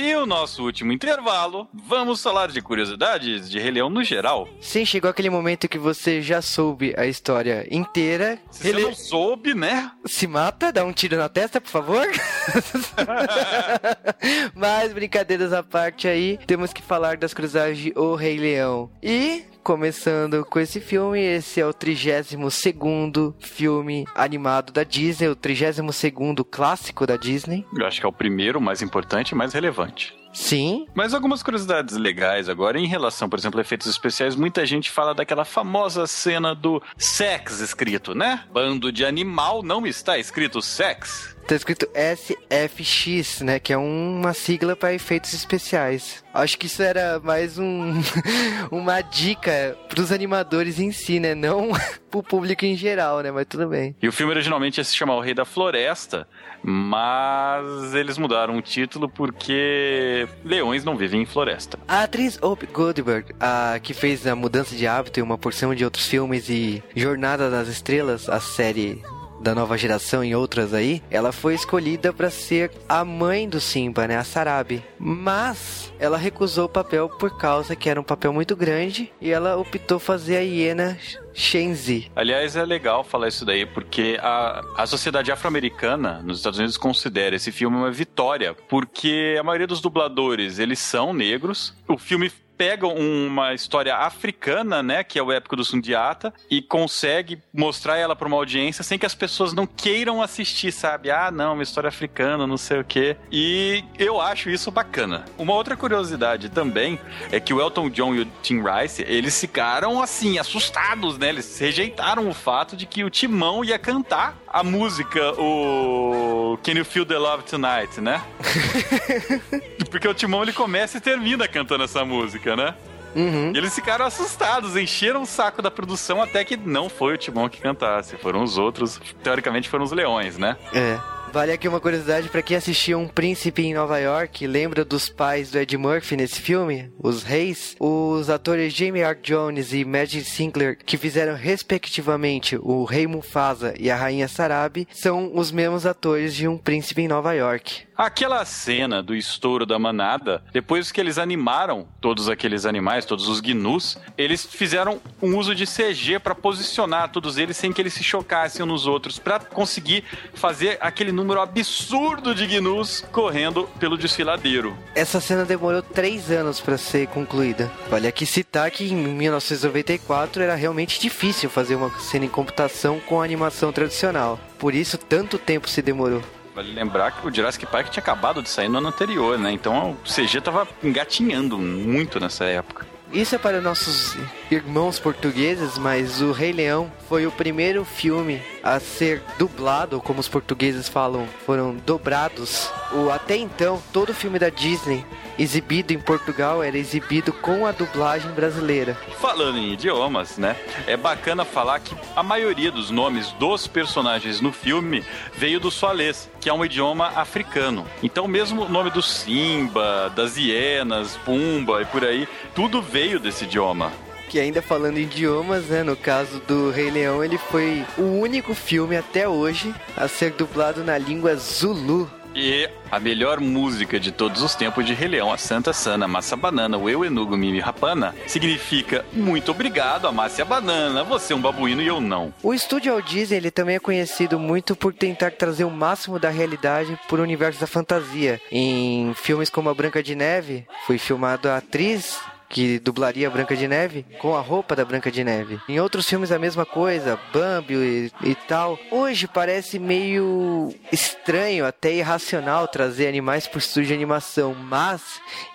E 0.09 0.15
o 0.15 0.25
nosso 0.25 0.63
último 0.63 0.91
intervalo, 0.91 1.67
vamos 1.71 2.23
falar 2.23 2.47
de 2.47 2.63
curiosidades 2.63 3.47
de 3.47 3.59
Rei 3.59 3.69
Leão 3.69 3.91
no 3.91 4.03
geral. 4.03 4.49
Sim, 4.59 4.83
chegou 4.83 5.07
aquele 5.07 5.29
momento 5.29 5.69
que 5.69 5.77
você 5.77 6.19
já 6.19 6.41
soube 6.41 6.95
a 6.97 7.05
história 7.05 7.67
inteira. 7.69 8.39
Se 8.49 8.73
você 8.73 8.81
não 8.81 8.95
soube, 8.95 9.53
né? 9.53 9.91
Se 10.05 10.25
mata, 10.25 10.71
dá 10.73 10.83
um 10.83 10.91
tiro 10.91 11.15
na 11.15 11.29
testa, 11.29 11.61
por 11.61 11.69
favor. 11.69 12.07
Mas 14.55 14.91
brincadeiras 14.93 15.53
à 15.53 15.61
parte 15.61 16.07
aí, 16.07 16.39
temos 16.47 16.73
que 16.73 16.81
falar 16.81 17.15
das 17.15 17.31
curiosidades 17.31 17.77
de 17.77 17.93
O 17.95 18.15
Rei 18.15 18.39
Leão. 18.39 18.89
E 19.03 19.43
começando 19.69 20.43
com 20.45 20.59
esse 20.59 20.79
filme, 20.79 21.19
esse 21.19 21.61
é 21.61 21.65
o 21.65 21.71
32º 21.71 23.35
filme 23.37 24.03
animado 24.15 24.73
da 24.73 24.83
Disney, 24.83 25.27
o 25.27 25.35
32º 25.35 26.43
clássico 26.43 27.05
da 27.05 27.15
Disney. 27.15 27.63
Eu 27.77 27.85
acho 27.85 27.99
que 27.99 28.05
é 28.07 28.09
o 28.09 28.11
primeiro, 28.11 28.59
mais 28.59 28.81
importante 28.81 29.29
e 29.29 29.35
mais 29.35 29.53
relevante. 29.53 30.17
Sim. 30.33 30.87
Mas 30.95 31.13
algumas 31.13 31.43
curiosidades 31.43 31.95
legais 31.97 32.49
agora 32.49 32.79
em 32.79 32.87
relação, 32.87 33.29
por 33.29 33.37
exemplo, 33.37 33.59
a 33.59 33.61
efeitos 33.61 33.85
especiais. 33.85 34.35
Muita 34.35 34.65
gente 34.65 34.89
fala 34.89 35.13
daquela 35.13 35.45
famosa 35.45 36.07
cena 36.07 36.55
do 36.55 36.81
sex 36.97 37.59
escrito, 37.59 38.15
né? 38.15 38.45
Bando 38.51 38.91
de 38.91 39.05
animal 39.05 39.61
não 39.61 39.85
está 39.85 40.17
escrito 40.17 40.63
sex. 40.63 41.35
Tá 41.47 41.55
escrito 41.55 41.87
SFX, 41.95 43.41
né? 43.41 43.59
Que 43.59 43.73
é 43.73 43.77
uma 43.77 44.33
sigla 44.33 44.75
para 44.75 44.93
efeitos 44.93 45.33
especiais. 45.33 46.23
Acho 46.33 46.57
que 46.57 46.67
isso 46.67 46.83
era 46.83 47.19
mais 47.19 47.57
um 47.57 47.93
uma 48.71 49.01
dica 49.01 49.75
pros 49.89 50.11
animadores 50.11 50.79
em 50.79 50.91
si, 50.91 51.19
né? 51.19 51.33
Não 51.33 51.71
pro 52.11 52.21
público 52.21 52.65
em 52.65 52.75
geral, 52.75 53.21
né? 53.21 53.31
Mas 53.31 53.47
tudo 53.47 53.67
bem. 53.67 53.95
E 54.01 54.07
o 54.07 54.11
filme 54.11 54.31
originalmente 54.31 54.79
ia 54.79 54.83
se 54.83 54.95
chamar 54.95 55.15
O 55.15 55.21
Rei 55.21 55.33
da 55.33 55.43
Floresta, 55.43 56.27
mas 56.61 57.95
eles 57.95 58.17
mudaram 58.17 58.57
o 58.57 58.61
título 58.61 59.09
porque 59.09 60.27
leões 60.43 60.83
não 60.83 60.95
vivem 60.95 61.23
em 61.23 61.25
floresta. 61.25 61.79
A 61.87 62.03
atriz 62.03 62.37
Hope 62.41 62.67
Goldberg, 62.67 63.33
a 63.39 63.79
que 63.81 63.93
fez 63.93 64.27
a 64.27 64.35
Mudança 64.35 64.75
de 64.75 64.85
Hábito 64.85 65.19
e 65.19 65.23
uma 65.23 65.37
porção 65.37 65.73
de 65.73 65.83
outros 65.83 66.05
filmes 66.05 66.47
e 66.49 66.83
Jornada 66.95 67.49
das 67.49 67.67
Estrelas, 67.67 68.29
a 68.29 68.39
série 68.39 69.01
da 69.41 69.55
nova 69.55 69.77
geração 69.77 70.23
e 70.23 70.35
outras 70.35 70.73
aí, 70.73 71.01
ela 71.09 71.31
foi 71.31 71.53
escolhida 71.53 72.11
para 72.11 72.29
ser 72.29 72.71
a 72.87 73.03
mãe 73.05 73.47
do 73.47 73.59
Simba, 73.59 74.07
né, 74.07 74.17
a 74.17 74.23
Sarabi. 74.23 74.83
Mas 74.99 75.91
ela 75.99 76.17
recusou 76.17 76.65
o 76.65 76.69
papel 76.69 77.09
por 77.09 77.37
causa 77.37 77.75
que 77.75 77.89
era 77.89 77.99
um 77.99 78.03
papel 78.03 78.33
muito 78.33 78.55
grande 78.55 79.11
e 79.21 79.31
ela 79.31 79.57
optou 79.57 79.99
fazer 79.99 80.37
a 80.37 80.41
hiena 80.41 80.97
Shenzi. 81.33 82.11
Aliás, 82.15 82.55
é 82.55 82.65
legal 82.65 83.03
falar 83.03 83.27
isso 83.27 83.45
daí, 83.45 83.65
porque 83.65 84.17
a, 84.21 84.61
a 84.75 84.85
sociedade 84.85 85.31
afro-americana 85.31 86.21
nos 86.21 86.37
Estados 86.37 86.59
Unidos 86.59 86.77
considera 86.77 87.35
esse 87.35 87.51
filme 87.51 87.77
uma 87.77 87.91
vitória, 87.91 88.55
porque 88.67 89.37
a 89.39 89.43
maioria 89.43 89.67
dos 89.67 89.79
dubladores, 89.81 90.59
eles 90.59 90.79
são 90.79 91.13
negros. 91.13 91.73
O 91.87 91.97
filme 91.97 92.31
pega 92.59 92.85
uma 92.85 93.53
história 93.53 93.95
africana, 93.95 94.83
né, 94.83 95.01
que 95.01 95.17
é 95.17 95.23
o 95.23 95.31
épico 95.31 95.55
do 95.55 95.63
Sundiata, 95.63 96.33
e 96.51 96.61
consegue 96.61 97.41
mostrar 97.53 97.95
ela 97.95 98.17
para 98.17 98.27
uma 98.27 98.35
audiência 98.35 98.83
sem 98.83 98.99
que 98.99 99.05
as 99.05 99.15
pessoas 99.15 99.53
não 99.53 99.65
queiram 99.65 100.21
assistir, 100.21 100.73
sabe? 100.73 101.09
Ah, 101.09 101.31
não, 101.31 101.53
uma 101.53 101.63
história 101.63 101.87
africana, 101.87 102.45
não 102.45 102.57
sei 102.57 102.81
o 102.81 102.83
quê. 102.83 103.15
E 103.31 103.85
eu 103.97 104.19
acho 104.19 104.49
isso 104.49 104.69
bacana. 104.71 105.23
Uma 105.37 105.53
outra 105.53 105.77
curiosidade 105.77 106.49
também 106.49 106.99
é 107.31 107.39
que 107.39 107.53
o 107.53 107.61
Elton 107.61 107.89
John 107.89 108.13
e 108.13 108.19
o 108.19 108.25
Tim 108.43 108.61
Rice, 108.61 109.05
eles 109.07 109.39
ficaram 109.39 110.01
assim 110.01 110.37
assustados, 110.37 111.17
né? 111.17 111.29
Eles 111.29 111.57
rejeitaram 111.57 112.27
o 112.27 112.33
fato 112.33 112.75
de 112.75 112.85
que 112.85 113.05
o 113.05 113.09
Timão 113.09 113.63
ia 113.63 113.79
cantar 113.79 114.37
a 114.45 114.63
música 114.63 115.33
o 115.39 116.57
Can 116.63 116.73
You 116.73 116.83
Feel 116.83 117.05
the 117.05 117.17
Love 117.17 117.43
Tonight, 117.43 118.01
né? 118.01 118.21
Porque 119.89 120.07
o 120.07 120.13
Timão 120.13 120.43
ele 120.43 120.53
começa 120.53 120.97
e 120.97 121.01
termina 121.01 121.47
cantando 121.47 121.83
essa 121.83 122.03
música, 122.05 122.48
né? 122.55 122.75
Uhum. 123.15 123.51
E 123.53 123.57
eles 123.57 123.73
ficaram 123.73 124.05
assustados, 124.05 124.75
encheram 124.75 125.23
o 125.23 125.25
saco 125.25 125.61
da 125.61 125.71
produção 125.71 126.21
até 126.21 126.43
que 126.43 126.55
não 126.55 126.89
foi 126.89 127.15
o 127.15 127.17
Timão 127.17 127.49
que 127.49 127.59
cantasse, 127.61 128.17
foram 128.17 128.43
os 128.43 128.57
outros, 128.57 128.99
teoricamente 129.23 129.67
foram 129.67 129.83
os 129.83 129.91
leões, 129.91 130.37
né? 130.37 130.57
É. 130.73 130.99
Vale 131.31 131.51
aqui 131.51 131.67
uma 131.67 131.79
curiosidade 131.79 132.27
para 132.27 132.41
quem 132.41 132.57
assistiu 132.57 132.97
Um 132.97 133.07
Príncipe 133.07 133.61
em 133.61 133.75
Nova 133.75 133.99
York, 133.99 134.47
lembra 134.47 134.83
dos 134.83 135.09
pais 135.09 135.51
do 135.51 135.59
Ed 135.59 135.77
Murphy 135.77 136.17
nesse 136.17 136.41
filme, 136.41 136.91
os 136.97 137.21
reis? 137.21 137.75
Os 137.79 138.31
atores 138.31 138.73
Jamie 138.73 139.03
R. 139.03 139.19
Jones 139.21 139.71
e 139.71 139.85
Maggie 139.85 140.23
Sinclair, 140.23 140.79
que 140.83 140.97
fizeram 140.97 141.35
respectivamente 141.35 142.57
o 142.59 142.83
rei 142.83 143.05
Mufasa 143.05 143.75
e 143.77 143.91
a 143.91 143.95
rainha 143.95 144.27
Sarabi, 144.27 144.87
são 144.91 145.31
os 145.35 145.51
mesmos 145.51 145.85
atores 145.85 146.33
de 146.33 146.47
Um 146.47 146.57
Príncipe 146.57 147.03
em 147.03 147.07
Nova 147.07 147.33
York. 147.33 147.83
Aquela 147.99 148.45
cena 148.45 149.03
do 149.03 149.13
estouro 149.13 149.65
da 149.65 149.77
manada, 149.77 150.41
depois 150.53 150.89
que 150.89 151.01
eles 151.01 151.17
animaram 151.17 151.85
todos 151.99 152.29
aqueles 152.29 152.65
animais, 152.65 153.03
todos 153.03 153.27
os 153.27 153.41
gnus, 153.41 153.97
eles 154.17 154.45
fizeram 154.45 155.01
um 155.21 155.37
uso 155.37 155.53
de 155.53 155.65
CG 155.65 156.17
para 156.17 156.33
posicionar 156.33 157.11
todos 157.11 157.37
eles 157.37 157.57
sem 157.57 157.73
que 157.73 157.81
eles 157.81 157.93
se 157.93 158.01
chocassem 158.01 158.63
uns 158.63 158.69
nos 158.69 158.87
outros, 158.87 159.19
para 159.19 159.37
conseguir 159.37 160.05
fazer 160.33 160.77
aquele 160.79 161.11
número 161.11 161.41
absurdo 161.41 162.33
de 162.33 162.47
gnus 162.47 163.03
correndo 163.11 163.69
pelo 163.81 163.97
desfiladeiro. 163.97 164.77
Essa 164.95 165.19
cena 165.19 165.43
demorou 165.43 165.81
três 165.81 166.31
anos 166.31 166.61
para 166.61 166.77
ser 166.77 167.05
concluída. 167.09 167.69
Vale 167.89 168.07
aqui 168.07 168.25
citar 168.25 168.71
que 168.71 168.85
em 168.85 168.95
1994 168.95 170.41
era 170.41 170.55
realmente 170.55 171.01
difícil 171.01 171.49
fazer 171.49 171.75
uma 171.75 171.89
cena 171.99 172.23
em 172.23 172.29
computação 172.29 172.97
com 173.01 173.21
animação 173.21 173.73
tradicional. 173.73 174.39
Por 174.57 174.73
isso, 174.73 174.97
tanto 174.97 175.37
tempo 175.37 175.69
se 175.69 175.81
demorou. 175.81 176.23
Vale 176.59 176.73
lembrar 176.73 177.11
que 177.11 177.25
o 177.25 177.33
Jurassic 177.33 177.65
Park 177.65 177.87
tinha 177.87 178.01
acabado 178.01 178.41
de 178.43 178.49
sair 178.49 178.67
no 178.67 178.79
ano 178.79 178.89
anterior, 178.89 179.39
né? 179.39 179.49
Então 179.49 179.91
o 179.91 179.97
CG 180.03 180.41
tava 180.41 180.67
engatinhando 180.83 181.57
muito 181.57 182.19
nessa 182.19 182.43
época. 182.43 182.85
Isso 183.13 183.33
é 183.33 183.37
para 183.37 183.61
nossos 183.61 184.17
irmãos 184.51 184.99
portugueses, 184.99 185.77
mas 185.77 186.21
o 186.21 186.33
Rei 186.33 186.51
Leão 186.51 186.91
foi 187.07 187.25
o 187.25 187.31
primeiro 187.31 187.85
filme 187.85 188.41
a 188.63 188.79
ser 188.79 189.21
dublado, 189.37 190.01
como 190.01 190.19
os 190.19 190.27
portugueses 190.27 190.87
falam, 190.87 191.27
foram 191.45 191.75
dobrados. 191.85 192.69
O, 192.91 193.09
até 193.09 193.35
então, 193.37 193.81
todo 193.93 194.13
filme 194.13 194.39
da 194.39 194.49
Disney 194.49 195.05
exibido 195.37 195.93
em 195.93 195.99
Portugal 195.99 196.61
era 196.61 196.77
exibido 196.77 197.31
com 197.31 197.65
a 197.65 197.71
dublagem 197.71 198.29
brasileira. 198.31 198.95
Falando 199.19 199.57
em 199.57 199.71
idiomas, 199.71 200.37
né? 200.37 200.55
É 200.85 200.97
bacana 200.97 201.45
falar 201.45 201.79
que 201.79 201.95
a 202.15 202.21
maioria 202.21 202.71
dos 202.71 202.89
nomes 202.89 203.31
dos 203.33 203.65
personagens 203.65 204.41
no 204.41 204.51
filme 204.51 205.03
veio 205.33 205.59
do 205.59 205.71
sualês, 205.71 206.29
que 206.41 206.49
é 206.49 206.53
um 206.53 206.65
idioma 206.65 207.07
africano. 207.15 207.85
Então, 208.03 208.27
mesmo 208.27 208.63
o 208.63 208.69
nome 208.69 208.89
do 208.89 209.01
Simba, 209.01 210.11
das 210.15 210.35
hienas, 210.35 211.17
Pumba 211.23 211.81
e 211.81 211.85
por 211.85 212.03
aí, 212.03 212.27
tudo 212.53 212.81
veio 212.81 213.19
desse 213.19 213.45
idioma. 213.45 213.91
Que 214.29 214.39
ainda 214.39 214.61
falando 214.61 214.99
em 214.99 215.01
idiomas, 215.01 215.65
né? 215.65 215.81
No 215.81 215.95
caso 215.95 216.39
do 216.47 216.69
Rei 216.69 216.91
Leão, 216.91 217.23
ele 217.23 217.39
foi 217.39 217.83
o 217.97 218.03
único 218.03 218.53
filme 218.53 218.95
até 218.95 219.27
hoje 219.27 219.73
a 219.97 220.07
ser 220.07 220.33
dublado 220.33 220.83
na 220.83 220.99
língua 220.99 221.35
Zulu. 221.35 222.07
E 222.35 222.69
a 222.91 222.99
melhor 222.99 223.39
música 223.39 223.99
de 223.99 224.11
todos 224.11 224.43
os 224.43 224.53
tempos 224.53 224.85
de 224.85 224.93
Rei 224.93 225.07
Leão, 225.07 225.33
a 225.33 225.37
Santa 225.37 225.73
Sana, 225.73 226.07
Massa 226.07 226.35
Banana, 226.35 226.77
o 226.77 226.87
Eu 226.87 227.03
Enugo 227.03 227.35
Mimi 227.35 227.59
Rapana, 227.59 228.13
significa 228.27 229.03
muito 229.11 229.49
obrigado, 229.49 230.07
Amácia 230.07 230.45
Banana, 230.45 231.03
você 231.03 231.33
é 231.33 231.35
um 231.35 231.41
babuíno 231.41 231.81
e 231.81 231.87
eu 231.87 231.99
não. 231.99 232.31
O 232.43 232.53
estúdio 232.53 232.93
Walt 232.93 233.07
Disney 233.07 233.37
ele 233.37 233.49
também 233.49 233.77
é 233.77 233.79
conhecido 233.79 234.37
muito 234.37 234.75
por 234.75 234.93
tentar 234.93 235.31
trazer 235.31 235.63
o 235.63 235.71
máximo 235.71 236.19
da 236.19 236.29
realidade 236.29 236.99
para 237.07 237.19
o 237.19 237.23
universo 237.23 237.59
da 237.59 237.67
fantasia. 237.67 238.39
Em 238.51 239.11
filmes 239.15 239.49
como 239.49 239.69
A 239.71 239.73
Branca 239.73 240.03
de 240.03 240.13
Neve, 240.13 240.67
foi 240.85 240.99
filmado 240.99 241.49
a 241.49 241.57
atriz 241.57 242.19
que 242.49 242.79
dublaria 242.79 243.27
a 243.27 243.31
Branca 243.31 243.55
de 243.55 243.67
Neve 243.67 244.05
com 244.17 244.35
a 244.35 244.41
roupa 244.41 244.75
da 244.75 244.83
Branca 244.83 245.11
de 245.11 245.23
Neve. 245.23 245.59
Em 245.69 245.79
outros 245.79 246.09
filmes 246.09 246.31
a 246.31 246.39
mesma 246.39 246.65
coisa, 246.65 247.19
Bambi 247.31 247.75
e, 247.75 248.11
e 248.23 248.35
tal. 248.35 248.77
Hoje 248.89 249.27
parece 249.27 249.77
meio 249.77 250.73
estranho, 250.91 251.65
até 251.65 251.93
irracional 251.93 252.67
trazer 252.67 253.07
animais 253.07 253.47
o 253.53 253.59
estúdio 253.59 253.89
de 253.89 253.93
animação, 253.93 254.55
mas 254.55 255.01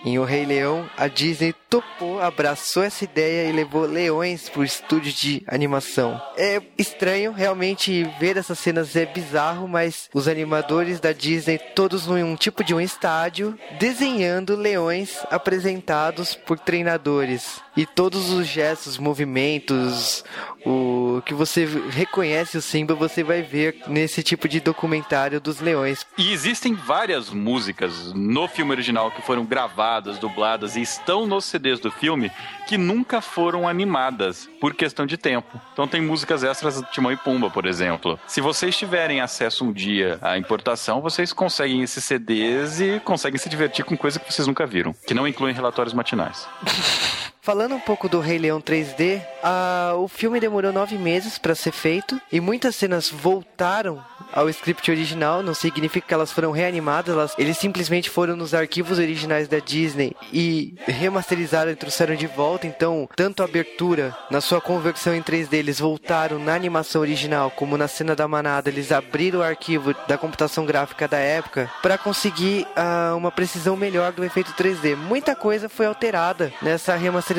em 0.05 0.19
O 0.19 0.25
Rei 0.25 0.47
Leão 0.47 0.89
a 0.97 1.09
Disney 1.09 1.53
topou, 1.69 2.23
abraçou 2.23 2.85
essa 2.85 3.03
ideia 3.03 3.49
e 3.49 3.53
levou 3.53 3.87
leões 3.87 4.49
para 4.49 4.61
o 4.61 4.65
estúdio 4.65 5.13
de 5.13 5.43
animação. 5.49 6.21
É 6.37 6.63
estranho 6.79 7.33
realmente 7.33 8.05
ver 8.21 8.37
essas 8.37 8.59
cenas 8.59 8.95
é 8.95 9.05
bizarro, 9.05 9.67
mas 9.67 10.09
os 10.15 10.29
animadores 10.29 11.01
da 11.01 11.13
Disney 11.13 11.59
todos 11.59 12.07
num 12.07 12.37
tipo 12.37 12.63
de 12.63 12.75
um 12.75 12.81
estádio 12.81 13.59
desenhando 13.81 14.55
leões 14.55 15.19
apresentados 15.31 16.35
por 16.35 16.59
treinadores 16.59 16.84
treinadores 16.85 17.63
e 17.75 17.87
todos 17.87 18.31
os 18.31 18.47
gestos, 18.47 18.99
movimentos, 18.99 20.23
o 20.65 21.23
que 21.25 21.35
você 21.35 21.67
reconhece 21.91 22.57
o 22.57 22.63
Simba, 22.63 22.95
você 22.95 23.23
vai 23.23 23.43
ver 23.43 23.77
nesse 23.87 24.23
tipo 24.23 24.49
de 24.49 24.61
documentário 24.61 25.41
dos 25.41 25.61
leões. 25.61 26.07
E 26.17 26.33
existem 26.33 26.75
várias 26.75 27.31
músicas 27.31 28.13
no 28.15 28.49
filme 28.49 28.73
original 28.73 29.11
que 29.11 29.23
foram 29.23 29.45
gravadas, 29.45 30.19
dubladas 30.19 30.77
e 30.77 30.83
estão 30.83 31.27
nos 31.27 31.45
CDs 31.45 31.81
do 31.81 31.91
filme 31.91 32.31
que 32.67 32.79
nunca 32.79 33.21
foram 33.21 33.69
animadas 33.69 34.49
por 34.61 34.75
questão 34.75 35.07
de 35.07 35.17
tempo. 35.17 35.61
Então 35.73 35.87
tem 35.87 36.01
músicas 36.01 36.43
extras 36.43 36.81
do 36.81 36.87
Timão 36.91 37.13
e 37.13 37.17
Pumba, 37.17 37.51
por 37.51 37.67
exemplo. 37.67 38.19
Se 38.27 38.41
vocês 38.41 38.77
tiverem 38.77 39.21
acesso 39.21 39.65
um 39.65 39.73
dia 39.73 40.19
à 40.23 40.39
importação, 40.39 41.01
vocês 41.01 41.33
conseguem 41.33 41.83
esses 41.83 42.03
CDs 42.05 42.81
e 42.81 43.01
conseguem 43.01 43.39
se 43.39 43.49
divertir 43.49 43.85
com 43.85 43.97
coisa 43.97 44.19
que 44.19 44.33
vocês 44.33 44.47
nunca 44.47 44.67
viram, 44.67 44.95
que 45.07 45.15
não 45.15 45.29
incluem 45.29 45.55
relatórios 45.55 45.93
matinais. 45.93 46.49
Falando 47.45 47.75
um 47.75 47.79
pouco 47.79 48.09
do 48.09 48.21
Rei 48.21 48.39
Leão 48.39 48.59
3D, 48.59 49.21
ah, 49.43 49.93
o 49.99 50.09
filme 50.09 50.41
demorou 50.41 50.73
nove 50.73 50.97
meses 50.97 51.37
para 51.37 51.55
ser 51.55 51.73
feito 51.73 52.19
e 52.33 52.41
muitas 52.41 52.75
cenas 52.75 53.11
voltaram 53.11 54.03
ao 54.33 54.49
script 54.49 54.91
original. 54.91 55.43
Não 55.43 55.53
significa 55.53 56.09
que 56.09 56.15
elas 56.15 56.33
foram 56.33 56.53
reanimadas, 56.53 57.15
elas, 57.15 57.35
eles 57.37 57.59
simplesmente 57.59 58.09
foram 58.09 58.35
nos 58.35 58.55
arquivos 58.55 58.99
originais 58.99 59.47
da 59.47 59.59
Disney 59.59 60.17
e 60.33 60.75
remasterizaram 60.87 61.71
e 61.71 61.77
trouxeram 61.77 62.15
de 62.15 62.27
volta. 62.27 62.67
Então, 62.67 63.07
tanto 63.15 63.43
a 63.43 63.45
abertura 63.45 64.17
na 64.31 64.41
sua 64.41 64.59
conversão 64.59 65.15
em 65.15 65.23
3D, 65.23 65.53
eles 65.53 65.79
voltaram 65.79 66.39
na 66.39 66.55
animação 66.55 67.03
original, 67.03 67.51
como 67.51 67.77
na 67.77 67.89
cena 67.89 68.17
da 68.17 68.27
manada, 68.27 68.71
eles 68.71 68.91
abriram 68.91 69.41
o 69.41 69.43
arquivo 69.43 69.95
da 70.09 70.17
computação 70.17 70.65
gráfica 70.65 71.07
da 71.07 71.19
época 71.19 71.71
para 71.83 71.99
conseguir 71.99 72.67
ah, 72.75 73.13
uma 73.15 73.31
precisão 73.31 73.77
melhor 73.77 74.13
do 74.13 74.25
efeito 74.25 74.55
3D. 74.55 74.97
Muita 74.97 75.37
coisa 75.37 75.69
foi 75.69 75.85
alterada 75.85 76.51
nessa 76.63 76.97
remasterização. 76.97 77.34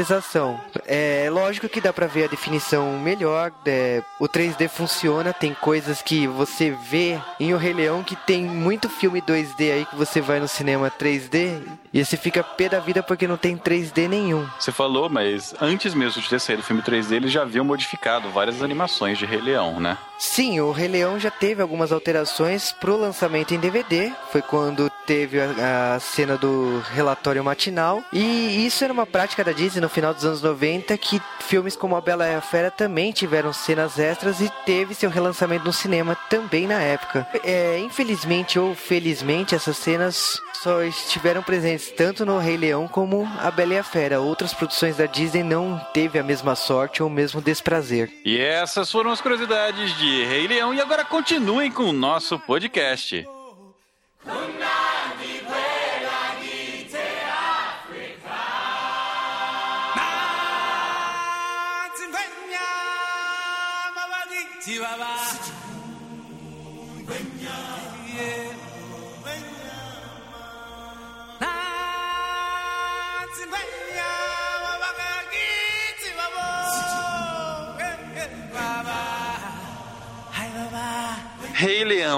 É 0.85 1.29
lógico 1.29 1.69
que 1.69 1.81
dá 1.81 1.91
pra 1.93 2.07
ver 2.07 2.25
a 2.25 2.27
definição 2.27 2.99
melhor, 2.99 3.51
é, 3.65 4.01
o 4.19 4.27
3D 4.27 4.67
funciona, 4.67 5.33
tem 5.33 5.53
coisas 5.53 6.01
que 6.01 6.27
você 6.27 6.71
vê 6.71 7.19
em 7.39 7.53
O 7.53 7.57
Rei 7.57 7.73
Leão 7.73 8.03
que 8.03 8.15
tem 8.15 8.43
muito 8.43 8.89
filme 8.89 9.21
2D 9.21 9.71
aí 9.71 9.85
que 9.85 9.95
você 9.95 10.21
vai 10.21 10.39
no 10.39 10.47
cinema 10.47 10.91
3D 10.91 11.61
e 11.95 12.03
você 12.03 12.17
fica 12.17 12.43
pé 12.43 12.67
da 12.67 12.81
vida 12.81 13.01
porque 13.01 13.25
não 13.25 13.37
tem 13.37 13.55
3D 13.55 14.09
nenhum. 14.09 14.45
Você 14.59 14.69
falou, 14.69 15.09
mas 15.09 15.55
antes 15.61 15.93
mesmo 15.93 16.21
de 16.21 16.27
ter 16.27 16.41
saído 16.41 16.61
o 16.61 16.65
filme 16.65 16.81
3D, 16.81 17.13
eles 17.13 17.31
já 17.31 17.43
haviam 17.43 17.63
modificado 17.63 18.29
várias 18.31 18.61
animações 18.61 19.17
de 19.17 19.25
Rei 19.25 19.39
Leão, 19.39 19.79
né? 19.79 19.97
Sim, 20.17 20.59
o 20.59 20.71
Rei 20.71 20.89
Leão 20.89 21.17
já 21.17 21.31
teve 21.31 21.61
algumas 21.61 21.93
alterações 21.93 22.73
pro 22.73 22.97
lançamento 22.97 23.53
em 23.53 23.59
DVD. 23.59 24.11
Foi 24.29 24.41
quando 24.41 24.89
teve 25.05 25.39
a, 25.39 25.95
a 25.95 25.99
cena 25.99 26.37
do 26.37 26.83
relatório 26.93 27.43
matinal. 27.43 28.03
E 28.11 28.65
isso 28.65 28.83
era 28.83 28.91
uma 28.91 29.05
prática 29.05 29.43
da 29.43 29.51
Disney 29.51 29.81
no 29.81 29.89
final 29.89 30.13
dos 30.13 30.25
anos 30.25 30.41
90, 30.41 30.97
que 30.97 31.21
filmes 31.39 31.75
como 31.75 31.95
A 31.95 32.01
Bela 32.01 32.27
e 32.27 32.35
a 32.35 32.41
Fera 32.41 32.71
também 32.71 33.11
tiveram 33.11 33.53
cenas 33.53 33.99
extras 33.99 34.41
e 34.41 34.51
teve 34.65 34.95
seu 34.95 35.09
relançamento 35.09 35.65
no 35.65 35.73
cinema 35.73 36.17
também 36.29 36.67
na 36.67 36.81
época. 36.81 37.27
É, 37.43 37.79
infelizmente 37.79 38.57
ou 38.57 38.73
felizmente, 38.73 39.55
essas 39.55 39.77
cenas 39.77 40.41
só 40.65 40.81
estiveram 40.81 41.43
presentes 41.43 41.84
tanto 41.91 42.25
no 42.25 42.37
Rei 42.37 42.57
Leão 42.57 42.87
como 42.87 43.27
A 43.39 43.51
Bela 43.51 43.73
e 43.73 43.77
a 43.77 43.83
Fera. 43.83 44.21
Outras 44.21 44.53
produções 44.53 44.97
da 44.97 45.05
Disney 45.05 45.43
não 45.43 45.79
teve 45.93 46.19
a 46.19 46.23
mesma 46.23 46.55
sorte 46.55 47.01
ou 47.01 47.09
o 47.09 47.11
mesmo 47.11 47.41
desprazer. 47.41 48.11
E 48.23 48.39
essas 48.39 48.91
foram 48.91 49.11
as 49.11 49.21
curiosidades 49.21 49.97
de 49.97 50.23
Rei 50.25 50.47
Leão. 50.47 50.73
E 50.73 50.81
agora 50.81 51.05
continuem 51.05 51.71
com 51.71 51.83
o 51.83 51.93
nosso 51.93 52.39
podcast. 52.39 53.15
Rei 53.15 53.35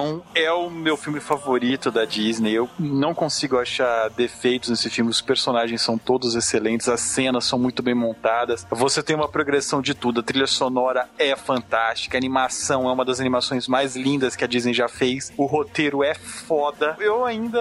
Leão 0.07 0.23
é 0.33 0.51
o 0.51 0.69
meu 0.69 0.95
filme 0.95 1.19
favorito 1.19 1.91
da 1.91 2.05
Disney. 2.05 2.53
Eu 2.53 2.69
não 2.79 3.13
consigo 3.13 3.57
achar 3.57 4.09
defeitos 4.09 4.69
nesse 4.69 4.89
filme. 4.89 5.11
Os 5.11 5.21
personagens 5.21 5.81
são 5.81 5.97
todos 5.97 6.35
excelentes, 6.35 6.87
as 6.87 7.01
cenas 7.01 7.45
são 7.45 7.59
muito 7.59 7.83
bem 7.83 7.93
montadas. 7.93 8.65
Você 8.69 9.03
tem 9.03 9.15
uma 9.15 9.27
progressão 9.27 9.81
de 9.81 9.93
tudo. 9.93 10.21
A 10.21 10.23
trilha 10.23 10.47
sonora 10.47 11.09
é 11.17 11.35
fantástica, 11.35 12.17
a 12.17 12.19
animação 12.19 12.89
é 12.89 12.91
uma 12.91 13.03
das 13.03 13.19
animações 13.19 13.67
mais 13.67 13.95
lindas 13.95 14.35
que 14.35 14.43
a 14.43 14.47
Disney 14.47 14.73
já 14.73 14.87
fez. 14.87 15.31
O 15.37 15.45
roteiro 15.45 16.03
é 16.03 16.13
foda. 16.13 16.95
Eu 16.99 17.25
ainda 17.25 17.59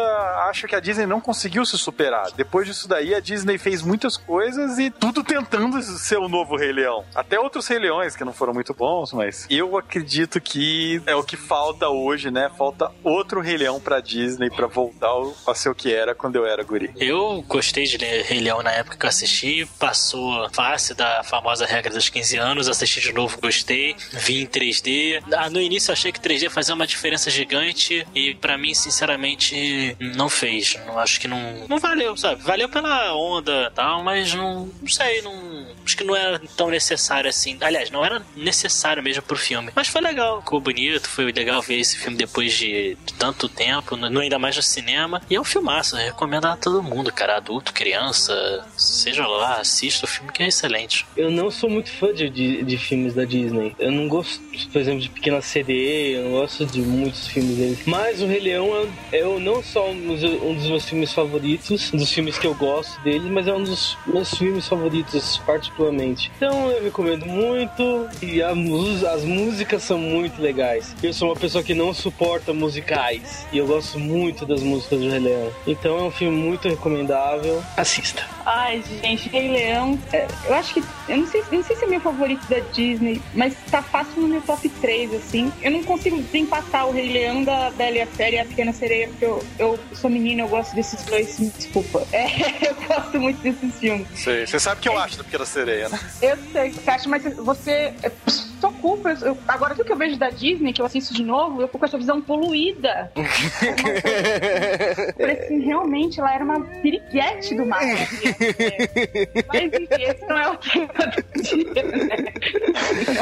acho 0.48 0.66
que 0.66 0.74
a 0.74 0.80
Disney 0.80 1.06
não 1.06 1.20
conseguiu 1.20 1.64
se 1.64 1.76
superar. 1.76 2.30
Depois 2.36 2.66
disso 2.66 2.88
daí, 2.88 3.14
a 3.14 3.20
Disney 3.20 3.58
fez 3.58 3.82
muitas 3.82 4.16
coisas 4.16 4.78
e 4.78 4.90
tudo 4.90 5.24
tentando 5.24 5.80
ser 5.82 6.18
o 6.18 6.28
novo 6.28 6.56
Rei 6.56 6.72
Leão. 6.72 7.04
Até 7.14 7.38
outros 7.38 7.66
Rei 7.66 7.78
Leões 7.78 8.14
que 8.16 8.24
não 8.24 8.32
foram 8.32 8.54
muito 8.54 8.74
bons, 8.74 9.12
mas 9.12 9.46
eu 9.50 9.76
acredito 9.76 10.40
que 10.40 11.02
é 11.06 11.14
o 11.14 11.22
que 11.22 11.36
falta 11.36 11.88
hoje, 11.88 12.30
né? 12.30 12.35
Falta 12.56 12.90
outro 13.02 13.40
Rei 13.40 13.56
Leão 13.56 13.80
pra 13.80 14.00
Disney 14.00 14.50
pra 14.50 14.66
voltar 14.66 15.12
a 15.46 15.54
ser 15.54 15.68
o 15.68 15.74
que 15.74 15.92
era 15.92 16.14
quando 16.14 16.36
eu 16.36 16.46
era 16.46 16.62
guri. 16.62 16.90
Eu 16.96 17.42
gostei 17.48 17.84
de 17.84 17.96
ler 17.96 18.24
Rei 18.24 18.40
Leão 18.40 18.62
na 18.62 18.72
época 18.72 18.96
que 18.96 19.04
eu 19.04 19.08
assisti, 19.08 19.66
passou 19.78 20.48
face 20.50 20.94
da 20.94 21.22
famosa 21.24 21.66
regra 21.66 21.92
dos 21.92 22.08
15 22.08 22.36
anos, 22.36 22.68
assisti 22.68 23.00
de 23.00 23.12
novo, 23.12 23.38
gostei, 23.40 23.96
vi 24.12 24.42
em 24.42 24.46
3D. 24.46 25.22
Ah, 25.32 25.50
no 25.50 25.60
início 25.60 25.90
eu 25.90 25.92
achei 25.94 26.12
que 26.12 26.20
3D 26.20 26.50
fazia 26.50 26.74
uma 26.74 26.86
diferença 26.86 27.30
gigante 27.30 28.06
e 28.14 28.34
pra 28.34 28.58
mim, 28.58 28.74
sinceramente, 28.74 29.96
não 30.00 30.28
fez. 30.28 30.78
Não 30.86 30.98
acho 30.98 31.20
que 31.20 31.28
não, 31.28 31.66
não 31.68 31.78
valeu, 31.78 32.16
sabe? 32.16 32.42
Valeu 32.42 32.68
pela 32.68 33.14
onda 33.14 33.70
tal, 33.74 34.02
mas 34.02 34.34
não, 34.34 34.70
não 34.80 34.88
sei, 34.88 35.22
não 35.22 35.66
acho 35.84 35.96
que 35.96 36.04
não 36.04 36.14
era 36.14 36.40
tão 36.56 36.68
necessário 36.68 37.28
assim. 37.28 37.56
Aliás, 37.60 37.90
não 37.90 38.04
era 38.04 38.22
necessário 38.36 39.02
mesmo 39.02 39.22
pro 39.22 39.36
filme. 39.36 39.70
Mas 39.74 39.88
foi 39.88 40.00
legal, 40.00 40.40
ficou 40.40 40.60
bonito, 40.60 41.08
foi 41.08 41.32
legal 41.32 41.62
ver 41.62 41.78
esse 41.78 41.96
filme 41.96 42.16
depois 42.16 42.25
de, 42.34 42.96
de 43.04 43.14
tanto 43.14 43.48
tempo, 43.48 43.96
no- 43.96 44.20
ainda 44.20 44.38
mais 44.38 44.56
no 44.56 44.62
cinema. 44.62 45.20
E 45.30 45.34
é 45.36 45.40
um 45.40 45.44
filmaço, 45.44 45.96
recomendo 45.96 46.46
a 46.46 46.56
todo 46.56 46.82
mundo, 46.82 47.12
cara, 47.12 47.36
adulto, 47.36 47.72
criança, 47.72 48.64
seja 48.76 49.26
lá, 49.26 49.60
assista 49.60 50.04
o 50.04 50.08
filme 50.08 50.32
que 50.32 50.42
é 50.42 50.48
excelente. 50.48 51.06
Eu 51.16 51.30
não 51.30 51.50
sou 51.50 51.68
muito 51.70 51.90
fã 51.90 52.12
de, 52.12 52.28
de, 52.28 52.62
de 52.62 52.76
filmes 52.78 53.14
da 53.14 53.24
Disney. 53.24 53.74
Eu 53.78 53.90
não 53.92 54.08
gosto, 54.08 54.40
por 54.72 54.80
exemplo, 54.80 55.00
de 55.00 55.08
Pequena 55.08 55.40
CD, 55.40 56.16
eu 56.18 56.24
não 56.24 56.30
gosto 56.32 56.64
de 56.66 56.80
muitos 56.80 57.26
filmes 57.28 57.56
deles. 57.56 57.78
Mas 57.86 58.20
o 58.20 58.26
Rei 58.26 58.40
Leão 58.40 58.68
é, 59.12 59.18
é 59.18 59.38
não 59.38 59.62
só 59.62 59.90
um 59.90 60.06
dos, 60.14 60.22
um 60.22 60.54
dos 60.54 60.66
meus 60.68 60.84
filmes 60.84 61.12
favoritos, 61.12 61.92
um 61.92 61.96
dos 61.98 62.10
filmes 62.12 62.38
que 62.38 62.46
eu 62.46 62.54
gosto 62.54 63.00
deles, 63.02 63.30
mas 63.30 63.46
é 63.46 63.52
um 63.52 63.62
dos 63.62 63.96
meus 64.06 64.30
filmes 64.30 64.66
favoritos, 64.68 65.38
particularmente. 65.46 66.30
Então 66.36 66.70
eu 66.70 66.82
recomendo 66.82 67.26
muito 67.26 68.08
e 68.22 68.42
a 68.42 68.54
as 69.12 69.22
músicas 69.24 69.82
são 69.82 69.98
muito 69.98 70.40
legais. 70.40 70.94
Eu 71.02 71.12
sou 71.12 71.28
uma 71.28 71.36
pessoa 71.36 71.62
que 71.62 71.74
não 71.74 71.92
suporta 71.94 72.15
musicais 72.54 73.46
e 73.52 73.58
eu 73.58 73.66
gosto 73.66 73.98
muito 73.98 74.46
das 74.46 74.62
músicas 74.62 75.00
do 75.00 75.08
Rei 75.08 75.18
Leão. 75.18 75.52
Então 75.66 75.98
é 75.98 76.02
um 76.02 76.10
filme 76.10 76.36
muito 76.36 76.68
recomendável. 76.68 77.62
Assista. 77.76 78.24
Ai, 78.44 78.82
gente, 79.02 79.28
Rei 79.28 79.48
Leão. 79.48 79.98
é, 80.12 80.26
eu 80.46 80.54
acho 80.54 80.74
que. 80.74 80.84
Eu 81.08 81.18
não 81.18 81.26
sei, 81.26 81.40
eu 81.40 81.58
não 81.58 81.64
sei 81.64 81.76
se 81.76 81.84
é 81.84 81.88
meu 81.88 82.00
favorito 82.00 82.46
da 82.48 82.60
Disney, 82.72 83.20
mas 83.34 83.54
tá 83.70 83.82
fácil 83.82 84.22
no 84.22 84.28
meu 84.28 84.40
top 84.42 84.68
3, 84.68 85.14
assim. 85.14 85.52
Eu 85.60 85.70
não 85.70 85.82
consigo 85.82 86.20
desempatar 86.22 86.86
o 86.86 86.92
Rei 86.92 87.12
Leão 87.12 87.42
da 87.42 87.70
Bela 87.70 87.96
e 87.96 88.02
a 88.02 88.06
Fera 88.06 88.36
e 88.36 88.38
a 88.38 88.44
Pequena 88.44 88.72
Sereia, 88.72 89.08
porque 89.08 89.24
eu, 89.24 89.44
eu 89.58 89.78
sou 89.92 90.08
menina, 90.08 90.42
eu 90.42 90.48
gosto 90.48 90.74
desses 90.74 91.02
dois. 91.04 91.38
me 91.38 91.50
Desculpa. 91.50 92.06
É, 92.16 92.70
eu 92.70 92.74
gosto 92.86 93.20
muito 93.20 93.42
desses 93.42 93.78
filmes. 93.78 94.06
Sei. 94.14 94.46
Você 94.46 94.58
sabe 94.58 94.78
o 94.78 94.82
que 94.82 94.88
eu 94.88 94.98
acho 94.98 95.18
do 95.18 95.24
Pequena 95.24 95.44
Sereia, 95.44 95.88
né? 95.88 96.00
Eu 96.22 96.38
sei 96.50 96.70
o 96.70 96.72
que 96.72 96.80
você 96.80 96.90
acha, 96.90 97.08
mas 97.08 97.22
você. 97.36 97.92
Culpa. 98.86 99.10
Eu- 99.20 99.36
agora, 99.48 99.74
tudo 99.74 99.84
que 99.84 99.92
eu 99.92 99.96
vejo 99.96 100.16
da 100.16 100.30
Disney, 100.30 100.72
que 100.72 100.80
eu 100.80 100.86
assisto 100.86 101.12
de 101.12 101.24
novo, 101.24 101.60
eu 101.60 101.66
fico 101.66 101.80
com 101.80 101.84
essa 101.84 101.98
visão 101.98 102.22
poluída. 102.22 103.10
Parece 105.18 105.42
assim, 105.44 105.60
realmente 105.60 106.20
ela 106.20 106.32
era 106.32 106.44
uma 106.44 106.60
piriguete 106.60 107.56
do 107.56 107.66
mar. 107.66 107.80
Mas 107.82 109.62
enfim, 109.64 109.88
esse 109.90 110.24
não 110.26 110.38
é 110.38 110.48
o 110.50 110.56
tema 110.56 110.92
do 110.92 111.42
dia, 111.42 111.82
né? 111.82 112.24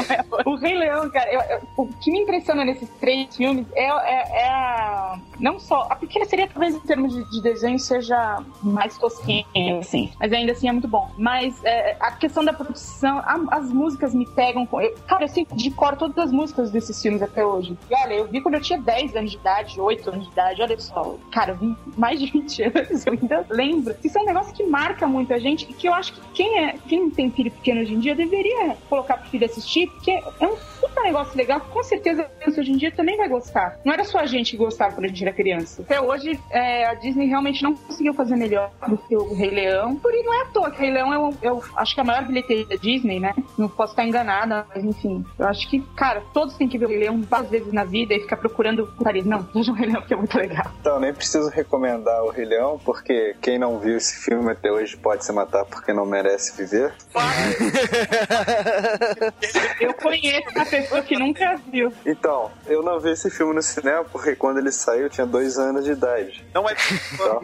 É 0.09 0.21
o- 0.49 0.51
O 0.51 0.55
Rei 0.57 0.77
Leão, 0.77 1.09
cara, 1.09 1.31
eu- 1.33 1.41
eu- 1.41 1.61
o 1.77 1.87
que 1.99 2.11
me 2.11 2.19
impressiona 2.19 2.63
nesses 2.63 2.87
três 2.99 3.35
filmes 3.35 3.65
é, 3.75 3.85
é- 3.85 4.41
é 4.43 4.47
a. 4.49 5.17
Não 5.39 5.59
só. 5.59 5.87
A 5.89 5.95
pequena 5.95 6.25
seria, 6.25 6.47
talvez, 6.47 6.75
em 6.75 6.79
termos 6.79 7.13
de, 7.13 7.23
de 7.31 7.41
desenho, 7.41 7.77
seja 7.79 8.39
mais 8.63 8.97
tosquinha, 8.97 9.45
assim. 9.79 10.11
Mas 10.19 10.31
ainda 10.33 10.51
assim 10.51 10.67
é 10.67 10.71
muito 10.71 10.87
bom. 10.87 11.09
Mas 11.17 11.63
é, 11.63 11.95
a 11.99 12.11
questão 12.11 12.43
da 12.43 12.53
produção, 12.53 13.19
a- 13.19 13.45
as 13.51 13.71
músicas 13.71 14.13
me 14.13 14.25
pegam. 14.25 14.65
Com, 14.65 14.81
eu- 14.81 14.95
cara, 15.07 15.25
assim, 15.25 15.45
de 15.53 15.71
cor 15.71 15.95
todas 15.95 16.17
as 16.17 16.31
músicas 16.31 16.71
desses 16.71 17.01
filmes 17.01 17.21
até 17.21 17.45
hoje. 17.45 17.77
E 17.89 17.93
olha, 17.95 18.13
eu 18.13 18.27
vi 18.27 18.41
quando 18.41 18.55
eu 18.55 18.61
tinha 18.61 18.79
10 18.79 19.15
anos 19.15 19.31
de 19.31 19.37
idade, 19.37 19.79
8 19.79 20.09
anos 20.09 20.25
de 20.25 20.31
idade, 20.31 20.61
olha 20.61 20.79
só. 20.79 21.15
Cara, 21.31 21.51
eu 21.51 21.57
vi 21.57 21.75
mais 21.97 22.19
de 22.19 22.25
20 22.31 22.63
anos, 22.63 23.05
eu 23.05 23.13
ainda 23.13 23.45
lembro. 23.49 23.95
Isso 24.03 24.17
é 24.17 24.21
um 24.21 24.25
negócio 24.25 24.53
que 24.53 24.63
marca 24.63 25.07
muito 25.07 25.33
a 25.33 25.39
gente 25.39 25.63
e 25.69 25.73
que 25.73 25.87
eu 25.87 25.93
acho 25.93 26.13
que 26.13 26.21
quem, 26.33 26.59
é, 26.59 26.75
quem 26.87 27.09
tem 27.09 27.29
filho 27.31 27.51
pequeno 27.51 27.81
hoje 27.81 27.93
em 27.93 27.99
dia 27.99 28.15
deveria 28.15 28.75
colocar 28.89 29.17
pro 29.17 29.29
filho 29.29 29.45
assistir, 29.45 29.87
porque 29.87 30.11
é 30.11 30.45
um 30.47 30.55
puta 30.79 31.01
negócio 31.01 31.37
legal 31.37 31.59
que 31.61 31.69
com 31.69 31.83
certeza 31.83 32.21
a 32.23 32.25
criança 32.25 32.61
hoje 32.61 32.71
em 32.71 32.77
dia 32.77 32.91
também 32.91 33.17
vai 33.17 33.27
gostar. 33.27 33.79
Não 33.83 33.93
era 33.93 34.03
só 34.03 34.19
a 34.19 34.25
gente 34.25 34.51
que 34.51 34.57
gostava 34.57 34.93
quando 34.95 35.05
a 35.05 35.07
gente 35.07 35.24
era 35.25 35.33
criança. 35.33 35.81
Até 35.81 35.99
hoje, 35.99 36.39
é, 36.49 36.85
a 36.85 36.93
Disney 36.93 37.27
realmente 37.27 37.63
não 37.63 37.75
conseguiu 37.75 38.13
fazer 38.13 38.35
melhor 38.35 38.71
do 38.87 38.97
que 38.97 39.15
o 39.15 39.33
Rei 39.33 39.49
Leão. 39.49 39.95
Por 39.95 40.13
isso 40.13 40.25
não 40.25 40.33
é 40.33 40.41
à 40.41 40.45
toa 40.45 40.71
que 40.71 40.77
o 40.77 40.81
Rei 40.81 40.91
Leão 40.91 41.13
é, 41.13 41.17
o, 41.17 41.33
eu 41.41 41.63
acho 41.75 41.93
que 41.93 41.99
é 41.99 42.03
a 42.03 42.05
maior 42.05 42.25
bilheteria 42.25 42.65
da 42.65 42.75
Disney, 42.75 43.19
né? 43.19 43.33
Não 43.57 43.67
posso 43.67 43.93
estar 43.93 44.05
enganada, 44.05 44.65
mas 44.73 44.83
enfim. 44.83 45.25
Eu 45.37 45.47
acho 45.47 45.69
que, 45.69 45.81
cara, 45.95 46.21
todos 46.33 46.55
têm 46.55 46.67
que 46.67 46.77
ver 46.77 46.85
o 46.85 46.89
Rei 46.89 46.99
Leão 46.99 47.21
várias 47.21 47.49
vezes 47.49 47.73
na 47.73 47.83
vida 47.83 48.13
e 48.13 48.19
ficar 48.19 48.37
procurando 48.37 48.87
putaria. 48.87 49.23
Não, 49.23 49.41
veja 49.53 49.71
o 49.71 49.75
Rei 49.75 49.89
Leão 49.89 50.01
que 50.01 50.13
é 50.13 50.17
muito 50.17 50.37
legal. 50.37 50.71
Então, 50.79 50.99
nem 50.99 51.13
preciso 51.13 51.49
recomendar 51.49 52.23
o 52.23 52.29
Rei 52.29 52.45
Leão, 52.45 52.79
porque 52.83 53.35
quem 53.41 53.57
não 53.57 53.79
viu 53.79 53.97
esse 53.97 54.23
filme 54.23 54.51
até 54.51 54.71
hoje 54.71 54.95
pode 54.97 55.25
se 55.25 55.31
matar 55.31 55.65
porque 55.65 55.91
não 55.93 56.05
merece 56.05 56.55
viver. 56.55 56.93
Eu 59.79 59.93
conheço 59.93 60.49
uma 60.55 60.65
pessoa 60.65 61.01
que 61.01 61.17
nunca 61.17 61.59
viu. 61.71 61.91
Então, 62.05 62.51
eu 62.67 62.83
não 62.83 62.99
vi 62.99 63.11
esse 63.11 63.29
filme 63.29 63.53
no 63.53 63.61
cinema 63.61 64.03
porque 64.03 64.35
quando 64.35 64.57
ele 64.57 64.71
saiu 64.71 65.03
eu 65.03 65.09
tinha 65.15 65.25
dois 65.25 65.57
anos 65.57 65.85
de 65.85 65.91
idade. 65.91 66.45
Não 66.53 66.69
é. 66.69 66.75
Então, 67.15 67.41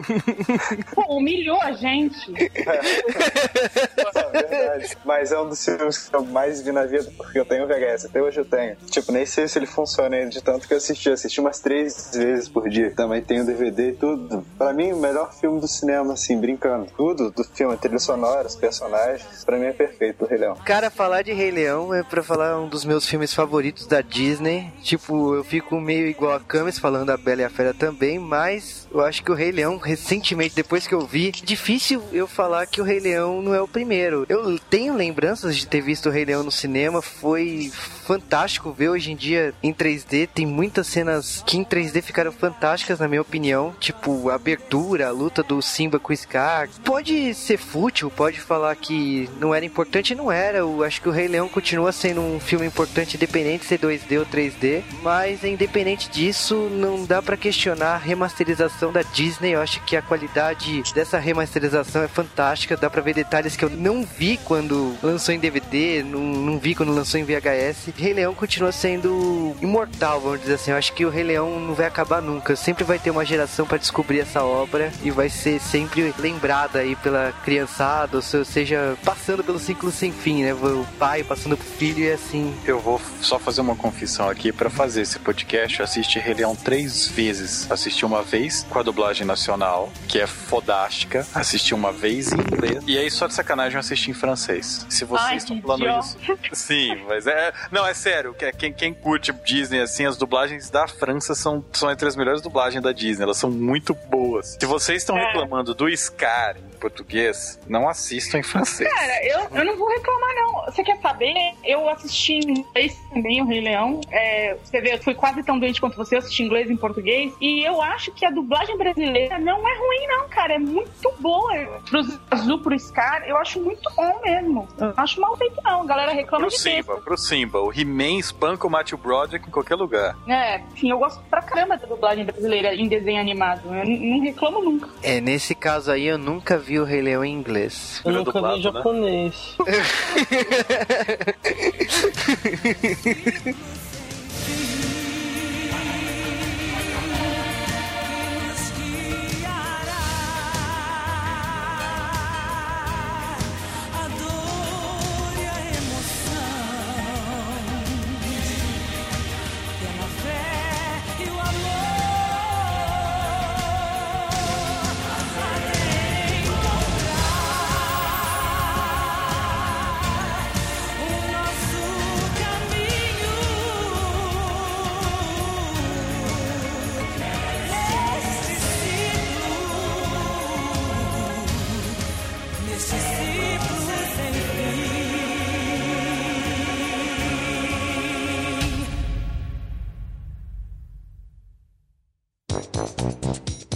Pô, 0.94 1.16
humilhou 1.16 1.60
a 1.62 1.72
gente. 1.72 2.32
é 2.36 4.30
verdade. 4.30 4.96
Mas 5.04 5.32
é 5.32 5.40
um 5.40 5.48
dos 5.48 5.64
filmes 5.64 6.08
que 6.08 6.14
eu 6.14 6.24
mais 6.24 6.60
vi 6.62 6.72
na 6.72 6.84
vida, 6.84 7.10
porque 7.16 7.38
eu 7.38 7.44
tenho 7.44 7.66
VHS, 7.66 8.06
até 8.06 8.22
hoje 8.22 8.38
eu 8.40 8.44
tenho. 8.44 8.76
Tipo, 8.90 9.12
nem 9.12 9.24
sei 9.24 9.48
se 9.48 9.58
ele 9.58 9.66
funciona 9.66 10.16
ainda 10.16 10.30
de 10.30 10.42
tanto 10.42 10.68
que 10.68 10.74
eu 10.74 10.78
assisti. 10.78 11.08
Eu 11.08 11.14
assisti 11.14 11.40
umas 11.40 11.60
três 11.60 12.12
vezes 12.14 12.48
por 12.48 12.68
dia. 12.68 12.90
Também 12.94 13.22
tenho 13.22 13.44
DVD 13.46 13.90
e 13.90 13.92
tudo. 13.92 14.44
Pra 14.58 14.72
mim, 14.72 14.92
o 14.92 14.96
melhor 14.96 15.32
filme 15.32 15.60
do 15.60 15.68
cinema, 15.68 16.12
assim, 16.12 16.38
brincando. 16.38 16.86
Tudo 16.96 17.30
do 17.30 17.44
filme, 17.44 17.76
trilha 17.76 17.98
sonora, 17.98 18.46
os 18.46 18.56
personagens. 18.56 19.44
Pra 19.44 19.58
mim 19.58 19.66
é 19.66 19.72
perfeito, 19.72 20.24
o 20.24 20.28
Rei 20.28 20.38
Leão. 20.38 20.56
Cara, 20.64 20.90
falar 20.90 21.22
de 21.22 21.32
Rei 21.32 21.50
Leão 21.50 21.94
é 21.94 22.02
pra 22.02 22.22
falar 22.22 22.58
um 22.60 22.68
dos 22.68 22.84
meus 22.84 23.06
filmes 23.06 23.32
favoritos 23.32 23.86
da 23.86 24.00
Disney. 24.00 24.72
Tipo, 24.82 25.34
eu 25.34 25.44
fico 25.44 25.80
meio 25.80 26.06
igual 26.06 26.34
a 26.34 26.40
Camis 26.40 26.78
falando 26.78 27.06
da 27.06 27.16
Bela 27.16 27.42
e 27.42 27.44
a 27.44 27.50
Fera 27.50 27.61
também, 27.72 28.18
mas 28.18 28.88
eu 28.90 29.00
acho 29.00 29.22
que 29.22 29.30
o 29.30 29.34
Rei 29.34 29.52
Leão, 29.52 29.76
recentemente, 29.76 30.54
depois 30.54 30.86
que 30.86 30.94
eu 30.94 31.06
vi, 31.06 31.30
difícil 31.30 32.02
eu 32.12 32.26
falar 32.26 32.66
que 32.66 32.80
o 32.80 32.84
Rei 32.84 32.98
Leão 32.98 33.42
não 33.42 33.54
é 33.54 33.60
o 33.60 33.68
primeiro. 33.68 34.26
Eu 34.28 34.58
tenho 34.58 34.94
lembranças 34.94 35.56
de 35.56 35.66
ter 35.66 35.80
visto 35.80 36.08
o 36.08 36.12
Rei 36.12 36.24
Leão 36.24 36.42
no 36.42 36.50
cinema, 36.50 37.02
foi 37.02 37.70
fantástico 38.02 38.72
ver 38.72 38.88
hoje 38.88 39.12
em 39.12 39.16
dia 39.16 39.54
em 39.62 39.72
3D. 39.72 40.28
Tem 40.34 40.44
muitas 40.44 40.86
cenas 40.86 41.42
que 41.46 41.56
em 41.56 41.64
3D 41.64 42.02
ficaram 42.02 42.32
fantásticas, 42.32 42.98
na 42.98 43.08
minha 43.08 43.22
opinião. 43.22 43.74
Tipo, 43.78 44.28
a 44.28 44.34
abertura, 44.34 45.08
a 45.08 45.12
luta 45.12 45.42
do 45.42 45.62
Simba 45.62 45.98
com 45.98 46.12
o 46.12 46.16
Scar. 46.16 46.68
Pode 46.84 47.34
ser 47.34 47.56
fútil, 47.56 48.10
pode 48.10 48.40
falar 48.40 48.74
que 48.76 49.28
não 49.38 49.54
era 49.54 49.64
importante, 49.64 50.14
não 50.14 50.30
era. 50.30 50.58
Eu 50.58 50.82
acho 50.82 51.00
que 51.00 51.08
o 51.08 51.12
Rei 51.12 51.28
Leão 51.28 51.48
continua 51.48 51.92
sendo 51.92 52.20
um 52.20 52.40
filme 52.40 52.66
importante, 52.66 53.16
independente 53.16 53.62
de 53.62 53.68
ser 53.68 53.78
2D 53.78 54.18
ou 54.18 54.26
3D. 54.26 54.82
Mas 55.02 55.44
independente 55.44 56.10
disso, 56.10 56.68
não 56.70 57.04
dá 57.04 57.22
pra 57.22 57.36
questionar 57.52 57.96
a 57.96 57.98
remasterização 57.98 58.90
da 58.90 59.02
Disney. 59.02 59.50
Eu 59.50 59.60
acho 59.60 59.78
que 59.84 59.94
a 59.94 60.00
qualidade 60.00 60.82
dessa 60.94 61.18
remasterização 61.18 62.02
é 62.02 62.08
fantástica. 62.08 62.78
Dá 62.78 62.88
pra 62.88 63.02
ver 63.02 63.14
detalhes 63.14 63.54
que 63.54 63.62
eu 63.62 63.68
não 63.68 64.02
vi 64.04 64.38
quando 64.38 64.96
lançou 65.02 65.34
em 65.34 65.38
DVD, 65.38 66.02
não, 66.02 66.20
não 66.20 66.58
vi 66.58 66.74
quando 66.74 66.94
lançou 66.94 67.20
em 67.20 67.24
VHS. 67.24 67.92
Rei 67.94 68.14
Leão 68.14 68.34
continua 68.34 68.72
sendo 68.72 69.54
imortal, 69.60 70.18
vamos 70.18 70.40
dizer 70.40 70.54
assim. 70.54 70.70
Eu 70.70 70.78
acho 70.78 70.94
que 70.94 71.04
o 71.04 71.10
Rei 71.10 71.24
Leão 71.24 71.60
não 71.60 71.74
vai 71.74 71.86
acabar 71.86 72.22
nunca. 72.22 72.56
Sempre 72.56 72.84
vai 72.84 72.98
ter 72.98 73.10
uma 73.10 73.24
geração 73.24 73.66
pra 73.66 73.76
descobrir 73.76 74.20
essa 74.20 74.42
obra 74.42 74.90
e 75.02 75.10
vai 75.10 75.28
ser 75.28 75.60
sempre 75.60 76.14
lembrada 76.18 76.78
aí 76.78 76.96
pela 76.96 77.34
criançada, 77.44 78.16
ou 78.16 78.22
seja, 78.22 78.96
passando 79.04 79.44
pelo 79.44 79.58
ciclo 79.58 79.92
sem 79.92 80.10
fim, 80.10 80.42
né? 80.42 80.54
O 80.54 80.86
pai 80.98 81.22
passando 81.22 81.56
pro 81.56 81.66
filho 81.66 82.02
e 82.02 82.10
assim. 82.10 82.54
Eu 82.64 82.80
vou 82.80 82.98
só 83.20 83.38
fazer 83.38 83.60
uma 83.60 83.76
confissão 83.76 84.30
aqui 84.30 84.50
pra 84.50 84.70
fazer 84.70 85.02
esse 85.02 85.18
podcast. 85.18 85.80
Eu 85.80 85.84
assisti 85.84 86.18
Rei 86.18 86.32
Leão 86.32 86.56
três 86.56 87.08
vezes. 87.08 87.41
Assisti 87.70 88.04
uma 88.04 88.22
vez 88.22 88.64
com 88.68 88.78
a 88.78 88.82
dublagem 88.82 89.26
nacional, 89.26 89.90
que 90.08 90.18
é 90.20 90.26
fodástica. 90.26 91.26
Assisti 91.34 91.74
uma 91.74 91.92
vez 91.92 92.32
em 92.32 92.36
inglês. 92.40 92.82
E 92.86 92.98
aí, 92.98 93.10
só 93.10 93.26
de 93.26 93.34
sacanagem, 93.34 93.74
eu 93.74 93.80
assisti 93.80 94.10
em 94.10 94.14
francês. 94.14 94.86
Se 94.88 95.04
vocês 95.04 95.28
Ai, 95.28 95.36
estão 95.36 95.60
falando 95.60 95.80
idiota. 95.82 96.06
isso. 96.06 96.18
Sim, 96.52 97.02
mas 97.08 97.26
é. 97.26 97.52
Não, 97.70 97.86
é 97.86 97.94
sério. 97.94 98.34
que- 98.34 98.52
Quem, 98.52 98.72
quem 98.72 98.94
curte 98.94 99.32
Disney, 99.44 99.80
assim, 99.80 100.04
as 100.06 100.16
dublagens 100.16 100.70
da 100.70 100.86
França 100.86 101.34
são, 101.34 101.64
são 101.72 101.90
entre 101.90 102.06
as 102.06 102.14
melhores 102.16 102.40
dublagens 102.40 102.82
da 102.82 102.92
Disney. 102.92 103.24
Elas 103.24 103.36
são 103.38 103.50
muito 103.50 103.94
boas. 103.94 104.56
Se 104.60 104.66
vocês 104.66 105.02
estão 105.02 105.16
É. 105.16 105.26
reclamando 105.26 105.74
do 105.74 105.88
Scar 105.96 106.56
português, 106.82 107.60
não 107.68 107.88
assistam 107.88 108.38
em 108.38 108.42
francês. 108.42 108.92
Cara, 108.92 109.24
eu, 109.24 109.46
eu 109.56 109.64
não 109.64 109.76
vou 109.76 109.88
reclamar, 109.88 110.34
não. 110.34 110.64
Você 110.64 110.82
quer 110.82 111.00
saber? 111.00 111.32
Eu 111.64 111.88
assisti 111.88 112.34
em 112.34 112.58
inglês 112.58 113.00
também 113.08 113.40
o 113.40 113.46
Rei 113.46 113.60
Leão. 113.60 114.00
É, 114.10 114.56
você 114.62 114.80
vê, 114.80 114.94
eu 114.94 115.02
fui 115.02 115.14
quase 115.14 115.44
tão 115.44 115.60
doente 115.60 115.80
quanto 115.80 115.96
você, 115.96 116.16
eu 116.16 116.18
assisti 116.18 116.42
em 116.42 116.46
inglês 116.46 116.68
e 116.68 116.72
em 116.72 116.76
português. 116.76 117.32
E 117.40 117.64
eu 117.64 117.80
acho 117.80 118.10
que 118.12 118.26
a 118.26 118.30
dublagem 118.30 118.76
brasileira 118.76 119.38
não 119.38 119.56
é 119.56 119.78
ruim, 119.78 120.06
não, 120.08 120.28
cara. 120.28 120.54
É 120.54 120.58
muito 120.58 121.12
boa. 121.20 121.52
Pro 121.88 122.00
Azul, 122.30 122.58
pro 122.58 122.78
Scar, 122.78 123.22
eu 123.28 123.36
acho 123.36 123.60
muito 123.60 123.88
bom 123.94 124.20
mesmo. 124.24 124.68
Eu 124.78 124.88
não 124.88 124.94
acho 124.96 125.20
mal 125.20 125.36
feito, 125.36 125.60
não. 125.62 125.82
A 125.82 125.86
galera 125.86 126.12
reclama 126.12 126.46
Pro 126.46 126.54
de 126.54 126.60
Simba, 126.60 126.96
pro 127.00 127.16
Simba. 127.16 127.60
O 127.60 127.72
He-Man 127.72 128.18
espanca 128.18 128.66
o 128.66 128.70
Matthew 128.70 128.98
Broderick 128.98 129.46
em 129.46 129.52
qualquer 129.52 129.76
lugar. 129.76 130.16
É, 130.26 130.60
sim, 130.76 130.90
eu 130.90 130.98
gosto 130.98 131.22
pra 131.30 131.42
caramba 131.42 131.76
da 131.76 131.86
dublagem 131.86 132.24
brasileira 132.24 132.74
em 132.74 132.88
desenho 132.88 133.20
animado. 133.20 133.62
Eu 133.72 133.84
não 133.86 134.20
reclamo 134.20 134.60
nunca. 134.60 134.88
É, 135.02 135.20
nesse 135.20 135.54
caso 135.54 135.92
aí 135.92 136.06
eu 136.06 136.18
nunca 136.18 136.58
vi 136.58 136.71
o 136.78 136.84
Rei 136.84 137.02
Leão 137.02 137.24
em 137.24 137.32
inglês. 137.32 138.00
Eu 138.04 138.12
nunca 138.12 138.54
vi 138.54 138.62
japonês. 138.62 139.56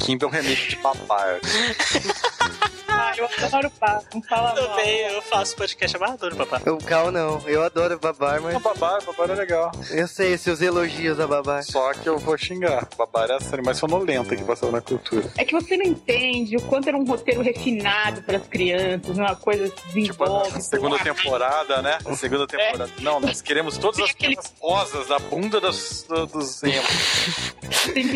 Kimba 0.07 0.27
é 0.27 0.29
um 0.29 0.31
remake 0.31 0.69
de 0.69 0.77
papai. 0.77 1.41
Eu 3.39 3.47
adoro 3.47 3.71
papo, 3.71 4.07
não 4.15 4.23
fala. 4.23 4.53
Também, 4.55 5.01
eu 5.13 5.23
faço 5.23 5.57
podcast 5.57 5.97
amador, 5.97 6.35
papai. 6.37 6.61
O 6.67 6.79
Cal 6.79 7.11
não, 7.11 7.41
eu 7.47 7.63
adoro 7.63 7.99
Babar, 7.99 8.41
mas. 8.41 8.61
Babar, 8.63 9.03
Babar 9.05 9.31
é 9.31 9.35
legal. 9.35 9.73
Eu 9.91 10.07
sei 10.09 10.37
seus 10.39 10.61
elogios 10.61 11.19
a 11.21 11.27
Babar. 11.27 11.63
Só 11.65 11.93
que 11.93 12.09
eu 12.09 12.19
vou 12.19 12.37
xingar. 12.39 12.87
Babar 12.97 13.31
é 13.31 13.35
a 13.35 13.41
série 13.41 13.63
mais 13.63 13.79
sonolenta 13.79 14.35
que 14.37 14.45
passou 14.45 14.71
na 14.73 14.81
cultura. 14.81 15.31
É 15.37 15.45
que 15.45 15.53
você 15.53 15.77
não 15.77 15.85
entende 15.87 16.57
o 16.57 16.63
quanto 16.63 16.89
era 16.89 16.97
um 16.97 17.05
roteiro 17.05 17.43
refinado 17.43 18.23
para 18.23 18.37
as 18.39 18.47
crianças, 18.47 19.17
uma 19.17 19.35
coisa 19.37 19.69
que 19.71 19.87
desenvolve. 19.89 20.61
Segunda 20.63 20.99
temporada, 20.99 21.83
né? 21.83 21.99
Segunda 22.17 22.47
temporada. 22.47 22.91
Não, 23.01 23.21
nós 23.21 23.41
queremos 23.43 23.77
todas 23.79 24.01
as 24.01 24.13
coisas 24.13 24.53
rosas 24.61 25.07
da 25.09 25.19
bunda 25.19 25.61
dos, 25.61 26.05
do- 26.09 26.27
dos. 26.27 26.61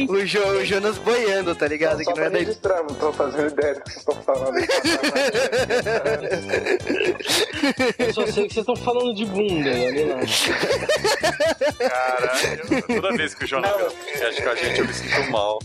O, 0.08 0.26
jo, 0.26 0.40
o 0.40 0.64
Jonas 0.64 0.98
boiando, 0.98 1.54
tá 1.54 1.66
ligado? 1.66 2.02
Só 2.04 2.12
que 2.12 2.18
não 2.20 2.26
é 2.26 2.30
pra 2.30 2.38
da... 2.38 2.44
registrar, 2.44 2.82
não 2.82 2.94
tô 2.94 3.12
fazendo 3.12 3.48
ideia 3.48 3.74
do 3.74 3.80
que 3.82 3.90
vocês 3.90 3.98
estão 3.98 4.22
falando. 4.22 4.54
Eu 7.98 8.14
só 8.14 8.26
sei 8.26 8.46
que 8.48 8.54
vocês 8.54 8.66
estão 8.68 8.76
falando 8.76 9.14
de 9.14 9.24
bunda, 9.26 9.70
né? 9.70 10.20
Caralho, 11.78 12.82
toda 12.86 13.16
vez 13.16 13.34
que 13.34 13.44
o 13.44 13.48
faz 13.78 13.92
podcast 13.92 14.42
com 14.42 14.48
a 14.48 14.54
gente, 14.54 14.80
eu 14.80 14.86
me 14.86 14.94
sinto 14.94 15.30
mal. 15.30 15.58